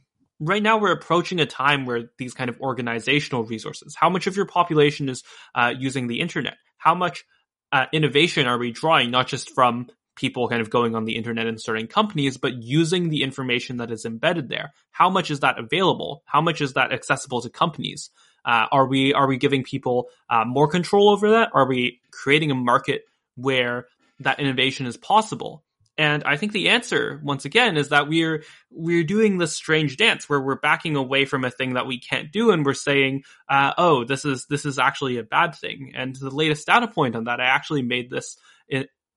right 0.40 0.62
now 0.62 0.78
we're 0.78 0.92
approaching 0.92 1.40
a 1.40 1.46
time 1.46 1.86
where 1.86 2.10
these 2.18 2.34
kind 2.34 2.50
of 2.50 2.60
organizational 2.60 3.44
resources, 3.44 3.94
how 3.98 4.10
much 4.10 4.26
of 4.26 4.36
your 4.36 4.46
population 4.46 5.08
is 5.08 5.22
uh, 5.54 5.72
using 5.76 6.06
the 6.06 6.20
internet, 6.20 6.56
how 6.78 6.94
much 6.94 7.24
uh, 7.72 7.86
innovation 7.92 8.46
are 8.46 8.58
we 8.58 8.72
drawing, 8.72 9.10
not 9.10 9.28
just 9.28 9.50
from 9.54 9.88
people 10.20 10.48
kind 10.48 10.60
of 10.60 10.68
going 10.68 10.94
on 10.94 11.06
the 11.06 11.16
internet 11.16 11.46
and 11.46 11.58
starting 11.58 11.86
companies, 11.86 12.36
but 12.36 12.62
using 12.62 13.08
the 13.08 13.22
information 13.22 13.78
that 13.78 13.90
is 13.90 14.04
embedded 14.04 14.50
there. 14.50 14.72
How 14.90 15.08
much 15.08 15.30
is 15.30 15.40
that 15.40 15.58
available? 15.58 16.22
How 16.26 16.42
much 16.42 16.60
is 16.60 16.74
that 16.74 16.92
accessible 16.92 17.40
to 17.40 17.48
companies? 17.48 18.10
Uh, 18.44 18.66
are 18.70 18.86
we 18.86 19.14
are 19.14 19.26
we 19.26 19.38
giving 19.38 19.64
people 19.64 20.08
uh, 20.28 20.44
more 20.44 20.68
control 20.68 21.08
over 21.08 21.30
that? 21.30 21.50
Are 21.54 21.66
we 21.66 22.00
creating 22.10 22.50
a 22.50 22.54
market 22.54 23.04
where 23.36 23.86
that 24.20 24.40
innovation 24.40 24.86
is 24.86 24.96
possible? 24.96 25.64
And 25.96 26.24
I 26.24 26.36
think 26.36 26.52
the 26.52 26.70
answer, 26.70 27.20
once 27.22 27.44
again, 27.44 27.76
is 27.76 27.90
that 27.90 28.08
we're 28.08 28.44
we're 28.70 29.04
doing 29.04 29.38
this 29.38 29.54
strange 29.54 29.96
dance 29.96 30.28
where 30.28 30.40
we're 30.40 30.60
backing 30.60 30.96
away 30.96 31.24
from 31.24 31.44
a 31.44 31.50
thing 31.50 31.74
that 31.74 31.86
we 31.86 31.98
can't 31.98 32.32
do, 32.32 32.50
and 32.50 32.64
we're 32.64 32.74
saying, 32.74 33.24
uh, 33.48 33.72
"Oh, 33.76 34.04
this 34.04 34.24
is 34.24 34.46
this 34.48 34.64
is 34.64 34.78
actually 34.78 35.18
a 35.18 35.22
bad 35.22 35.54
thing." 35.54 35.92
And 35.94 36.16
the 36.16 36.30
latest 36.30 36.66
data 36.66 36.88
point 36.88 37.16
on 37.16 37.24
that, 37.24 37.40
I 37.40 37.46
actually 37.46 37.82
made 37.82 38.08
this 38.10 38.38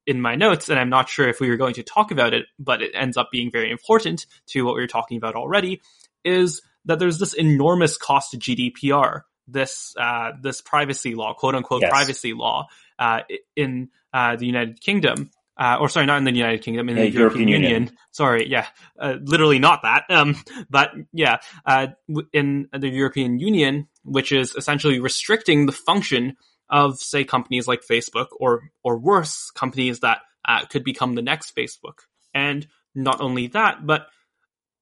in, 0.06 0.22
my 0.22 0.36
notes, 0.36 0.70
and 0.70 0.80
I'm 0.80 0.90
not 0.90 1.10
sure 1.10 1.28
if 1.28 1.40
we 1.40 1.50
were 1.50 1.58
going 1.58 1.76
to 1.76 1.84
talk 1.84 2.12
about 2.12 2.34
it, 2.34 2.46
but 2.60 2.82
it 2.82 2.92
ends 2.94 3.18
up 3.18 3.30
being 3.32 3.52
very 3.52 3.72
important 3.72 4.26
to 4.48 4.64
what 4.64 4.76
we 4.76 4.82
were 4.82 4.88
talking 4.88 5.18
about 5.18 5.36
already. 5.36 5.82
Is 6.24 6.62
that 6.86 7.00
there's 7.00 7.20
this 7.20 7.34
enormous 7.34 7.98
cost 7.98 8.32
to 8.32 8.38
GDPR, 8.38 9.22
this 9.48 9.94
uh, 9.98 10.32
this 10.42 10.62
privacy 10.62 11.16
law, 11.16 11.34
quote 11.34 11.56
unquote 11.56 11.82
yes. 11.82 11.92
privacy 11.92 12.34
law, 12.34 12.68
uh, 13.00 13.22
in 13.56 13.90
uh, 14.14 14.36
the 14.36 14.46
United 14.46 14.82
Kingdom. 14.82 15.32
Uh, 15.56 15.78
or 15.80 15.88
sorry, 15.88 16.08
not 16.08 16.18
in 16.18 16.24
the 16.24 16.32
United 16.32 16.64
Kingdom, 16.64 16.90
in 16.90 16.96
the 16.96 17.02
European, 17.12 17.48
European 17.48 17.48
Union. 17.48 17.72
Union. 17.72 17.98
Sorry, 18.10 18.50
yeah, 18.50 18.66
uh, 19.00 19.18
literally 19.22 19.60
not 19.60 19.84
that. 19.84 20.06
Um, 20.10 20.36
but 20.70 20.90
yeah, 21.12 21.38
uh, 21.64 21.88
in 22.34 22.70
the 22.76 22.90
European 22.90 23.40
Union, 23.40 23.88
which 24.04 24.32
is 24.32 24.56
essentially 24.56 25.00
restricting 25.00 25.68
the 25.68 25.72
function 25.72 26.38
of, 26.70 27.00
say, 27.00 27.24
companies 27.24 27.68
like 27.68 27.82
Facebook, 27.90 28.28
or 28.40 28.70
or 28.84 28.98
worse, 28.98 29.52
companies 29.52 30.00
that 30.00 30.20
uh, 30.46 30.66
could 30.66 30.84
become 30.84 31.16
the 31.16 31.22
next 31.22 31.56
Facebook. 31.56 32.00
And 32.34 32.68
not 32.96 33.22
only 33.22 33.48
that, 33.48 33.86
but 33.86 34.08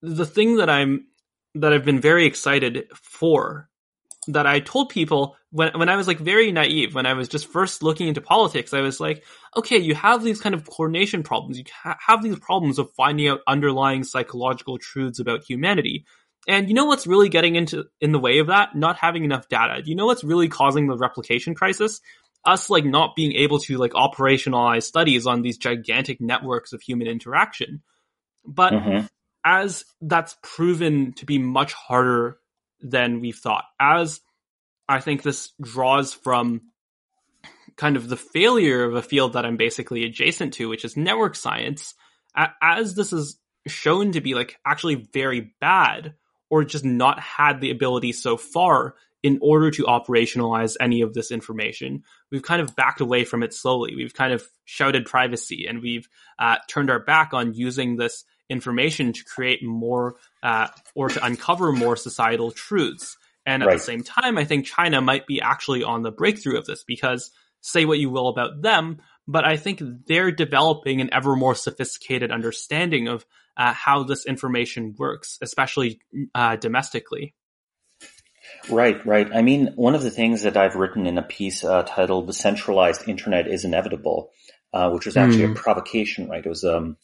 the 0.02 0.26
thing 0.26 0.58
that 0.58 0.70
I'm 0.70 1.08
that 1.56 1.74
I've 1.74 1.86
been 1.86 2.02
very 2.02 2.26
excited 2.26 2.88
for 2.94 3.70
that 4.28 4.46
I 4.46 4.60
told 4.60 4.90
people 4.90 5.36
when 5.50 5.78
when 5.78 5.90
I 5.90 5.96
was 5.96 6.08
like 6.08 6.20
very 6.20 6.52
naive, 6.52 6.96
when 6.96 7.06
I 7.06 7.14
was 7.14 7.28
just 7.28 7.48
first 7.48 7.84
looking 7.84 8.08
into 8.08 8.22
politics, 8.22 8.74
I 8.74 8.82
was 8.82 9.00
like, 9.00 9.24
okay, 9.58 9.78
you 9.78 9.96
have 9.96 10.24
these 10.24 10.40
kind 10.40 10.56
of 10.56 10.70
coordination 10.70 11.24
problems. 11.24 11.58
You 11.58 11.66
ha- 11.84 11.98
have 12.06 12.24
these 12.24 12.40
problems 12.40 12.80
of 12.80 12.92
finding 12.92 13.28
out 13.28 13.42
underlying 13.48 14.04
psychological 14.04 14.78
truths 14.78 15.20
about 15.20 15.44
humanity. 15.44 16.06
And 16.48 16.68
you 16.68 16.74
know 16.74 16.86
what's 16.86 17.06
really 17.06 17.30
getting 17.30 17.56
into 17.56 17.86
in 18.00 18.12
the 18.12 18.20
way 18.20 18.40
of 18.40 18.48
that? 18.48 18.76
Not 18.76 18.98
having 18.98 19.24
enough 19.24 19.48
data. 19.48 19.82
You 19.86 19.96
know 19.96 20.08
what's 20.08 20.24
really 20.24 20.48
causing 20.48 20.88
the 20.88 20.98
replication 20.98 21.54
crisis? 21.54 22.02
Us 22.44 22.70
like 22.70 22.86
not 22.86 23.16
being 23.16 23.34
able 23.34 23.60
to 23.60 23.78
like 23.78 23.92
operationalize 23.92 24.84
studies 24.84 25.28
on 25.28 25.44
these 25.44 25.58
gigantic 25.58 26.20
networks 26.20 26.74
of 26.74 26.82
human 26.82 27.08
interaction. 27.08 27.84
But 28.44 28.74
mm-hmm. 28.74 29.06
as 29.46 29.86
that's 30.02 30.36
proven 30.42 31.14
to 31.14 31.28
be 31.28 31.38
much 31.38 31.74
harder 31.74 32.38
than 32.82 33.22
we've 33.22 33.38
thought, 33.38 33.66
as 33.80 34.20
I 34.90 35.00
think 35.00 35.22
this 35.22 35.52
draws 35.62 36.14
from 36.14 36.62
kind 37.78 37.96
of 37.96 38.10
the 38.10 38.18
failure 38.18 38.84
of 38.84 38.96
a 38.96 39.04
field 39.04 39.34
that 39.34 39.46
I'm 39.46 39.58
basically 39.58 40.04
adjacent 40.04 40.56
to, 40.56 40.68
which 40.68 40.84
is 40.84 40.98
network 40.98 41.36
science, 41.36 41.94
as 42.36 42.96
this 42.96 43.14
is 43.14 43.38
shown 43.68 44.14
to 44.14 44.22
be 44.22 44.34
like 44.34 44.58
actually 44.66 45.08
very 45.14 45.54
bad 45.62 46.16
or 46.52 46.64
just 46.64 46.86
not 46.86 47.20
had 47.20 47.62
the 47.62 47.72
ability 47.72 48.12
so 48.12 48.38
far 48.38 48.94
in 49.24 49.40
order 49.42 49.72
to 49.72 49.84
operationalize 49.84 50.76
any 50.80 51.02
of 51.02 51.14
this 51.14 51.32
information. 51.32 52.04
We've 52.32 52.44
kind 52.44 52.62
of 52.62 52.76
backed 52.76 53.02
away 53.02 53.24
from 53.24 53.42
it 53.42 53.54
slowly. 53.54 53.96
We've 53.96 54.14
kind 54.14 54.34
of 54.34 54.44
shouted 54.66 55.06
privacy 55.06 55.66
and 55.68 55.82
we've 55.82 56.08
uh, 56.38 56.58
turned 56.68 56.90
our 56.90 57.00
back 57.00 57.34
on 57.34 57.54
using 57.54 57.96
this 57.96 58.26
information 58.50 59.14
to 59.14 59.24
create 59.24 59.64
more 59.64 60.16
uh, 60.44 60.68
or 60.94 61.10
to 61.10 61.24
uncover 61.24 61.72
more 61.72 61.96
societal 61.96 62.52
truths. 62.52 63.18
And 63.46 63.64
at 63.64 63.68
right. 63.68 63.78
the 63.78 63.84
same 63.84 64.04
time, 64.04 64.38
I 64.38 64.44
think 64.44 64.66
China 64.66 65.02
might 65.02 65.26
be 65.26 65.42
actually 65.42 65.84
on 65.84 66.02
the 66.02 66.12
breakthrough 66.12 66.58
of 66.58 66.66
this 66.66 66.84
because 66.84 67.32
say 67.62 67.86
what 67.86 68.00
you 68.00 68.10
will 68.10 68.28
about 68.28 68.62
them, 68.62 69.02
but 69.28 69.46
I 69.46 69.56
think 69.56 69.82
they're 70.08 70.32
developing 70.32 71.00
an 71.00 71.14
ever 71.14 71.36
more 71.36 71.56
sophisticated 71.56 72.32
understanding 72.32 73.08
of 73.08 73.26
uh, 73.58 73.74
how 73.74 74.04
this 74.04 74.26
information 74.26 74.96
works, 74.98 75.38
especially 75.42 76.00
uh, 76.34 76.56
domestically. 76.56 77.36
Right, 78.70 79.06
right. 79.06 79.30
I 79.34 79.42
mean, 79.42 79.74
one 79.76 79.96
of 79.96 80.04
the 80.04 80.12
things 80.12 80.44
that 80.44 80.58
I've 80.58 80.76
written 80.76 81.08
in 81.08 81.18
a 81.18 81.24
piece 81.24 81.64
uh, 81.64 81.84
titled 81.84 82.28
"The 82.28 82.34
Centralized 82.34 83.08
Internet 83.08 83.48
is 83.48 83.66
Inevitable," 83.66 84.32
uh, 84.74 84.90
which 84.92 85.06
was 85.06 85.18
actually 85.18 85.44
mm. 85.44 85.46
a 85.46 85.48
hmm. 85.50 85.54
provocation. 85.54 86.30
Right, 86.30 86.46
it 86.46 86.50
was 86.50 86.64
um, 86.64 86.98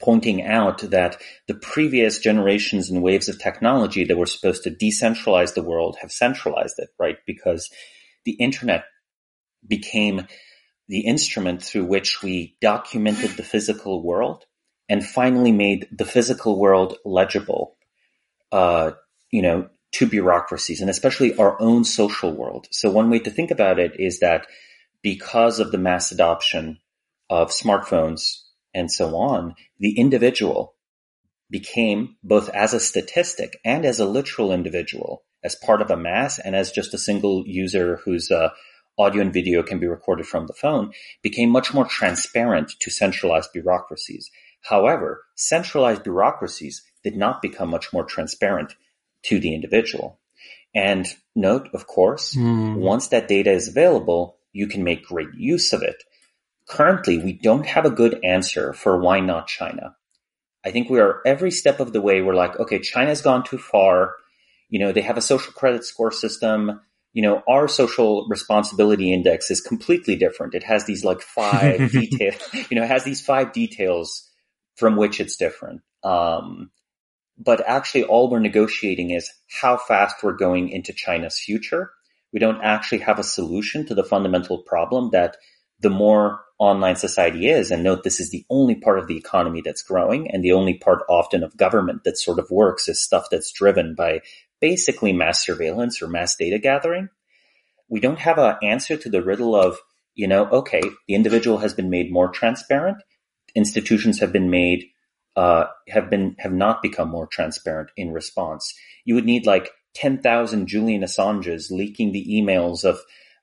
pointing 0.00 0.44
out 0.44 0.80
that 0.90 1.20
the 1.46 1.54
previous 1.54 2.18
generations 2.18 2.90
and 2.90 3.02
waves 3.02 3.28
of 3.28 3.38
technology 3.38 4.04
that 4.04 4.16
were 4.16 4.26
supposed 4.26 4.64
to 4.64 4.70
decentralize 4.70 5.54
the 5.54 5.62
world 5.62 5.96
have 6.00 6.12
centralized 6.12 6.74
it. 6.78 6.88
Right, 6.98 7.18
because 7.26 7.70
the 8.24 8.32
internet 8.32 8.84
became 9.66 10.26
the 10.88 11.00
instrument 11.00 11.62
through 11.62 11.84
which 11.84 12.22
we 12.22 12.56
documented 12.60 13.30
the 13.30 13.44
physical 13.44 14.02
world 14.02 14.44
and 14.90 15.06
finally 15.06 15.52
made 15.52 15.86
the 15.92 16.04
physical 16.04 16.58
world 16.58 16.98
legible, 17.04 17.76
uh, 18.50 18.90
you 19.30 19.40
know, 19.40 19.68
to 19.92 20.06
bureaucracies 20.06 20.80
and 20.80 20.90
especially 20.90 21.36
our 21.36 21.60
own 21.62 21.84
social 21.84 22.32
world. 22.32 22.66
So 22.72 22.90
one 22.90 23.08
way 23.08 23.20
to 23.20 23.30
think 23.30 23.52
about 23.52 23.78
it 23.78 23.98
is 24.00 24.18
that 24.18 24.48
because 25.00 25.60
of 25.60 25.70
the 25.70 25.78
mass 25.78 26.10
adoption 26.10 26.80
of 27.30 27.50
smartphones 27.50 28.40
and 28.74 28.90
so 28.90 29.16
on, 29.16 29.54
the 29.78 29.96
individual 29.96 30.74
became 31.48 32.16
both 32.24 32.48
as 32.48 32.74
a 32.74 32.80
statistic 32.80 33.60
and 33.64 33.84
as 33.84 34.00
a 34.00 34.04
literal 34.04 34.52
individual, 34.52 35.22
as 35.44 35.54
part 35.54 35.82
of 35.82 35.90
a 35.90 35.96
mass 35.96 36.40
and 36.40 36.56
as 36.56 36.72
just 36.72 36.94
a 36.94 36.98
single 36.98 37.44
user 37.46 38.00
whose 38.04 38.30
uh, 38.30 38.50
audio 38.98 39.22
and 39.22 39.32
video 39.32 39.62
can 39.62 39.78
be 39.78 39.86
recorded 39.86 40.26
from 40.26 40.46
the 40.46 40.52
phone, 40.52 40.92
became 41.22 41.48
much 41.48 41.72
more 41.72 41.84
transparent 41.84 42.72
to 42.80 42.90
centralized 42.90 43.52
bureaucracies. 43.52 44.30
However, 44.62 45.24
centralized 45.34 46.02
bureaucracies 46.02 46.82
did 47.02 47.16
not 47.16 47.42
become 47.42 47.70
much 47.70 47.92
more 47.92 48.04
transparent 48.04 48.74
to 49.24 49.40
the 49.40 49.54
individual. 49.54 50.20
And 50.74 51.06
note, 51.34 51.68
of 51.72 51.86
course, 51.86 52.34
mm. 52.34 52.76
once 52.76 53.08
that 53.08 53.28
data 53.28 53.50
is 53.50 53.68
available, 53.68 54.36
you 54.52 54.66
can 54.66 54.84
make 54.84 55.04
great 55.04 55.34
use 55.34 55.72
of 55.72 55.82
it. 55.82 56.02
Currently, 56.68 57.18
we 57.18 57.32
don't 57.32 57.66
have 57.66 57.84
a 57.84 57.90
good 57.90 58.20
answer 58.24 58.72
for 58.72 59.00
why 59.00 59.20
not 59.20 59.48
China. 59.48 59.96
I 60.64 60.70
think 60.70 60.88
we 60.88 61.00
are 61.00 61.20
every 61.26 61.50
step 61.50 61.80
of 61.80 61.92
the 61.92 62.00
way. 62.00 62.22
We're 62.22 62.34
like, 62.34 62.58
okay, 62.60 62.78
China's 62.78 63.22
gone 63.22 63.44
too 63.44 63.58
far. 63.58 64.14
You 64.68 64.78
know, 64.78 64.92
they 64.92 65.00
have 65.00 65.16
a 65.16 65.22
social 65.22 65.52
credit 65.52 65.84
score 65.84 66.12
system. 66.12 66.80
You 67.12 67.22
know, 67.22 67.42
our 67.48 67.66
social 67.66 68.28
responsibility 68.28 69.12
index 69.12 69.50
is 69.50 69.60
completely 69.60 70.14
different. 70.14 70.54
It 70.54 70.62
has 70.62 70.84
these 70.84 71.04
like 71.04 71.22
five 71.22 71.90
detail, 71.92 72.34
you 72.70 72.76
know, 72.76 72.84
it 72.84 72.88
has 72.88 73.02
these 73.02 73.20
five 73.20 73.52
details 73.52 74.29
from 74.80 74.96
which 74.96 75.20
it's 75.20 75.36
different. 75.36 75.82
Um, 76.02 76.70
but 77.38 77.62
actually 77.66 78.04
all 78.04 78.30
we're 78.30 78.40
negotiating 78.40 79.10
is 79.10 79.30
how 79.60 79.76
fast 79.76 80.16
we're 80.22 80.36
going 80.36 80.70
into 80.70 80.92
China's 80.92 81.38
future. 81.38 81.92
We 82.32 82.40
don't 82.40 82.62
actually 82.62 82.98
have 82.98 83.18
a 83.18 83.24
solution 83.24 83.86
to 83.86 83.94
the 83.94 84.04
fundamental 84.04 84.62
problem 84.62 85.10
that 85.12 85.36
the 85.80 85.90
more 85.90 86.40
online 86.58 86.96
society 86.96 87.48
is, 87.48 87.70
and 87.70 87.82
note 87.82 88.04
this 88.04 88.20
is 88.20 88.30
the 88.30 88.44
only 88.50 88.74
part 88.74 88.98
of 88.98 89.06
the 89.06 89.16
economy 89.16 89.62
that's 89.62 89.82
growing 89.82 90.30
and 90.30 90.42
the 90.42 90.52
only 90.52 90.74
part 90.74 91.02
often 91.08 91.42
of 91.42 91.56
government 91.56 92.04
that 92.04 92.18
sort 92.18 92.38
of 92.38 92.50
works 92.50 92.88
is 92.88 93.02
stuff 93.02 93.26
that's 93.30 93.52
driven 93.52 93.94
by 93.94 94.20
basically 94.60 95.12
mass 95.12 95.44
surveillance 95.44 96.02
or 96.02 96.08
mass 96.08 96.36
data 96.36 96.58
gathering. 96.58 97.08
We 97.88 98.00
don't 98.00 98.18
have 98.18 98.38
an 98.38 98.56
answer 98.62 98.96
to 98.96 99.10
the 99.10 99.22
riddle 99.22 99.54
of, 99.54 99.78
you 100.14 100.28
know, 100.28 100.46
okay, 100.50 100.82
the 101.08 101.14
individual 101.14 101.58
has 101.58 101.74
been 101.74 101.90
made 101.90 102.12
more 102.12 102.28
transparent 102.28 102.98
institutions 103.54 104.20
have 104.20 104.32
been 104.32 104.50
made 104.50 104.86
uh, 105.36 105.66
have 105.88 106.10
been 106.10 106.36
have 106.38 106.52
not 106.52 106.82
become 106.82 107.08
more 107.08 107.26
transparent 107.26 107.90
in 107.96 108.12
response. 108.12 108.74
You 109.04 109.14
would 109.14 109.24
need 109.24 109.46
like 109.46 109.70
ten 109.94 110.18
thousand 110.18 110.66
Julian 110.66 111.02
Assanges 111.02 111.70
leaking 111.70 112.12
the 112.12 112.26
emails 112.28 112.84
of 112.84 112.98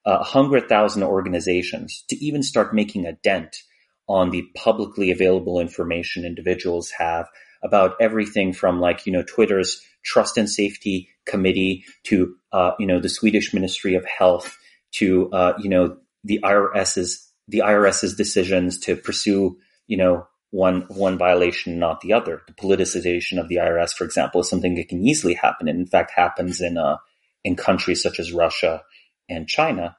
a 0.06 0.10
uh, 0.10 0.24
hundred 0.24 0.70
thousand 0.70 1.04
organizations 1.04 2.04
to 2.10 2.16
even 2.18 2.44
start 2.44 2.74
making 2.74 3.06
a 3.06 3.14
dent 3.14 3.64
on 4.08 4.30
the 4.30 4.44
publicly 4.56 5.12
available 5.12 5.60
information 5.60 6.26
individuals 6.26 6.92
have 6.98 7.28
about 7.64 7.96
everything 8.00 8.54
from 8.54 8.80
like 8.80 9.06
you 9.06 9.12
know 9.12 9.24
Twitter's 9.24 9.82
trust 10.04 10.38
and 10.38 10.50
safety 10.50 11.10
committee 11.26 11.86
to 12.04 12.36
uh, 12.52 12.72
you 12.80 12.88
know 12.88 13.00
the 13.00 13.10
Swedish 13.10 13.54
Ministry 13.54 13.96
of 13.96 14.06
Health 14.06 14.58
to 14.94 15.30
uh, 15.32 15.54
you 15.60 15.70
know 15.70 15.98
the 16.24 16.40
IRS's 16.44 17.32
the 17.48 17.60
IRS's 17.60 18.16
decisions 18.16 18.78
to 18.80 18.96
pursue 18.96 19.58
you 19.88 19.98
know, 19.98 20.28
one 20.52 20.82
one 20.90 21.18
violation, 21.18 21.80
not 21.80 22.02
the 22.02 22.14
other. 22.14 22.42
The 22.48 22.54
politicization 22.54 23.40
of 23.40 23.50
the 23.50 23.58
IRS, 23.58 23.94
for 23.94 24.06
example, 24.06 24.42
is 24.42 24.50
something 24.50 24.76
that 24.76 24.90
can 24.90 25.06
easily 25.06 25.34
happen, 25.34 25.68
and 25.68 25.80
in 25.80 25.88
fact 25.88 26.12
happens 26.16 26.62
in 26.62 26.78
uh, 26.78 26.98
in 27.44 27.56
countries 27.56 28.02
such 28.02 28.20
as 28.20 28.32
Russia 28.32 28.84
and 29.30 29.48
China. 29.48 29.98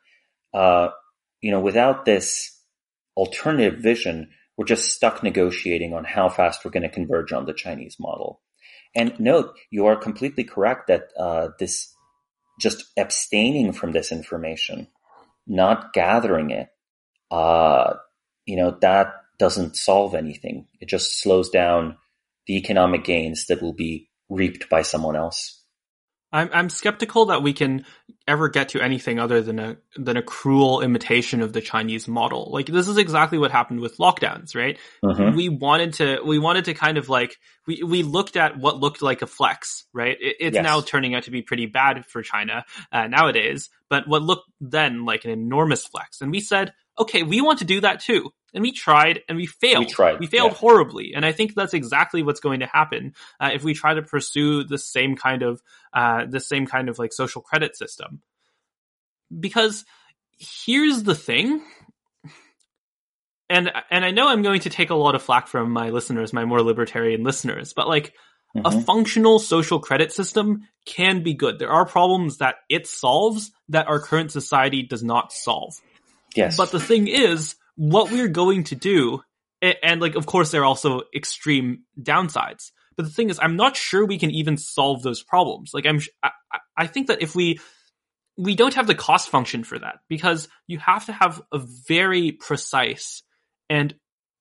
Uh, 0.54 0.88
you 1.40 1.50
know, 1.50 1.60
without 1.60 2.04
this 2.04 2.58
alternative 3.16 3.80
vision, 3.80 4.30
we're 4.56 4.64
just 4.64 4.90
stuck 4.90 5.22
negotiating 5.22 5.92
on 5.94 6.04
how 6.04 6.28
fast 6.28 6.64
we're 6.64 6.70
going 6.70 6.82
to 6.82 6.88
converge 6.88 7.32
on 7.32 7.46
the 7.46 7.52
Chinese 7.52 7.96
model. 8.00 8.40
And 8.94 9.18
note, 9.20 9.54
you 9.70 9.86
are 9.86 9.96
completely 9.96 10.44
correct 10.44 10.88
that 10.88 11.08
uh, 11.18 11.48
this 11.58 11.94
just 12.60 12.84
abstaining 12.96 13.72
from 13.72 13.92
this 13.92 14.10
information, 14.10 14.88
not 15.46 15.92
gathering 15.92 16.50
it, 16.50 16.68
uh, 17.30 17.94
you 18.46 18.56
know, 18.56 18.76
that 18.80 19.12
doesn't 19.38 19.76
solve 19.76 20.14
anything. 20.14 20.66
It 20.80 20.88
just 20.88 21.20
slows 21.20 21.50
down 21.50 21.96
the 22.46 22.56
economic 22.56 23.04
gains 23.04 23.46
that 23.46 23.62
will 23.62 23.74
be 23.74 24.08
reaped 24.28 24.68
by 24.68 24.82
someone 24.82 25.16
else. 25.16 25.58
I'm 26.30 26.50
I'm 26.52 26.68
skeptical 26.68 27.26
that 27.26 27.42
we 27.42 27.54
can 27.54 27.86
ever 28.26 28.50
get 28.50 28.70
to 28.70 28.82
anything 28.82 29.18
other 29.18 29.40
than 29.40 29.58
a 29.58 29.76
than 29.96 30.18
a 30.18 30.22
cruel 30.22 30.82
imitation 30.82 31.40
of 31.40 31.54
the 31.54 31.62
Chinese 31.62 32.06
model. 32.06 32.50
Like 32.52 32.66
this 32.66 32.86
is 32.86 32.98
exactly 32.98 33.38
what 33.38 33.50
happened 33.50 33.80
with 33.80 33.96
lockdowns, 33.96 34.54
right? 34.54 34.78
Mm-hmm. 35.02 35.36
We 35.36 35.48
wanted 35.48 35.94
to 35.94 36.20
we 36.22 36.38
wanted 36.38 36.66
to 36.66 36.74
kind 36.74 36.98
of 36.98 37.08
like 37.08 37.38
we 37.66 37.82
we 37.82 38.02
looked 38.02 38.36
at 38.36 38.58
what 38.58 38.78
looked 38.78 39.00
like 39.00 39.22
a 39.22 39.26
flex, 39.26 39.86
right? 39.94 40.18
It, 40.20 40.36
it's 40.38 40.54
yes. 40.54 40.62
now 40.62 40.82
turning 40.82 41.14
out 41.14 41.22
to 41.24 41.30
be 41.30 41.40
pretty 41.40 41.66
bad 41.66 42.04
for 42.04 42.20
China 42.22 42.66
uh, 42.92 43.06
nowadays, 43.06 43.70
but 43.88 44.06
what 44.06 44.22
looked 44.22 44.50
then 44.60 45.06
like 45.06 45.24
an 45.24 45.30
enormous 45.30 45.86
flex, 45.86 46.20
and 46.20 46.30
we 46.30 46.40
said, 46.40 46.74
okay, 46.98 47.22
we 47.22 47.40
want 47.40 47.60
to 47.60 47.64
do 47.64 47.80
that 47.80 48.00
too. 48.00 48.32
And 48.54 48.62
we 48.62 48.72
tried 48.72 49.22
and 49.28 49.36
we 49.36 49.46
failed. 49.46 49.86
We 49.86 49.90
tried. 49.92 50.20
We 50.20 50.26
failed 50.26 50.52
yeah. 50.52 50.58
horribly. 50.58 51.12
And 51.14 51.24
I 51.24 51.32
think 51.32 51.54
that's 51.54 51.74
exactly 51.74 52.22
what's 52.22 52.40
going 52.40 52.60
to 52.60 52.66
happen 52.66 53.14
uh, 53.38 53.50
if 53.52 53.62
we 53.62 53.74
try 53.74 53.94
to 53.94 54.02
pursue 54.02 54.64
the 54.64 54.78
same 54.78 55.16
kind 55.16 55.42
of, 55.42 55.62
uh, 55.92 56.24
the 56.26 56.40
same 56.40 56.66
kind 56.66 56.88
of 56.88 56.98
like 56.98 57.12
social 57.12 57.42
credit 57.42 57.76
system. 57.76 58.22
Because 59.38 59.84
here's 60.38 61.02
the 61.02 61.14
thing. 61.14 61.62
And, 63.50 63.70
and 63.90 64.04
I 64.04 64.10
know 64.12 64.28
I'm 64.28 64.42
going 64.42 64.60
to 64.60 64.70
take 64.70 64.90
a 64.90 64.94
lot 64.94 65.14
of 65.14 65.22
flack 65.22 65.46
from 65.46 65.70
my 65.70 65.90
listeners, 65.90 66.32
my 66.32 66.44
more 66.44 66.62
libertarian 66.62 67.24
listeners, 67.24 67.72
but 67.74 67.88
like, 67.88 68.14
mm-hmm. 68.56 68.64
a 68.64 68.82
functional 68.82 69.38
social 69.38 69.78
credit 69.78 70.10
system 70.12 70.66
can 70.86 71.22
be 71.22 71.34
good. 71.34 71.58
There 71.58 71.70
are 71.70 71.84
problems 71.84 72.38
that 72.38 72.56
it 72.70 72.86
solves 72.86 73.50
that 73.68 73.88
our 73.88 74.00
current 74.00 74.32
society 74.32 74.82
does 74.82 75.04
not 75.04 75.32
solve. 75.32 75.74
Yes. 76.34 76.56
But 76.56 76.70
the 76.70 76.80
thing 76.80 77.08
is, 77.08 77.56
what 77.78 78.10
we're 78.10 78.28
going 78.28 78.64
to 78.64 78.74
do, 78.74 79.22
and, 79.62 79.76
and 79.84 80.00
like, 80.00 80.16
of 80.16 80.26
course, 80.26 80.50
there 80.50 80.62
are 80.62 80.66
also 80.66 81.02
extreme 81.14 81.84
downsides. 81.98 82.72
But 82.96 83.04
the 83.04 83.12
thing 83.12 83.30
is, 83.30 83.38
I'm 83.40 83.54
not 83.54 83.76
sure 83.76 84.04
we 84.04 84.18
can 84.18 84.32
even 84.32 84.56
solve 84.56 85.04
those 85.04 85.22
problems. 85.22 85.70
Like, 85.72 85.86
I'm, 85.86 86.00
I, 86.20 86.30
I 86.76 86.86
think 86.88 87.06
that 87.06 87.22
if 87.22 87.36
we, 87.36 87.60
we 88.36 88.56
don't 88.56 88.74
have 88.74 88.88
the 88.88 88.96
cost 88.96 89.28
function 89.28 89.62
for 89.62 89.78
that 89.78 90.00
because 90.08 90.48
you 90.66 90.80
have 90.80 91.06
to 91.06 91.12
have 91.12 91.40
a 91.52 91.60
very 91.86 92.32
precise 92.32 93.22
and 93.70 93.94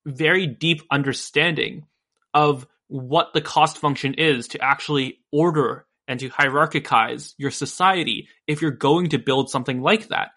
very 0.04 0.48
deep 0.48 0.82
understanding 0.90 1.86
of 2.34 2.66
what 2.88 3.32
the 3.34 3.40
cost 3.40 3.78
function 3.78 4.14
is 4.14 4.48
to 4.48 4.60
actually 4.60 5.20
order 5.30 5.86
and 6.08 6.18
to 6.18 6.28
hierarchize 6.28 7.34
your 7.38 7.52
society 7.52 8.26
if 8.48 8.62
you're 8.62 8.72
going 8.72 9.10
to 9.10 9.18
build 9.18 9.48
something 9.48 9.80
like 9.80 10.08
that. 10.08 10.30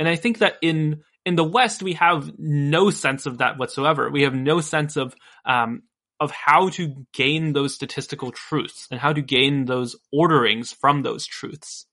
And 0.00 0.08
I 0.08 0.16
think 0.16 0.38
that 0.38 0.56
in 0.60 1.02
in 1.28 1.36
the 1.36 1.44
West 1.44 1.82
we 1.82 1.92
have 1.92 2.32
no 2.38 2.88
sense 2.88 3.26
of 3.26 3.38
that 3.38 3.58
whatsoever. 3.58 4.10
We 4.10 4.22
have 4.22 4.34
no 4.34 4.60
sense 4.60 4.96
of 4.96 5.14
um, 5.44 5.82
of 6.18 6.30
how 6.30 6.70
to 6.70 7.06
gain 7.12 7.52
those 7.52 7.74
statistical 7.74 8.32
truths 8.32 8.88
and 8.90 8.98
how 8.98 9.12
to 9.12 9.20
gain 9.20 9.66
those 9.66 9.94
orderings 10.10 10.72
from 10.72 11.02
those 11.02 11.26
truths. 11.26 11.86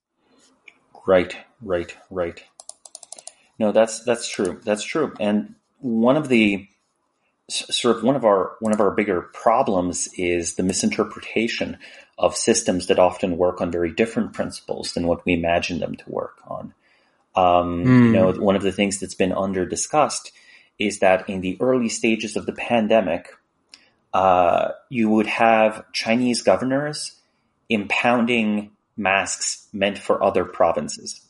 Right, 1.06 1.36
right, 1.60 1.94
right. 2.10 2.42
No, 3.58 3.72
that's 3.72 4.02
that's 4.04 4.26
true. 4.28 4.60
That's 4.64 4.82
true. 4.82 5.12
And 5.20 5.54
one 5.78 6.16
of 6.16 6.28
the 6.28 6.66
sort 7.48 7.98
of 7.98 8.02
one 8.02 8.16
of 8.16 8.24
our 8.24 8.56
one 8.60 8.72
of 8.72 8.80
our 8.80 8.90
bigger 8.90 9.20
problems 9.20 10.08
is 10.16 10.54
the 10.54 10.62
misinterpretation 10.62 11.76
of 12.18 12.34
systems 12.36 12.86
that 12.86 12.98
often 12.98 13.36
work 13.36 13.60
on 13.60 13.70
very 13.70 13.92
different 13.92 14.32
principles 14.32 14.94
than 14.94 15.06
what 15.06 15.24
we 15.26 15.34
imagine 15.34 15.78
them 15.78 15.94
to 15.94 16.10
work 16.10 16.38
on. 16.48 16.72
Um, 17.36 17.84
mm. 17.84 18.06
You 18.06 18.12
know, 18.12 18.32
one 18.32 18.56
of 18.56 18.62
the 18.62 18.72
things 18.72 18.98
that's 18.98 19.14
been 19.14 19.32
under 19.32 19.66
discussed 19.66 20.32
is 20.78 20.98
that 21.00 21.28
in 21.28 21.40
the 21.40 21.56
early 21.60 21.88
stages 21.88 22.36
of 22.36 22.46
the 22.46 22.52
pandemic, 22.52 23.28
uh, 24.12 24.70
you 24.88 25.10
would 25.10 25.26
have 25.26 25.84
Chinese 25.92 26.42
governors 26.42 27.20
impounding 27.70 28.70
masks 28.96 29.68
meant 29.72 29.98
for 29.98 30.22
other 30.22 30.44
provinces 30.44 31.20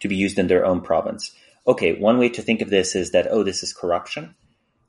to 0.00 0.08
be 0.08 0.16
used 0.16 0.38
in 0.38 0.48
their 0.48 0.66
own 0.66 0.80
province. 0.80 1.34
Okay, 1.66 1.94
one 1.94 2.18
way 2.18 2.28
to 2.28 2.42
think 2.42 2.60
of 2.60 2.70
this 2.70 2.94
is 2.94 3.12
that, 3.12 3.28
oh, 3.30 3.42
this 3.42 3.62
is 3.62 3.72
corruption. 3.72 4.34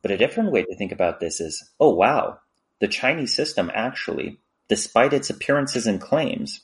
But 0.01 0.11
a 0.11 0.17
different 0.17 0.51
way 0.51 0.63
to 0.63 0.75
think 0.75 0.91
about 0.91 1.19
this 1.19 1.39
is, 1.39 1.71
oh 1.79 1.93
wow, 1.93 2.39
the 2.81 2.87
Chinese 2.89 3.33
system 3.33 3.71
actually, 3.73 4.39
despite 4.67 5.13
its 5.13 5.29
appearances 5.29 5.87
and 5.87 6.01
claims, 6.01 6.61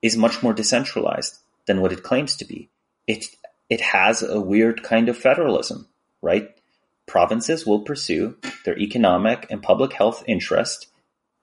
is 0.00 0.16
much 0.16 0.42
more 0.42 0.52
decentralized 0.52 1.38
than 1.66 1.80
what 1.80 1.92
it 1.92 2.04
claims 2.04 2.36
to 2.36 2.44
be. 2.44 2.70
It 3.08 3.26
it 3.68 3.80
has 3.80 4.22
a 4.22 4.40
weird 4.40 4.84
kind 4.84 5.08
of 5.08 5.18
federalism, 5.18 5.88
right? 6.22 6.48
Provinces 7.06 7.66
will 7.66 7.80
pursue 7.80 8.36
their 8.64 8.78
economic 8.78 9.46
and 9.50 9.62
public 9.62 9.92
health 9.92 10.22
interest, 10.28 10.86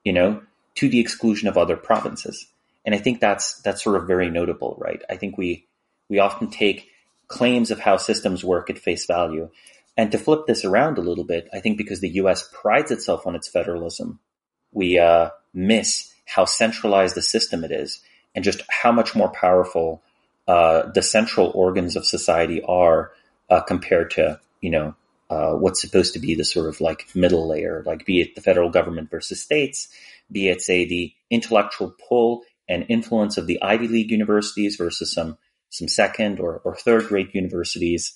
you 0.06 0.14
know, 0.14 0.44
to 0.76 0.88
the 0.88 1.02
exclusion 1.02 1.50
of 1.50 1.58
other 1.58 1.76
provinces. 1.76 2.48
And 2.86 2.96
I 2.96 3.00
think 3.00 3.20
that's 3.20 3.62
that's 3.64 3.84
sort 3.84 3.98
of 3.98 4.08
very 4.08 4.30
notable, 4.30 4.78
right? 4.80 5.02
I 5.10 5.18
think 5.18 5.38
we 5.38 5.68
we 6.08 6.20
often 6.20 6.50
take 6.50 6.90
claims 7.28 7.72
of 7.72 7.80
how 7.80 7.98
systems 7.98 8.46
work 8.46 8.70
at 8.70 8.78
face 8.80 9.06
value 9.06 9.50
and 9.98 10.12
to 10.12 10.18
flip 10.18 10.46
this 10.46 10.66
around 10.66 10.98
a 10.98 11.02
little 11.02 11.24
bit, 11.24 11.48
I 11.54 11.60
think 11.60 11.78
because 11.78 12.02
the 12.02 12.16
U.S. 12.16 12.50
prides 12.52 12.92
itself 12.92 13.26
on 13.26 13.36
its 13.36 13.48
federalism, 13.48 14.20
we 14.72 15.00
uh, 15.00 15.30
miss 15.54 16.14
how 16.26 16.46
centralized 16.46 17.16
the 17.16 17.22
system 17.22 17.64
it 17.64 17.72
is, 17.72 18.02
and 18.34 18.44
just 18.44 18.62
how 18.70 18.92
much 18.92 19.16
more 19.16 19.30
powerful 19.30 20.04
the 20.48 21.02
central 21.02 21.52
organs 21.54 21.96
of 21.96 22.06
society 22.06 22.62
are 22.64 23.12
uh, 23.50 23.62
compared 23.62 24.12
to 24.12 24.40
you 24.62 24.70
know 24.70 24.96
uh, 25.30 25.54
what's 25.54 25.82
supposed 25.82 26.14
to 26.14 26.20
be 26.20 26.36
the 26.36 26.46
sort 26.46 26.68
of 26.68 26.82
like 26.82 27.08
middle 27.16 27.48
layer, 27.48 27.84
like 27.86 28.06
be 28.06 28.22
it 28.22 28.36
the 28.36 28.42
federal 28.42 28.70
government 28.70 29.10
versus 29.10 29.42
states, 29.42 29.90
be 30.32 30.48
it 30.50 30.62
say 30.62 30.86
the 30.86 31.14
intellectual 31.30 31.96
pull 32.08 32.44
and 32.68 32.86
influence 32.90 33.38
of 33.38 33.48
the 33.48 33.62
Ivy 33.62 33.88
League 33.88 34.12
universities 34.12 34.76
versus 34.76 35.12
some 35.12 35.38
some 35.70 35.88
second 35.88 36.40
or, 36.40 36.62
or 36.64 36.76
third 36.76 37.12
rate 37.12 37.34
universities 37.34 38.16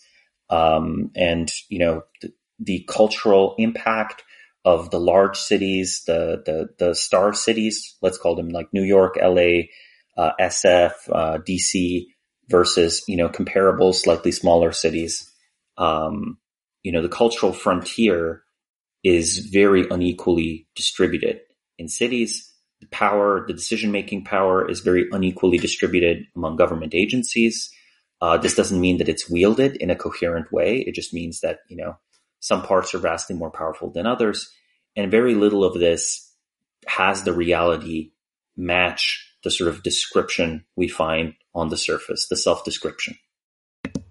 um, 0.50 1.12
and 1.16 1.52
you 1.70 1.80
know 1.80 2.04
the, 2.22 2.34
the, 2.60 2.86
cultural 2.88 3.56
impact 3.58 4.24
of 4.66 4.90
the 4.92 5.00
large 5.00 5.38
cities, 5.38 6.04
the 6.06 6.42
the 6.46 6.86
the 6.86 6.96
star 6.96 7.34
cities, 7.34 7.96
let's 8.02 8.18
call 8.18 8.36
them 8.36 8.50
like 8.50 8.74
New 8.74 8.84
York, 8.84 9.18
L.A., 9.20 9.70
uh, 10.18 10.32
SF, 10.40 10.94
uh, 11.12 11.38
DC, 11.38 12.08
versus 12.50 13.04
you 13.08 13.18
know 13.18 13.30
comparable, 13.30 13.94
slightly 13.94 14.32
smaller 14.32 14.72
cities. 14.72 15.30
Um, 15.78 16.38
you 16.84 16.92
know 16.92 17.02
the 17.02 17.10
cultural 17.10 17.54
frontier 17.54 18.44
is 19.04 19.40
very 19.40 19.88
unequally 19.90 20.68
distributed 20.76 21.42
in 21.78 21.88
cities. 21.88 22.52
The 22.82 22.88
power, 22.88 23.46
the 23.46 23.54
decision 23.54 23.92
making 23.92 24.24
power, 24.24 24.70
is 24.70 24.80
very 24.80 25.08
unequally 25.12 25.58
distributed 25.58 26.26
among 26.36 26.56
government 26.56 26.94
agencies. 26.96 27.70
Uh, 28.22 28.38
this 28.38 28.56
doesn't 28.56 28.80
mean 28.80 28.98
that 28.98 29.10
it's 29.10 29.30
wielded 29.30 29.78
in 29.78 29.90
a 29.90 29.96
coherent 29.96 30.52
way. 30.52 30.80
It 30.80 30.94
just 30.94 31.14
means 31.14 31.40
that, 31.42 31.60
you 31.70 31.78
know, 31.78 31.98
some 32.40 32.62
parts 32.64 32.94
are 32.94 33.00
vastly 33.00 33.36
more 33.36 33.52
powerful 33.52 33.92
than 33.92 34.06
others. 34.06 34.50
And 34.96 35.12
very 35.12 35.36
little 35.36 35.64
of 35.64 35.80
this 35.80 36.34
has 36.86 37.24
the 37.24 37.34
reality 37.34 38.12
match 38.58 39.29
the 39.44 39.52
sort 39.52 39.70
of 39.70 39.84
description 39.84 40.66
we 40.76 40.88
find 40.88 41.34
on 41.54 41.70
the 41.70 41.78
surface, 41.78 42.28
the 42.28 42.36
self 42.36 42.64
description. 42.64 43.16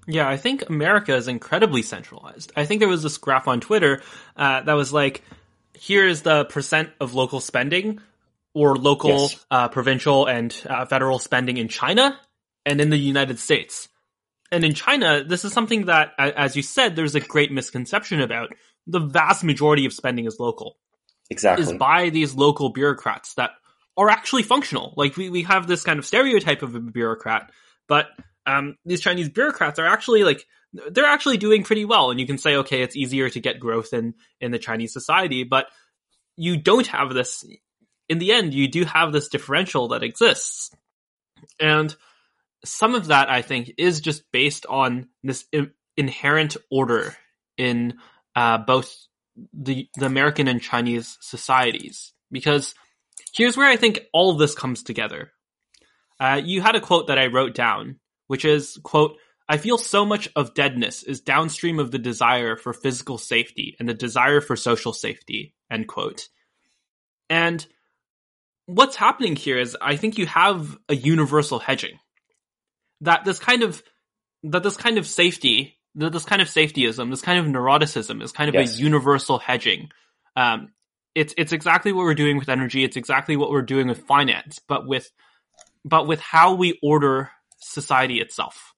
Yeah, 0.06 0.28
I 0.28 0.38
think 0.38 0.68
America 0.70 1.14
is 1.14 1.28
incredibly 1.28 1.82
centralized. 1.82 2.52
I 2.56 2.64
think 2.64 2.80
there 2.80 2.88
was 2.88 3.02
this 3.02 3.18
graph 3.18 3.46
on 3.46 3.60
Twitter 3.60 4.02
uh, 4.36 4.62
that 4.62 4.72
was 4.72 4.92
like, 4.92 5.22
here 5.74 6.06
is 6.06 6.22
the 6.22 6.46
percent 6.46 6.90
of 6.98 7.14
local 7.14 7.40
spending 7.40 8.00
or 8.54 8.76
local, 8.76 9.10
yes. 9.10 9.46
uh, 9.50 9.68
provincial, 9.68 10.24
and 10.26 10.54
uh, 10.68 10.86
federal 10.86 11.18
spending 11.18 11.58
in 11.58 11.68
China 11.68 12.18
and 12.64 12.80
in 12.80 12.88
the 12.88 12.96
United 12.96 13.38
States 13.38 13.88
and 14.50 14.64
in 14.64 14.74
China, 14.74 15.24
this 15.24 15.44
is 15.44 15.52
something 15.52 15.86
that, 15.86 16.12
as 16.18 16.56
you 16.56 16.62
said, 16.62 16.96
there's 16.96 17.14
a 17.14 17.20
great 17.20 17.52
misconception 17.52 18.20
about. 18.20 18.54
The 18.86 19.00
vast 19.00 19.44
majority 19.44 19.84
of 19.84 19.92
spending 19.92 20.24
is 20.24 20.40
local. 20.40 20.78
Exactly. 21.30 21.64
Is 21.64 21.72
by 21.74 22.08
these 22.08 22.34
local 22.34 22.70
bureaucrats 22.70 23.34
that 23.34 23.50
are 23.98 24.08
actually 24.08 24.44
functional. 24.44 24.94
Like 24.96 25.16
we, 25.16 25.28
we 25.28 25.42
have 25.42 25.66
this 25.66 25.82
kind 25.82 25.98
of 25.98 26.06
stereotype 26.06 26.62
of 26.62 26.74
a 26.74 26.80
bureaucrat, 26.80 27.50
but 27.88 28.06
um, 28.46 28.76
these 28.84 29.00
Chinese 29.00 29.28
bureaucrats 29.28 29.80
are 29.80 29.86
actually 29.86 30.22
like 30.22 30.46
they're 30.72 31.04
actually 31.04 31.36
doing 31.36 31.64
pretty 31.64 31.84
well. 31.84 32.10
And 32.10 32.20
you 32.20 32.26
can 32.26 32.38
say, 32.38 32.56
okay, 32.56 32.82
it's 32.82 32.96
easier 32.96 33.28
to 33.28 33.40
get 33.40 33.58
growth 33.58 33.92
in 33.92 34.14
in 34.40 34.52
the 34.52 34.58
Chinese 34.58 34.92
society, 34.92 35.42
but 35.42 35.66
you 36.36 36.56
don't 36.56 36.86
have 36.86 37.12
this. 37.12 37.44
In 38.08 38.18
the 38.18 38.32
end, 38.32 38.54
you 38.54 38.68
do 38.68 38.84
have 38.84 39.12
this 39.12 39.28
differential 39.28 39.88
that 39.88 40.04
exists, 40.04 40.70
and 41.60 41.94
some 42.64 42.94
of 42.94 43.08
that 43.08 43.28
I 43.28 43.42
think 43.42 43.72
is 43.78 44.00
just 44.00 44.22
based 44.32 44.64
on 44.66 45.08
this 45.22 45.44
inherent 45.96 46.56
order 46.70 47.16
in 47.56 47.98
uh, 48.36 48.58
both 48.58 48.94
the 49.52 49.88
the 49.96 50.06
American 50.06 50.46
and 50.46 50.62
Chinese 50.62 51.18
societies. 51.20 52.12
Because 52.30 52.74
here's 53.34 53.56
where 53.56 53.68
I 53.68 53.76
think 53.76 54.00
all 54.12 54.30
of 54.30 54.38
this 54.38 54.54
comes 54.54 54.82
together. 54.82 55.32
Uh, 56.20 56.40
you 56.42 56.60
had 56.60 56.74
a 56.74 56.80
quote 56.80 57.08
that 57.08 57.18
I 57.18 57.26
wrote 57.26 57.54
down, 57.54 58.00
which 58.26 58.44
is 58.44 58.78
quote. 58.82 59.16
I 59.48 59.56
feel 59.56 59.78
so 59.78 60.04
much 60.04 60.28
of 60.36 60.52
deadness 60.52 61.02
is 61.02 61.22
downstream 61.22 61.78
of 61.78 61.90
the 61.90 61.98
desire 61.98 62.56
for 62.56 62.74
physical 62.74 63.16
safety 63.16 63.76
and 63.78 63.88
the 63.88 63.94
desire 63.94 64.42
for 64.42 64.56
social 64.56 64.92
safety. 64.92 65.54
End 65.70 65.88
quote. 65.88 66.28
And 67.30 67.64
what's 68.66 68.96
happening 68.96 69.36
here 69.36 69.58
is 69.58 69.76
I 69.80 69.96
think 69.96 70.18
you 70.18 70.26
have 70.26 70.76
a 70.88 70.94
universal 70.94 71.58
hedging 71.58 71.98
that 73.00 73.24
this 73.24 73.38
kind 73.38 73.62
of 73.62 73.82
that 74.44 74.62
this 74.62 74.76
kind 74.76 74.98
of 74.98 75.06
safety, 75.06 75.78
that 75.94 76.12
this 76.12 76.24
kind 76.24 76.42
of 76.42 76.48
safetyism, 76.48 77.10
this 77.10 77.22
kind 77.22 77.38
of 77.38 77.46
neuroticism 77.46 78.22
is 78.22 78.32
kind 78.32 78.48
of 78.48 78.54
yes. 78.54 78.78
a 78.78 78.82
universal 78.82 79.38
hedging. 79.38 79.88
Um, 80.36 80.72
it's 81.18 81.34
it's 81.36 81.52
exactly 81.52 81.92
what 81.92 82.04
we're 82.04 82.14
doing 82.14 82.38
with 82.38 82.48
energy. 82.48 82.84
It's 82.84 82.96
exactly 82.96 83.36
what 83.36 83.50
we're 83.50 83.62
doing 83.62 83.88
with 83.88 83.98
finance, 83.98 84.60
but 84.66 84.86
with 84.86 85.10
but 85.84 86.06
with 86.06 86.20
how 86.20 86.54
we 86.54 86.78
order 86.82 87.30
society 87.58 88.20
itself. 88.20 88.72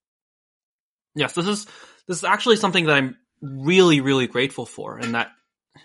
Yes, 1.14 1.34
this 1.34 1.46
is 1.46 1.66
this 2.08 2.18
is 2.18 2.24
actually 2.24 2.56
something 2.56 2.86
that 2.86 2.96
I'm 2.96 3.16
really 3.42 4.00
really 4.00 4.26
grateful 4.26 4.64
for, 4.64 4.96
and 4.96 5.14
that 5.14 5.28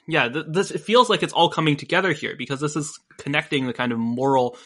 yeah, 0.07 0.29
th- 0.29 0.45
this 0.47 0.71
it 0.71 0.81
feels 0.81 1.09
like 1.09 1.23
it's 1.23 1.33
all 1.33 1.49
coming 1.49 1.75
together 1.75 2.13
here 2.13 2.35
because 2.37 2.61
this 2.61 2.77
is 2.77 2.97
connecting 3.17 3.67
the 3.67 3.73
kind 3.73 3.91
of 3.91 3.99
moral 3.99 4.57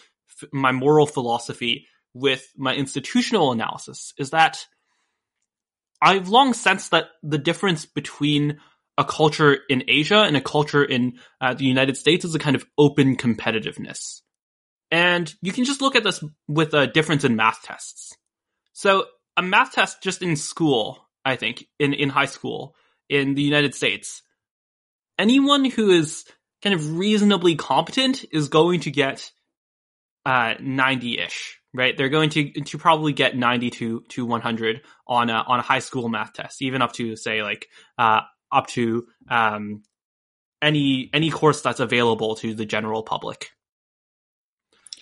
my 0.51 0.71
moral 0.71 1.07
philosophy 1.07 1.87
with 2.13 2.47
my 2.55 2.75
institutional 2.75 3.51
analysis 3.51 4.13
is 4.17 4.29
that 4.29 4.65
I've 6.01 6.29
long 6.29 6.53
sensed 6.53 6.91
that 6.91 7.07
the 7.23 7.37
difference 7.37 7.85
between 7.85 8.59
a 8.99 9.05
culture 9.05 9.57
in 9.69 9.85
Asia 9.87 10.19
and 10.23 10.35
a 10.35 10.41
culture 10.41 10.83
in 10.83 11.17
uh, 11.39 11.53
the 11.53 11.63
United 11.63 11.95
States 11.95 12.25
is 12.25 12.35
a 12.35 12.39
kind 12.39 12.57
of 12.57 12.65
open 12.77 13.15
competitiveness. 13.15 14.21
And 14.91 15.33
you 15.41 15.53
can 15.53 15.63
just 15.63 15.81
look 15.81 15.95
at 15.95 16.03
this 16.03 16.21
with 16.49 16.73
a 16.73 16.85
difference 16.85 17.23
in 17.23 17.37
math 17.37 17.63
tests. 17.63 18.17
So 18.73 19.05
a 19.37 19.41
math 19.41 19.71
test 19.71 20.03
just 20.03 20.21
in 20.21 20.35
school, 20.35 21.07
I 21.23 21.37
think, 21.37 21.65
in, 21.79 21.93
in 21.93 22.09
high 22.09 22.25
school 22.25 22.75
in 23.07 23.35
the 23.35 23.41
United 23.41 23.73
States, 23.73 24.21
anyone 25.17 25.63
who 25.63 25.91
is 25.91 26.25
kind 26.61 26.75
of 26.75 26.97
reasonably 26.97 27.55
competent 27.55 28.25
is 28.33 28.49
going 28.49 28.81
to 28.81 28.91
get 28.91 29.31
uh, 30.25 30.55
90-ish, 30.55 31.57
right? 31.73 31.95
They're 31.95 32.09
going 32.09 32.31
to 32.31 32.51
to 32.51 32.77
probably 32.77 33.13
get 33.13 33.37
90 33.37 33.69
to 33.69 34.01
to 34.09 34.25
100 34.25 34.81
on 35.07 35.29
a 35.29 35.43
on 35.47 35.59
a 35.59 35.63
high 35.63 35.79
school 35.79 36.09
math 36.09 36.33
test, 36.33 36.61
even 36.61 36.81
up 36.81 36.91
to 36.93 37.15
say 37.15 37.41
like 37.41 37.67
uh, 37.97 38.21
up 38.51 38.67
to 38.67 39.07
um, 39.29 39.83
any 40.61 41.09
any 41.13 41.29
course 41.29 41.61
that's 41.61 41.79
available 41.79 42.35
to 42.35 42.53
the 42.53 42.65
general 42.65 43.03
public. 43.03 43.51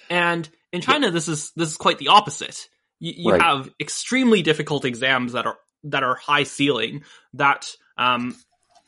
And 0.10 0.48
in 0.72 0.82
China, 0.82 1.08
yeah. 1.08 1.12
this 1.12 1.28
is 1.28 1.52
this 1.56 1.70
is 1.70 1.78
quite 1.78 1.98
the 1.98 2.10
opposite. 2.10 2.68
You, 3.00 3.14
you 3.16 3.32
right. 3.32 3.42
have 3.42 3.70
extremely 3.80 4.42
difficult 4.42 4.86
exams 4.86 5.34
that 5.34 5.46
are 5.46 5.58
that 5.84 6.04
are 6.04 6.16
high 6.16 6.44
ceiling 6.44 7.04
that 7.34 7.68
um, 7.98 8.36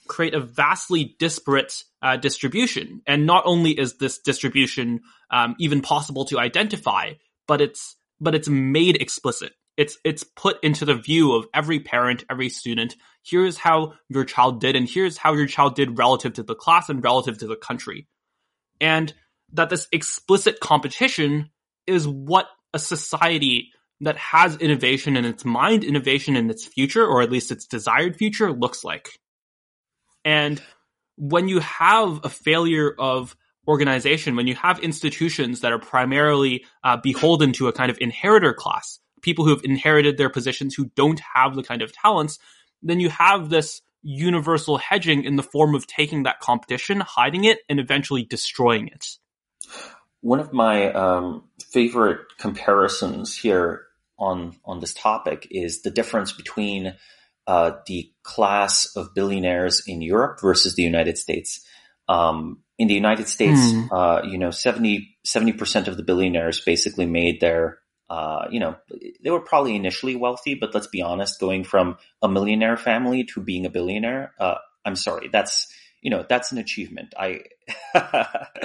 create 0.08 0.34
a 0.34 0.40
vastly 0.40 1.16
disparate 1.20 1.84
uh, 2.02 2.18
distribution. 2.18 3.02
And 3.08 3.26
not 3.26 3.44
only 3.46 3.72
is 3.72 3.98
this 3.98 4.20
distribution 4.20 5.02
um, 5.32 5.56
even 5.60 5.82
possible 5.82 6.26
to 6.26 6.40
identify, 6.40 7.14
but 7.48 7.62
it's 7.62 7.96
but 8.20 8.36
it's 8.36 8.50
made 8.50 9.02
explicit. 9.02 9.54
It's 9.80 9.98
it's 10.04 10.26
put 10.26 10.62
into 10.62 10.84
the 10.84 10.94
view 10.94 11.32
of 11.32 11.48
every 11.54 11.80
parent, 11.80 12.26
every 12.30 12.50
student. 12.50 12.98
Here's 13.24 13.58
how 13.58 13.94
your 14.10 14.26
child 14.26 14.60
did, 14.60 14.76
and 14.76 14.90
here's 14.90 15.16
how 15.16 15.34
your 15.36 15.46
child 15.46 15.76
did 15.76 15.98
relative 15.98 16.34
to 16.34 16.44
the 16.44 16.54
class 16.54 16.90
and 16.90 17.02
relative 17.02 17.38
to 17.38 17.48
the 17.48 17.56
country. 17.56 18.06
And 18.82 19.14
that 19.54 19.70
this 19.70 19.88
explicit 19.94 20.60
competition 20.60 21.52
is 21.88 22.06
what 22.06 22.48
a 22.74 22.80
society 22.80 23.72
that 24.02 24.18
has 24.18 24.58
innovation 24.58 25.16
in 25.16 25.24
its 25.24 25.46
mind, 25.46 25.86
innovation 25.86 26.36
in 26.36 26.50
its 26.50 26.66
future, 26.66 27.08
or 27.08 27.22
at 27.22 27.32
least 27.32 27.50
its 27.50 27.66
desired 27.66 28.18
future, 28.18 28.52
looks 28.52 28.84
like. 28.84 29.08
And 30.26 30.62
when 31.16 31.48
you 31.48 31.60
have 31.60 32.20
a 32.26 32.30
failure 32.30 32.94
of 33.00 33.34
organization, 33.66 34.36
when 34.36 34.48
you 34.48 34.56
have 34.56 34.80
institutions 34.80 35.62
that 35.62 35.72
are 35.72 35.80
primarily 35.80 36.66
uh, 36.84 36.98
beholden 36.98 37.54
to 37.54 37.70
a 37.70 37.74
kind 37.74 37.90
of 37.90 37.98
inheritor 38.02 38.54
class, 38.54 39.00
people 39.22 39.46
who 39.46 39.52
have 39.52 39.64
inherited 39.64 40.18
their 40.18 40.30
positions 40.30 40.76
who 40.76 40.86
don't 40.96 41.22
have 41.34 41.56
the 41.56 41.64
kind 41.64 41.82
of 41.82 41.92
talents, 41.92 42.40
then 42.82 43.00
you 43.00 43.10
have 43.10 43.50
this 43.50 43.82
universal 44.02 44.78
hedging 44.78 45.24
in 45.24 45.36
the 45.36 45.44
form 45.44 45.76
of 45.76 45.86
taking 45.86 46.24
that 46.24 46.40
competition, 46.40 47.02
hiding 47.02 47.44
it, 47.44 47.60
and 47.68 47.80
eventually 47.80 48.24
destroying 48.24 48.88
it. 48.88 49.18
One 50.22 50.40
of 50.40 50.54
my 50.54 50.92
um, 50.92 51.44
favorite 51.72 52.20
comparisons 52.38 53.36
here 53.36 53.84
on 54.18 54.58
on 54.66 54.80
this 54.80 54.94
topic 54.94 55.48
is 55.50 55.82
the 55.82 55.92
difference 55.92 56.34
between 56.34 56.96
uh, 57.48 57.72
the 57.88 58.12
class 58.22 58.96
of 58.96 59.16
billionaires 59.16 59.82
in 59.88 60.02
Europe 60.02 60.40
versus 60.42 60.76
the 60.76 60.84
United 60.84 61.18
States. 61.18 61.66
Um, 62.08 62.64
in 62.78 62.88
the 62.88 62.94
United 62.94 63.28
States, 63.28 63.60
mm. 63.60 63.90
uh, 63.92 64.26
you 64.26 64.38
know, 64.38 64.52
70, 64.52 65.18
percent 65.58 65.88
of 65.88 65.98
the 65.98 66.04
billionaires 66.04 66.62
basically 66.62 67.06
made 67.06 67.42
their, 67.42 67.80
uh, 68.10 68.48
you 68.50 68.60
know, 68.60 68.76
they 69.24 69.30
were 69.30 69.40
probably 69.40 69.76
initially 69.76 70.16
wealthy, 70.16 70.56
but 70.56 70.74
let's 70.74 70.88
be 70.88 71.02
honest, 71.02 71.40
going 71.40 71.64
from 71.64 71.98
a 72.22 72.30
millionaire 72.30 72.78
family 72.78 73.24
to 73.24 73.42
being 73.42 73.66
a 73.66 73.70
billionaire, 73.70 74.34
uh, 74.40 74.56
I'm 74.84 74.96
sorry, 74.96 75.30
that's, 75.32 75.72
you 76.02 76.10
know, 76.10 76.26
that's 76.28 76.52
an 76.52 76.58
achievement. 76.58 77.14
I, 77.18 77.42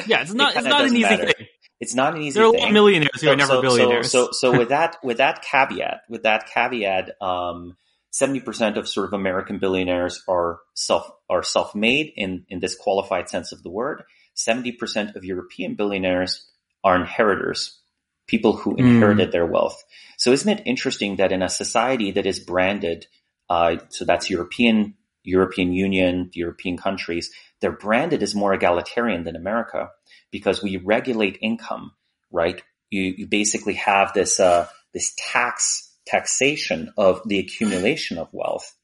yeah, 0.06 0.22
it's 0.22 0.32
not, 0.32 0.54
it 0.54 0.58
it's 0.58 0.66
not 0.66 0.86
an 0.86 0.96
easy 0.96 1.02
matter. 1.02 1.26
thing. 1.26 1.46
It's 1.80 1.94
not 1.94 2.14
an 2.14 2.22
easy 2.22 2.38
there 2.38 2.46
are 2.46 2.52
thing. 2.52 2.60
a 2.60 2.62
lot 2.62 2.68
of 2.68 2.72
millionaires 2.72 3.20
who 3.20 3.26
so, 3.26 3.32
are 3.32 3.36
never 3.36 3.52
so, 3.54 3.62
billionaires. 3.62 4.10
So, 4.10 4.26
so, 4.26 4.52
so 4.52 4.58
with 4.58 4.70
that, 4.70 4.96
with 5.02 5.18
that 5.18 5.42
caveat, 5.42 6.02
with 6.08 6.22
that 6.22 6.46
caveat, 6.46 7.10
um, 7.20 7.76
70% 8.14 8.76
of 8.76 8.88
sort 8.88 9.06
of 9.06 9.12
American 9.12 9.58
billionaires 9.58 10.22
are 10.28 10.60
self, 10.74 11.10
are 11.28 11.42
self-made 11.42 12.12
in, 12.16 12.46
in 12.48 12.60
this 12.60 12.76
qualified 12.76 13.28
sense 13.28 13.52
of 13.52 13.62
the 13.62 13.70
word. 13.70 14.04
70% 14.36 15.16
of 15.16 15.24
European 15.24 15.74
billionaires 15.74 16.46
are 16.84 16.96
inheritors, 16.96 17.80
people 18.26 18.56
who 18.56 18.72
hmm. 18.72 18.80
inherited 18.80 19.28
mm. 19.28 19.32
their 19.32 19.46
wealth. 19.46 19.82
So 20.16 20.32
isn't 20.32 20.58
it 20.58 20.62
interesting 20.66 21.16
that 21.16 21.32
in 21.32 21.42
a 21.42 21.48
society 21.48 22.12
that 22.12 22.26
is 22.26 22.40
branded, 22.40 23.06
uh, 23.50 23.76
so 23.90 24.04
that's 24.04 24.30
European, 24.30 24.94
European 25.22 25.72
Union, 25.72 26.30
European 26.32 26.76
countries, 26.76 27.30
they're 27.60 27.72
branded 27.72 28.22
as 28.22 28.34
more 28.34 28.54
egalitarian 28.54 29.24
than 29.24 29.36
America 29.36 29.90
because 30.30 30.62
we 30.62 30.76
regulate 30.78 31.38
income, 31.42 31.92
right? 32.30 32.62
You, 32.90 33.14
you 33.16 33.26
basically 33.26 33.74
have 33.74 34.12
this, 34.14 34.40
uh, 34.40 34.68
this 34.92 35.14
tax 35.16 35.90
taxation 36.06 36.92
of 36.96 37.22
the 37.26 37.38
accumulation 37.38 38.18
of 38.18 38.28
wealth. 38.32 38.74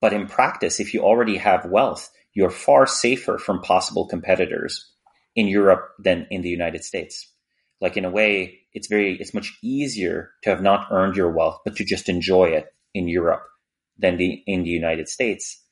But 0.00 0.12
in 0.12 0.26
practice, 0.26 0.80
if 0.80 0.94
you 0.94 1.02
already 1.02 1.36
have 1.36 1.66
wealth, 1.66 2.10
you're 2.32 2.50
far 2.50 2.86
safer 2.86 3.38
from 3.38 3.60
possible 3.60 4.06
competitors 4.06 4.90
in 5.34 5.48
Europe 5.48 5.90
than 5.98 6.26
in 6.30 6.42
the 6.42 6.48
United 6.48 6.84
States. 6.84 7.30
Like 7.80 7.96
in 7.96 8.04
a 8.04 8.10
way, 8.10 8.60
it's 8.72 8.88
very, 8.88 9.16
it's 9.20 9.34
much 9.34 9.56
easier 9.62 10.30
to 10.42 10.50
have 10.50 10.62
not 10.62 10.88
earned 10.90 11.16
your 11.16 11.30
wealth, 11.30 11.60
but 11.64 11.76
to 11.76 11.84
just 11.84 12.08
enjoy 12.08 12.46
it 12.46 12.66
in 12.94 13.08
Europe 13.08 13.42
than 13.98 14.16
the, 14.16 14.42
in 14.46 14.64
the 14.64 14.70
United 14.70 15.08
States. 15.08 15.62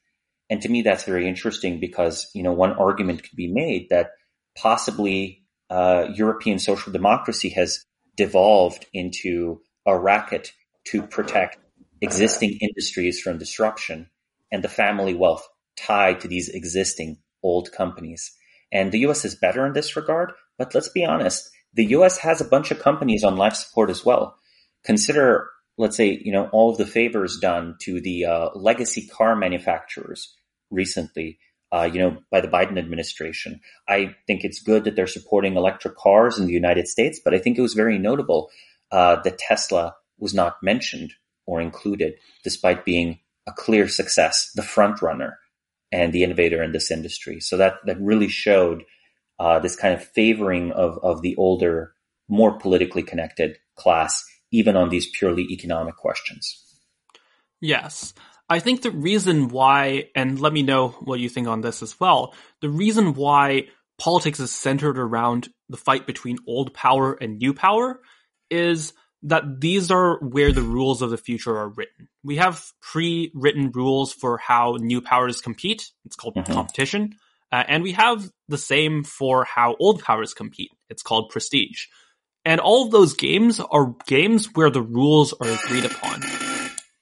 And 0.48 0.62
to 0.62 0.68
me, 0.68 0.82
that's 0.82 1.04
very 1.04 1.28
interesting 1.28 1.80
because, 1.80 2.30
you 2.34 2.42
know, 2.42 2.52
one 2.52 2.72
argument 2.72 3.22
could 3.22 3.36
be 3.36 3.52
made 3.52 3.88
that 3.90 4.10
possibly, 4.56 5.42
uh, 5.68 6.06
European 6.14 6.58
social 6.60 6.92
democracy 6.92 7.48
has 7.50 7.84
devolved 8.16 8.86
into 8.92 9.60
a 9.84 9.98
racket 9.98 10.52
to 10.84 11.02
protect 11.02 11.58
existing 12.00 12.58
industries 12.60 13.20
from 13.20 13.38
disruption 13.38 14.08
and 14.52 14.62
the 14.62 14.68
family 14.68 15.14
wealth 15.14 15.46
tied 15.76 16.20
to 16.20 16.28
these 16.28 16.48
existing 16.48 17.18
old 17.42 17.72
companies. 17.72 18.32
And 18.72 18.92
the 18.92 19.00
US 19.00 19.24
is 19.24 19.34
better 19.34 19.66
in 19.66 19.72
this 19.72 19.96
regard, 19.96 20.32
but 20.58 20.74
let's 20.74 20.88
be 20.88 21.04
honest, 21.04 21.48
the 21.76 21.86
US 21.96 22.18
has 22.18 22.40
a 22.40 22.44
bunch 22.44 22.70
of 22.70 22.80
companies 22.80 23.22
on 23.22 23.36
life 23.36 23.54
support 23.54 23.90
as 23.90 24.04
well. 24.04 24.36
Consider, 24.84 25.50
let's 25.76 25.96
say, 25.96 26.20
you 26.24 26.32
know, 26.32 26.48
all 26.48 26.70
of 26.70 26.78
the 26.78 26.86
favors 26.86 27.38
done 27.38 27.76
to 27.82 28.00
the 28.00 28.24
uh, 28.24 28.48
legacy 28.54 29.06
car 29.06 29.36
manufacturers 29.36 30.34
recently, 30.70 31.38
uh, 31.72 31.88
you 31.92 31.98
know, 31.98 32.18
by 32.30 32.40
the 32.40 32.48
Biden 32.48 32.78
administration. 32.78 33.60
I 33.86 34.16
think 34.26 34.42
it's 34.42 34.62
good 34.62 34.84
that 34.84 34.96
they're 34.96 35.06
supporting 35.06 35.56
electric 35.56 35.96
cars 35.96 36.38
in 36.38 36.46
the 36.46 36.52
United 36.52 36.88
States, 36.88 37.20
but 37.22 37.34
I 37.34 37.38
think 37.38 37.58
it 37.58 37.62
was 37.62 37.74
very 37.74 37.98
notable 37.98 38.50
uh, 38.90 39.20
that 39.22 39.38
Tesla 39.38 39.96
was 40.18 40.32
not 40.32 40.62
mentioned 40.62 41.12
or 41.44 41.60
included, 41.60 42.14
despite 42.42 42.84
being 42.84 43.20
a 43.46 43.52
clear 43.52 43.86
success, 43.86 44.50
the 44.54 44.62
front 44.62 45.02
runner 45.02 45.38
and 45.92 46.12
the 46.12 46.22
innovator 46.22 46.62
in 46.62 46.72
this 46.72 46.90
industry. 46.90 47.40
So 47.40 47.56
that 47.58 47.74
that 47.84 48.00
really 48.00 48.28
showed 48.28 48.84
uh, 49.38 49.58
this 49.58 49.76
kind 49.76 49.94
of 49.94 50.04
favoring 50.04 50.72
of 50.72 50.98
of 51.02 51.22
the 51.22 51.36
older, 51.36 51.92
more 52.28 52.58
politically 52.58 53.02
connected 53.02 53.58
class, 53.76 54.24
even 54.50 54.76
on 54.76 54.88
these 54.88 55.08
purely 55.08 55.44
economic 55.50 55.96
questions. 55.96 56.62
Yes. 57.60 58.14
I 58.48 58.60
think 58.60 58.82
the 58.82 58.92
reason 58.92 59.48
why, 59.48 60.10
and 60.14 60.38
let 60.40 60.52
me 60.52 60.62
know 60.62 60.88
what 60.88 61.18
you 61.18 61.28
think 61.28 61.48
on 61.48 61.62
this 61.62 61.82
as 61.82 61.98
well, 61.98 62.32
the 62.60 62.68
reason 62.68 63.14
why 63.14 63.66
politics 63.98 64.38
is 64.38 64.52
centered 64.52 64.98
around 64.98 65.48
the 65.68 65.76
fight 65.76 66.06
between 66.06 66.38
old 66.46 66.72
power 66.72 67.14
and 67.14 67.38
new 67.38 67.52
power 67.54 68.00
is 68.50 68.92
that 69.22 69.60
these 69.60 69.90
are 69.90 70.20
where 70.20 70.52
the 70.52 70.62
rules 70.62 71.02
of 71.02 71.10
the 71.10 71.16
future 71.16 71.56
are 71.56 71.70
written. 71.70 72.08
We 72.22 72.36
have 72.36 72.64
pre-written 72.80 73.72
rules 73.72 74.12
for 74.12 74.38
how 74.38 74.76
new 74.78 75.00
powers 75.00 75.40
compete. 75.40 75.90
It's 76.04 76.14
called 76.14 76.36
mm-hmm. 76.36 76.52
competition. 76.52 77.16
Uh, 77.52 77.64
and 77.68 77.82
we 77.82 77.92
have 77.92 78.28
the 78.48 78.58
same 78.58 79.04
for 79.04 79.44
how 79.44 79.76
old 79.78 80.02
powers 80.02 80.34
compete. 80.34 80.70
It's 80.90 81.02
called 81.02 81.30
prestige. 81.30 81.86
And 82.44 82.60
all 82.60 82.84
of 82.84 82.92
those 82.92 83.14
games 83.14 83.60
are 83.60 83.94
games 84.06 84.54
where 84.54 84.70
the 84.70 84.82
rules 84.82 85.32
are 85.32 85.48
agreed 85.48 85.84
upon. 85.84 86.22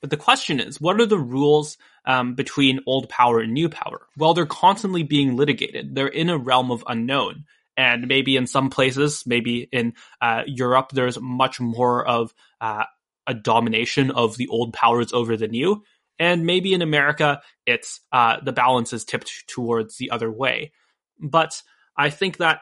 But 0.00 0.10
the 0.10 0.16
question 0.16 0.60
is, 0.60 0.80
what 0.80 1.00
are 1.00 1.06
the 1.06 1.18
rules 1.18 1.78
um, 2.04 2.34
between 2.34 2.80
old 2.86 3.08
power 3.08 3.40
and 3.40 3.52
new 3.52 3.68
power? 3.68 4.06
Well, 4.18 4.34
they're 4.34 4.46
constantly 4.46 5.02
being 5.02 5.36
litigated. 5.36 5.94
They're 5.94 6.06
in 6.06 6.28
a 6.28 6.38
realm 6.38 6.70
of 6.70 6.84
unknown. 6.86 7.44
And 7.76 8.06
maybe 8.06 8.36
in 8.36 8.46
some 8.46 8.70
places, 8.70 9.24
maybe 9.26 9.68
in 9.72 9.94
uh, 10.20 10.42
Europe, 10.46 10.90
there's 10.92 11.20
much 11.20 11.60
more 11.60 12.06
of 12.06 12.34
uh, 12.60 12.84
a 13.26 13.34
domination 13.34 14.10
of 14.10 14.36
the 14.36 14.48
old 14.48 14.72
powers 14.72 15.12
over 15.12 15.36
the 15.36 15.48
new. 15.48 15.82
And 16.18 16.46
maybe 16.46 16.72
in 16.72 16.82
America, 16.82 17.42
it's 17.66 18.00
uh, 18.12 18.36
the 18.42 18.52
balance 18.52 18.92
is 18.92 19.04
tipped 19.04 19.48
towards 19.48 19.96
the 19.96 20.10
other 20.10 20.30
way. 20.30 20.72
But 21.18 21.60
I 21.96 22.10
think 22.10 22.38
that 22.38 22.60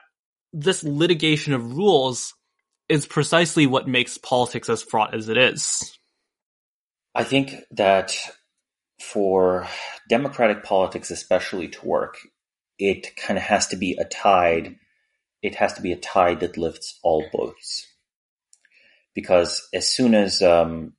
this 0.53 0.83
litigation 0.83 1.53
of 1.53 1.77
rules 1.77 2.35
is 2.89 3.07
precisely 3.07 3.66
what 3.66 3.89
makes 3.89 4.19
politics 4.19 4.69
as 4.69 4.83
fraught 4.83 5.15
as 5.15 5.29
it 5.29 5.37
is. 5.37 5.99
I 7.15 7.24
think 7.24 7.55
that 7.73 8.16
for 9.01 9.66
democratic 10.09 10.62
politics, 10.62 11.11
especially 11.11 11.69
to 11.69 11.87
work, 11.87 12.19
it 12.79 13.16
kind 13.16 13.39
of 13.39 13.45
has 13.45 13.66
to 13.69 13.77
be 13.77 13.97
a 13.99 14.05
tide. 14.05 14.77
It 15.43 15.57
has 15.57 15.74
to 15.74 15.83
be 15.83 15.93
a 15.93 15.97
tide 15.97 16.41
that 16.41 16.57
lifts 16.57 16.99
all 17.03 17.24
boats. 17.33 17.87
Because 19.15 19.69
as 19.74 19.89
soon 19.89 20.15
as 20.15 20.41
um, 20.41 20.95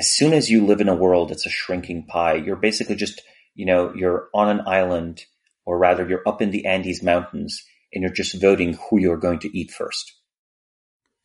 as 0.00 0.10
soon 0.10 0.32
as 0.32 0.48
you 0.48 0.64
live 0.64 0.80
in 0.80 0.88
a 0.88 0.96
world 0.96 1.28
that's 1.28 1.44
a 1.44 1.50
shrinking 1.50 2.06
pie, 2.06 2.36
you're 2.36 2.56
basically 2.56 2.96
just 2.96 3.20
you 3.54 3.66
know 3.66 3.92
you're 3.94 4.28
on 4.32 4.48
an 4.48 4.62
island, 4.66 5.26
or 5.66 5.78
rather 5.78 6.08
you're 6.08 6.26
up 6.26 6.40
in 6.40 6.50
the 6.50 6.64
Andes 6.64 7.02
Mountains, 7.02 7.62
and 7.92 8.00
you're 8.00 8.10
just 8.10 8.40
voting 8.40 8.78
who 8.88 8.98
you're 8.98 9.18
going 9.18 9.40
to 9.40 9.54
eat 9.56 9.70
first. 9.70 10.14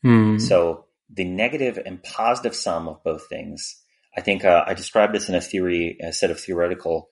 Hmm. 0.03 0.39
So 0.39 0.87
the 1.09 1.23
negative 1.23 1.79
and 1.85 2.03
positive 2.03 2.53
sum 2.53 2.89
of 2.89 3.01
both 3.01 3.29
things. 3.29 3.81
I 4.17 4.19
think 4.19 4.43
uh, 4.43 4.65
I 4.67 4.73
described 4.73 5.15
this 5.15 5.29
in 5.29 5.35
a 5.35 5.41
theory, 5.41 5.97
a 6.01 6.11
set 6.11 6.31
of 6.31 6.39
theoretical 6.39 7.11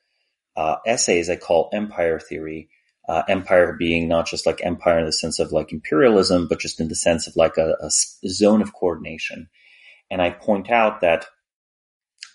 uh, 0.57 0.75
essays 0.85 1.29
I 1.29 1.37
call 1.37 1.69
empire 1.71 2.19
theory. 2.19 2.69
Uh, 3.07 3.23
empire 3.27 3.75
being 3.77 4.07
not 4.09 4.27
just 4.27 4.45
like 4.45 4.65
empire 4.65 4.99
in 4.99 5.05
the 5.05 5.13
sense 5.13 5.39
of 5.39 5.51
like 5.53 5.71
imperialism, 5.71 6.47
but 6.47 6.59
just 6.59 6.79
in 6.81 6.89
the 6.89 6.95
sense 6.95 7.25
of 7.27 7.35
like 7.37 7.57
a, 7.57 7.75
a 7.81 7.89
zone 8.29 8.61
of 8.61 8.73
coordination. 8.73 9.49
And 10.09 10.21
I 10.21 10.29
point 10.29 10.69
out 10.69 11.01
that 11.01 11.25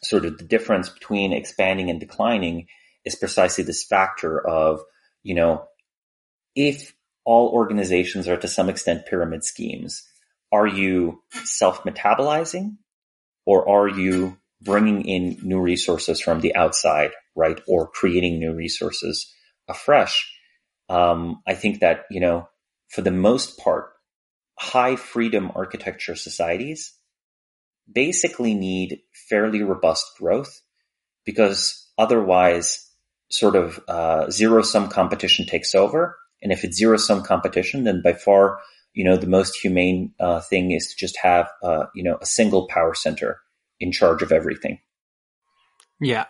sort 0.03 0.25
of 0.25 0.39
the 0.39 0.45
difference 0.45 0.89
between 0.89 1.33
expanding 1.33 1.91
and 1.91 2.01
declining 2.01 2.67
is 3.05 3.15
precisely 3.15 3.65
this 3.65 3.85
factor 3.85 4.45
of, 4.47 4.81
you 5.23 5.35
know, 5.35 5.65
if 6.55 6.95
all 7.25 7.49
organizations 7.51 8.27
are 8.29 8.37
to 8.37 8.49
some 8.49 8.69
extent 8.69 9.07
pyramid 9.07 9.45
schemes, 9.45 10.03
are 10.53 10.67
you 10.67 11.23
self 11.45 11.83
metabolizing 11.85 12.77
or 13.47 13.69
are 13.69 13.89
you 13.89 14.39
bringing 14.61 15.03
in 15.03 15.39
new 15.43 15.61
resources 15.61 16.21
from 16.21 16.41
the 16.41 16.55
outside, 16.55 17.13
right? 17.37 17.61
Or 17.69 17.89
creating 17.89 18.39
new 18.39 18.53
resources 18.55 19.33
afresh. 19.69 20.35
Um, 20.89 21.43
I 21.47 21.55
think 21.55 21.81
that, 21.81 22.05
you 22.11 22.21
know, 22.21 22.49
for 22.89 23.03
the 23.03 23.11
most 23.11 23.59
part, 23.59 23.91
high 24.59 24.97
freedom 24.97 25.53
architecture 25.55 26.17
societies 26.17 26.93
basically 27.93 28.55
need 28.55 29.01
fairly 29.29 29.63
robust 29.63 30.05
growth 30.19 30.63
because 31.25 31.89
otherwise 31.99 32.89
sort 33.31 33.57
of 33.57 33.81
uh, 33.89 34.31
zero 34.31 34.63
sum 34.63 34.89
competition 34.89 35.47
takes 35.47 35.75
over. 35.75 36.17
And 36.43 36.53
if 36.53 36.65
it's 36.65 36.77
zero 36.77 36.97
sum 36.97 37.23
competition, 37.23 37.85
then 37.85 38.01
by 38.03 38.13
far, 38.13 38.59
you 38.95 39.05
know, 39.05 39.17
the 39.17 39.27
most 39.27 39.57
humane 39.57 40.13
uh, 40.21 40.41
thing 40.41 40.71
is 40.71 40.89
to 40.89 40.97
just 40.97 41.19
have, 41.19 41.49
uh, 41.63 41.87
you 41.95 42.03
know, 42.03 42.19
a 42.21 42.27
single 42.27 42.67
power 42.69 42.95
center 42.95 43.41
in 43.81 43.93
charge 43.93 44.23
of 44.23 44.33
everything. 44.33 44.79
Yeah. 46.01 46.27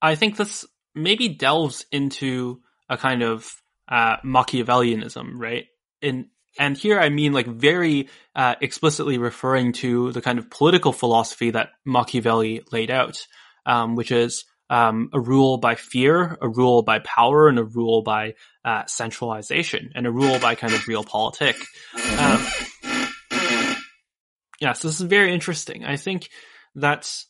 I 0.00 0.14
think 0.14 0.36
this 0.36 0.64
maybe 0.94 1.28
delves 1.28 1.86
into 1.90 2.60
a 2.88 2.96
kind 2.96 3.22
of 3.22 3.50
uh, 3.88 4.16
Machiavellianism, 4.24 5.32
right? 5.34 5.66
And 6.00 6.26
and 6.58 6.76
here 6.76 6.98
I 6.98 7.08
mean 7.08 7.32
like 7.32 7.46
very 7.46 8.08
uh, 8.34 8.54
explicitly 8.60 9.18
referring 9.18 9.72
to 9.74 10.12
the 10.12 10.20
kind 10.20 10.38
of 10.38 10.50
political 10.50 10.92
philosophy 10.92 11.50
that 11.50 11.70
Machiavelli 11.84 12.62
laid 12.70 12.90
out, 12.90 13.26
um, 13.66 13.96
which 13.96 14.10
is 14.10 14.44
um, 14.70 15.10
a 15.12 15.20
rule 15.20 15.58
by 15.58 15.74
fear, 15.74 16.38
a 16.40 16.48
rule 16.48 16.82
by 16.82 16.98
power, 17.00 17.48
and 17.48 17.58
a 17.58 17.64
rule 17.64 18.02
by 18.02 18.34
uh, 18.64 18.86
centralization, 18.86 19.92
and 19.94 20.06
a 20.06 20.10
rule 20.10 20.38
by 20.38 20.54
kind 20.54 20.72
of 20.72 20.80
realpolitik. 20.80 21.56
Um, 22.18 22.46
yeah, 24.60 24.72
so 24.72 24.88
this 24.88 25.00
is 25.00 25.06
very 25.06 25.34
interesting. 25.34 25.84
I 25.84 25.96
think 25.96 26.30
that's 26.74 27.26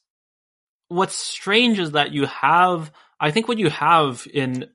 what's 0.89 1.15
strange 1.15 1.79
is 1.79 1.93
that 1.93 2.13
you 2.13 2.27
have, 2.27 2.93
I 3.19 3.31
think 3.31 3.49
what 3.49 3.59
you 3.59 3.71
have 3.71 4.27
in 4.33 4.69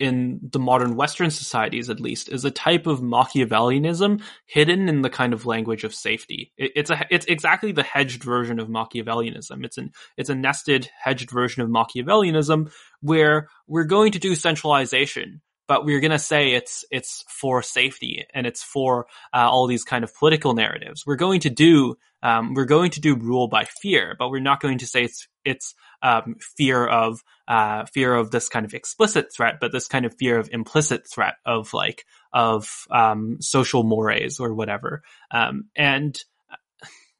in 0.00 0.40
the 0.42 0.58
modern 0.58 0.96
Western 0.96 1.30
societies, 1.30 1.88
at 1.88 2.00
least, 2.00 2.28
is 2.28 2.44
a 2.44 2.50
type 2.50 2.86
of 2.86 3.00
Machiavellianism 3.00 4.22
hidden 4.46 4.88
in 4.88 5.02
the 5.02 5.10
kind 5.10 5.32
of 5.32 5.46
language 5.46 5.84
of 5.84 5.94
safety. 5.94 6.52
It, 6.56 6.72
it's 6.76 6.90
a, 6.90 7.06
it's 7.10 7.26
exactly 7.26 7.72
the 7.72 7.82
hedged 7.82 8.22
version 8.22 8.58
of 8.58 8.68
Machiavellianism. 8.68 9.64
It's 9.64 9.78
an, 9.78 9.92
it's 10.16 10.30
a 10.30 10.34
nested, 10.34 10.90
hedged 11.00 11.30
version 11.30 11.62
of 11.62 11.68
Machiavellianism 11.68 12.72
where 13.00 13.48
we're 13.66 13.84
going 13.84 14.12
to 14.12 14.18
do 14.18 14.34
centralization, 14.34 15.42
but 15.68 15.84
we're 15.84 16.00
going 16.00 16.10
to 16.10 16.18
say 16.18 16.52
it's 16.52 16.84
it's 16.90 17.24
for 17.28 17.62
safety 17.62 18.24
and 18.34 18.46
it's 18.46 18.62
for 18.62 19.06
uh, 19.32 19.48
all 19.48 19.66
these 19.66 19.84
kind 19.84 20.04
of 20.04 20.14
political 20.14 20.54
narratives. 20.54 21.04
We're 21.06 21.16
going 21.16 21.40
to 21.40 21.50
do 21.50 21.96
um, 22.22 22.54
we're 22.54 22.64
going 22.64 22.90
to 22.92 23.00
do 23.00 23.16
rule 23.16 23.48
by 23.48 23.64
fear, 23.82 24.16
but 24.18 24.30
we're 24.30 24.40
not 24.40 24.60
going 24.60 24.78
to 24.78 24.86
say 24.86 25.04
it's 25.04 25.28
it's 25.44 25.74
um, 26.04 26.36
fear 26.38 26.86
of 26.86 27.24
uh, 27.48 27.86
fear 27.86 28.14
of 28.14 28.30
this 28.30 28.48
kind 28.48 28.66
of 28.66 28.74
explicit 28.74 29.32
threat, 29.34 29.54
but 29.60 29.72
this 29.72 29.88
kind 29.88 30.04
of 30.04 30.14
fear 30.16 30.38
of 30.38 30.50
implicit 30.52 31.08
threat 31.10 31.34
of 31.44 31.72
like 31.72 32.04
of 32.32 32.68
um, 32.90 33.38
social 33.40 33.82
mores 33.82 34.38
or 34.38 34.54
whatever. 34.54 35.02
Um, 35.30 35.70
and 35.74 36.16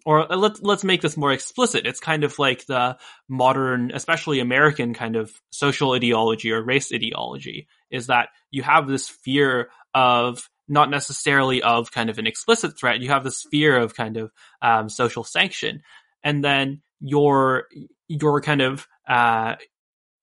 or 0.05 0.27
let's 0.27 0.61
let's 0.61 0.85
make 0.85 1.01
this 1.01 1.17
more 1.17 1.33
explicit. 1.33 1.87
It's 1.87 1.99
kind 1.99 2.25
of 2.25 2.39
like 2.39 2.67
the 2.67 2.99
modern, 3.27 3.91
especially 3.95 4.41
American 4.41 4.93
kind 4.93 5.17
of 5.17 5.33
social 5.51 5.93
ideology 5.93 6.53
or 6.53 6.63
race 6.63 6.93
ideology 6.93 7.69
is 7.91 8.09
that 8.09 8.29
you 8.51 8.63
have 8.63 8.87
this 8.87 9.09
fear 9.09 9.71
of 9.95 10.47
not 10.69 10.91
necessarily 10.91 11.63
of 11.63 11.91
kind 11.91 12.11
of 12.11 12.19
an 12.19 12.27
explicit 12.27 12.79
threat. 12.79 13.01
You 13.01 13.09
have 13.09 13.25
this 13.25 13.47
fear 13.51 13.79
of 13.79 13.95
kind 13.95 14.19
of 14.19 14.31
um, 14.61 14.91
social 14.91 15.25
sanction, 15.25 15.83
and 16.23 16.45
then 16.45 16.83
your 17.01 17.65
your 18.09 18.41
kind 18.41 18.61
of 18.61 18.87
uh, 19.09 19.57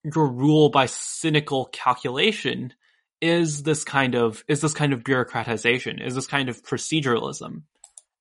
your 0.03 0.28
rule 0.28 0.70
by 0.70 0.86
cynical 0.86 1.66
calculation 1.72 2.74
is 3.22 3.64
this 3.64 3.84
kind 3.84 4.16
of 4.16 4.44
is 4.48 4.62
this 4.62 4.74
kind 4.74 4.94
of 4.94 5.03
bureaucratization, 5.03 6.06
is 6.06 6.16
this 6.16 6.28
kind 6.28 6.49
of 6.49 6.64
proceduralism, 6.64 7.64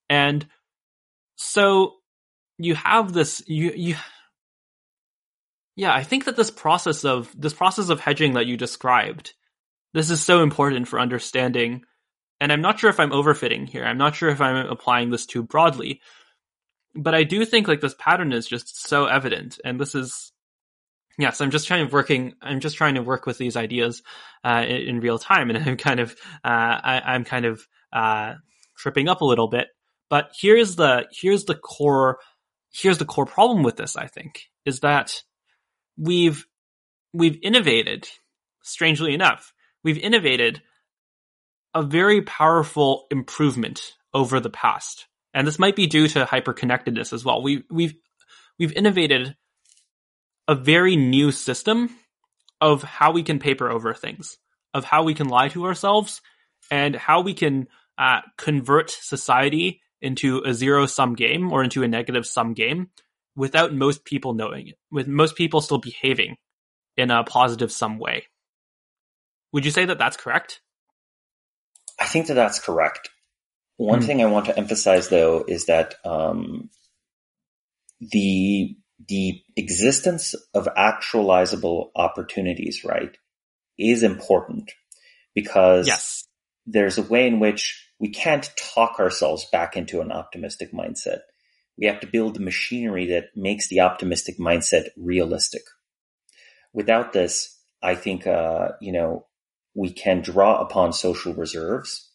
and 0.09 0.45
so 1.35 1.95
you 2.57 2.75
have 2.75 3.13
this 3.13 3.43
you 3.47 3.73
you 3.75 3.95
yeah 5.75 5.91
i 5.93 6.03
think 6.03 6.25
that 6.25 6.35
this 6.35 6.51
process 6.51 7.03
of 7.03 7.33
this 7.39 7.53
process 7.53 7.89
of 7.89 7.99
hedging 7.99 8.33
that 8.33 8.45
you 8.45 8.55
described 8.55 9.33
this 9.93 10.09
is 10.09 10.23
so 10.23 10.41
important 10.41 10.87
for 10.87 10.99
understanding. 10.99 11.83
And 12.39 12.51
i'm 12.51 12.61
not 12.61 12.79
sure 12.79 12.89
if 12.89 12.99
i'm 12.99 13.11
overfitting 13.11 13.69
here. 13.69 13.83
I'm 13.83 13.97
not 13.97 14.15
sure 14.15 14.29
if 14.29 14.41
i'm 14.41 14.67
applying 14.67 15.09
this 15.09 15.25
too 15.25 15.43
broadly 15.43 16.01
but 16.95 17.13
i 17.13 17.23
do 17.23 17.45
think 17.45 17.67
like 17.67 17.81
this 17.81 17.95
pattern 17.97 18.33
is 18.33 18.47
just 18.47 18.87
so 18.87 19.05
evident 19.05 19.59
and 19.63 19.79
this 19.79 19.95
is 19.95 20.31
yes 21.17 21.41
i'm 21.41 21.51
just 21.51 21.67
trying 21.67 21.87
to 21.87 21.93
working 21.93 22.33
i'm 22.41 22.59
just 22.59 22.75
trying 22.75 22.95
to 22.95 23.01
work 23.01 23.25
with 23.25 23.37
these 23.37 23.55
ideas 23.55 24.01
uh, 24.43 24.63
in, 24.67 24.81
in, 24.87 24.99
real 24.99 25.19
time 25.19 25.49
and 25.49 25.57
i'm 25.69 25.77
kind 25.77 25.99
of 25.99 26.11
uh, 26.43 26.47
I, 26.83 27.15
am 27.15 27.23
kind 27.23 27.45
of 27.45 27.65
uh, 27.93 28.33
tripping 28.77 29.07
up 29.07 29.21
a 29.21 29.25
little 29.25 29.47
bit 29.47 29.67
but 30.09 30.31
here's 30.39 30.75
the 30.75 31.07
here's 31.11 31.45
the 31.45 31.55
core 31.55 32.19
here's 32.71 32.97
the 32.97 33.05
core 33.05 33.25
problem 33.25 33.63
with 33.63 33.75
this, 33.75 33.95
I 33.95 34.07
think, 34.07 34.49
is 34.65 34.79
that 34.81 35.23
we've 35.97 36.45
we've 37.13 37.37
innovated, 37.43 38.07
strangely 38.63 39.13
enough, 39.13 39.53
we've 39.83 39.97
innovated 39.97 40.61
a 41.73 41.83
very 41.83 42.21
powerful 42.21 43.05
improvement 43.11 43.93
over 44.13 44.39
the 44.39 44.49
past. 44.49 45.07
And 45.33 45.47
this 45.47 45.59
might 45.59 45.75
be 45.75 45.87
due 45.87 46.07
to 46.09 46.25
hyperconnectedness 46.25 47.13
as 47.13 47.23
well. 47.23 47.41
We 47.41 47.63
we've 47.69 47.95
we've 48.59 48.73
innovated 48.73 49.35
a 50.47 50.55
very 50.55 50.95
new 50.95 51.31
system 51.31 51.89
of 52.59 52.83
how 52.83 53.11
we 53.11 53.23
can 53.23 53.39
paper 53.39 53.69
over 53.69 53.93
things, 53.93 54.37
of 54.73 54.83
how 54.83 55.03
we 55.03 55.13
can 55.13 55.27
lie 55.27 55.47
to 55.49 55.65
ourselves, 55.65 56.21
and 56.69 56.95
how 56.95 57.21
we 57.21 57.33
can 57.33 57.67
uh, 57.97 58.21
convert 58.37 58.91
society 58.91 59.81
into 60.01 60.41
a 60.45 60.53
zero 60.53 60.85
sum 60.85 61.15
game 61.15 61.51
or 61.51 61.63
into 61.63 61.83
a 61.83 61.87
negative 61.87 62.25
sum 62.25 62.53
game 62.53 62.89
without 63.35 63.73
most 63.73 64.03
people 64.03 64.33
knowing 64.33 64.67
it, 64.67 64.75
with 64.91 65.07
most 65.07 65.35
people 65.35 65.61
still 65.61 65.77
behaving 65.77 66.35
in 66.97 67.11
a 67.11 67.23
positive 67.23 67.71
sum 67.71 67.97
way. 67.97 68.27
Would 69.53 69.65
you 69.65 69.71
say 69.71 69.85
that 69.85 69.97
that's 69.97 70.17
correct? 70.17 70.61
I 71.99 72.05
think 72.05 72.27
that 72.27 72.33
that's 72.33 72.59
correct. 72.59 73.09
One 73.81 74.01
hmm. 74.01 74.05
thing 74.05 74.21
I 74.21 74.27
want 74.27 74.45
to 74.45 74.55
emphasize, 74.55 75.09
though, 75.09 75.43
is 75.47 75.65
that 75.65 75.95
um, 76.05 76.69
the 77.99 78.77
the 79.07 79.41
existence 79.57 80.35
of 80.53 80.67
actualizable 80.77 81.89
opportunities, 81.95 82.83
right, 82.85 83.17
is 83.79 84.03
important 84.03 84.71
because 85.33 85.87
yes. 85.87 86.27
there's 86.67 86.99
a 86.99 87.01
way 87.01 87.25
in 87.25 87.39
which 87.39 87.89
we 87.99 88.09
can't 88.09 88.51
talk 88.55 88.99
ourselves 88.99 89.47
back 89.51 89.75
into 89.75 89.99
an 90.01 90.11
optimistic 90.11 90.71
mindset. 90.71 91.21
We 91.75 91.87
have 91.87 92.01
to 92.01 92.07
build 92.07 92.35
the 92.35 92.41
machinery 92.41 93.07
that 93.07 93.29
makes 93.35 93.67
the 93.67 93.79
optimistic 93.79 94.37
mindset 94.37 94.89
realistic. 94.95 95.63
Without 96.71 97.13
this, 97.13 97.57
I 97.81 97.95
think, 97.95 98.27
uh, 98.27 98.73
you 98.79 98.91
know, 98.91 99.25
we 99.73 99.91
can 99.91 100.21
draw 100.21 100.61
upon 100.61 100.93
social 100.93 101.33
reserves. 101.33 102.10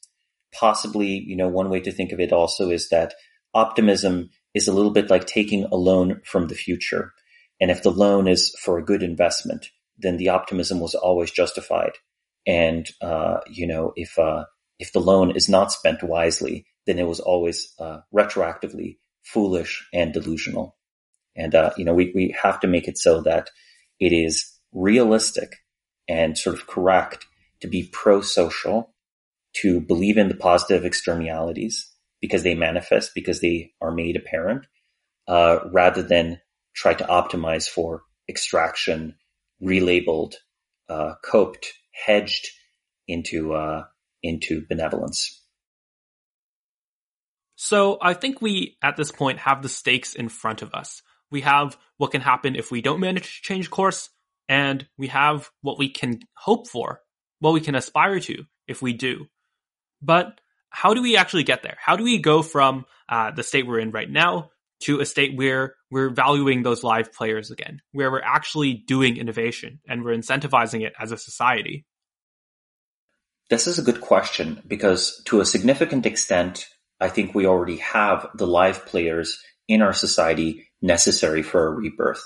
Possibly, 0.58 1.22
you 1.26 1.36
know, 1.36 1.48
one 1.48 1.68
way 1.68 1.80
to 1.80 1.92
think 1.92 2.12
of 2.12 2.20
it 2.20 2.32
also 2.32 2.70
is 2.70 2.88
that 2.88 3.14
optimism 3.52 4.30
is 4.54 4.68
a 4.68 4.72
little 4.72 4.90
bit 4.90 5.10
like 5.10 5.26
taking 5.26 5.64
a 5.64 5.76
loan 5.76 6.20
from 6.24 6.48
the 6.48 6.54
future. 6.54 7.12
And 7.60 7.70
if 7.70 7.82
the 7.82 7.90
loan 7.90 8.26
is 8.28 8.54
for 8.62 8.78
a 8.78 8.84
good 8.84 9.02
investment, 9.02 9.66
then 9.98 10.16
the 10.16 10.30
optimism 10.30 10.80
was 10.80 10.94
always 10.94 11.30
justified. 11.30 11.92
And, 12.46 12.88
uh, 13.00 13.38
you 13.50 13.66
know, 13.66 13.92
if, 13.96 14.18
uh, 14.18 14.44
if 14.78 14.92
the 14.92 15.00
loan 15.00 15.36
is 15.36 15.48
not 15.48 15.72
spent 15.72 16.02
wisely, 16.02 16.66
then 16.86 16.98
it 16.98 17.06
was 17.06 17.20
always, 17.20 17.74
uh, 17.78 17.98
retroactively 18.14 18.98
foolish 19.22 19.86
and 19.92 20.12
delusional. 20.12 20.76
And, 21.34 21.54
uh, 21.54 21.72
you 21.76 21.84
know, 21.84 21.94
we, 21.94 22.12
we 22.14 22.34
have 22.42 22.60
to 22.60 22.66
make 22.66 22.88
it 22.88 22.98
so 22.98 23.20
that 23.22 23.50
it 24.00 24.12
is 24.12 24.52
realistic 24.72 25.56
and 26.08 26.38
sort 26.38 26.56
of 26.56 26.66
correct 26.66 27.26
to 27.60 27.68
be 27.68 27.88
pro-social, 27.92 28.94
to 29.62 29.80
believe 29.80 30.18
in 30.18 30.28
the 30.28 30.34
positive 30.34 30.84
externalities 30.84 31.90
because 32.20 32.42
they 32.42 32.54
manifest, 32.54 33.12
because 33.14 33.40
they 33.40 33.72
are 33.80 33.90
made 33.90 34.16
apparent, 34.16 34.66
uh, 35.28 35.60
rather 35.72 36.02
than 36.02 36.40
try 36.74 36.94
to 36.94 37.04
optimize 37.04 37.68
for 37.68 38.02
extraction, 38.28 39.16
relabeled, 39.62 40.34
uh, 40.88 41.14
coped, 41.24 41.72
hedged 41.92 42.48
into 43.08 43.54
uh, 43.54 43.84
into 44.22 44.64
benevolence. 44.68 45.42
So 47.56 47.98
I 48.02 48.12
think 48.14 48.42
we 48.42 48.76
at 48.82 48.96
this 48.96 49.10
point 49.10 49.38
have 49.38 49.62
the 49.62 49.68
stakes 49.68 50.14
in 50.14 50.28
front 50.28 50.62
of 50.62 50.74
us. 50.74 51.02
We 51.30 51.40
have 51.40 51.76
what 51.96 52.12
can 52.12 52.20
happen 52.20 52.54
if 52.54 52.70
we 52.70 52.82
don't 52.82 53.00
manage 53.00 53.36
to 53.36 53.42
change 53.42 53.70
course, 53.70 54.10
and 54.48 54.86
we 54.98 55.08
have 55.08 55.50
what 55.62 55.78
we 55.78 55.88
can 55.88 56.20
hope 56.36 56.68
for, 56.68 57.00
what 57.40 57.54
we 57.54 57.60
can 57.60 57.74
aspire 57.74 58.20
to 58.20 58.44
if 58.68 58.82
we 58.82 58.92
do. 58.92 59.26
But 60.06 60.40
how 60.70 60.94
do 60.94 61.02
we 61.02 61.16
actually 61.16 61.42
get 61.42 61.62
there? 61.62 61.76
How 61.84 61.96
do 61.96 62.04
we 62.04 62.18
go 62.18 62.42
from 62.42 62.86
uh, 63.08 63.32
the 63.32 63.42
state 63.42 63.66
we're 63.66 63.80
in 63.80 63.90
right 63.90 64.10
now 64.10 64.50
to 64.80 65.00
a 65.00 65.06
state 65.06 65.36
where 65.36 65.74
we're 65.90 66.10
valuing 66.10 66.62
those 66.62 66.84
live 66.84 67.12
players 67.12 67.50
again, 67.50 67.80
where 67.92 68.10
we're 68.10 68.20
actually 68.20 68.74
doing 68.74 69.16
innovation 69.16 69.80
and 69.88 70.04
we're 70.04 70.16
incentivizing 70.16 70.86
it 70.86 70.92
as 71.00 71.12
a 71.12 71.16
society? 71.16 71.86
This 73.48 73.66
is 73.66 73.78
a 73.78 73.82
good 73.82 74.00
question 74.00 74.62
because 74.66 75.22
to 75.26 75.40
a 75.40 75.46
significant 75.46 76.04
extent, 76.04 76.68
I 77.00 77.08
think 77.08 77.34
we 77.34 77.46
already 77.46 77.76
have 77.78 78.28
the 78.34 78.46
live 78.46 78.86
players 78.86 79.42
in 79.68 79.82
our 79.82 79.92
society 79.92 80.68
necessary 80.82 81.42
for 81.42 81.66
a 81.66 81.70
rebirth. 81.70 82.22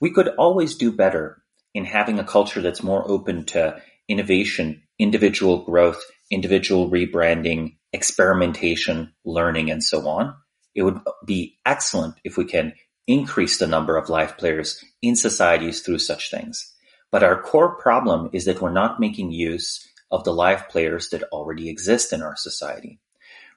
We 0.00 0.12
could 0.12 0.28
always 0.28 0.76
do 0.76 0.92
better 0.92 1.42
in 1.74 1.84
having 1.84 2.18
a 2.18 2.24
culture 2.24 2.62
that's 2.62 2.82
more 2.82 3.08
open 3.08 3.44
to 3.46 3.80
innovation, 4.08 4.82
individual 5.00 5.64
growth, 5.64 6.02
individual 6.30 6.90
rebranding, 6.90 7.76
experimentation, 7.92 9.12
learning, 9.24 9.70
and 9.70 9.82
so 9.82 10.06
on. 10.06 10.34
It 10.74 10.82
would 10.82 11.00
be 11.24 11.58
excellent 11.66 12.16
if 12.22 12.36
we 12.36 12.44
can 12.44 12.74
increase 13.06 13.58
the 13.58 13.66
number 13.66 13.96
of 13.96 14.08
live 14.08 14.36
players 14.36 14.84
in 15.02 15.16
societies 15.16 15.80
through 15.80 15.98
such 15.98 16.30
things. 16.30 16.72
But 17.10 17.24
our 17.24 17.40
core 17.40 17.74
problem 17.76 18.30
is 18.32 18.44
that 18.44 18.60
we're 18.60 18.70
not 18.70 19.00
making 19.00 19.32
use 19.32 19.84
of 20.10 20.22
the 20.24 20.32
live 20.32 20.68
players 20.68 21.08
that 21.08 21.24
already 21.24 21.68
exist 21.68 22.12
in 22.12 22.22
our 22.22 22.36
society. 22.36 23.00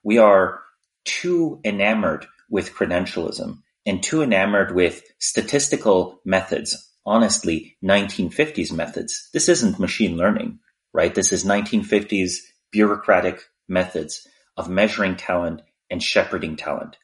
We 0.03 0.18
are 0.18 0.61
too 1.06 1.60
enamored 1.64 2.26
with 2.49 2.74
credentialism 2.74 3.60
and 3.86 4.02
too 4.02 4.22
enamored 4.22 4.74
with 4.74 5.03
statistical 5.20 6.22
methods, 6.24 6.90
honestly, 7.06 7.76
1950s 7.84 8.72
methods. 8.72 9.30
This 9.34 9.49
isn't 9.49 9.80
machine 9.80 10.15
learning, 10.15 10.60
right? 10.94 11.14
This 11.14 11.32
is 11.32 11.44
1950s 11.44 12.38
bureaucratic 12.72 13.41
methods 13.68 14.28
of 14.57 14.70
measuring 14.70 15.15
talent 15.15 15.61
and 15.90 16.02
shepherding 16.02 16.56
talent. 16.56 16.98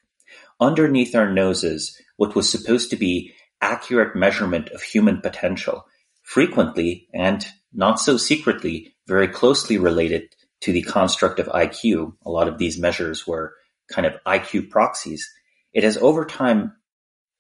Underneath 0.60 1.16
our 1.16 1.32
noses, 1.32 2.00
what 2.18 2.36
was 2.36 2.50
supposed 2.50 2.90
to 2.90 2.96
be 2.96 3.34
accurate 3.62 4.16
measurement 4.16 4.70
of 4.70 4.82
human 4.82 5.22
potential, 5.22 5.86
frequently 6.22 7.08
and 7.14 7.46
not 7.74 8.00
so 8.00 8.18
secretly, 8.18 8.94
very 9.08 9.28
closely 9.28 9.78
related 9.78 10.36
to 10.62 10.72
the 10.72 10.82
construct 10.82 11.40
of 11.40 11.48
IQ. 11.48 12.14
A 12.26 12.30
lot 12.30 12.48
of 12.48 12.58
these 12.58 12.78
measures 12.78 13.26
were 13.26 13.54
kind 13.90 14.06
of 14.06 14.14
IQ 14.26 14.70
proxies. 14.70 15.30
It 15.74 15.84
has 15.84 15.98
over 15.98 16.26
time 16.26 16.74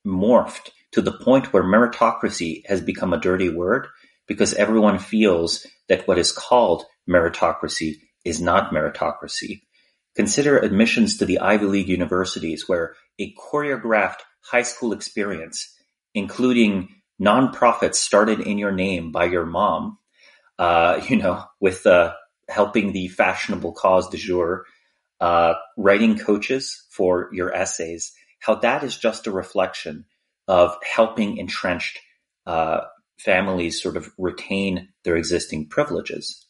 morphed 0.05 0.69
to 0.91 1.01
the 1.01 1.11
point 1.11 1.53
where 1.53 1.63
meritocracy 1.63 2.65
has 2.67 2.81
become 2.81 3.13
a 3.13 3.19
dirty 3.19 3.49
word 3.49 3.87
because 4.29 4.53
everyone 4.53 4.99
feels 4.99 5.65
that 5.89 6.07
what 6.07 6.19
is 6.19 6.31
called 6.31 6.85
meritocracy 7.09 7.95
is 8.23 8.39
not 8.39 8.71
meritocracy. 8.71 9.63
Consider 10.15 10.59
admissions 10.59 11.17
to 11.17 11.25
the 11.25 11.39
Ivy 11.39 11.65
League 11.65 11.89
universities 11.89 12.69
where 12.69 12.95
a 13.19 13.33
choreographed 13.33 14.19
high 14.41 14.61
school 14.61 14.93
experience, 14.93 15.75
including 16.13 16.89
nonprofits 17.21 17.95
started 17.95 18.39
in 18.39 18.57
your 18.59 18.71
name 18.71 19.11
by 19.11 19.25
your 19.25 19.45
mom, 19.45 19.97
uh, 20.59 21.01
you 21.09 21.17
know, 21.17 21.43
with 21.59 21.85
uh, 21.85 22.13
helping 22.47 22.93
the 22.93 23.07
fashionable 23.07 23.73
cause 23.73 24.09
du 24.09 24.17
jour, 24.17 24.65
uh, 25.19 25.55
writing 25.75 26.17
coaches 26.17 26.85
for 26.91 27.29
your 27.33 27.53
essays, 27.53 28.13
how 28.39 28.55
that 28.55 28.83
is 28.83 28.95
just 28.95 29.27
a 29.27 29.31
reflection 29.31 30.05
of 30.47 30.75
helping 30.83 31.37
entrenched 31.37 31.99
uh, 32.45 32.81
families 33.19 33.81
sort 33.81 33.97
of 33.97 34.09
retain 34.17 34.89
their 35.03 35.17
existing 35.17 35.67
privileges. 35.67 36.45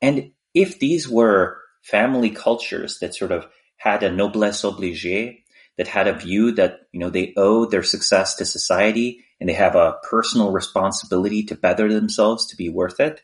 And 0.00 0.32
if 0.54 0.78
these 0.78 1.08
were 1.08 1.58
family 1.82 2.30
cultures 2.30 2.98
that 3.00 3.14
sort 3.14 3.32
of 3.32 3.46
had 3.76 4.02
a 4.02 4.12
noblesse 4.12 4.64
oblige, 4.64 5.38
that 5.78 5.88
had 5.88 6.06
a 6.06 6.14
view 6.14 6.52
that, 6.52 6.80
you 6.92 7.00
know, 7.00 7.10
they 7.10 7.32
owe 7.36 7.66
their 7.66 7.82
success 7.82 8.36
to 8.36 8.44
society 8.44 9.24
and 9.40 9.48
they 9.48 9.54
have 9.54 9.74
a 9.74 9.96
personal 10.08 10.52
responsibility 10.52 11.42
to 11.44 11.56
better 11.56 11.92
themselves 11.92 12.46
to 12.46 12.56
be 12.56 12.68
worth 12.68 13.00
it. 13.00 13.22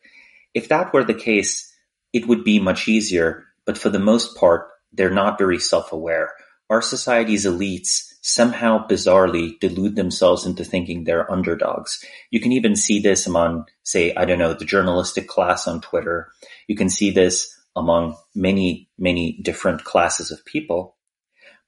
If 0.55 0.69
that 0.69 0.93
were 0.93 1.05
the 1.05 1.15
case, 1.15 1.73
it 2.13 2.27
would 2.27 2.43
be 2.43 2.59
much 2.59 2.89
easier. 2.89 3.45
But 3.67 3.79
for 3.79 3.91
the 3.91 3.99
most 3.99 4.37
part, 4.37 4.71
they're 4.93 5.11
not 5.11 5.39
very 5.39 5.59
self-aware. 5.59 6.33
Our 6.71 6.83
society's 6.83 7.45
elites 7.45 8.15
somehow 8.21 8.87
bizarrely 8.87 9.59
delude 9.61 9.97
themselves 9.97 10.45
into 10.45 10.65
thinking 10.65 11.05
they're 11.05 11.31
underdogs. 11.31 12.05
You 12.31 12.41
can 12.41 12.53
even 12.53 12.77
see 12.77 13.01
this 13.01 13.27
among, 13.27 13.67
say, 13.83 14.15
I 14.15 14.25
don't 14.25 14.39
know, 14.39 14.55
the 14.55 14.65
journalistic 14.65 15.29
class 15.29 15.67
on 15.67 15.81
Twitter. 15.81 16.31
You 16.67 16.77
can 16.77 16.91
see 16.91 17.11
this 17.11 17.49
among 17.77 18.17
many, 18.35 18.91
many 18.99 19.41
different 19.43 19.85
classes 19.85 20.31
of 20.31 20.45
people. 20.45 20.97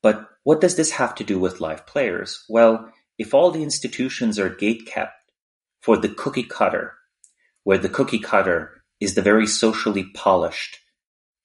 But 0.02 0.28
what 0.44 0.60
does 0.60 0.76
this 0.76 0.90
have 0.92 1.14
to 1.16 1.24
do 1.24 1.38
with 1.38 1.60
live 1.60 1.86
players? 1.86 2.44
Well, 2.48 2.92
if 3.18 3.34
all 3.34 3.50
the 3.50 3.62
institutions 3.62 4.38
are 4.38 4.48
gate 4.48 4.86
kept 4.86 5.12
for 5.80 5.96
the 5.96 6.08
cookie 6.08 6.42
cutter, 6.42 6.94
where 7.64 7.78
the 7.78 7.88
cookie 7.88 8.18
cutter 8.18 8.82
is 8.98 9.14
the 9.14 9.22
very 9.22 9.46
socially 9.46 10.04
polished, 10.14 10.78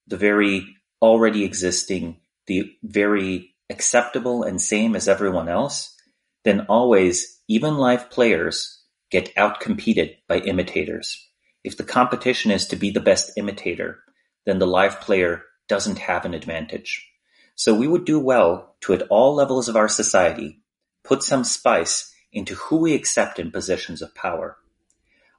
the 0.07 0.18
very 0.18 0.65
already 1.02 1.44
existing, 1.44 2.18
the 2.48 2.72
very 2.84 3.55
acceptable 3.70 4.44
and 4.44 4.62
same 4.62 4.96
as 4.96 5.08
everyone 5.08 5.50
else, 5.50 5.96
then 6.44 6.66
always, 6.70 7.42
even 7.48 7.78
live 7.78 8.10
players 8.10 8.84
get 9.10 9.34
outcompeted 9.36 10.16
by 10.28 10.38
imitators. 10.38 11.28
If 11.64 11.78
the 11.78 11.84
competition 11.84 12.52
is 12.52 12.68
to 12.68 12.76
be 12.76 12.92
the 12.92 13.00
best 13.00 13.32
imitator, 13.38 14.00
then 14.46 14.60
the 14.60 14.68
live 14.68 15.02
player 15.02 15.44
doesn't 15.68 16.00
have 16.00 16.26
an 16.26 16.34
advantage. 16.34 17.08
So 17.56 17.74
we 17.74 17.88
would 17.88 18.06
do 18.06 18.20
well 18.20 18.76
to, 18.82 18.94
at 18.94 19.04
all 19.04 19.34
levels 19.34 19.68
of 19.68 19.76
our 19.76 19.88
society, 19.88 20.62
put 21.04 21.24
some 21.24 21.44
spice 21.44 22.14
into 22.32 22.56
who 22.56 22.78
we 22.78 22.94
accept 22.94 23.40
in 23.40 23.52
positions 23.52 24.02
of 24.02 24.14
power. 24.14 24.58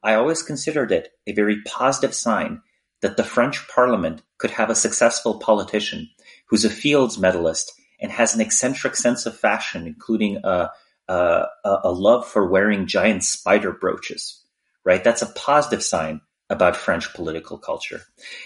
I 0.03 0.15
always 0.15 0.43
considered 0.43 0.93
it 0.93 1.11
a 1.27 1.33
very 1.33 1.63
positive 1.63 2.15
sign 2.15 2.63
that 3.03 3.17
the 3.17 3.25
French 3.25 3.69
parliament 3.69 4.23
could 4.39 4.53
have 4.53 4.71
a 4.71 4.75
successful 4.75 5.39
politician 5.39 6.09
who's 6.47 6.65
a 6.65 6.71
Fields 6.71 7.19
medalist 7.19 7.73
and 8.01 8.13
has 8.13 8.35
an 8.35 8.41
eccentric 8.41 8.97
sense 8.97 9.27
of 9.27 9.37
fashion, 9.37 9.87
including 9.87 10.39
a, 10.45 10.71
a, 11.09 11.45
a 11.65 11.91
love 11.91 12.27
for 12.27 12.49
wearing 12.49 12.87
giant 12.87 13.25
spider 13.25 13.73
brooches, 13.73 14.43
right? 14.85 15.03
That's 15.03 15.23
a 15.23 15.33
positive 15.33 15.83
sign 15.83 16.21
about 16.49 16.77
French 16.77 17.13
political 17.15 17.59
culture. 17.59 18.03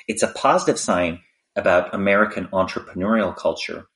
It's 0.09 0.23
a 0.23 0.29
positive 0.29 0.79
sign 0.79 1.21
about 1.57 1.95
American 1.95 2.47
entrepreneurial 2.49 3.37
culture 3.37 3.87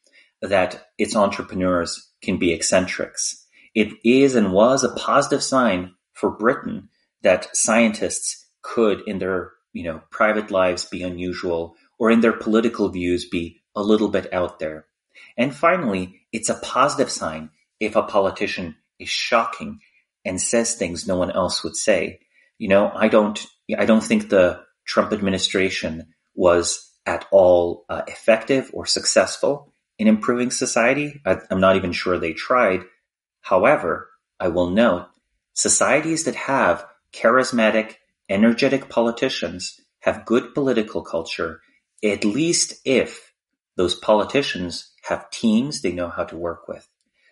that 0.42 0.88
its 0.98 1.16
entrepreneurs 1.16 2.10
can 2.20 2.38
be 2.38 2.52
eccentrics. 2.52 3.46
It 3.74 3.92
is 4.04 4.34
and 4.34 4.52
was 4.52 4.84
a 4.84 4.94
positive 4.94 5.42
sign 5.42 5.94
for 6.12 6.30
Britain 6.30 6.88
that 7.22 7.48
scientists 7.56 8.46
could 8.62 9.02
in 9.06 9.18
their, 9.18 9.52
you 9.72 9.84
know, 9.84 10.02
private 10.10 10.50
lives 10.50 10.84
be 10.84 11.02
unusual 11.02 11.74
or 11.98 12.10
in 12.10 12.20
their 12.20 12.32
political 12.32 12.88
views 12.88 13.28
be 13.28 13.62
a 13.74 13.82
little 13.82 14.08
bit 14.08 14.32
out 14.32 14.58
there. 14.58 14.86
And 15.36 15.54
finally, 15.54 16.22
it's 16.32 16.48
a 16.48 16.60
positive 16.60 17.10
sign 17.10 17.50
if 17.80 17.96
a 17.96 18.02
politician 18.02 18.76
is 18.98 19.08
shocking 19.08 19.80
and 20.24 20.40
says 20.40 20.74
things 20.74 21.06
no 21.06 21.16
one 21.16 21.30
else 21.30 21.62
would 21.64 21.76
say. 21.76 22.20
You 22.58 22.68
know, 22.68 22.90
I 22.94 23.08
don't, 23.08 23.44
I 23.76 23.84
don't 23.84 24.02
think 24.02 24.28
the 24.28 24.60
Trump 24.86 25.12
administration 25.12 26.14
was 26.34 26.90
at 27.06 27.26
all 27.30 27.84
uh, 27.88 28.02
effective 28.06 28.70
or 28.72 28.86
successful 28.86 29.72
in 29.98 30.08
improving 30.08 30.50
society. 30.50 31.20
I, 31.26 31.38
I'm 31.50 31.60
not 31.60 31.76
even 31.76 31.92
sure 31.92 32.18
they 32.18 32.32
tried. 32.32 32.82
However, 33.40 34.10
I 34.40 34.48
will 34.48 34.70
note 34.70 35.08
Societies 35.54 36.24
that 36.24 36.34
have 36.34 36.84
charismatic, 37.12 37.94
energetic 38.28 38.88
politicians 38.88 39.80
have 40.00 40.26
good 40.26 40.52
political 40.52 41.02
culture, 41.02 41.60
at 42.02 42.24
least 42.24 42.74
if 42.84 43.32
those 43.76 43.94
politicians 43.94 44.90
have 45.04 45.30
teams 45.30 45.80
they 45.80 45.92
know 45.92 46.08
how 46.08 46.24
to 46.24 46.36
work 46.36 46.68
with. 46.68 46.88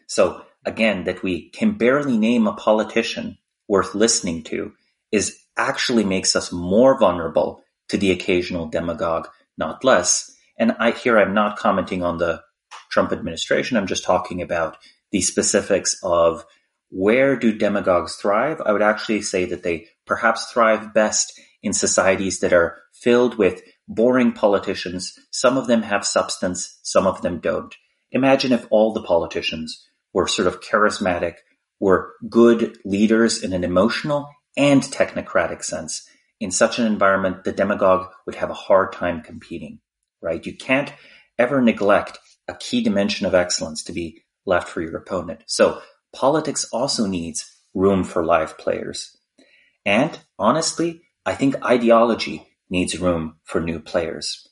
So 0.06 0.42
again, 0.64 1.04
that 1.04 1.22
we 1.22 1.50
can 1.50 1.72
barely 1.72 2.18
name 2.18 2.46
a 2.46 2.54
politician 2.54 3.38
worth 3.68 3.94
listening 3.94 4.42
to 4.44 4.72
is 5.10 5.38
actually 5.56 6.04
makes 6.04 6.34
us 6.36 6.52
more 6.52 6.98
vulnerable 6.98 7.62
to 7.88 7.98
the 7.98 8.10
occasional 8.10 8.66
demagogue, 8.66 9.28
not 9.58 9.84
less. 9.84 10.34
And 10.58 10.72
I 10.78 10.92
here 10.92 11.18
I'm 11.18 11.34
not 11.34 11.58
commenting 11.58 12.02
on 12.02 12.18
the 12.18 12.42
Trump 12.90 13.12
administration. 13.12 13.76
I'm 13.76 13.86
just 13.86 14.04
talking 14.04 14.42
about 14.42 14.76
the 15.10 15.22
specifics 15.22 15.98
of 16.02 16.44
where 16.90 17.36
do 17.36 17.56
demagogues 17.56 18.16
thrive? 18.16 18.60
I 18.64 18.72
would 18.72 18.82
actually 18.82 19.22
say 19.22 19.46
that 19.46 19.62
they 19.62 19.88
perhaps 20.06 20.50
thrive 20.52 20.92
best 20.92 21.38
in 21.62 21.72
societies 21.72 22.40
that 22.40 22.52
are 22.52 22.82
filled 22.92 23.38
with 23.38 23.62
boring 23.94 24.32
politicians. 24.32 25.18
Some 25.30 25.56
of 25.56 25.66
them 25.66 25.82
have 25.82 26.04
substance, 26.06 26.78
some 26.82 27.06
of 27.06 27.22
them 27.22 27.40
don't. 27.40 27.74
Imagine 28.10 28.52
if 28.52 28.66
all 28.70 28.92
the 28.92 29.02
politicians 29.02 29.86
were 30.12 30.28
sort 30.28 30.48
of 30.48 30.60
charismatic, 30.60 31.36
were 31.80 32.14
good 32.28 32.78
leaders 32.84 33.42
in 33.42 33.52
an 33.52 33.64
emotional 33.64 34.28
and 34.56 34.82
technocratic 34.82 35.64
sense. 35.64 36.08
In 36.40 36.50
such 36.50 36.78
an 36.78 36.86
environment, 36.86 37.44
the 37.44 37.52
demagogue 37.52 38.08
would 38.26 38.34
have 38.36 38.50
a 38.50 38.54
hard 38.54 38.92
time 38.92 39.22
competing, 39.22 39.80
right? 40.20 40.44
You 40.44 40.56
can't 40.56 40.92
ever 41.38 41.60
neglect 41.60 42.18
a 42.48 42.54
key 42.54 42.82
dimension 42.82 43.26
of 43.26 43.34
excellence 43.34 43.84
to 43.84 43.92
be 43.92 44.22
left 44.44 44.68
for 44.68 44.80
your 44.80 44.96
opponent. 44.96 45.42
So 45.46 45.80
politics 46.14 46.66
also 46.72 47.06
needs 47.06 47.50
room 47.74 48.04
for 48.04 48.24
live 48.24 48.58
players. 48.58 49.16
And 49.86 50.18
honestly, 50.38 51.02
I 51.24 51.34
think 51.34 51.64
ideology 51.64 52.46
needs 52.72 52.98
room 52.98 53.36
for 53.44 53.60
new 53.60 53.78
players. 53.78 54.48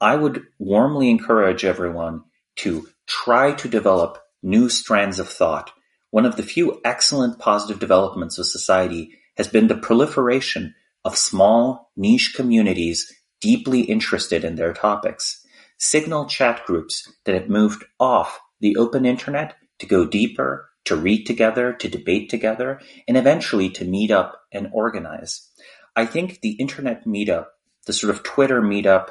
I 0.00 0.14
would 0.14 0.44
warmly 0.58 1.10
encourage 1.10 1.64
everyone 1.64 2.22
to 2.56 2.88
try 3.06 3.52
to 3.52 3.68
develop 3.68 4.18
new 4.42 4.68
strands 4.68 5.18
of 5.18 5.28
thought. 5.28 5.72
One 6.10 6.24
of 6.24 6.36
the 6.36 6.42
few 6.42 6.80
excellent 6.84 7.38
positive 7.40 7.80
developments 7.80 8.38
of 8.38 8.46
society 8.46 9.18
has 9.36 9.48
been 9.48 9.66
the 9.66 9.76
proliferation 9.76 10.74
of 11.04 11.18
small 11.18 11.90
niche 11.96 12.34
communities 12.36 13.12
deeply 13.40 13.80
interested 13.80 14.44
in 14.44 14.54
their 14.54 14.72
topics. 14.72 15.44
Signal 15.76 16.26
chat 16.26 16.64
groups 16.66 17.12
that 17.24 17.34
have 17.34 17.48
moved 17.48 17.84
off 17.98 18.40
the 18.60 18.76
open 18.76 19.04
internet 19.04 19.54
to 19.80 19.86
go 19.86 20.06
deeper, 20.06 20.70
to 20.84 20.96
read 20.96 21.26
together, 21.26 21.72
to 21.72 21.88
debate 21.88 22.30
together, 22.30 22.80
and 23.08 23.16
eventually 23.16 23.68
to 23.70 23.84
meet 23.84 24.10
up 24.10 24.40
and 24.52 24.70
organize. 24.72 25.50
I 25.94 26.06
think 26.06 26.40
the 26.40 26.52
internet 26.52 27.06
meetup, 27.06 27.46
the 27.86 27.92
sort 27.92 28.14
of 28.14 28.22
Twitter 28.22 28.60
meetup 28.60 29.08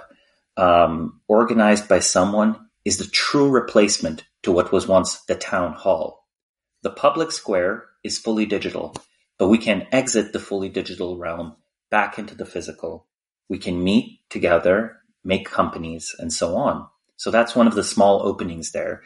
um, 0.57 1.21
organized 1.27 1.87
by 1.87 1.99
someone, 1.99 2.59
is 2.85 2.97
the 2.97 3.07
true 3.07 3.49
replacement 3.49 4.23
to 4.43 4.51
what 4.51 4.71
was 4.71 4.87
once 4.87 5.21
the 5.25 5.35
town 5.35 5.73
hall. 5.73 6.27
The 6.83 6.91
public 6.91 7.31
square 7.31 7.85
is 8.03 8.19
fully 8.19 8.45
digital, 8.45 8.95
but 9.39 9.47
we 9.47 9.57
can 9.57 9.87
exit 9.91 10.31
the 10.31 10.39
fully 10.39 10.69
digital 10.69 11.17
realm 11.17 11.55
back 11.89 12.19
into 12.19 12.35
the 12.35 12.45
physical. 12.45 13.07
We 13.49 13.57
can 13.57 13.83
meet 13.83 14.19
together, 14.29 14.97
make 15.23 15.49
companies, 15.49 16.15
and 16.19 16.31
so 16.31 16.55
on. 16.55 16.87
So 17.17 17.31
that's 17.31 17.55
one 17.55 17.67
of 17.67 17.75
the 17.75 17.83
small 17.83 18.21
openings 18.25 18.71
there. 18.71 19.01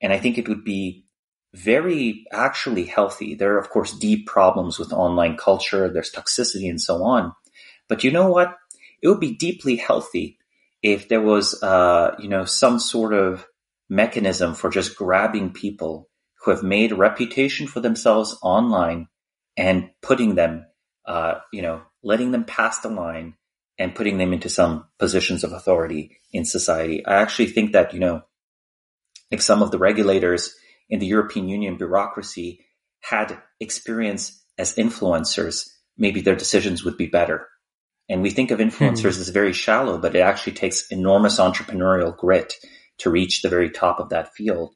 And 0.00 0.12
I 0.12 0.18
think 0.18 0.38
it 0.38 0.48
would 0.48 0.64
be 0.64 1.06
very 1.54 2.24
actually 2.32 2.84
healthy. 2.84 3.34
There 3.34 3.54
are, 3.54 3.58
of 3.58 3.70
course, 3.70 3.92
deep 3.92 4.26
problems 4.26 4.78
with 4.78 4.92
online 4.92 5.36
culture. 5.36 5.88
There's 5.88 6.12
toxicity 6.12 6.68
and 6.68 6.80
so 6.80 7.02
on. 7.02 7.32
But 7.88 8.04
you 8.04 8.10
know 8.10 8.28
what? 8.28 8.56
It 9.04 9.08
would 9.08 9.20
be 9.20 9.36
deeply 9.36 9.76
healthy 9.76 10.38
if 10.82 11.08
there 11.08 11.20
was, 11.20 11.62
uh, 11.62 12.16
you 12.18 12.28
know, 12.28 12.46
some 12.46 12.78
sort 12.78 13.12
of 13.12 13.46
mechanism 13.90 14.54
for 14.54 14.70
just 14.70 14.96
grabbing 14.96 15.52
people 15.52 16.08
who 16.42 16.50
have 16.50 16.62
made 16.62 16.90
a 16.90 16.96
reputation 16.96 17.66
for 17.66 17.80
themselves 17.80 18.36
online 18.42 19.08
and 19.58 19.90
putting 20.00 20.34
them, 20.34 20.64
uh, 21.06 21.34
you 21.52 21.60
know, 21.60 21.82
letting 22.02 22.32
them 22.32 22.44
pass 22.44 22.80
the 22.80 22.88
line 22.88 23.34
and 23.78 23.94
putting 23.94 24.16
them 24.16 24.32
into 24.32 24.48
some 24.48 24.86
positions 24.98 25.44
of 25.44 25.52
authority 25.52 26.18
in 26.32 26.46
society. 26.46 27.04
I 27.04 27.16
actually 27.16 27.48
think 27.48 27.72
that, 27.72 27.92
you 27.92 28.00
know, 28.00 28.22
if 29.30 29.42
some 29.42 29.62
of 29.62 29.70
the 29.70 29.78
regulators 29.78 30.54
in 30.88 30.98
the 30.98 31.06
European 31.06 31.48
Union 31.48 31.76
bureaucracy 31.76 32.64
had 33.00 33.38
experience 33.60 34.42
as 34.56 34.76
influencers, 34.76 35.68
maybe 35.98 36.22
their 36.22 36.36
decisions 36.36 36.84
would 36.84 36.96
be 36.96 37.06
better. 37.06 37.48
And 38.08 38.22
we 38.22 38.30
think 38.30 38.50
of 38.50 38.58
influencers 38.58 39.16
mm. 39.16 39.20
as 39.20 39.28
very 39.30 39.52
shallow, 39.52 39.98
but 39.98 40.14
it 40.14 40.20
actually 40.20 40.52
takes 40.52 40.90
enormous 40.90 41.38
entrepreneurial 41.38 42.16
grit 42.16 42.54
to 42.98 43.10
reach 43.10 43.42
the 43.42 43.48
very 43.48 43.70
top 43.70 43.98
of 43.98 44.10
that 44.10 44.34
field. 44.34 44.74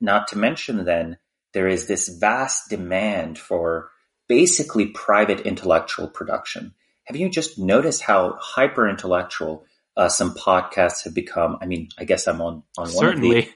Not 0.00 0.28
to 0.28 0.38
mention 0.38 0.84
then 0.84 1.18
there 1.52 1.68
is 1.68 1.86
this 1.86 2.08
vast 2.08 2.68
demand 2.68 3.38
for 3.38 3.90
basically 4.28 4.86
private 4.88 5.40
intellectual 5.40 6.08
production. 6.08 6.74
Have 7.04 7.16
you 7.16 7.28
just 7.28 7.58
noticed 7.58 8.02
how 8.02 8.36
hyper 8.40 8.88
intellectual 8.88 9.64
uh, 9.96 10.08
some 10.08 10.34
podcasts 10.34 11.04
have 11.04 11.14
become? 11.14 11.56
I 11.62 11.66
mean, 11.66 11.88
I 11.96 12.04
guess 12.04 12.26
I'm 12.26 12.42
on, 12.42 12.64
on 12.76 12.88
Certainly. 12.88 13.28
one 13.28 13.38
of 13.38 13.44
these. 13.44 13.54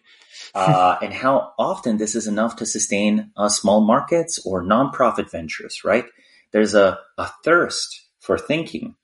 uh, 0.55 0.97
and 1.03 1.13
how 1.13 1.53
often 1.59 1.99
this 1.99 2.15
is 2.15 2.27
enough 2.27 2.57
to 2.57 2.67
sustain 2.67 3.33
uh, 3.37 3.49
small 3.49 3.81
markets 3.81 4.41
or 4.47 4.63
nonprofit 4.63 5.31
ventures, 5.31 5.83
right? 5.85 6.07
There's 6.53 6.75
a, 6.75 6.99
a 7.19 7.31
thirst 7.45 8.07
for 8.21 8.39
thinking. 8.39 8.95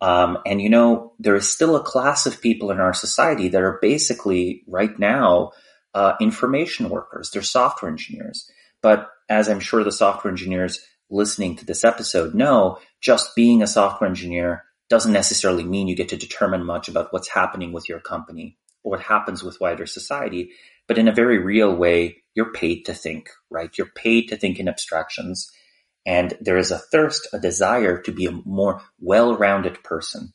Um, 0.00 0.38
and 0.46 0.62
you 0.62 0.68
know, 0.68 1.12
there 1.18 1.34
is 1.34 1.50
still 1.50 1.76
a 1.76 1.82
class 1.82 2.26
of 2.26 2.40
people 2.40 2.70
in 2.70 2.78
our 2.78 2.94
society 2.94 3.48
that 3.48 3.62
are 3.62 3.78
basically 3.82 4.62
right 4.66 4.96
now 4.98 5.52
uh, 5.94 6.14
information 6.20 6.88
workers. 6.88 7.30
They're 7.30 7.42
software 7.42 7.90
engineers. 7.90 8.50
But 8.82 9.08
as 9.28 9.48
I'm 9.48 9.60
sure 9.60 9.82
the 9.82 9.92
software 9.92 10.30
engineers 10.30 10.80
listening 11.10 11.56
to 11.56 11.64
this 11.64 11.84
episode 11.84 12.34
know, 12.34 12.78
just 13.00 13.34
being 13.34 13.62
a 13.62 13.66
software 13.66 14.08
engineer 14.08 14.64
doesn't 14.88 15.12
necessarily 15.12 15.64
mean 15.64 15.88
you 15.88 15.96
get 15.96 16.08
to 16.10 16.16
determine 16.16 16.64
much 16.64 16.88
about 16.88 17.12
what's 17.12 17.28
happening 17.28 17.72
with 17.72 17.88
your 17.88 18.00
company 18.00 18.56
or 18.82 18.92
what 18.92 19.00
happens 19.00 19.42
with 19.42 19.60
wider 19.60 19.86
society. 19.86 20.50
But 20.86 20.98
in 20.98 21.08
a 21.08 21.14
very 21.14 21.38
real 21.38 21.74
way, 21.74 22.22
you're 22.34 22.52
paid 22.52 22.84
to 22.84 22.94
think, 22.94 23.28
right? 23.50 23.76
You're 23.76 23.90
paid 23.94 24.28
to 24.28 24.36
think 24.36 24.58
in 24.58 24.68
abstractions. 24.68 25.50
And 26.08 26.38
there 26.40 26.56
is 26.56 26.70
a 26.70 26.78
thirst, 26.78 27.28
a 27.34 27.38
desire 27.38 28.00
to 28.00 28.12
be 28.12 28.24
a 28.24 28.40
more 28.46 28.80
well-rounded 28.98 29.84
person. 29.84 30.32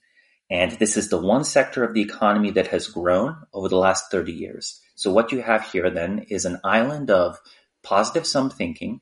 And 0.48 0.74
this 0.74 0.98
is 0.98 1.10
the 1.10 1.18
one 1.18 1.44
sector 1.44 1.84
of 1.84 1.96
the 1.96 2.02
economy 2.04 2.52
that 2.52 2.68
has 2.68 2.86
grown 2.86 3.38
over 3.52 3.70
the 3.70 3.80
last 3.80 4.12
30 4.12 4.34
years. 4.34 4.80
So 4.94 5.12
what 5.12 5.32
you 5.32 5.42
have 5.42 5.72
here 5.72 5.90
then 5.90 6.28
is 6.30 6.46
an 6.46 6.60
island 6.64 7.10
of 7.10 7.40
positive 7.82 8.28
sum 8.28 8.52
thinking, 8.52 9.02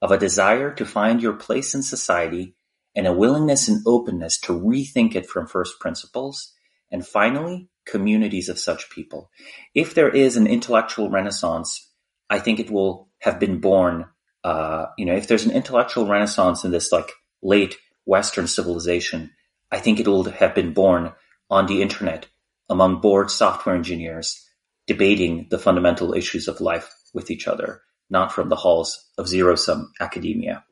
of 0.00 0.12
a 0.12 0.16
desire 0.16 0.72
to 0.74 0.86
find 0.86 1.20
your 1.20 1.32
place 1.32 1.74
in 1.74 1.82
society, 1.82 2.54
and 2.94 3.08
a 3.08 3.12
willingness 3.12 3.66
and 3.66 3.82
openness 3.84 4.38
to 4.42 4.52
rethink 4.52 5.16
it 5.16 5.26
from 5.26 5.48
first 5.48 5.80
principles, 5.80 6.52
and 6.92 7.04
finally, 7.04 7.68
communities 7.86 8.48
of 8.48 8.60
such 8.60 8.88
people. 8.88 9.32
If 9.74 9.94
there 9.94 10.10
is 10.10 10.36
an 10.36 10.46
intellectual 10.46 11.10
renaissance, 11.10 11.90
I 12.30 12.38
think 12.38 12.60
it 12.60 12.70
will 12.70 13.08
have 13.18 13.40
been 13.40 13.58
born 13.58 14.06
uh, 14.44 14.86
you 14.98 15.06
know, 15.06 15.14
if 15.14 15.26
there's 15.26 15.46
an 15.46 15.52
intellectual 15.52 16.06
renaissance 16.06 16.64
in 16.64 16.70
this 16.70 16.92
like 16.92 17.12
late 17.42 17.76
Western 18.04 18.46
civilization, 18.46 19.30
I 19.72 19.78
think 19.78 19.98
it 19.98 20.06
will 20.06 20.24
have 20.24 20.54
been 20.54 20.74
born 20.74 21.12
on 21.50 21.66
the 21.66 21.82
internet 21.82 22.26
among 22.68 23.00
bored 23.00 23.30
software 23.30 23.74
engineers 23.74 24.46
debating 24.86 25.46
the 25.50 25.58
fundamental 25.58 26.12
issues 26.12 26.46
of 26.46 26.60
life 26.60 26.94
with 27.14 27.30
each 27.30 27.48
other, 27.48 27.80
not 28.10 28.32
from 28.32 28.50
the 28.50 28.56
halls 28.56 29.10
of 29.16 29.28
zero 29.28 29.54
sum 29.54 29.92
academia. 29.98 30.64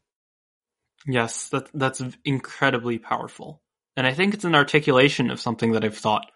Yes, 1.07 1.49
that, 1.49 1.69
that's 1.73 2.03
incredibly 2.25 2.99
powerful. 2.99 3.63
And 3.97 4.07
I 4.07 4.13
think 4.13 4.35
it's 4.35 4.45
an 4.45 4.55
articulation 4.55 5.31
of 5.31 5.41
something 5.41 5.73
that 5.73 5.85
I've 5.85 5.97
thought 5.97 6.31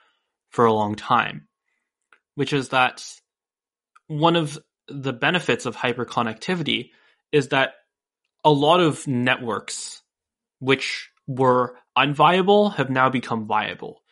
for 0.51 0.65
a 0.65 0.73
long 0.73 0.95
time, 0.95 1.49
which 2.35 2.53
is 2.53 2.71
that 2.71 3.05
one 4.07 4.37
of 4.37 4.59
the 4.89 5.13
benefits 5.13 5.67
of 5.67 5.77
hyperconnectivity 5.77 6.91
is 7.37 7.49
that 7.49 7.75
a 8.45 8.51
lot 8.51 8.81
of 8.81 9.07
networks 9.07 10.03
which 10.59 11.11
were 11.27 11.77
unviable 11.97 12.75
have 12.75 12.91
now 12.91 13.11
become 13.11 13.47
viable. 13.47 14.03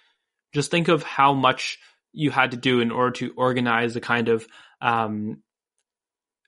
Just 0.53 0.71
think 0.71 0.89
of 0.89 1.03
how 1.03 1.33
much 1.33 1.79
you 2.13 2.31
had 2.31 2.51
to 2.51 2.57
do 2.57 2.81
in 2.81 2.91
order 2.91 3.13
to 3.13 3.33
organize 3.37 3.97
a 3.97 4.01
kind 4.01 4.29
of 4.29 4.47
um, 4.81 5.43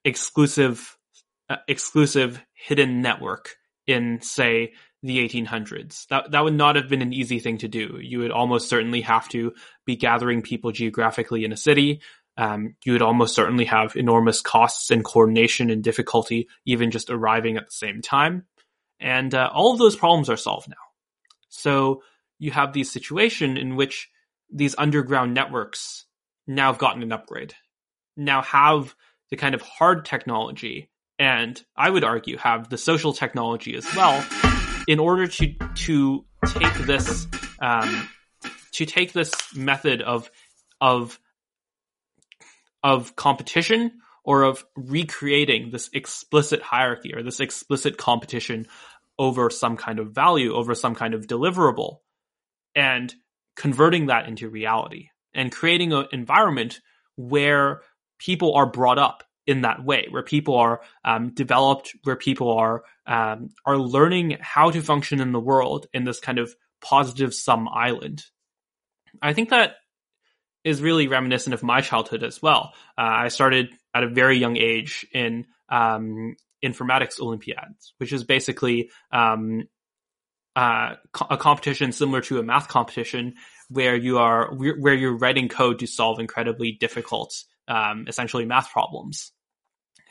exclusive, 0.04 0.96
uh, 1.48 1.56
exclusive 1.66 2.40
hidden 2.52 3.00
network 3.00 3.56
in, 3.86 4.20
say, 4.20 4.74
the 5.02 5.26
1800s. 5.26 6.06
That 6.08 6.32
that 6.32 6.44
would 6.44 6.54
not 6.54 6.76
have 6.76 6.88
been 6.88 7.02
an 7.02 7.12
easy 7.12 7.38
thing 7.38 7.58
to 7.58 7.68
do. 7.68 7.98
You 8.00 8.20
would 8.20 8.30
almost 8.30 8.68
certainly 8.68 9.00
have 9.02 9.28
to 9.30 9.52
be 9.84 9.96
gathering 9.96 10.42
people 10.42 10.72
geographically 10.72 11.44
in 11.44 11.52
a 11.52 11.56
city, 11.56 12.00
um, 12.36 12.76
you 12.84 12.92
would 12.92 13.02
almost 13.02 13.34
certainly 13.34 13.64
have 13.64 13.96
enormous 13.96 14.40
costs 14.40 14.90
and 14.90 15.04
coordination 15.04 15.70
and 15.70 15.82
difficulty, 15.82 16.48
even 16.64 16.90
just 16.90 17.10
arriving 17.10 17.56
at 17.56 17.66
the 17.66 17.72
same 17.72 18.02
time. 18.02 18.44
And 19.00 19.34
uh, 19.34 19.50
all 19.52 19.72
of 19.72 19.78
those 19.78 19.96
problems 19.96 20.28
are 20.28 20.36
solved 20.36 20.68
now. 20.68 20.76
So 21.48 22.02
you 22.38 22.50
have 22.50 22.72
the 22.72 22.84
situation 22.84 23.56
in 23.56 23.76
which 23.76 24.10
these 24.50 24.74
underground 24.78 25.34
networks 25.34 26.04
now 26.46 26.66
have 26.72 26.78
gotten 26.78 27.02
an 27.02 27.12
upgrade, 27.12 27.54
now 28.16 28.42
have 28.42 28.94
the 29.30 29.36
kind 29.36 29.54
of 29.54 29.62
hard 29.62 30.04
technology, 30.04 30.90
and 31.18 31.60
I 31.76 31.90
would 31.90 32.04
argue 32.04 32.36
have 32.36 32.68
the 32.68 32.78
social 32.78 33.12
technology 33.12 33.74
as 33.74 33.86
well, 33.94 34.24
in 34.86 34.98
order 34.98 35.26
to 35.26 35.54
to 35.74 36.24
take 36.46 36.74
this 36.86 37.26
um, 37.60 38.08
to 38.72 38.86
take 38.86 39.12
this 39.12 39.32
method 39.54 40.02
of 40.02 40.30
of 40.80 41.18
of 42.86 43.16
competition 43.16 43.90
or 44.22 44.44
of 44.44 44.64
recreating 44.76 45.70
this 45.72 45.90
explicit 45.92 46.62
hierarchy 46.62 47.12
or 47.12 47.20
this 47.20 47.40
explicit 47.40 47.98
competition 47.98 48.64
over 49.18 49.50
some 49.50 49.76
kind 49.76 49.98
of 49.98 50.12
value, 50.12 50.54
over 50.54 50.72
some 50.72 50.94
kind 50.94 51.12
of 51.12 51.26
deliverable, 51.26 51.96
and 52.76 53.12
converting 53.56 54.06
that 54.06 54.28
into 54.28 54.48
reality 54.48 55.08
and 55.34 55.50
creating 55.50 55.92
an 55.92 56.06
environment 56.12 56.80
where 57.16 57.82
people 58.20 58.54
are 58.54 58.70
brought 58.70 58.98
up 58.98 59.24
in 59.48 59.62
that 59.62 59.84
way, 59.84 60.06
where 60.10 60.22
people 60.22 60.54
are 60.56 60.80
um, 61.04 61.34
developed, 61.34 61.92
where 62.04 62.14
people 62.14 62.52
are 62.52 62.84
um, 63.04 63.48
are 63.64 63.78
learning 63.78 64.36
how 64.40 64.70
to 64.70 64.80
function 64.80 65.20
in 65.20 65.32
the 65.32 65.40
world 65.40 65.88
in 65.92 66.04
this 66.04 66.20
kind 66.20 66.38
of 66.38 66.54
positive 66.80 67.34
sum 67.34 67.68
island. 67.68 68.24
I 69.20 69.32
think 69.32 69.48
that 69.48 69.74
is 70.66 70.82
really 70.82 71.06
reminiscent 71.06 71.54
of 71.54 71.62
my 71.62 71.80
childhood 71.80 72.24
as 72.24 72.42
well. 72.42 72.74
Uh, 72.98 73.02
I 73.02 73.28
started 73.28 73.68
at 73.94 74.02
a 74.02 74.08
very 74.08 74.36
young 74.36 74.56
age 74.56 75.06
in 75.14 75.46
um, 75.68 76.34
informatics 76.62 77.20
olympiads, 77.20 77.94
which 77.98 78.12
is 78.12 78.24
basically 78.24 78.90
um, 79.12 79.68
uh, 80.56 80.94
a 81.30 81.36
competition 81.36 81.92
similar 81.92 82.20
to 82.22 82.40
a 82.40 82.42
math 82.42 82.66
competition 82.66 83.34
where 83.68 83.94
you 83.94 84.18
are 84.18 84.52
where 84.54 84.94
you're 84.94 85.16
writing 85.16 85.48
code 85.48 85.78
to 85.78 85.86
solve 85.86 86.18
incredibly 86.18 86.72
difficult, 86.72 87.44
um, 87.68 88.06
essentially 88.08 88.44
math 88.44 88.72
problems. 88.72 89.30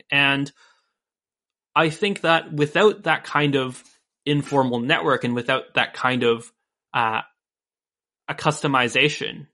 And 0.09 0.49
I 1.75 1.89
think 1.89 2.21
that 2.21 2.53
without 2.53 3.03
that 3.03 3.25
kind 3.25 3.55
of 3.55 3.83
informal 4.25 4.79
network 4.79 5.25
and 5.25 5.35
without 5.35 5.73
that 5.73 5.93
kind 5.93 6.23
of 6.23 6.49
uh, 6.93 7.21
a 8.29 8.33
customization 8.33 9.47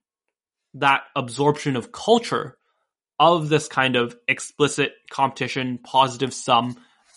that 0.76 1.04
absorption 1.16 1.76
of 1.76 1.92
culture 1.92 2.58
of 3.20 3.50
this 3.50 3.68
kind 3.68 3.96
of 3.96 4.16
explicit 4.28 4.94
competition, 5.12 5.78
positive 5.78 6.34
sum 6.34 6.76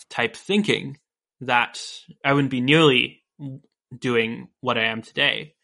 type 0.09 0.35
thinking 0.35 0.97
that 1.41 1.81
I 2.23 2.33
wouldn't 2.33 2.51
be 2.51 2.61
nearly 2.61 3.23
doing 3.97 4.49
what 4.61 4.77
I 4.77 4.85
am 4.85 5.01
today. 5.01 5.55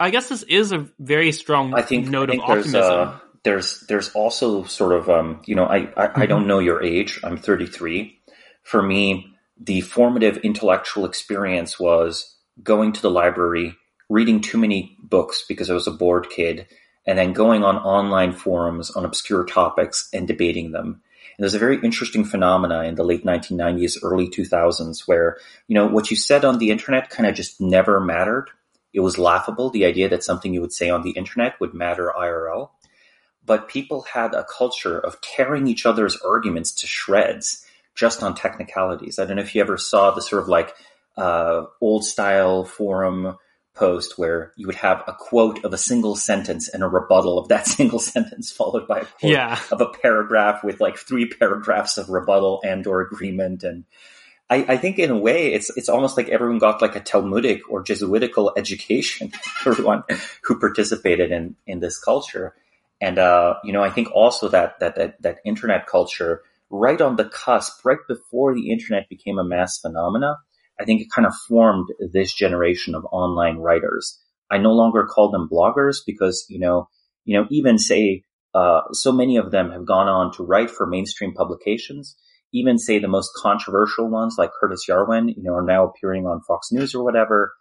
I 0.00 0.10
guess 0.10 0.28
this 0.28 0.42
is 0.42 0.72
a 0.72 0.88
very 0.98 1.32
strong 1.32 1.74
I 1.74 1.82
think, 1.82 2.08
note 2.08 2.30
I 2.30 2.32
think 2.32 2.42
of 2.42 2.48
there's, 2.48 2.66
optimism. 2.66 3.08
uh, 3.08 3.18
there's 3.44 3.80
there's 3.88 4.10
also 4.10 4.64
sort 4.64 4.92
of 4.92 5.08
um, 5.08 5.42
you 5.46 5.54
know 5.54 5.66
I 5.66 5.76
I, 5.76 6.08
Mm-hmm. 6.08 6.20
I 6.20 6.26
don't 6.26 6.46
know 6.46 6.58
your 6.58 6.82
age. 6.82 7.20
I'm 7.22 7.36
33. 7.36 8.18
For 8.62 8.82
me, 8.82 9.34
the 9.60 9.82
formative 9.82 10.38
intellectual 10.38 11.04
experience 11.04 11.78
was 11.78 12.36
going 12.62 12.92
to 12.92 13.02
the 13.02 13.10
library, 13.10 13.76
reading 14.08 14.40
too 14.40 14.58
many 14.58 14.96
books 15.02 15.44
because 15.48 15.70
I 15.70 15.74
was 15.74 15.86
a 15.86 15.92
bored 15.92 16.28
kid, 16.30 16.66
and 17.06 17.18
then 17.18 17.32
going 17.32 17.62
on 17.62 17.76
online 17.76 18.32
forums 18.32 18.90
on 18.90 19.04
obscure 19.04 19.44
topics 19.44 20.08
and 20.12 20.26
debating 20.26 20.72
them. 20.72 21.02
And 21.36 21.42
there's 21.42 21.54
a 21.54 21.58
very 21.58 21.80
interesting 21.82 22.24
phenomena 22.24 22.84
in 22.84 22.94
the 22.94 23.04
late 23.04 23.24
1990s, 23.24 23.98
early 24.02 24.28
2000s, 24.28 25.06
where 25.06 25.38
you 25.66 25.74
know 25.74 25.86
what 25.86 26.10
you 26.10 26.16
said 26.16 26.44
on 26.44 26.58
the 26.58 26.70
internet 26.70 27.10
kind 27.10 27.28
of 27.28 27.34
just 27.34 27.60
never 27.60 28.00
mattered. 28.00 28.50
It 28.92 29.00
was 29.00 29.18
laughable. 29.18 29.70
The 29.70 29.84
idea 29.84 30.08
that 30.08 30.22
something 30.22 30.54
you 30.54 30.60
would 30.60 30.72
say 30.72 30.90
on 30.90 31.02
the 31.02 31.10
internet 31.10 31.58
would 31.60 31.74
matter 31.74 32.12
IRL 32.16 32.70
but 33.46 33.68
people 33.68 34.02
had 34.02 34.34
a 34.34 34.44
culture 34.44 34.98
of 34.98 35.20
tearing 35.20 35.66
each 35.66 35.86
other's 35.86 36.16
arguments 36.18 36.72
to 36.72 36.86
shreds 36.86 37.64
just 37.94 38.22
on 38.22 38.34
technicalities. 38.34 39.18
I 39.18 39.24
don't 39.24 39.36
know 39.36 39.42
if 39.42 39.54
you 39.54 39.60
ever 39.60 39.76
saw 39.76 40.10
the 40.10 40.22
sort 40.22 40.42
of 40.42 40.48
like 40.48 40.74
uh, 41.16 41.64
old 41.80 42.04
style 42.04 42.64
forum 42.64 43.36
post 43.74 44.18
where 44.18 44.52
you 44.56 44.66
would 44.66 44.76
have 44.76 45.02
a 45.06 45.12
quote 45.12 45.64
of 45.64 45.72
a 45.72 45.78
single 45.78 46.14
sentence 46.14 46.68
and 46.68 46.82
a 46.82 46.88
rebuttal 46.88 47.38
of 47.38 47.48
that 47.48 47.66
single 47.78 47.98
sentence 47.98 48.52
followed 48.52 48.86
by 48.86 49.00
a 49.00 49.04
quote 49.04 49.32
yeah, 49.32 49.60
of 49.70 49.80
a 49.80 49.88
paragraph 49.88 50.62
with 50.62 50.80
like 50.80 50.96
three 50.96 51.28
paragraphs 51.28 51.98
of 51.98 52.08
rebuttal 52.08 52.60
and 52.64 52.86
or 52.86 53.00
agreement 53.00 53.62
and 53.64 53.84
I, 54.50 54.56
I 54.74 54.76
think 54.76 54.98
in 54.98 55.10
a 55.10 55.16
way 55.16 55.52
it's 55.52 55.74
it's 55.76 55.88
almost 55.88 56.16
like 56.16 56.28
everyone 56.28 56.58
got 56.58 56.82
like 56.82 56.96
a 56.96 57.00
Talmudic 57.00 57.62
or 57.70 57.82
Jesuitical 57.82 58.52
education, 58.56 59.32
everyone 59.66 60.04
who 60.42 60.58
participated 60.58 61.32
in 61.32 61.56
in 61.66 61.80
this 61.80 61.98
culture. 61.98 62.54
And 63.00 63.18
uh, 63.18 63.54
you 63.64 63.72
know, 63.72 63.82
I 63.82 63.90
think 63.90 64.10
also 64.12 64.48
that, 64.48 64.80
that 64.80 64.96
that 64.96 65.22
that 65.22 65.38
internet 65.44 65.86
culture, 65.86 66.42
right 66.68 67.00
on 67.00 67.16
the 67.16 67.24
cusp, 67.24 67.84
right 67.84 67.98
before 68.06 68.54
the 68.54 68.70
internet 68.70 69.08
became 69.08 69.38
a 69.38 69.44
mass 69.44 69.78
phenomena, 69.78 70.36
I 70.80 70.84
think 70.84 71.00
it 71.00 71.08
kind 71.14 71.26
of 71.26 71.34
formed 71.48 71.88
this 72.12 72.32
generation 72.32 72.94
of 72.94 73.04
online 73.06 73.58
writers. 73.58 74.18
I 74.50 74.58
no 74.58 74.72
longer 74.72 75.06
call 75.06 75.30
them 75.30 75.48
bloggers 75.50 75.98
because 76.06 76.44
you 76.48 76.58
know, 76.58 76.88
you 77.24 77.38
know, 77.38 77.46
even 77.50 77.78
say 77.78 78.22
uh, 78.54 78.82
so 78.92 79.12
many 79.12 79.36
of 79.36 79.50
them 79.50 79.70
have 79.70 79.86
gone 79.86 80.08
on 80.08 80.32
to 80.34 80.44
write 80.44 80.70
for 80.70 80.86
mainstream 80.86 81.34
publications. 81.34 82.16
Even 82.52 82.78
say 82.78 82.98
the 82.98 83.08
most 83.08 83.30
controversial 83.36 84.08
ones, 84.08 84.36
like 84.38 84.50
Curtis 84.60 84.86
Yarvin, 84.88 85.28
you 85.36 85.42
know, 85.42 85.54
are 85.54 85.64
now 85.64 85.86
appearing 85.86 86.24
on 86.26 86.40
Fox 86.46 86.68
News 86.70 86.94
or 86.94 87.02
whatever. 87.02 87.52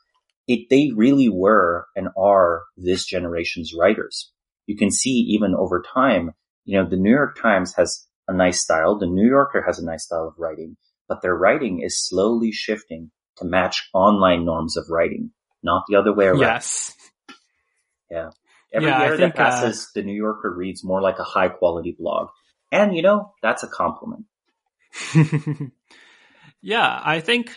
It 0.48 0.70
they 0.70 0.92
really 0.96 1.30
were 1.30 1.88
and 1.96 2.10
are 2.18 2.64
this 2.78 3.06
generation's 3.06 3.74
writers 3.74 4.34
you 4.66 4.78
can 4.78 4.92
see 4.92 5.12
even 5.30 5.56
over 5.56 5.84
time, 5.94 6.32
you 6.66 6.78
know, 6.78 6.90
the 6.90 6.98
New 6.98 7.12
York 7.12 7.38
Times 7.42 7.74
has 7.76 8.08
a 8.28 8.34
nice 8.34 8.62
style. 8.62 8.98
The 8.98 9.08
New 9.08 9.28
Yorker 9.28 9.64
has 9.66 9.80
a 9.80 9.86
nice 9.86 10.06
style 10.06 10.28
of 10.28 10.36
writing, 10.38 10.78
but 11.08 11.22
their 11.22 11.36
writing 11.36 11.82
is 11.82 12.06
slowly 12.06 12.52
shifting 12.52 13.12
to 13.38 13.46
match 13.46 13.90
online 13.94 14.46
norms 14.46 14.78
of 14.78 14.86
writing, 14.90 15.32
not 15.62 15.84
the 15.88 15.96
other 15.96 16.14
way 16.14 16.26
around. 16.26 16.40
yes, 16.40 16.94
Yeah. 18.10 18.30
Every 18.72 18.90
Yeah, 18.90 18.98
I 18.98 19.06
year 19.06 19.18
think, 19.18 19.36
that 19.36 19.52
passes, 19.52 19.92
the 19.94 20.02
New 20.02 20.16
Yorker 20.16 20.52
reads 20.52 20.84
more 20.84 21.02
like 21.02 21.20
a 21.20 21.24
high 21.24 21.50
quality 21.50 21.96
blog. 21.98 22.30
And 22.72 22.96
you 22.96 23.04
know, 23.04 23.34
that's 23.42 23.62
a 23.62 23.68
compliment. 23.68 24.26
yeah. 26.62 27.02
I 27.04 27.20
think 27.20 27.56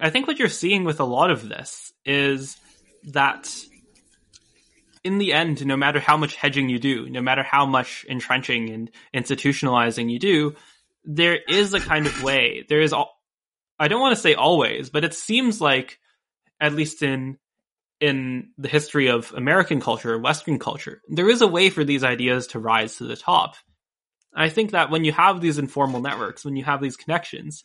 I 0.00 0.08
think 0.08 0.26
what 0.26 0.38
you're 0.38 0.48
seeing 0.48 0.84
with 0.84 1.00
a 1.00 1.04
lot 1.04 1.30
of 1.30 1.46
this 1.46 1.92
is 2.06 2.56
that 3.04 3.54
in 5.02 5.18
the 5.18 5.34
end, 5.34 5.64
no 5.66 5.76
matter 5.76 6.00
how 6.00 6.16
much 6.16 6.36
hedging 6.36 6.70
you 6.70 6.78
do, 6.78 7.08
no 7.10 7.20
matter 7.20 7.42
how 7.42 7.66
much 7.66 8.06
entrenching 8.08 8.70
and 8.70 8.90
institutionalizing 9.14 10.10
you 10.10 10.18
do, 10.18 10.54
there 11.04 11.38
is 11.48 11.74
a 11.74 11.80
kind 11.80 12.06
of 12.06 12.22
way. 12.22 12.64
There 12.68 12.80
is, 12.80 12.92
al- 12.92 13.14
I 13.78 13.88
don't 13.88 14.00
want 14.00 14.14
to 14.14 14.20
say 14.20 14.34
always, 14.34 14.90
but 14.90 15.04
it 15.04 15.14
seems 15.14 15.60
like, 15.60 15.98
at 16.60 16.74
least 16.74 17.02
in 17.02 17.38
in 18.00 18.50
the 18.58 18.68
history 18.68 19.08
of 19.08 19.32
American 19.34 19.80
culture, 19.80 20.18
Western 20.18 20.58
culture, 20.58 21.00
there 21.08 21.30
is 21.30 21.40
a 21.40 21.46
way 21.46 21.70
for 21.70 21.84
these 21.84 22.04
ideas 22.04 22.48
to 22.48 22.58
rise 22.58 22.96
to 22.96 23.04
the 23.04 23.16
top. 23.16 23.54
I 24.34 24.48
think 24.48 24.72
that 24.72 24.90
when 24.90 25.04
you 25.04 25.12
have 25.12 25.40
these 25.40 25.58
informal 25.58 26.00
networks, 26.00 26.44
when 26.44 26.56
you 26.56 26.64
have 26.64 26.80
these 26.82 26.96
connections, 26.96 27.64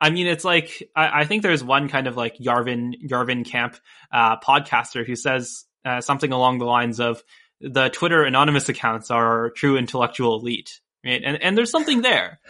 I 0.00 0.10
mean, 0.10 0.26
it's 0.26 0.44
like 0.44 0.88
I, 0.94 1.20
I 1.20 1.24
think 1.24 1.42
there's 1.42 1.64
one 1.64 1.88
kind 1.88 2.06
of 2.06 2.16
like 2.16 2.36
Yarvin 2.38 2.94
Yarvin 3.08 3.44
Camp 3.44 3.76
uh, 4.12 4.38
podcaster 4.38 5.06
who 5.06 5.16
says 5.16 5.64
uh, 5.84 6.00
something 6.00 6.32
along 6.32 6.58
the 6.58 6.64
lines 6.64 7.00
of 7.00 7.22
the 7.60 7.88
Twitter 7.88 8.22
anonymous 8.22 8.68
accounts 8.68 9.10
are 9.10 9.50
true 9.50 9.76
intellectual 9.76 10.38
elite, 10.38 10.80
right? 11.04 11.22
And 11.24 11.42
and 11.42 11.56
there's 11.56 11.70
something 11.70 12.02
there. 12.02 12.40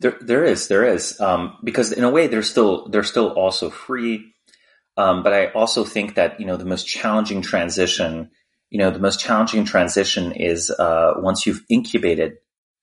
There, 0.00 0.16
there 0.20 0.44
is, 0.44 0.68
there 0.68 0.84
is, 0.84 1.20
um, 1.20 1.58
because 1.62 1.92
in 1.92 2.04
a 2.04 2.10
way 2.10 2.26
they're 2.26 2.42
still, 2.42 2.88
they're 2.88 3.02
still 3.02 3.28
also 3.28 3.70
free. 3.70 4.32
Um, 4.96 5.22
but 5.22 5.32
I 5.32 5.46
also 5.52 5.84
think 5.84 6.14
that, 6.14 6.40
you 6.40 6.46
know, 6.46 6.56
the 6.56 6.64
most 6.64 6.86
challenging 6.86 7.42
transition, 7.42 8.30
you 8.70 8.78
know, 8.78 8.90
the 8.90 8.98
most 8.98 9.20
challenging 9.20 9.64
transition 9.64 10.32
is, 10.32 10.70
uh, 10.70 11.14
once 11.18 11.46
you've 11.46 11.64
incubated 11.68 12.38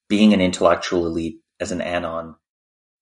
being 0.07 0.33
an 0.33 0.41
intellectual 0.41 1.05
elite 1.05 1.39
as 1.59 1.71
an 1.71 1.81
anon, 1.81 2.35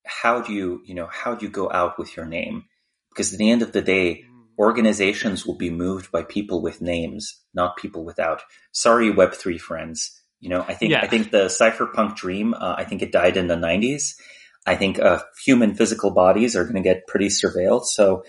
how 0.05 0.41
do 0.41 0.53
you, 0.53 0.81
you 0.85 0.95
know, 0.95 1.07
how 1.11 1.35
do 1.35 1.45
you 1.45 1.51
go 1.51 1.69
out 1.71 1.99
with 1.99 2.15
your 2.15 2.25
name? 2.25 2.65
Because 3.09 3.33
at 3.33 3.39
the 3.39 3.51
end 3.51 3.61
of 3.61 3.71
the 3.71 3.81
day, 3.81 4.25
organizations 4.57 5.45
will 5.45 5.57
be 5.57 5.69
moved 5.69 6.11
by 6.11 6.23
people 6.23 6.61
with 6.61 6.81
names, 6.81 7.41
not 7.53 7.77
people 7.77 8.05
without. 8.05 8.43
Sorry, 8.71 9.11
Web3 9.11 9.59
friends. 9.59 10.21
You 10.45 10.51
know, 10.53 10.63
I 10.71 10.75
think, 10.75 10.91
Yeah. 10.91 11.01
I 11.01 11.07
think 11.07 11.31
the 11.31 11.45
cypherpunk 11.59 12.15
dream, 12.23 12.53
uh, 12.53 12.75
I 12.77 12.83
think 12.83 13.01
it 13.01 13.11
died 13.11 13.35
in 13.35 13.47
the 13.47 13.55
nineties. 13.55 14.15
I 14.73 14.75
think, 14.75 14.99
uh, 14.99 15.19
human 15.43 15.73
physical 15.73 16.11
bodies 16.11 16.55
are 16.55 16.65
going 16.69 16.75
to 16.83 16.89
get 16.91 17.07
pretty 17.07 17.29
surveilled. 17.29 17.85
So 17.85 18.23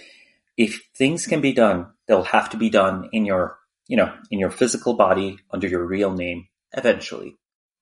if 0.57 0.71
things 0.97 1.27
can 1.27 1.43
be 1.43 1.53
done, 1.53 1.79
they'll 2.07 2.33
have 2.37 2.49
to 2.53 2.57
be 2.57 2.71
done 2.71 3.11
in 3.13 3.27
your, 3.27 3.59
you 3.87 3.99
know, 3.99 4.11
in 4.31 4.39
your 4.39 4.51
physical 4.51 4.95
body 4.95 5.37
under 5.51 5.69
your 5.69 5.85
real 5.85 6.13
name 6.25 6.49
eventually. 6.73 7.37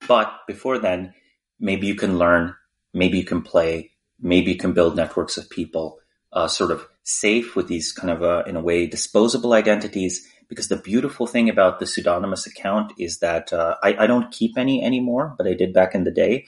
But 0.08 0.28
before 0.48 0.80
then, 0.80 1.14
maybe 1.60 1.86
you 1.86 1.94
can 1.94 2.18
learn, 2.18 2.56
maybe 2.92 3.18
you 3.18 3.24
can 3.24 3.42
play, 3.42 3.92
maybe 4.18 4.50
you 4.50 4.58
can 4.58 4.72
build 4.72 4.96
networks 4.96 5.36
of 5.38 5.48
people, 5.48 6.00
uh, 6.32 6.48
sort 6.48 6.72
of 6.72 6.88
safe 7.04 7.54
with 7.54 7.68
these 7.68 7.92
kind 7.92 8.10
of, 8.10 8.20
uh, 8.22 8.42
in 8.48 8.56
a 8.56 8.60
way, 8.68 8.88
disposable 8.88 9.52
identities. 9.52 10.26
Because 10.48 10.68
the 10.68 10.76
beautiful 10.76 11.26
thing 11.26 11.48
about 11.48 11.80
the 11.80 11.86
pseudonymous 11.86 12.46
account 12.46 12.92
is 12.98 13.18
that 13.18 13.52
uh, 13.52 13.76
I, 13.82 13.96
I 14.00 14.06
don't 14.06 14.30
keep 14.30 14.56
any 14.56 14.82
anymore, 14.84 15.34
but 15.36 15.46
I 15.46 15.54
did 15.54 15.72
back 15.72 15.94
in 15.94 16.04
the 16.04 16.10
day. 16.10 16.46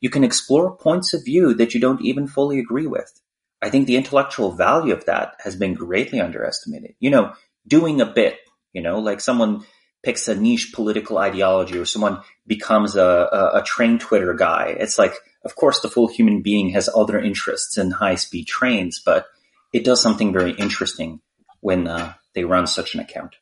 You 0.00 0.10
can 0.10 0.24
explore 0.24 0.76
points 0.76 1.14
of 1.14 1.24
view 1.24 1.54
that 1.54 1.74
you 1.74 1.80
don't 1.80 2.02
even 2.02 2.26
fully 2.26 2.58
agree 2.58 2.86
with. 2.86 3.20
I 3.62 3.70
think 3.70 3.86
the 3.86 3.96
intellectual 3.96 4.52
value 4.52 4.92
of 4.92 5.04
that 5.06 5.34
has 5.44 5.56
been 5.56 5.74
greatly 5.74 6.20
underestimated. 6.20 6.94
You 7.00 7.10
know, 7.10 7.32
doing 7.66 8.00
a 8.00 8.06
bit, 8.06 8.38
you 8.72 8.82
know, 8.82 8.98
like 8.98 9.20
someone 9.20 9.64
picks 10.02 10.28
a 10.28 10.34
niche 10.34 10.72
political 10.72 11.18
ideology 11.18 11.78
or 11.78 11.84
someone 11.84 12.20
becomes 12.46 12.96
a, 12.96 13.02
a, 13.04 13.58
a 13.58 13.62
train 13.62 13.98
Twitter 13.98 14.32
guy. 14.32 14.74
It's 14.78 14.98
like, 14.98 15.12
of 15.44 15.56
course, 15.56 15.80
the 15.80 15.90
full 15.90 16.08
human 16.08 16.42
being 16.42 16.70
has 16.70 16.88
other 16.94 17.18
interests 17.18 17.76
in 17.76 17.90
high 17.90 18.14
speed 18.14 18.46
trains, 18.46 19.00
but 19.04 19.26
it 19.72 19.84
does 19.84 20.00
something 20.00 20.32
very 20.32 20.52
interesting 20.52 21.20
when 21.60 21.86
uh, 21.86 22.14
they 22.34 22.44
run 22.44 22.66
such 22.66 22.94
an 22.94 23.00
account. 23.00 23.36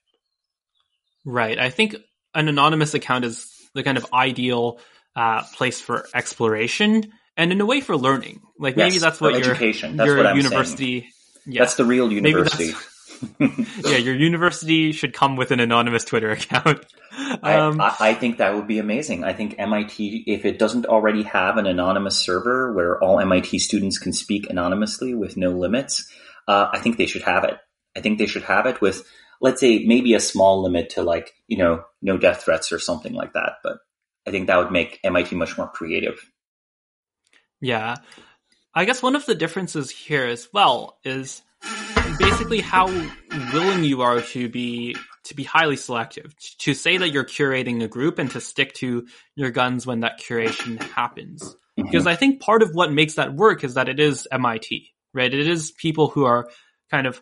Right. 1.24 1.58
I 1.58 1.70
think 1.70 1.96
an 2.34 2.48
anonymous 2.48 2.94
account 2.94 3.24
is 3.24 3.50
the 3.74 3.82
kind 3.82 3.98
of 3.98 4.06
ideal 4.12 4.80
uh, 5.16 5.42
place 5.54 5.80
for 5.80 6.06
exploration 6.14 7.12
and 7.36 7.52
in 7.52 7.60
a 7.60 7.66
way 7.66 7.80
for 7.80 7.96
learning. 7.96 8.40
Like 8.58 8.76
maybe 8.76 8.98
that's 8.98 9.20
what 9.20 9.32
your, 9.32 9.40
education. 9.40 9.96
That's 9.96 10.06
your 10.06 10.16
what 10.16 10.26
I'm 10.26 10.36
university. 10.36 11.08
Yeah. 11.46 11.62
That's 11.62 11.74
the 11.74 11.84
real 11.84 12.12
university. 12.12 12.72
yeah, 13.40 13.96
your 13.96 14.14
university 14.14 14.92
should 14.92 15.12
come 15.12 15.36
with 15.36 15.50
an 15.50 15.60
anonymous 15.60 16.04
Twitter 16.04 16.30
account. 16.30 16.84
Um, 17.42 17.80
I, 17.80 17.84
I, 17.84 17.96
I 18.10 18.14
think 18.14 18.38
that 18.38 18.54
would 18.54 18.68
be 18.68 18.78
amazing. 18.78 19.24
I 19.24 19.32
think 19.32 19.56
MIT, 19.58 20.24
if 20.26 20.44
it 20.44 20.58
doesn't 20.58 20.86
already 20.86 21.24
have 21.24 21.56
an 21.56 21.66
anonymous 21.66 22.16
server 22.16 22.72
where 22.72 23.02
all 23.02 23.18
MIT 23.18 23.58
students 23.58 23.98
can 23.98 24.12
speak 24.12 24.48
anonymously 24.48 25.14
with 25.14 25.36
no 25.36 25.50
limits, 25.50 26.08
uh, 26.46 26.68
I 26.72 26.78
think 26.78 26.96
they 26.96 27.06
should 27.06 27.22
have 27.22 27.44
it. 27.44 27.58
I 27.98 28.00
think 28.00 28.18
they 28.18 28.26
should 28.26 28.44
have 28.44 28.66
it 28.66 28.80
with, 28.80 29.02
let's 29.40 29.60
say, 29.60 29.84
maybe 29.84 30.14
a 30.14 30.20
small 30.20 30.62
limit 30.62 30.90
to 30.90 31.02
like, 31.02 31.34
you 31.48 31.58
know, 31.58 31.82
no 32.00 32.16
death 32.16 32.44
threats 32.44 32.70
or 32.70 32.78
something 32.78 33.12
like 33.12 33.32
that. 33.32 33.54
But 33.64 33.78
I 34.24 34.30
think 34.30 34.46
that 34.46 34.58
would 34.58 34.70
make 34.70 35.00
MIT 35.02 35.34
much 35.34 35.58
more 35.58 35.68
creative. 35.68 36.18
Yeah. 37.60 37.96
I 38.72 38.84
guess 38.84 39.02
one 39.02 39.16
of 39.16 39.26
the 39.26 39.34
differences 39.34 39.90
here 39.90 40.26
as 40.26 40.48
well 40.52 40.98
is 41.02 41.42
basically 42.20 42.60
how 42.60 42.86
willing 43.52 43.82
you 43.82 44.02
are 44.02 44.20
to 44.20 44.48
be 44.48 44.94
to 45.24 45.34
be 45.34 45.42
highly 45.42 45.76
selective. 45.76 46.34
To 46.60 46.72
say 46.72 46.98
that 46.98 47.10
you're 47.10 47.24
curating 47.24 47.82
a 47.82 47.88
group 47.88 48.20
and 48.20 48.30
to 48.30 48.40
stick 48.40 48.74
to 48.74 49.08
your 49.34 49.50
guns 49.50 49.86
when 49.86 50.00
that 50.00 50.20
curation 50.20 50.80
happens. 50.80 51.42
Mm-hmm. 51.42 51.82
Because 51.82 52.06
I 52.06 52.14
think 52.14 52.40
part 52.40 52.62
of 52.62 52.70
what 52.74 52.92
makes 52.92 53.14
that 53.14 53.34
work 53.34 53.64
is 53.64 53.74
that 53.74 53.88
it 53.88 53.98
is 53.98 54.28
MIT, 54.30 54.94
right? 55.12 55.34
It 55.34 55.48
is 55.48 55.72
people 55.72 56.08
who 56.08 56.24
are 56.26 56.48
kind 56.90 57.06
of 57.06 57.20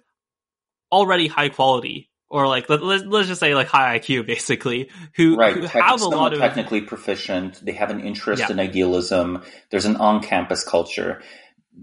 already 0.92 1.26
high 1.28 1.48
quality 1.48 2.10
or 2.28 2.48
like 2.48 2.68
let, 2.68 2.82
let, 2.82 3.06
let's 3.06 3.28
just 3.28 3.40
say 3.40 3.54
like 3.54 3.68
high 3.68 3.98
IQ 3.98 4.26
basically 4.26 4.90
who, 5.14 5.36
Right. 5.36 5.54
who 5.54 5.62
Tech- 5.62 5.82
have 5.82 6.00
a 6.02 6.08
lot 6.08 6.32
of 6.32 6.40
technically 6.40 6.80
proficient. 6.80 7.64
They 7.64 7.72
have 7.72 7.90
an 7.90 8.00
interest 8.00 8.40
Yeah. 8.42 8.50
in 8.52 8.60
idealism. 8.60 9.42
There's 9.70 9.84
an 9.84 9.96
on-campus 9.96 10.64
culture. 10.64 11.22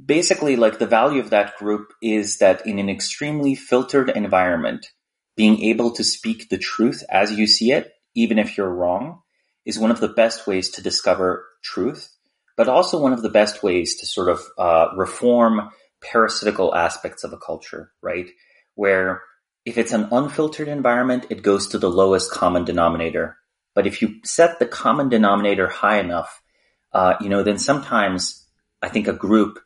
Basically, 0.05 0.55
like 0.55 0.79
the 0.79 0.87
value 0.87 1.19
of 1.21 1.29
that 1.29 1.55
group 1.57 1.93
is 2.01 2.39
that 2.39 2.65
in 2.65 2.79
an 2.79 2.89
extremely 2.89 3.53
filtered 3.55 4.09
environment, 4.09 4.87
being 5.35 5.61
able 5.63 5.91
to 5.91 6.03
speak 6.03 6.49
the 6.49 6.57
truth 6.57 7.03
as 7.09 7.31
you 7.31 7.45
see 7.47 7.71
it, 7.71 7.91
even 8.15 8.39
if 8.39 8.57
you're 8.57 8.69
wrong, 8.73 9.21
is 9.65 9.79
one 9.79 9.91
of 9.91 9.99
the 9.99 10.07
best 10.09 10.45
ways 10.47 10.71
to 10.71 10.81
discover 10.81 11.45
truth, 11.63 12.09
but 12.57 12.67
also 12.67 12.99
one 12.99 13.13
of 13.13 13.21
the 13.21 13.29
best 13.29 13.63
ways 13.63 13.99
to 13.99 14.05
sort 14.05 14.29
of 14.29 14.41
uh, 14.57 14.87
reform 14.97 15.69
parasitical 16.01 16.75
aspects 16.75 17.23
of 17.23 17.31
a 17.31 17.37
culture, 17.37 17.91
right? 18.01 18.29
Where 18.75 19.21
if 19.65 19.77
it's 19.77 19.93
an 19.93 20.09
unfiltered 20.11 20.67
environment, 20.67 21.27
it 21.29 21.41
goes 21.41 21.67
to 21.69 21.77
the 21.77 21.89
lowest 21.89 22.31
common 22.31 22.65
denominator. 22.65 23.37
But 23.75 23.87
if 23.87 24.01
you 24.01 24.15
set 24.23 24.59
the 24.59 24.65
common 24.65 25.09
denominator 25.09 25.67
high 25.67 25.99
enough, 25.99 26.41
uh, 26.91 27.15
you 27.21 27.29
know, 27.29 27.43
then 27.43 27.57
sometimes 27.57 28.45
I 28.81 28.89
think 28.89 29.07
a 29.07 29.13
group 29.13 29.59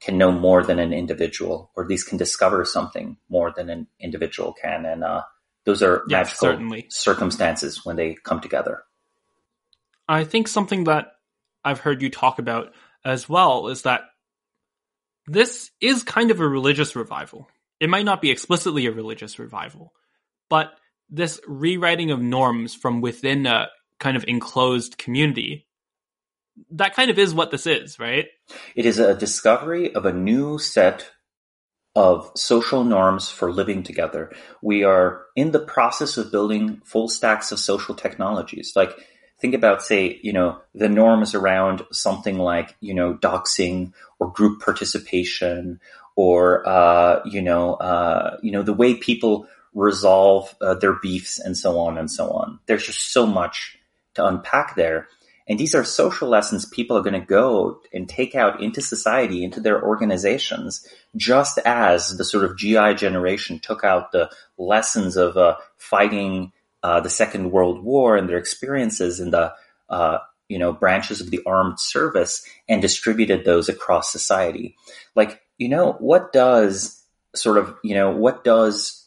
can 0.00 0.18
know 0.18 0.32
more 0.32 0.62
than 0.62 0.78
an 0.78 0.92
individual, 0.92 1.70
or 1.74 1.84
at 1.84 1.88
least 1.88 2.08
can 2.08 2.18
discover 2.18 2.64
something 2.64 3.16
more 3.28 3.52
than 3.56 3.70
an 3.70 3.86
individual 3.98 4.52
can. 4.52 4.84
And 4.84 5.02
uh, 5.02 5.22
those 5.64 5.82
are 5.82 6.02
magical 6.08 6.48
certainly. 6.48 6.86
circumstances 6.90 7.84
when 7.84 7.96
they 7.96 8.14
come 8.14 8.40
together. 8.40 8.82
I 10.06 10.24
think 10.24 10.48
something 10.48 10.84
that 10.84 11.12
I've 11.64 11.80
heard 11.80 12.02
you 12.02 12.10
talk 12.10 12.38
about 12.38 12.74
as 13.04 13.28
well 13.28 13.68
is 13.68 13.82
that 13.82 14.02
this 15.26 15.70
is 15.80 16.02
kind 16.02 16.30
of 16.30 16.40
a 16.40 16.46
religious 16.46 16.94
revival. 16.94 17.48
It 17.80 17.90
might 17.90 18.04
not 18.04 18.22
be 18.22 18.30
explicitly 18.30 18.86
a 18.86 18.92
religious 18.92 19.38
revival, 19.38 19.92
but 20.48 20.72
this 21.10 21.40
rewriting 21.46 22.10
of 22.10 22.20
norms 22.20 22.74
from 22.74 23.00
within 23.00 23.46
a 23.46 23.68
kind 24.00 24.16
of 24.16 24.24
enclosed 24.26 24.98
community, 24.98 25.66
that 26.70 26.94
kind 26.94 27.10
of 27.10 27.18
is 27.18 27.34
what 27.34 27.50
this 27.50 27.66
is, 27.66 27.98
right? 27.98 28.26
It 28.74 28.86
is 28.86 28.98
a 28.98 29.14
discovery 29.14 29.94
of 29.94 30.06
a 30.06 30.12
new 30.12 30.58
set 30.58 31.10
of 31.96 32.30
social 32.34 32.84
norms 32.84 33.30
for 33.30 33.52
living 33.52 33.82
together. 33.82 34.32
We 34.62 34.82
are 34.82 35.22
in 35.36 35.52
the 35.52 35.60
process 35.60 36.16
of 36.16 36.32
building 36.32 36.80
full 36.84 37.08
stacks 37.08 37.52
of 37.52 37.60
social 37.60 37.94
technologies. 37.94 38.72
Like, 38.74 38.96
think 39.40 39.54
about, 39.54 39.82
say, 39.82 40.18
you 40.22 40.32
know, 40.32 40.60
the 40.74 40.88
norms 40.88 41.34
around 41.34 41.82
something 41.92 42.38
like, 42.38 42.76
you 42.80 42.94
know, 42.94 43.14
doxing 43.14 43.92
or 44.18 44.30
group 44.30 44.60
participation 44.60 45.80
or, 46.16 46.66
uh, 46.68 47.20
you 47.24 47.42
know, 47.42 47.74
uh, 47.74 48.38
you 48.42 48.52
know, 48.52 48.62
the 48.62 48.72
way 48.72 48.94
people 48.94 49.46
resolve 49.74 50.54
uh, 50.60 50.74
their 50.74 50.94
beefs 50.94 51.38
and 51.38 51.56
so 51.56 51.78
on 51.78 51.98
and 51.98 52.10
so 52.10 52.30
on. 52.30 52.60
There's 52.66 52.86
just 52.86 53.12
so 53.12 53.26
much 53.26 53.78
to 54.14 54.24
unpack 54.24 54.76
there. 54.76 55.08
And 55.46 55.58
these 55.58 55.74
are 55.74 55.84
social 55.84 56.28
lessons 56.28 56.64
people 56.64 56.96
are 56.96 57.02
going 57.02 57.20
to 57.20 57.26
go 57.26 57.80
and 57.92 58.08
take 58.08 58.34
out 58.34 58.62
into 58.62 58.80
society, 58.80 59.44
into 59.44 59.60
their 59.60 59.82
organizations, 59.82 60.86
just 61.16 61.58
as 61.66 62.16
the 62.16 62.24
sort 62.24 62.44
of 62.44 62.56
GI 62.56 62.94
generation 62.94 63.58
took 63.58 63.84
out 63.84 64.12
the 64.12 64.30
lessons 64.56 65.16
of 65.16 65.36
uh, 65.36 65.56
fighting 65.76 66.52
uh, 66.82 67.00
the 67.00 67.10
Second 67.10 67.50
World 67.50 67.82
War 67.82 68.16
and 68.16 68.28
their 68.28 68.38
experiences 68.38 69.20
in 69.20 69.30
the 69.30 69.52
uh, 69.90 70.18
you 70.48 70.58
know 70.58 70.72
branches 70.72 71.20
of 71.20 71.30
the 71.30 71.40
armed 71.46 71.78
service 71.78 72.46
and 72.68 72.80
distributed 72.80 73.44
those 73.44 73.68
across 73.68 74.12
society. 74.12 74.76
Like 75.14 75.40
you 75.58 75.68
know 75.68 75.92
what 75.94 76.32
does 76.32 77.02
sort 77.34 77.58
of 77.58 77.74
you 77.82 77.94
know 77.94 78.10
what 78.10 78.44
does 78.44 79.06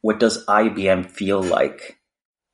what 0.00 0.20
does 0.20 0.44
IBM 0.46 1.10
feel 1.10 1.42
like 1.42 1.98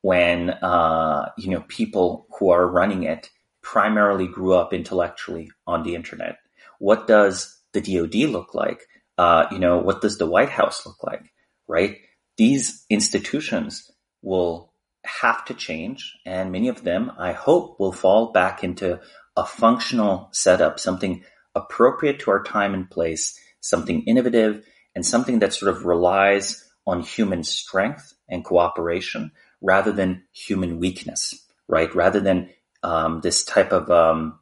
when 0.02 0.50
uh, 0.50 1.30
you 1.36 1.50
know 1.50 1.64
people 1.68 2.26
who 2.38 2.50
are 2.50 2.66
running 2.66 3.02
it 3.02 3.30
primarily 3.62 4.26
grew 4.26 4.54
up 4.54 4.72
intellectually 4.72 5.50
on 5.66 5.82
the 5.82 5.94
internet. 5.94 6.38
What 6.78 7.06
does 7.06 7.58
the 7.72 7.80
DoD 7.80 8.30
look 8.30 8.54
like? 8.54 8.82
Uh, 9.18 9.46
you 9.50 9.58
know, 9.58 9.78
what 9.78 10.00
does 10.00 10.18
the 10.18 10.26
White 10.26 10.48
House 10.48 10.86
look 10.86 11.02
like? 11.02 11.32
Right? 11.68 11.98
These 12.36 12.84
institutions 12.88 13.90
will 14.22 14.72
have 15.04 15.44
to 15.46 15.54
change, 15.54 16.16
and 16.24 16.52
many 16.52 16.68
of 16.68 16.84
them, 16.84 17.12
I 17.18 17.32
hope, 17.32 17.78
will 17.78 17.92
fall 17.92 18.32
back 18.32 18.64
into 18.64 19.00
a 19.36 19.44
functional 19.44 20.28
setup, 20.32 20.80
something 20.80 21.22
appropriate 21.54 22.20
to 22.20 22.30
our 22.30 22.42
time 22.42 22.74
and 22.74 22.90
place, 22.90 23.38
something 23.60 24.02
innovative, 24.04 24.64
and 24.94 25.04
something 25.04 25.40
that 25.40 25.52
sort 25.52 25.74
of 25.74 25.84
relies 25.84 26.68
on 26.86 27.00
human 27.00 27.44
strength 27.44 28.14
and 28.28 28.44
cooperation 28.44 29.32
rather 29.60 29.92
than 29.92 30.22
human 30.32 30.78
weakness, 30.78 31.46
right? 31.68 31.94
Rather 31.94 32.20
than 32.20 32.48
um, 32.82 33.20
this 33.20 33.44
type 33.44 33.72
of 33.72 33.90
um, 33.90 34.38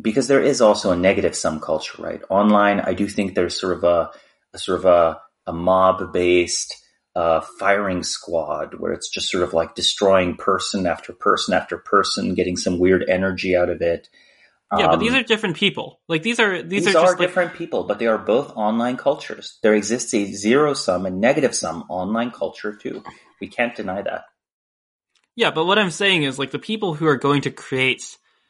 because 0.00 0.28
there 0.28 0.42
is 0.42 0.60
also 0.60 0.90
a 0.90 0.96
negative 0.96 1.34
sum 1.34 1.60
culture, 1.60 2.02
right? 2.02 2.20
Online, 2.28 2.80
I 2.80 2.94
do 2.94 3.08
think 3.08 3.34
there's 3.34 3.58
sort 3.58 3.76
of 3.76 3.84
a, 3.84 4.10
a 4.54 4.58
sort 4.58 4.80
of 4.80 4.84
a, 4.84 5.20
a 5.46 5.52
mob 5.52 6.12
based 6.12 6.74
uh, 7.16 7.40
firing 7.58 8.02
squad 8.02 8.74
where 8.74 8.92
it's 8.92 9.08
just 9.08 9.30
sort 9.30 9.42
of 9.42 9.52
like 9.52 9.74
destroying 9.74 10.36
person 10.36 10.86
after 10.86 11.12
person 11.12 11.54
after 11.54 11.78
person, 11.78 12.34
getting 12.34 12.56
some 12.56 12.78
weird 12.78 13.04
energy 13.08 13.56
out 13.56 13.70
of 13.70 13.80
it. 13.80 14.08
Yeah, 14.76 14.86
but 14.88 14.94
Um, 14.94 15.00
these 15.00 15.14
are 15.14 15.22
different 15.22 15.56
people. 15.56 16.00
Like 16.08 16.22
these 16.22 16.38
are 16.40 16.62
these, 16.62 16.84
these 16.84 16.94
are 16.94 16.98
are, 16.98 17.02
just 17.06 17.18
like 17.18 17.26
different 17.28 17.54
people, 17.54 17.84
but 17.84 17.98
they 17.98 18.06
are 18.06 18.18
both 18.18 18.52
online 18.54 18.96
cultures. 18.98 19.58
There 19.62 19.74
exists 19.74 20.12
a 20.14 20.24
zero 20.32 20.74
sum 20.74 21.06
and 21.06 21.20
negative 21.20 21.54
sum 21.54 21.84
online 21.88 22.30
culture 22.30 22.74
too. 22.74 23.02
We 23.40 23.48
can't 23.48 23.74
deny 23.74 24.02
that. 24.02 24.24
yeah. 25.36 25.50
But 25.52 25.64
what 25.66 25.78
I'm 25.78 25.90
saying 25.90 26.24
is 26.24 26.38
like 26.38 26.50
the 26.50 26.58
people 26.58 26.94
who 26.94 27.06
are 27.06 27.16
going 27.16 27.42
to 27.42 27.50
create 27.50 28.02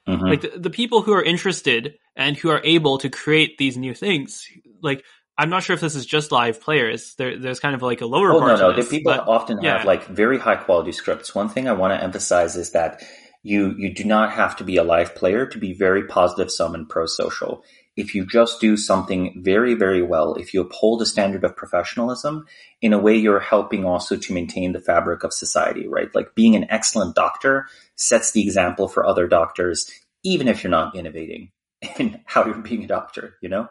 Mhm. 0.08 0.22
like 0.30 0.40
the, 0.40 0.58
the 0.58 0.70
people 0.70 1.02
who 1.02 1.12
are 1.12 1.22
interested 1.22 1.94
and 2.16 2.34
who 2.36 2.48
are 2.48 2.62
able 2.64 2.96
to 2.98 3.10
create 3.10 3.58
these 3.58 3.76
new 3.76 3.92
things 3.92 4.48
like 4.82 5.04
i'm 5.36 5.50
not 5.50 5.62
sure 5.62 5.74
if 5.74 5.82
this 5.82 5.94
is 5.94 6.06
just 6.06 6.32
live 6.32 6.62
players 6.62 7.14
there, 7.18 7.38
there's 7.38 7.60
kind 7.60 7.74
of 7.74 7.82
like 7.82 8.00
a 8.00 8.06
lower 8.06 8.32
Oh 8.32 8.38
part 8.40 8.58
no, 8.58 8.70
no. 8.70 8.76
The 8.82 8.88
people 8.88 9.12
but- 9.12 9.28
often 9.28 9.60
yeah. 9.60 9.76
have 9.76 9.86
like 9.86 10.06
very 10.06 10.38
high 10.38 10.56
quality 10.56 10.92
scripts. 10.92 11.34
One 11.34 11.50
thing 11.50 11.68
I 11.68 11.72
want 11.74 11.92
to 11.92 12.02
emphasize 12.02 12.56
is 12.56 12.70
that 12.70 13.02
you 13.48 13.74
you 13.78 13.92
do 13.92 14.04
not 14.04 14.32
have 14.32 14.56
to 14.56 14.64
be 14.64 14.76
a 14.76 14.84
live 14.84 15.14
player 15.14 15.46
to 15.46 15.58
be 15.58 15.72
very 15.72 16.04
positive 16.06 16.50
sum 16.50 16.74
and 16.74 16.88
pro 16.88 17.06
social. 17.06 17.64
If 17.96 18.14
you 18.14 18.26
just 18.26 18.60
do 18.60 18.76
something 18.76 19.42
very 19.42 19.74
very 19.74 20.02
well, 20.02 20.34
if 20.34 20.52
you 20.52 20.60
uphold 20.60 21.00
a 21.02 21.06
standard 21.06 21.44
of 21.44 21.56
professionalism, 21.56 22.46
in 22.82 22.92
a 22.92 22.98
way 22.98 23.16
you're 23.16 23.40
helping 23.40 23.84
also 23.84 24.16
to 24.16 24.32
maintain 24.34 24.72
the 24.72 24.80
fabric 24.80 25.24
of 25.24 25.32
society, 25.32 25.88
right? 25.88 26.14
Like 26.14 26.34
being 26.34 26.56
an 26.56 26.66
excellent 26.68 27.14
doctor 27.14 27.66
sets 27.96 28.32
the 28.32 28.42
example 28.42 28.86
for 28.86 29.06
other 29.06 29.26
doctors, 29.26 29.90
even 30.22 30.46
if 30.46 30.62
you're 30.62 30.70
not 30.70 30.94
innovating 30.94 31.50
in 31.98 32.20
how 32.26 32.44
you're 32.44 32.58
being 32.58 32.84
a 32.84 32.88
doctor. 32.88 33.34
You 33.40 33.48
know? 33.48 33.68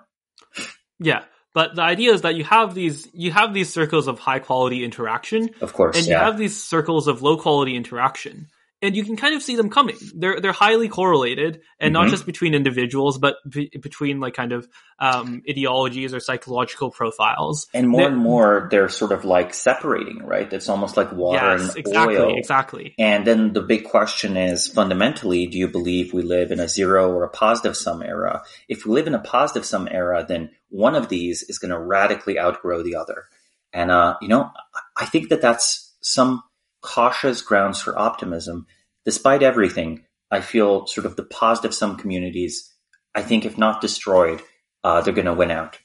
Yeah. 0.99 1.23
But 1.53 1.75
the 1.75 1.81
idea 1.81 2.13
is 2.13 2.21
that 2.21 2.35
you 2.35 2.43
have 2.43 2.75
these 2.75 3.07
you 3.13 3.31
have 3.31 3.53
these 3.53 3.71
circles 3.71 4.07
of 4.07 4.19
high 4.19 4.39
quality 4.39 4.83
interaction, 4.83 5.49
of 5.61 5.73
course, 5.73 5.97
and 5.97 6.05
yeah. 6.05 6.19
you 6.19 6.25
have 6.25 6.37
these 6.37 6.61
circles 6.63 7.07
of 7.07 7.21
low 7.21 7.37
quality 7.37 7.75
interaction 7.75 8.47
and 8.81 8.95
you 8.95 9.03
can 9.03 9.15
kind 9.15 9.35
of 9.35 9.41
see 9.41 9.55
them 9.55 9.69
coming. 9.69 9.97
They're 10.15 10.39
they're 10.39 10.51
highly 10.51 10.87
correlated, 10.87 11.61
and 11.79 11.93
mm-hmm. 11.93 12.03
not 12.03 12.09
just 12.09 12.25
between 12.25 12.53
individuals, 12.53 13.17
but 13.17 13.35
be, 13.49 13.71
between 13.81 14.19
like 14.19 14.35
kind 14.35 14.51
of 14.51 14.67
um, 14.99 15.41
ideologies 15.49 16.13
or 16.13 16.19
psychological 16.19 16.91
profiles. 16.91 17.67
And 17.73 17.89
more 17.89 18.01
they're, 18.01 18.09
and 18.11 18.17
more, 18.17 18.67
they're 18.69 18.89
sort 18.89 19.11
of 19.11 19.25
like 19.25 19.53
separating, 19.53 20.19
right? 20.23 20.51
It's 20.51 20.69
almost 20.69 20.95
like 20.95 21.11
water 21.11 21.57
yes, 21.57 21.69
and 21.69 21.77
exactly, 21.77 22.17
oil. 22.17 22.37
Exactly. 22.37 22.95
And 22.99 23.25
then 23.25 23.53
the 23.53 23.61
big 23.61 23.85
question 23.85 24.37
is 24.37 24.67
fundamentally, 24.67 25.47
do 25.47 25.57
you 25.57 25.67
believe 25.67 26.13
we 26.13 26.21
live 26.21 26.51
in 26.51 26.59
a 26.59 26.67
zero 26.67 27.11
or 27.11 27.23
a 27.23 27.29
positive 27.29 27.75
sum 27.75 28.03
era? 28.03 28.43
If 28.69 28.85
we 28.85 28.93
live 28.93 29.07
in 29.07 29.15
a 29.15 29.19
positive 29.19 29.65
sum 29.65 29.87
era, 29.89 30.23
then 30.27 30.51
one 30.69 30.95
of 30.95 31.09
these 31.09 31.43
is 31.43 31.57
going 31.57 31.71
to 31.71 31.79
radically 31.79 32.39
outgrow 32.39 32.83
the 32.83 32.95
other. 32.95 33.25
And 33.73 33.89
uh, 33.89 34.17
you 34.21 34.27
know, 34.27 34.51
I 34.95 35.05
think 35.05 35.29
that 35.29 35.41
that's 35.41 35.95
some 36.01 36.43
cautious 36.81 37.41
grounds 37.41 37.81
for 37.81 37.97
optimism. 37.97 38.67
Despite 39.05 39.43
everything, 39.43 40.05
I 40.31 40.41
feel 40.41 40.87
sort 40.87 41.05
of 41.05 41.15
the 41.15 41.23
positive 41.23 41.73
sum 41.73 41.97
communities, 41.97 42.73
I 43.15 43.21
think 43.21 43.45
if 43.45 43.57
not 43.57 43.81
destroyed, 43.81 44.41
uh, 44.83 45.01
they're 45.01 45.13
going 45.13 45.25
to 45.25 45.33
win 45.33 45.51
out. 45.51 45.79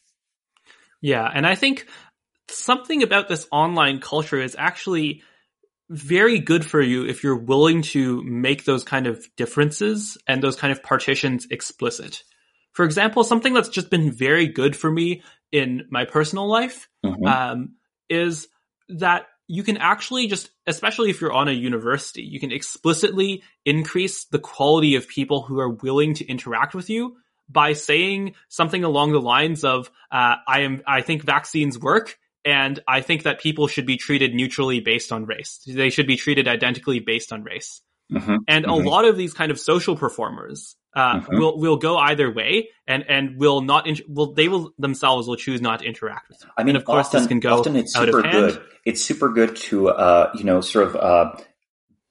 Yeah. 1.01 1.29
And 1.33 1.47
I 1.47 1.55
think 1.55 1.87
something 2.51 3.03
about 3.03 3.29
this 3.29 3.47
online 3.51 4.01
culture 4.01 4.41
is 4.41 4.57
actually 4.59 5.23
very 5.91 6.39
good 6.39 6.65
for 6.65 6.81
you 6.81 7.05
if 7.05 7.23
you're 7.23 7.37
willing 7.37 7.83
to 7.83 8.23
make 8.23 8.65
those 8.65 8.85
kind 8.85 9.07
of 9.07 9.25
differences 9.37 10.17
and 10.27 10.43
those 10.43 10.57
kind 10.57 10.73
of 10.73 10.83
partitions 10.83 11.47
explicit. 11.51 12.23
For 12.73 12.85
example, 12.85 13.25
something 13.25 13.53
that's 13.53 13.69
just 13.69 13.91
been 13.91 14.11
very 14.11 14.47
good 14.47 14.75
for 14.75 14.91
me 14.91 15.23
in 15.51 15.87
my 15.91 16.07
personal 16.07 16.49
life 16.49 16.89
mm-hmm. 17.05 17.27
um, 17.27 17.75
is 18.09 18.49
that 18.89 19.27
you 19.53 19.63
can 19.63 19.77
actually 19.77 20.29
just, 20.29 20.51
especially 20.67 21.11
if 21.11 21.21
you're 21.21 21.31
on 21.31 21.47
a 21.47 21.53
university, 21.53 22.23
you 22.23 22.41
can 22.41 22.51
explicitly 22.51 23.43
increase 23.67 24.25
the 24.25 24.39
quality 24.39 24.95
of 24.95 25.07
people 25.07 25.43
who 25.43 25.61
are 25.61 25.69
willing 25.69 26.15
to 26.15 26.27
interact 26.27 26.75
with 26.75 26.89
you 26.89 27.19
by 27.51 27.75
saying 27.75 28.35
something 28.49 28.83
along 28.83 29.13
the 29.13 29.21
lines 29.21 29.63
of, 29.63 29.91
uh, 30.11 30.37
I 30.49 30.61
am, 30.61 30.81
I 30.87 31.03
think 31.03 31.23
vaccines 31.23 31.79
work 31.79 32.19
and 32.47 32.81
I 32.89 33.03
think 33.03 33.25
that 33.25 33.43
people 33.43 33.67
should 33.67 33.85
be 33.85 33.99
treated 33.99 34.33
neutrally 34.33 34.81
based 34.81 35.13
on 35.13 35.27
race. 35.27 35.61
They 35.67 35.91
should 35.91 36.07
be 36.07 36.17
treated 36.17 36.49
identically 36.49 37.01
based 37.01 37.31
on 37.31 37.45
race. 37.45 37.83
Mm-hmm, 38.11 38.37
and 38.49 38.65
mm-hmm. 38.65 38.87
a 38.87 38.91
lot 38.91 39.05
of 39.05 39.17
these 39.17 39.33
kind 39.33 39.51
of 39.51 39.59
social 39.59 39.97
performers 39.97 40.77
uh, 40.95 41.21
mm-hmm. 41.21 41.39
will 41.39 41.59
will 41.59 41.77
go 41.77 41.97
either 41.97 42.31
way, 42.31 42.69
and 42.87 43.05
and 43.09 43.39
will 43.39 43.63
not 43.63 43.87
in, 43.87 43.97
will 44.09 44.35
they 44.35 44.49
will 44.49 44.73
themselves 44.79 45.27
will 45.27 45.37
choose 45.37 45.61
not 45.61 45.81
to 45.81 45.87
interact 45.87 46.29
with. 46.29 46.41
Them. 46.41 46.51
I 46.57 46.63
mean, 46.63 46.71
and 46.71 46.79
of 46.79 46.85
course, 46.85 47.07
often, 47.07 47.21
this 47.21 47.29
can 47.29 47.41
go 47.41 47.59
often 47.59 47.77
it's 47.77 47.95
super 47.95 48.23
good. 48.23 48.63
It's 48.85 49.03
super 49.03 49.31
good 49.31 49.57
to 49.57 49.89
uh, 49.89 50.31
you 50.35 50.45
know 50.45 50.61
sort 50.61 50.89
of 50.89 50.97
uh, 50.97 51.37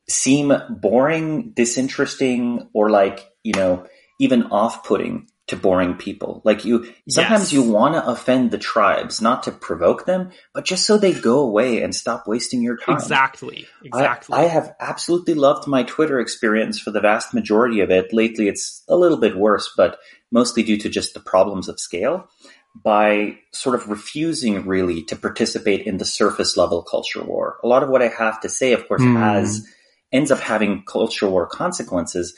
seem 0.10 0.54
boring, 0.70 1.52
disinteresting, 1.52 2.70
or 2.74 2.90
like 2.90 3.30
you 3.44 3.54
know 3.54 3.86
even 4.20 4.44
off 4.44 4.84
putting 4.84 5.28
to 5.52 5.58
boring 5.58 5.96
people. 5.96 6.42
Like 6.44 6.66
you, 6.66 6.92
sometimes 7.08 7.52
yes. 7.52 7.54
you 7.54 7.70
want 7.70 7.94
to 7.94 8.06
offend 8.06 8.52
the 8.52 8.58
tribes, 8.58 9.22
not 9.22 9.44
to 9.44 9.52
provoke 9.52 10.06
them, 10.06 10.32
but 10.54 10.66
just 10.66 10.86
so 10.86 10.98
they 10.98 11.14
go 11.14 11.40
away 11.40 11.84
and 11.84 11.94
stop 11.94 12.26
wasting 12.26 12.62
your 12.64 12.78
time. 12.78 12.96
Exactly. 12.96 13.68
Exactly. 13.84 14.36
I, 14.36 14.44
I, 14.44 14.46
have 14.48 14.74
absolutely 14.80 15.34
loved 15.34 15.68
my 15.68 15.84
Twitter 15.84 16.20
experience 16.20 16.80
for 16.80 16.92
the 16.92 17.02
vast 17.02 17.34
majority 17.34 17.82
of 17.82 17.92
it. 17.92 18.14
Lately, 18.14 18.48
it's 18.48 18.84
a 18.88 18.96
little 18.96 19.18
bit 19.18 19.38
worse, 19.38 19.72
but 19.76 20.00
mostly 20.32 20.64
due 20.64 20.78
to 20.78 20.90
just 20.90 21.14
the 21.14 21.20
problems 21.20 21.68
of 21.68 21.80
scale. 21.80 22.28
By 22.74 23.38
sort 23.52 23.76
of 23.76 23.90
refusing 23.90 24.66
really 24.66 25.04
to 25.04 25.18
participate 25.18 25.86
in 25.86 25.98
the 25.98 26.06
surface 26.06 26.56
level 26.56 26.82
culture 26.84 27.22
war. 27.22 27.58
A 27.66 27.68
lot 27.68 27.84
of 27.84 27.90
what 27.90 28.02
I 28.02 28.08
have 28.08 28.40
to 28.42 28.50
say, 28.50 28.72
of 28.72 28.88
course, 28.88 29.02
mm. 29.02 29.20
has 29.20 29.68
ends 30.14 30.32
up 30.32 30.40
having 30.40 30.84
culture 30.86 31.28
war 31.30 31.48
consequences. 31.48 32.34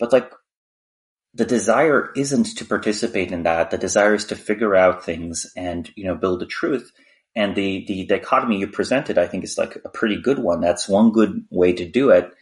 But 0.00 0.12
like 0.12 0.32
the 1.36 1.44
desire 1.44 2.12
isn't 2.16 2.56
to 2.56 2.64
participate 2.64 3.30
in 3.30 3.42
that. 3.42 3.70
The 3.70 3.78
desire 3.78 4.14
is 4.14 4.24
to 4.26 4.36
figure 4.36 4.74
out 4.74 5.04
things 5.04 5.52
and, 5.54 5.90
you 5.94 6.04
know, 6.04 6.14
build 6.14 6.40
the 6.40 6.46
truth. 6.46 6.90
And 7.34 7.54
the, 7.54 7.84
the 7.86 8.06
dichotomy 8.06 8.58
you 8.58 8.68
presented, 8.68 9.18
I 9.18 9.26
think 9.26 9.44
is 9.44 9.58
like 9.58 9.76
a 9.84 9.90
pretty 9.90 10.18
good 10.20 10.38
one. 10.38 10.62
That's 10.62 10.88
one 10.88 11.12
good 11.12 11.44
way 11.50 11.74
to 11.74 11.86
do 11.86 12.08
it. 12.08 12.32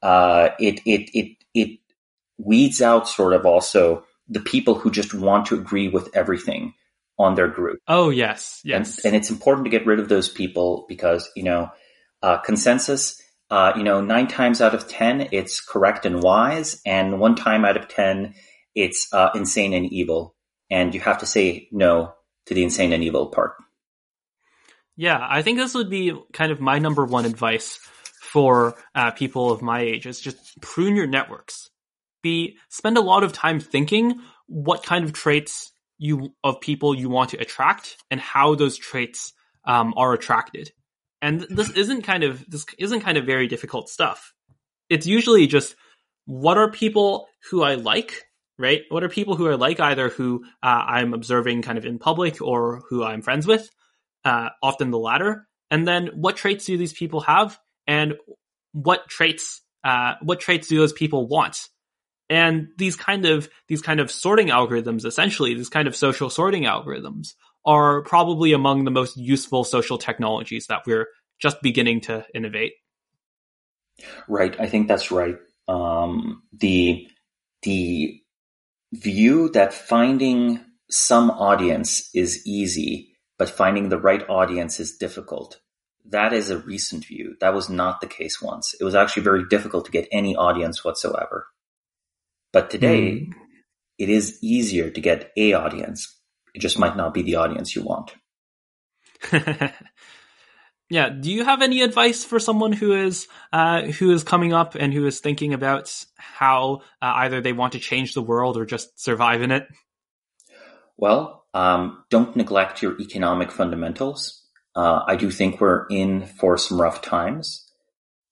Uh, 0.00 0.50
it, 0.60 0.80
it, 0.86 1.10
it, 1.12 1.36
it 1.54 1.80
weeds 2.38 2.80
out 2.80 3.08
sort 3.08 3.32
of 3.32 3.44
also 3.44 4.04
the 4.28 4.40
people 4.40 4.74
who 4.74 4.92
just 4.92 5.12
want 5.12 5.46
to 5.46 5.56
agree 5.56 5.88
with 5.88 6.14
everything 6.14 6.74
on 7.18 7.34
their 7.34 7.48
group. 7.48 7.80
Oh, 7.88 8.10
yes. 8.10 8.60
Yes. 8.62 8.98
And, 8.98 9.06
and 9.06 9.16
it's 9.16 9.30
important 9.30 9.64
to 9.64 9.70
get 9.70 9.86
rid 9.86 9.98
of 9.98 10.08
those 10.08 10.28
people 10.28 10.86
because, 10.88 11.28
you 11.34 11.42
know, 11.42 11.70
uh, 12.22 12.38
consensus 12.38 13.20
uh, 13.50 13.72
you 13.76 13.84
know, 13.84 14.00
nine 14.00 14.26
times 14.26 14.60
out 14.60 14.74
of 14.74 14.88
10, 14.88 15.28
it's 15.32 15.60
correct 15.60 16.06
and 16.06 16.22
wise. 16.22 16.80
And 16.84 17.20
one 17.20 17.36
time 17.36 17.64
out 17.64 17.76
of 17.76 17.88
10, 17.88 18.34
it's 18.74 19.12
uh, 19.12 19.30
insane 19.34 19.72
and 19.72 19.86
evil. 19.92 20.34
And 20.70 20.94
you 20.94 21.00
have 21.00 21.18
to 21.18 21.26
say 21.26 21.68
no 21.70 22.14
to 22.46 22.54
the 22.54 22.62
insane 22.62 22.92
and 22.92 23.04
evil 23.04 23.28
part. 23.28 23.54
Yeah, 24.96 25.18
I 25.20 25.42
think 25.42 25.58
this 25.58 25.74
would 25.74 25.90
be 25.90 26.12
kind 26.32 26.50
of 26.50 26.60
my 26.60 26.78
number 26.78 27.04
one 27.04 27.26
advice 27.26 27.78
for 28.22 28.74
uh, 28.94 29.12
people 29.12 29.52
of 29.52 29.62
my 29.62 29.80
age 29.80 30.06
is 30.06 30.20
just 30.20 30.60
prune 30.60 30.96
your 30.96 31.06
networks. 31.06 31.70
Be 32.22 32.56
spend 32.68 32.96
a 32.96 33.02
lot 33.02 33.22
of 33.22 33.32
time 33.32 33.60
thinking 33.60 34.20
what 34.46 34.82
kind 34.82 35.04
of 35.04 35.12
traits 35.12 35.70
you 35.98 36.34
of 36.42 36.60
people 36.60 36.94
you 36.94 37.08
want 37.08 37.30
to 37.30 37.38
attract 37.38 37.96
and 38.10 38.20
how 38.20 38.54
those 38.54 38.76
traits 38.76 39.32
um, 39.64 39.94
are 39.96 40.12
attracted. 40.12 40.70
And 41.22 41.46
this 41.48 41.70
isn't 41.70 42.02
kind 42.02 42.24
of 42.24 42.48
this 42.48 42.66
isn't 42.78 43.00
kind 43.00 43.18
of 43.18 43.24
very 43.24 43.46
difficult 43.46 43.88
stuff. 43.88 44.32
It's 44.88 45.06
usually 45.06 45.46
just 45.46 45.74
what 46.26 46.58
are 46.58 46.70
people 46.70 47.28
who 47.50 47.62
I 47.62 47.74
like, 47.74 48.24
right? 48.58 48.82
What 48.88 49.02
are 49.02 49.08
people 49.08 49.36
who 49.36 49.50
I 49.50 49.54
like 49.54 49.80
either 49.80 50.08
who 50.08 50.44
uh, 50.62 50.66
I'm 50.86 51.14
observing 51.14 51.62
kind 51.62 51.78
of 51.78 51.86
in 51.86 51.98
public 51.98 52.42
or 52.42 52.82
who 52.88 53.04
I'm 53.04 53.22
friends 53.22 53.46
with? 53.46 53.70
Uh, 54.24 54.50
often 54.62 54.90
the 54.90 54.98
latter. 54.98 55.46
And 55.70 55.86
then 55.86 56.08
what 56.14 56.36
traits 56.36 56.64
do 56.64 56.76
these 56.76 56.92
people 56.92 57.20
have, 57.20 57.58
and 57.86 58.14
what 58.72 59.08
traits 59.08 59.62
uh, 59.84 60.14
what 60.22 60.40
traits 60.40 60.68
do 60.68 60.78
those 60.78 60.92
people 60.92 61.26
want? 61.26 61.68
And 62.28 62.68
these 62.76 62.96
kind 62.96 63.24
of 63.24 63.48
these 63.68 63.82
kind 63.82 64.00
of 64.00 64.10
sorting 64.10 64.48
algorithms, 64.48 65.04
essentially, 65.04 65.54
these 65.54 65.68
kind 65.68 65.88
of 65.88 65.96
social 65.96 66.28
sorting 66.30 66.64
algorithms, 66.64 67.34
are 67.66 68.02
probably 68.02 68.52
among 68.52 68.84
the 68.84 68.90
most 68.90 69.16
useful 69.16 69.64
social 69.64 69.98
technologies 69.98 70.66
that 70.68 70.82
we're 70.86 71.08
just 71.40 71.60
beginning 71.60 72.00
to 72.02 72.24
innovate. 72.34 72.74
Right. 74.28 74.58
I 74.60 74.66
think 74.66 74.88
that's 74.88 75.10
right. 75.10 75.36
Um, 75.68 76.42
the, 76.52 77.08
the 77.62 78.20
view 78.92 79.50
that 79.50 79.74
finding 79.74 80.60
some 80.90 81.30
audience 81.30 82.08
is 82.14 82.46
easy, 82.46 83.16
but 83.38 83.50
finding 83.50 83.88
the 83.88 83.98
right 83.98 84.24
audience 84.28 84.78
is 84.78 84.96
difficult. 84.96 85.60
That 86.08 86.32
is 86.32 86.50
a 86.50 86.58
recent 86.58 87.04
view. 87.04 87.34
That 87.40 87.52
was 87.52 87.68
not 87.68 88.00
the 88.00 88.06
case 88.06 88.40
once. 88.40 88.74
It 88.78 88.84
was 88.84 88.94
actually 88.94 89.24
very 89.24 89.44
difficult 89.48 89.86
to 89.86 89.90
get 89.90 90.06
any 90.12 90.36
audience 90.36 90.84
whatsoever. 90.84 91.48
But 92.52 92.70
today, 92.70 93.12
mm. 93.12 93.32
it 93.98 94.08
is 94.08 94.38
easier 94.40 94.88
to 94.88 95.00
get 95.00 95.32
a 95.36 95.54
audience 95.54 96.15
it 96.56 96.60
just 96.60 96.78
might 96.78 96.96
not 96.96 97.12
be 97.12 97.20
the 97.20 97.36
audience 97.36 97.76
you 97.76 97.82
want. 97.82 98.14
yeah. 100.90 101.10
Do 101.10 101.30
you 101.30 101.44
have 101.44 101.60
any 101.60 101.82
advice 101.82 102.24
for 102.24 102.38
someone 102.40 102.72
who 102.72 102.92
is 102.94 103.28
uh, 103.52 103.82
who 103.82 104.10
is 104.10 104.24
coming 104.24 104.54
up 104.54 104.74
and 104.74 104.92
who 104.92 105.06
is 105.06 105.20
thinking 105.20 105.52
about 105.52 105.92
how 106.16 106.80
uh, 107.02 107.12
either 107.16 107.42
they 107.42 107.52
want 107.52 107.74
to 107.74 107.78
change 107.78 108.14
the 108.14 108.22
world 108.22 108.56
or 108.56 108.64
just 108.64 108.98
survive 108.98 109.42
in 109.42 109.50
it? 109.50 109.68
Well, 110.96 111.44
um, 111.52 112.02
don't 112.08 112.34
neglect 112.34 112.80
your 112.80 112.98
economic 112.98 113.52
fundamentals. 113.52 114.42
Uh, 114.74 115.02
I 115.06 115.16
do 115.16 115.30
think 115.30 115.60
we're 115.60 115.86
in 115.88 116.24
for 116.24 116.56
some 116.56 116.80
rough 116.80 117.02
times. 117.02 117.70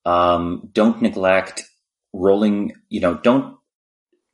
Um, 0.06 0.70
don't 0.72 1.02
neglect 1.02 1.64
rolling. 2.14 2.72
You 2.88 3.00
know, 3.00 3.14
don't 3.14 3.58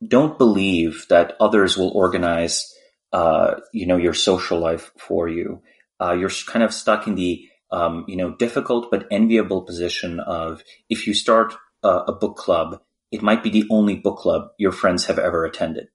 don't 0.05 0.37
believe 0.37 1.07
that 1.09 1.35
others 1.41 1.77
will 1.77 1.91
organize 1.91 2.73
uh, 3.13 3.55
you 3.73 3.85
know, 3.85 3.97
your 3.97 4.13
social 4.13 4.59
life 4.59 4.91
for 4.97 5.27
you. 5.27 5.61
Uh, 5.99 6.13
you're 6.13 6.31
kind 6.47 6.63
of 6.63 6.73
stuck 6.73 7.07
in 7.07 7.15
the, 7.15 7.47
um, 7.71 8.05
you 8.07 8.15
know, 8.15 8.35
difficult 8.35 8.89
but 8.89 9.07
enviable 9.11 9.61
position 9.61 10.19
of 10.19 10.63
if 10.89 11.05
you 11.05 11.13
start 11.13 11.53
a, 11.83 11.89
a 11.89 12.11
book 12.13 12.37
club 12.37 12.81
it 13.11 13.21
might 13.21 13.43
be 13.43 13.49
the 13.49 13.67
only 13.69 13.95
book 13.95 14.17
club 14.17 14.51
your 14.57 14.71
friends 14.71 15.05
have 15.05 15.19
ever 15.19 15.45
attended. 15.45 15.87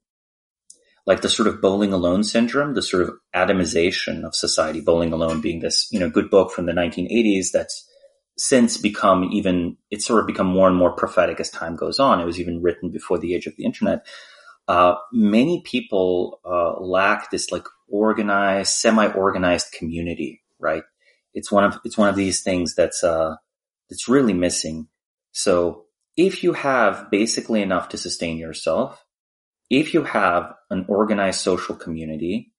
Like 1.05 1.21
the 1.21 1.29
sort 1.29 1.47
of 1.47 1.61
bowling 1.61 1.93
alone 1.93 2.23
syndrome, 2.23 2.75
the 2.75 2.81
sort 2.81 3.03
of 3.03 3.15
atomization 3.35 4.23
of 4.23 4.35
society, 4.35 4.81
bowling 4.81 5.13
alone 5.13 5.41
being 5.41 5.59
this, 5.59 5.87
you 5.91 5.99
know, 5.99 6.09
good 6.09 6.29
book 6.29 6.51
from 6.51 6.65
the 6.65 6.73
1980s 6.73 7.51
that's 7.51 7.89
since 8.37 8.77
become 8.77 9.23
even, 9.31 9.77
it's 9.89 10.05
sort 10.05 10.19
of 10.19 10.27
become 10.27 10.47
more 10.47 10.67
and 10.67 10.77
more 10.77 10.91
prophetic 10.91 11.39
as 11.39 11.49
time 11.49 11.75
goes 11.75 11.97
on. 11.99 12.19
It 12.19 12.25
was 12.25 12.39
even 12.39 12.61
written 12.61 12.91
before 12.91 13.17
the 13.17 13.33
age 13.33 13.47
of 13.47 13.55
the 13.55 13.65
internet. 13.65 14.05
Uh, 14.67 14.95
many 15.13 15.61
people 15.61 16.39
uh, 16.45 16.79
lack 16.81 17.31
this 17.31 17.51
like 17.51 17.65
organized, 17.87 18.73
semi-organized 18.73 19.71
community, 19.71 20.41
right? 20.59 20.83
It's 21.33 21.51
one 21.51 21.63
of 21.63 21.79
it's 21.85 21.97
one 21.97 22.09
of 22.09 22.15
these 22.15 22.41
things 22.41 22.75
that's 22.75 23.03
uh, 23.03 23.35
that's 23.89 24.09
really 24.09 24.33
missing. 24.33 24.87
So 25.31 25.85
if 26.17 26.43
you 26.43 26.53
have 26.53 27.09
basically 27.11 27.61
enough 27.61 27.89
to 27.89 27.97
sustain 27.97 28.37
yourself, 28.37 29.05
if 29.69 29.93
you 29.93 30.03
have 30.03 30.53
an 30.69 30.85
organized 30.87 31.41
social 31.41 31.75
community, 31.75 32.51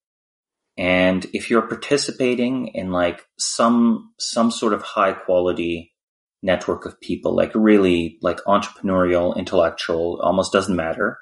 and 0.77 1.25
if 1.33 1.49
you're 1.49 1.67
participating 1.67 2.67
in 2.67 2.91
like 2.91 3.25
some 3.37 4.13
some 4.17 4.49
sort 4.49 4.73
of 4.73 4.81
high 4.81 5.13
quality 5.13 5.93
network 6.41 6.85
of 6.85 7.01
people, 7.01 7.35
like 7.35 7.51
really 7.53 8.17
like 8.21 8.39
entrepreneurial, 8.45 9.35
intellectual, 9.35 10.19
almost 10.23 10.53
doesn't 10.53 10.75
matter. 10.75 11.19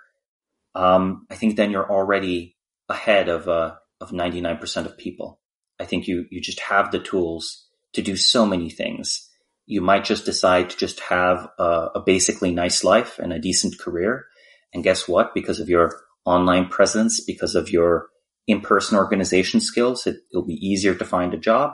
Um, 0.78 1.26
I 1.32 1.36
think 1.36 1.56
then 1.56 1.72
you're 1.72 1.92
already 1.92 2.56
ahead 2.88 3.30
of 3.30 3.50
uh, 3.50 3.74
of 4.00 4.12
99% 4.12 4.86
of 4.86 4.98
people. 4.98 5.42
I 5.80 5.86
think 5.86 6.08
you 6.08 6.26
you 6.30 6.40
just 6.40 6.60
have 6.60 6.92
the 6.92 7.00
tools 7.00 7.66
to 7.94 8.04
do 8.04 8.16
so 8.16 8.46
many 8.46 8.70
things. 8.70 9.28
You 9.66 9.82
might 9.82 10.06
just 10.06 10.24
decide 10.24 10.70
to 10.70 10.78
just 10.78 11.00
have 11.00 11.50
a, 11.58 11.88
a 11.96 12.04
basically 12.06 12.54
nice 12.54 12.84
life 12.84 13.18
and 13.18 13.34
a 13.34 13.40
decent 13.40 13.80
career. 13.80 14.28
And 14.72 14.84
guess 14.84 15.08
what? 15.08 15.34
Because 15.34 15.60
of 15.60 15.68
your 15.68 16.00
online 16.26 16.68
presence, 16.70 17.22
because 17.22 17.56
of 17.56 17.72
your 17.72 18.10
in-person 18.46 18.98
organization 18.98 19.60
skills, 19.60 20.06
it, 20.06 20.18
will 20.32 20.46
be 20.46 20.54
easier 20.54 20.94
to 20.94 21.06
find 21.06 21.34
a 21.34 21.38
job. 21.38 21.72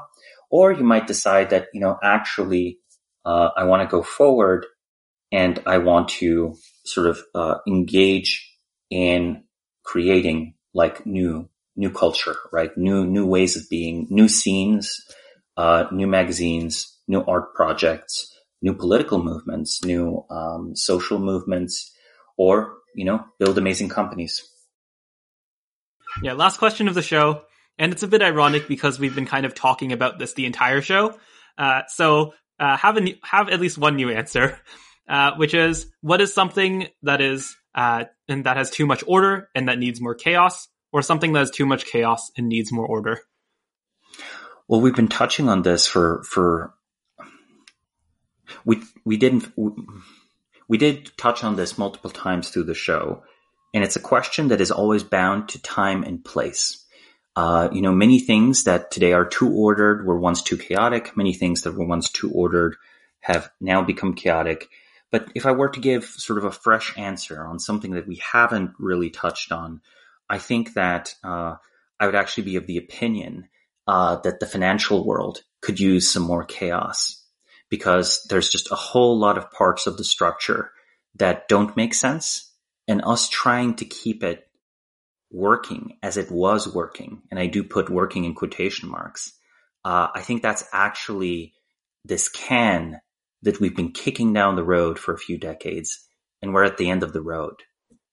Or 0.50 0.72
you 0.72 0.84
might 0.84 1.08
decide 1.08 1.50
that, 1.50 1.68
you 1.74 1.82
know, 1.82 1.98
actually, 2.02 2.80
uh, 3.26 3.50
I 3.58 3.66
want 3.66 3.82
to 3.82 3.92
go 3.92 4.02
forward 4.02 4.66
and 5.32 5.62
I 5.66 5.80
want 5.80 6.10
to 6.20 6.56
sort 6.86 7.08
of, 7.08 7.20
uh, 7.36 7.56
engage 7.68 8.53
in 8.89 9.43
creating 9.84 10.55
like 10.73 11.05
new, 11.05 11.49
new 11.76 11.89
culture, 11.89 12.35
right? 12.51 12.76
New, 12.77 13.05
new 13.05 13.26
ways 13.26 13.55
of 13.55 13.69
being, 13.69 14.07
new 14.10 14.27
scenes, 14.27 15.01
uh, 15.57 15.85
new 15.91 16.07
magazines, 16.07 16.97
new 17.07 17.22
art 17.22 17.53
projects, 17.53 18.34
new 18.61 18.73
political 18.73 19.22
movements, 19.22 19.84
new, 19.84 20.26
um, 20.30 20.76
social 20.76 21.19
movements, 21.19 21.91
or, 22.38 22.77
you 22.95 23.05
know, 23.05 23.23
build 23.39 23.57
amazing 23.57 23.89
companies. 23.89 24.43
Yeah, 26.22 26.34
last 26.34 26.57
question 26.57 26.88
of 26.88 26.95
the 26.95 27.01
show. 27.01 27.43
And 27.77 27.91
it's 27.91 28.03
a 28.03 28.07
bit 28.07 28.22
ironic 28.22 28.68
because 28.68 28.99
we've 28.99 29.15
been 29.15 29.26
kind 29.26 29.45
of 29.45 29.55
talking 29.55 29.91
about 29.91 30.19
this 30.19 30.34
the 30.34 30.45
entire 30.45 30.81
show. 30.81 31.18
Uh, 31.57 31.81
so 31.88 32.34
uh, 32.60 32.77
have 32.77 32.97
a, 32.97 33.19
have 33.23 33.49
at 33.49 33.60
least 33.60 33.77
one 33.77 33.95
new 33.95 34.10
answer, 34.10 34.60
uh, 35.10 35.31
which 35.38 35.53
is 35.53 35.88
what 36.01 36.22
is 36.22 36.34
something 36.34 36.88
that 37.01 37.19
is 37.19 37.55
uh, 37.76 38.06
and 38.28 38.45
that 38.45 38.58
has 38.58 38.70
too 38.70 38.86
much 38.86 39.04
order 39.08 39.50
and 39.56 39.68
that 39.68 39.80
needs 39.80 40.00
more 40.02 40.16
chaos, 40.16 40.68
or 40.91 41.02
something 41.02 41.34
that 41.34 41.40
has 41.40 41.52
too 41.52 41.66
much 41.66 41.86
chaos 41.86 42.32
and 42.38 42.48
needs 42.48 42.72
more 42.72 42.86
order. 42.86 43.20
Well, 44.68 44.80
we've 44.80 44.95
been 44.95 45.08
touching 45.08 45.50
on 45.50 45.62
this 45.64 45.88
for 45.88 46.24
for 46.24 46.74
we 48.64 48.82
we 49.04 49.18
didn't 49.18 49.52
we 49.58 49.72
we 50.68 50.78
did 50.78 51.12
touch 51.18 51.44
on 51.44 51.56
this 51.56 51.78
multiple 51.78 52.10
times 52.10 52.50
through 52.50 52.64
the 52.64 52.74
show, 52.74 53.24
and 53.74 53.84
it's 53.84 53.95
a 53.95 54.00
question 54.02 54.48
that 54.48 54.62
is 54.62 54.72
always 54.72 55.04
bound 55.04 55.50
to 55.50 55.62
time 55.62 56.04
and 56.04 56.24
place. 56.24 56.86
Uh, 57.36 57.68
you 57.72 57.82
know, 57.82 57.91
many 57.91 58.20
things 58.20 58.66
that 58.66 58.91
today 58.91 59.14
are 59.14 59.26
too 59.26 59.52
ordered 59.52 60.06
were 60.06 60.20
once 60.20 60.44
too 60.44 60.58
chaotic. 60.58 61.18
Many 61.18 61.34
things 61.34 61.64
that 61.64 61.74
were 61.74 61.86
once 61.86 62.12
too 62.12 62.32
ordered 62.32 62.76
have 63.22 63.52
now 63.60 63.82
become 63.82 64.14
chaotic. 64.14 64.70
But 65.14 65.30
if 65.35 65.45
I 65.45 65.52
were 65.52 65.69
to 65.69 65.80
give 65.80 66.06
sort 66.06 66.40
of 66.40 66.45
a 66.45 66.52
fresh 66.52 66.98
answer 66.98 67.45
on 67.45 67.60
something 67.60 67.91
that 67.91 68.07
we 68.07 68.15
haven't 68.15 68.72
really 68.80 69.11
touched 69.11 69.52
on, 69.52 69.81
I 70.27 70.40
think 70.40 70.73
that 70.73 71.14
uh, 71.23 71.57
I 71.99 72.07
would 72.07 72.15
actually 72.15 72.45
be 72.45 72.56
of 72.56 72.65
the 72.65 72.77
opinion 72.77 73.48
uh, 73.85 74.15
that 74.23 74.40
the 74.40 74.48
financial 74.48 75.06
world 75.06 75.44
could 75.61 75.80
use 75.80 76.11
some 76.11 76.23
more 76.23 76.44
chaos 76.44 77.23
because 77.69 78.26
there's 78.27 78.49
just 78.49 78.72
a 78.72 78.76
whole 78.76 79.19
lot 79.19 79.38
of 79.38 79.52
parts 79.52 79.85
of 79.85 79.98
the 79.98 80.03
structure 80.03 80.72
that 81.14 81.48
don't 81.48 81.77
make 81.77 81.94
sense. 81.94 82.52
And 82.88 83.03
us 83.06 83.30
trying 83.30 83.76
to 83.76 83.85
keep 83.85 84.23
it 84.23 84.48
working 85.30 85.99
as 86.02 86.18
it 86.18 86.31
was 86.31 86.73
working, 86.73 87.22
and 87.30 87.40
I 87.40 87.45
do 87.45 87.64
put 87.64 87.88
working 87.88 88.23
in 88.26 88.34
quotation 88.34 88.90
marks, 88.90 89.34
uh, 89.85 90.07
I 90.15 90.22
think 90.22 90.41
that's 90.41 90.68
actually 90.73 91.53
this 92.03 92.30
can 92.30 92.99
that 93.44 93.60
we've 93.60 93.76
been 93.76 93.91
kicking 93.91 94.34
down 94.34 94.56
the 94.56 94.64
road 94.64 94.98
for 94.99 95.14
a 95.14 95.20
few 95.20 95.38
decades, 95.38 96.06
and 96.41 96.53
we're 96.53 96.64
at 96.65 96.78
the 96.78 96.90
end 96.90 97.03
of 97.03 97.14
the 97.14 97.22
road. 97.22 97.56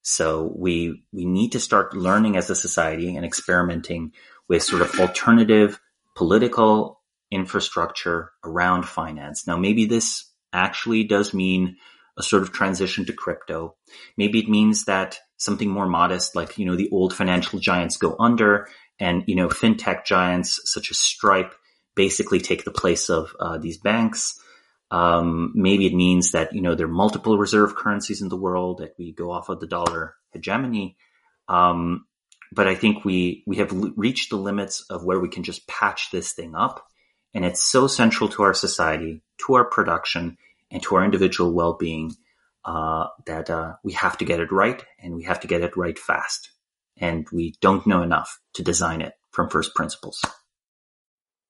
So 0.03 0.53
we 0.57 1.03
we 1.13 1.25
need 1.25 1.53
to 1.53 1.61
start 1.61 1.97
learning 1.97 2.37
as 2.37 2.51
a 2.51 2.55
society 2.55 3.17
and 3.17 3.25
experimenting 3.25 4.13
with 4.49 4.63
sort 4.63 4.83
of 4.83 4.99
alternative 5.01 5.81
political 6.17 7.01
infrastructure 7.31 8.33
around 8.45 8.83
finance. 8.87 9.47
Now, 9.47 9.57
maybe 9.57 9.87
this 9.87 10.29
actually 10.53 11.05
does 11.05 11.33
mean 11.33 11.77
a 12.19 12.23
sort 12.23 12.43
of 12.43 12.53
transition 12.53 13.05
to 13.07 13.13
crypto. 13.13 13.77
Maybe 14.17 14.41
it 14.41 14.49
means 14.49 14.85
that 14.85 15.19
something 15.37 15.71
more 15.71 15.87
modest, 15.87 16.35
like, 16.35 16.59
you 16.59 16.67
know, 16.67 16.77
the 16.77 16.91
old 16.91 17.15
financial 17.15 17.59
giants 17.59 17.97
go 17.97 18.17
under 18.19 18.69
and, 18.99 19.23
you 19.27 19.37
know, 19.37 19.49
fintech 19.49 20.05
giants 20.05 20.61
such 20.65 20.91
as 20.91 20.99
Stripe 20.99 21.55
basically 21.95 22.41
take 22.41 22.65
the 22.65 22.71
place 22.73 23.09
of 23.09 23.35
uh, 23.41 23.59
these 23.59 23.79
banks. 23.79 24.39
Um, 24.91 25.53
maybe 25.55 25.87
it 25.87 25.95
means 25.95 26.33
that, 26.33 26.53
you 26.53 26.61
know, 26.61 26.75
there 26.75 26.87
are 26.87 26.91
multiple 26.91 27.39
reserve 27.39 27.77
currencies 27.77 28.23
in 28.23 28.29
the 28.29 28.37
world 28.37 28.79
that 28.79 28.95
we 28.99 29.13
go 29.13 29.31
off 29.31 29.49
of 29.49 29.61
the 29.61 29.67
dollar 29.67 30.17
hegemony. 30.33 30.97
Um, 31.49 32.07
but 32.53 32.67
I 32.67 32.75
think 32.75 33.05
we, 33.05 33.45
we 33.47 33.57
have 33.59 33.73
l- 33.73 33.93
reached 33.97 34.31
the 34.31 34.37
limits 34.37 34.85
of 34.91 35.05
where 35.05 35.21
we 35.21 35.29
can 35.29 35.45
just 35.45 35.69
patch 35.69 36.11
this 36.11 36.33
thing 36.33 36.55
up. 36.55 36.87
And 37.33 37.45
it's 37.45 37.65
so 37.65 37.87
central 37.87 38.29
to 38.31 38.43
our 38.43 38.55
society, 38.55 39.23
to 39.47 39.55
our 39.55 39.65
production, 39.65 40.37
and 40.71 40.83
to 40.83 40.97
our 40.97 41.05
individual 41.05 41.53
well-being 41.53 42.17
uh, 42.65 43.07
that 43.27 43.51
uh, 43.51 43.75
we 43.83 43.93
have 43.93 44.19
to 44.19 44.25
get 44.25 44.41
it 44.41 44.53
right 44.53 44.85
and 45.03 45.15
we 45.15 45.25
have 45.25 45.41
to 45.41 45.47
get 45.47 45.63
it 45.63 45.77
right 45.77 45.99
fast 45.99 46.51
and 46.99 47.27
we 47.33 47.55
don't 47.61 47.87
know 47.87 48.03
enough 48.03 48.39
to 48.55 48.63
design 48.63 49.01
it 49.01 49.15
from 49.31 49.49
first 49.49 49.75
principles 49.75 50.23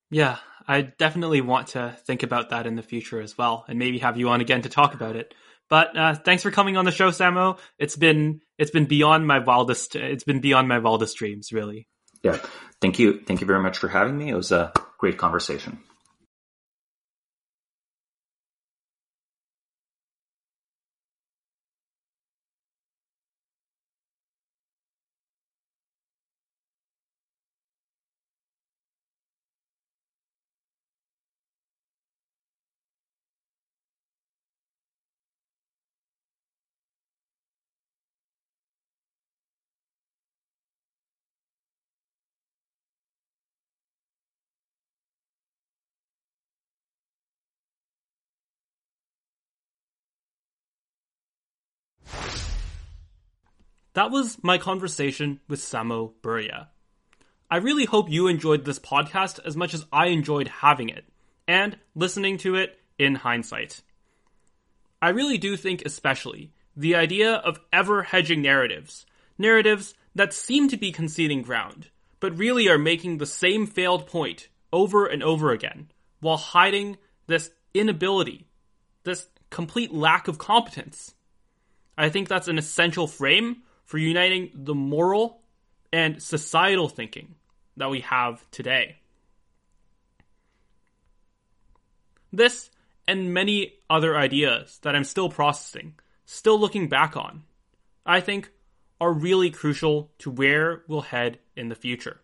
yeah 0.09 0.37
i 0.71 0.81
definitely 0.81 1.41
want 1.41 1.67
to 1.67 1.95
think 2.05 2.23
about 2.23 2.49
that 2.49 2.65
in 2.65 2.75
the 2.75 2.83
future 2.83 3.21
as 3.21 3.37
well 3.37 3.65
and 3.67 3.77
maybe 3.77 3.99
have 3.99 4.17
you 4.17 4.29
on 4.29 4.41
again 4.41 4.61
to 4.61 4.69
talk 4.69 4.93
about 4.93 5.15
it. 5.15 5.33
But 5.69 5.97
uh, 5.97 6.15
thanks 6.15 6.43
for 6.43 6.51
coming 6.51 6.75
on 6.75 6.83
the 6.83 6.91
show 6.91 7.11
samo. 7.11 7.57
It's 7.79 7.95
been 7.95 8.41
it's 8.57 8.71
been 8.71 8.85
beyond 8.85 9.25
my 9.25 9.39
wildest 9.39 9.95
it's 9.95 10.25
been 10.25 10.41
beyond 10.41 10.67
my 10.67 10.79
wildest 10.79 11.17
dreams 11.17 11.51
really. 11.53 11.87
Yeah. 12.23 12.39
Thank 12.81 12.99
you. 12.99 13.21
Thank 13.21 13.41
you 13.41 13.47
very 13.47 13.61
much 13.61 13.77
for 13.77 13.87
having 13.87 14.17
me. 14.17 14.29
It 14.29 14.35
was 14.35 14.51
a 14.51 14.73
great 14.97 15.17
conversation 15.17 15.79
That 53.93 54.11
was 54.11 54.37
my 54.41 54.57
conversation 54.57 55.41
with 55.47 55.59
Samo 55.59 56.13
Burja. 56.21 56.67
I 57.49 57.57
really 57.57 57.85
hope 57.85 58.09
you 58.09 58.27
enjoyed 58.27 58.63
this 58.63 58.79
podcast 58.79 59.39
as 59.45 59.57
much 59.57 59.73
as 59.73 59.85
I 59.91 60.07
enjoyed 60.07 60.47
having 60.47 60.89
it 60.89 61.05
and 61.47 61.77
listening 61.93 62.37
to 62.39 62.55
it 62.55 62.79
in 62.97 63.15
hindsight. 63.15 63.81
I 65.01 65.09
really 65.09 65.37
do 65.37 65.57
think, 65.57 65.83
especially, 65.85 66.53
the 66.75 66.95
idea 66.95 67.33
of 67.33 67.59
ever 67.73 68.03
hedging 68.03 68.41
narratives, 68.41 69.05
narratives 69.37 69.93
that 70.15 70.33
seem 70.33 70.69
to 70.69 70.77
be 70.77 70.93
conceding 70.93 71.41
ground, 71.41 71.89
but 72.21 72.37
really 72.37 72.69
are 72.69 72.77
making 72.77 73.17
the 73.17 73.25
same 73.25 73.67
failed 73.67 74.07
point 74.07 74.47
over 74.71 75.05
and 75.05 75.21
over 75.21 75.51
again, 75.51 75.91
while 76.21 76.37
hiding 76.37 76.97
this 77.27 77.51
inability, 77.73 78.47
this 79.03 79.27
complete 79.49 79.93
lack 79.93 80.29
of 80.29 80.37
competence 80.37 81.13
I 81.97 82.09
think 82.09 82.27
that's 82.27 82.47
an 82.47 82.57
essential 82.57 83.07
frame 83.07 83.57
for 83.91 83.97
uniting 83.97 84.49
the 84.53 84.73
moral 84.73 85.41
and 85.91 86.23
societal 86.23 86.87
thinking 86.87 87.35
that 87.75 87.89
we 87.89 87.99
have 87.99 88.49
today. 88.49 88.95
This 92.31 92.69
and 93.05 93.33
many 93.33 93.73
other 93.89 94.15
ideas 94.15 94.79
that 94.83 94.95
I'm 94.95 95.03
still 95.03 95.27
processing, 95.27 95.95
still 96.23 96.57
looking 96.57 96.87
back 96.87 97.17
on, 97.17 97.43
I 98.05 98.21
think 98.21 98.49
are 99.01 99.11
really 99.11 99.51
crucial 99.51 100.09
to 100.19 100.31
where 100.31 100.83
we'll 100.87 101.01
head 101.01 101.39
in 101.57 101.67
the 101.67 101.75
future. 101.75 102.21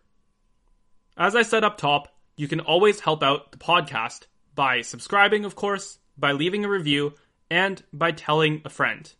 As 1.18 1.36
I 1.36 1.42
said 1.42 1.64
up 1.64 1.76
top, 1.76 2.16
you 2.34 2.48
can 2.48 2.60
always 2.60 3.00
help 3.00 3.22
out 3.22 3.52
the 3.52 3.58
podcast 3.58 4.22
by 4.54 4.80
subscribing, 4.80 5.44
of 5.44 5.54
course, 5.54 5.98
by 6.16 6.32
leaving 6.32 6.64
a 6.64 6.70
review, 6.70 7.12
and 7.50 7.82
by 7.92 8.12
telling 8.12 8.62
a 8.64 8.70
friend. 8.70 9.12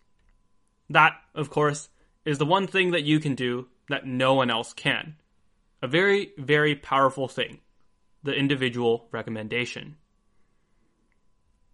That, 0.88 1.12
of 1.34 1.50
course, 1.50 1.90
is 2.28 2.36
the 2.36 2.44
one 2.44 2.66
thing 2.66 2.90
that 2.90 3.04
you 3.04 3.18
can 3.18 3.34
do 3.34 3.66
that 3.88 4.06
no 4.06 4.34
one 4.34 4.50
else 4.50 4.74
can. 4.74 5.16
A 5.80 5.88
very, 5.88 6.32
very 6.36 6.74
powerful 6.74 7.26
thing 7.26 7.60
the 8.22 8.34
individual 8.34 9.08
recommendation. 9.12 9.96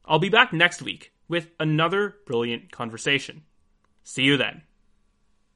I'll 0.04 0.20
be 0.20 0.28
back 0.28 0.52
next 0.52 0.80
week 0.80 1.12
with 1.26 1.48
another 1.58 2.14
brilliant 2.24 2.70
conversation. 2.70 3.42
See 4.04 4.22
you 4.22 4.36
then. 4.36 4.62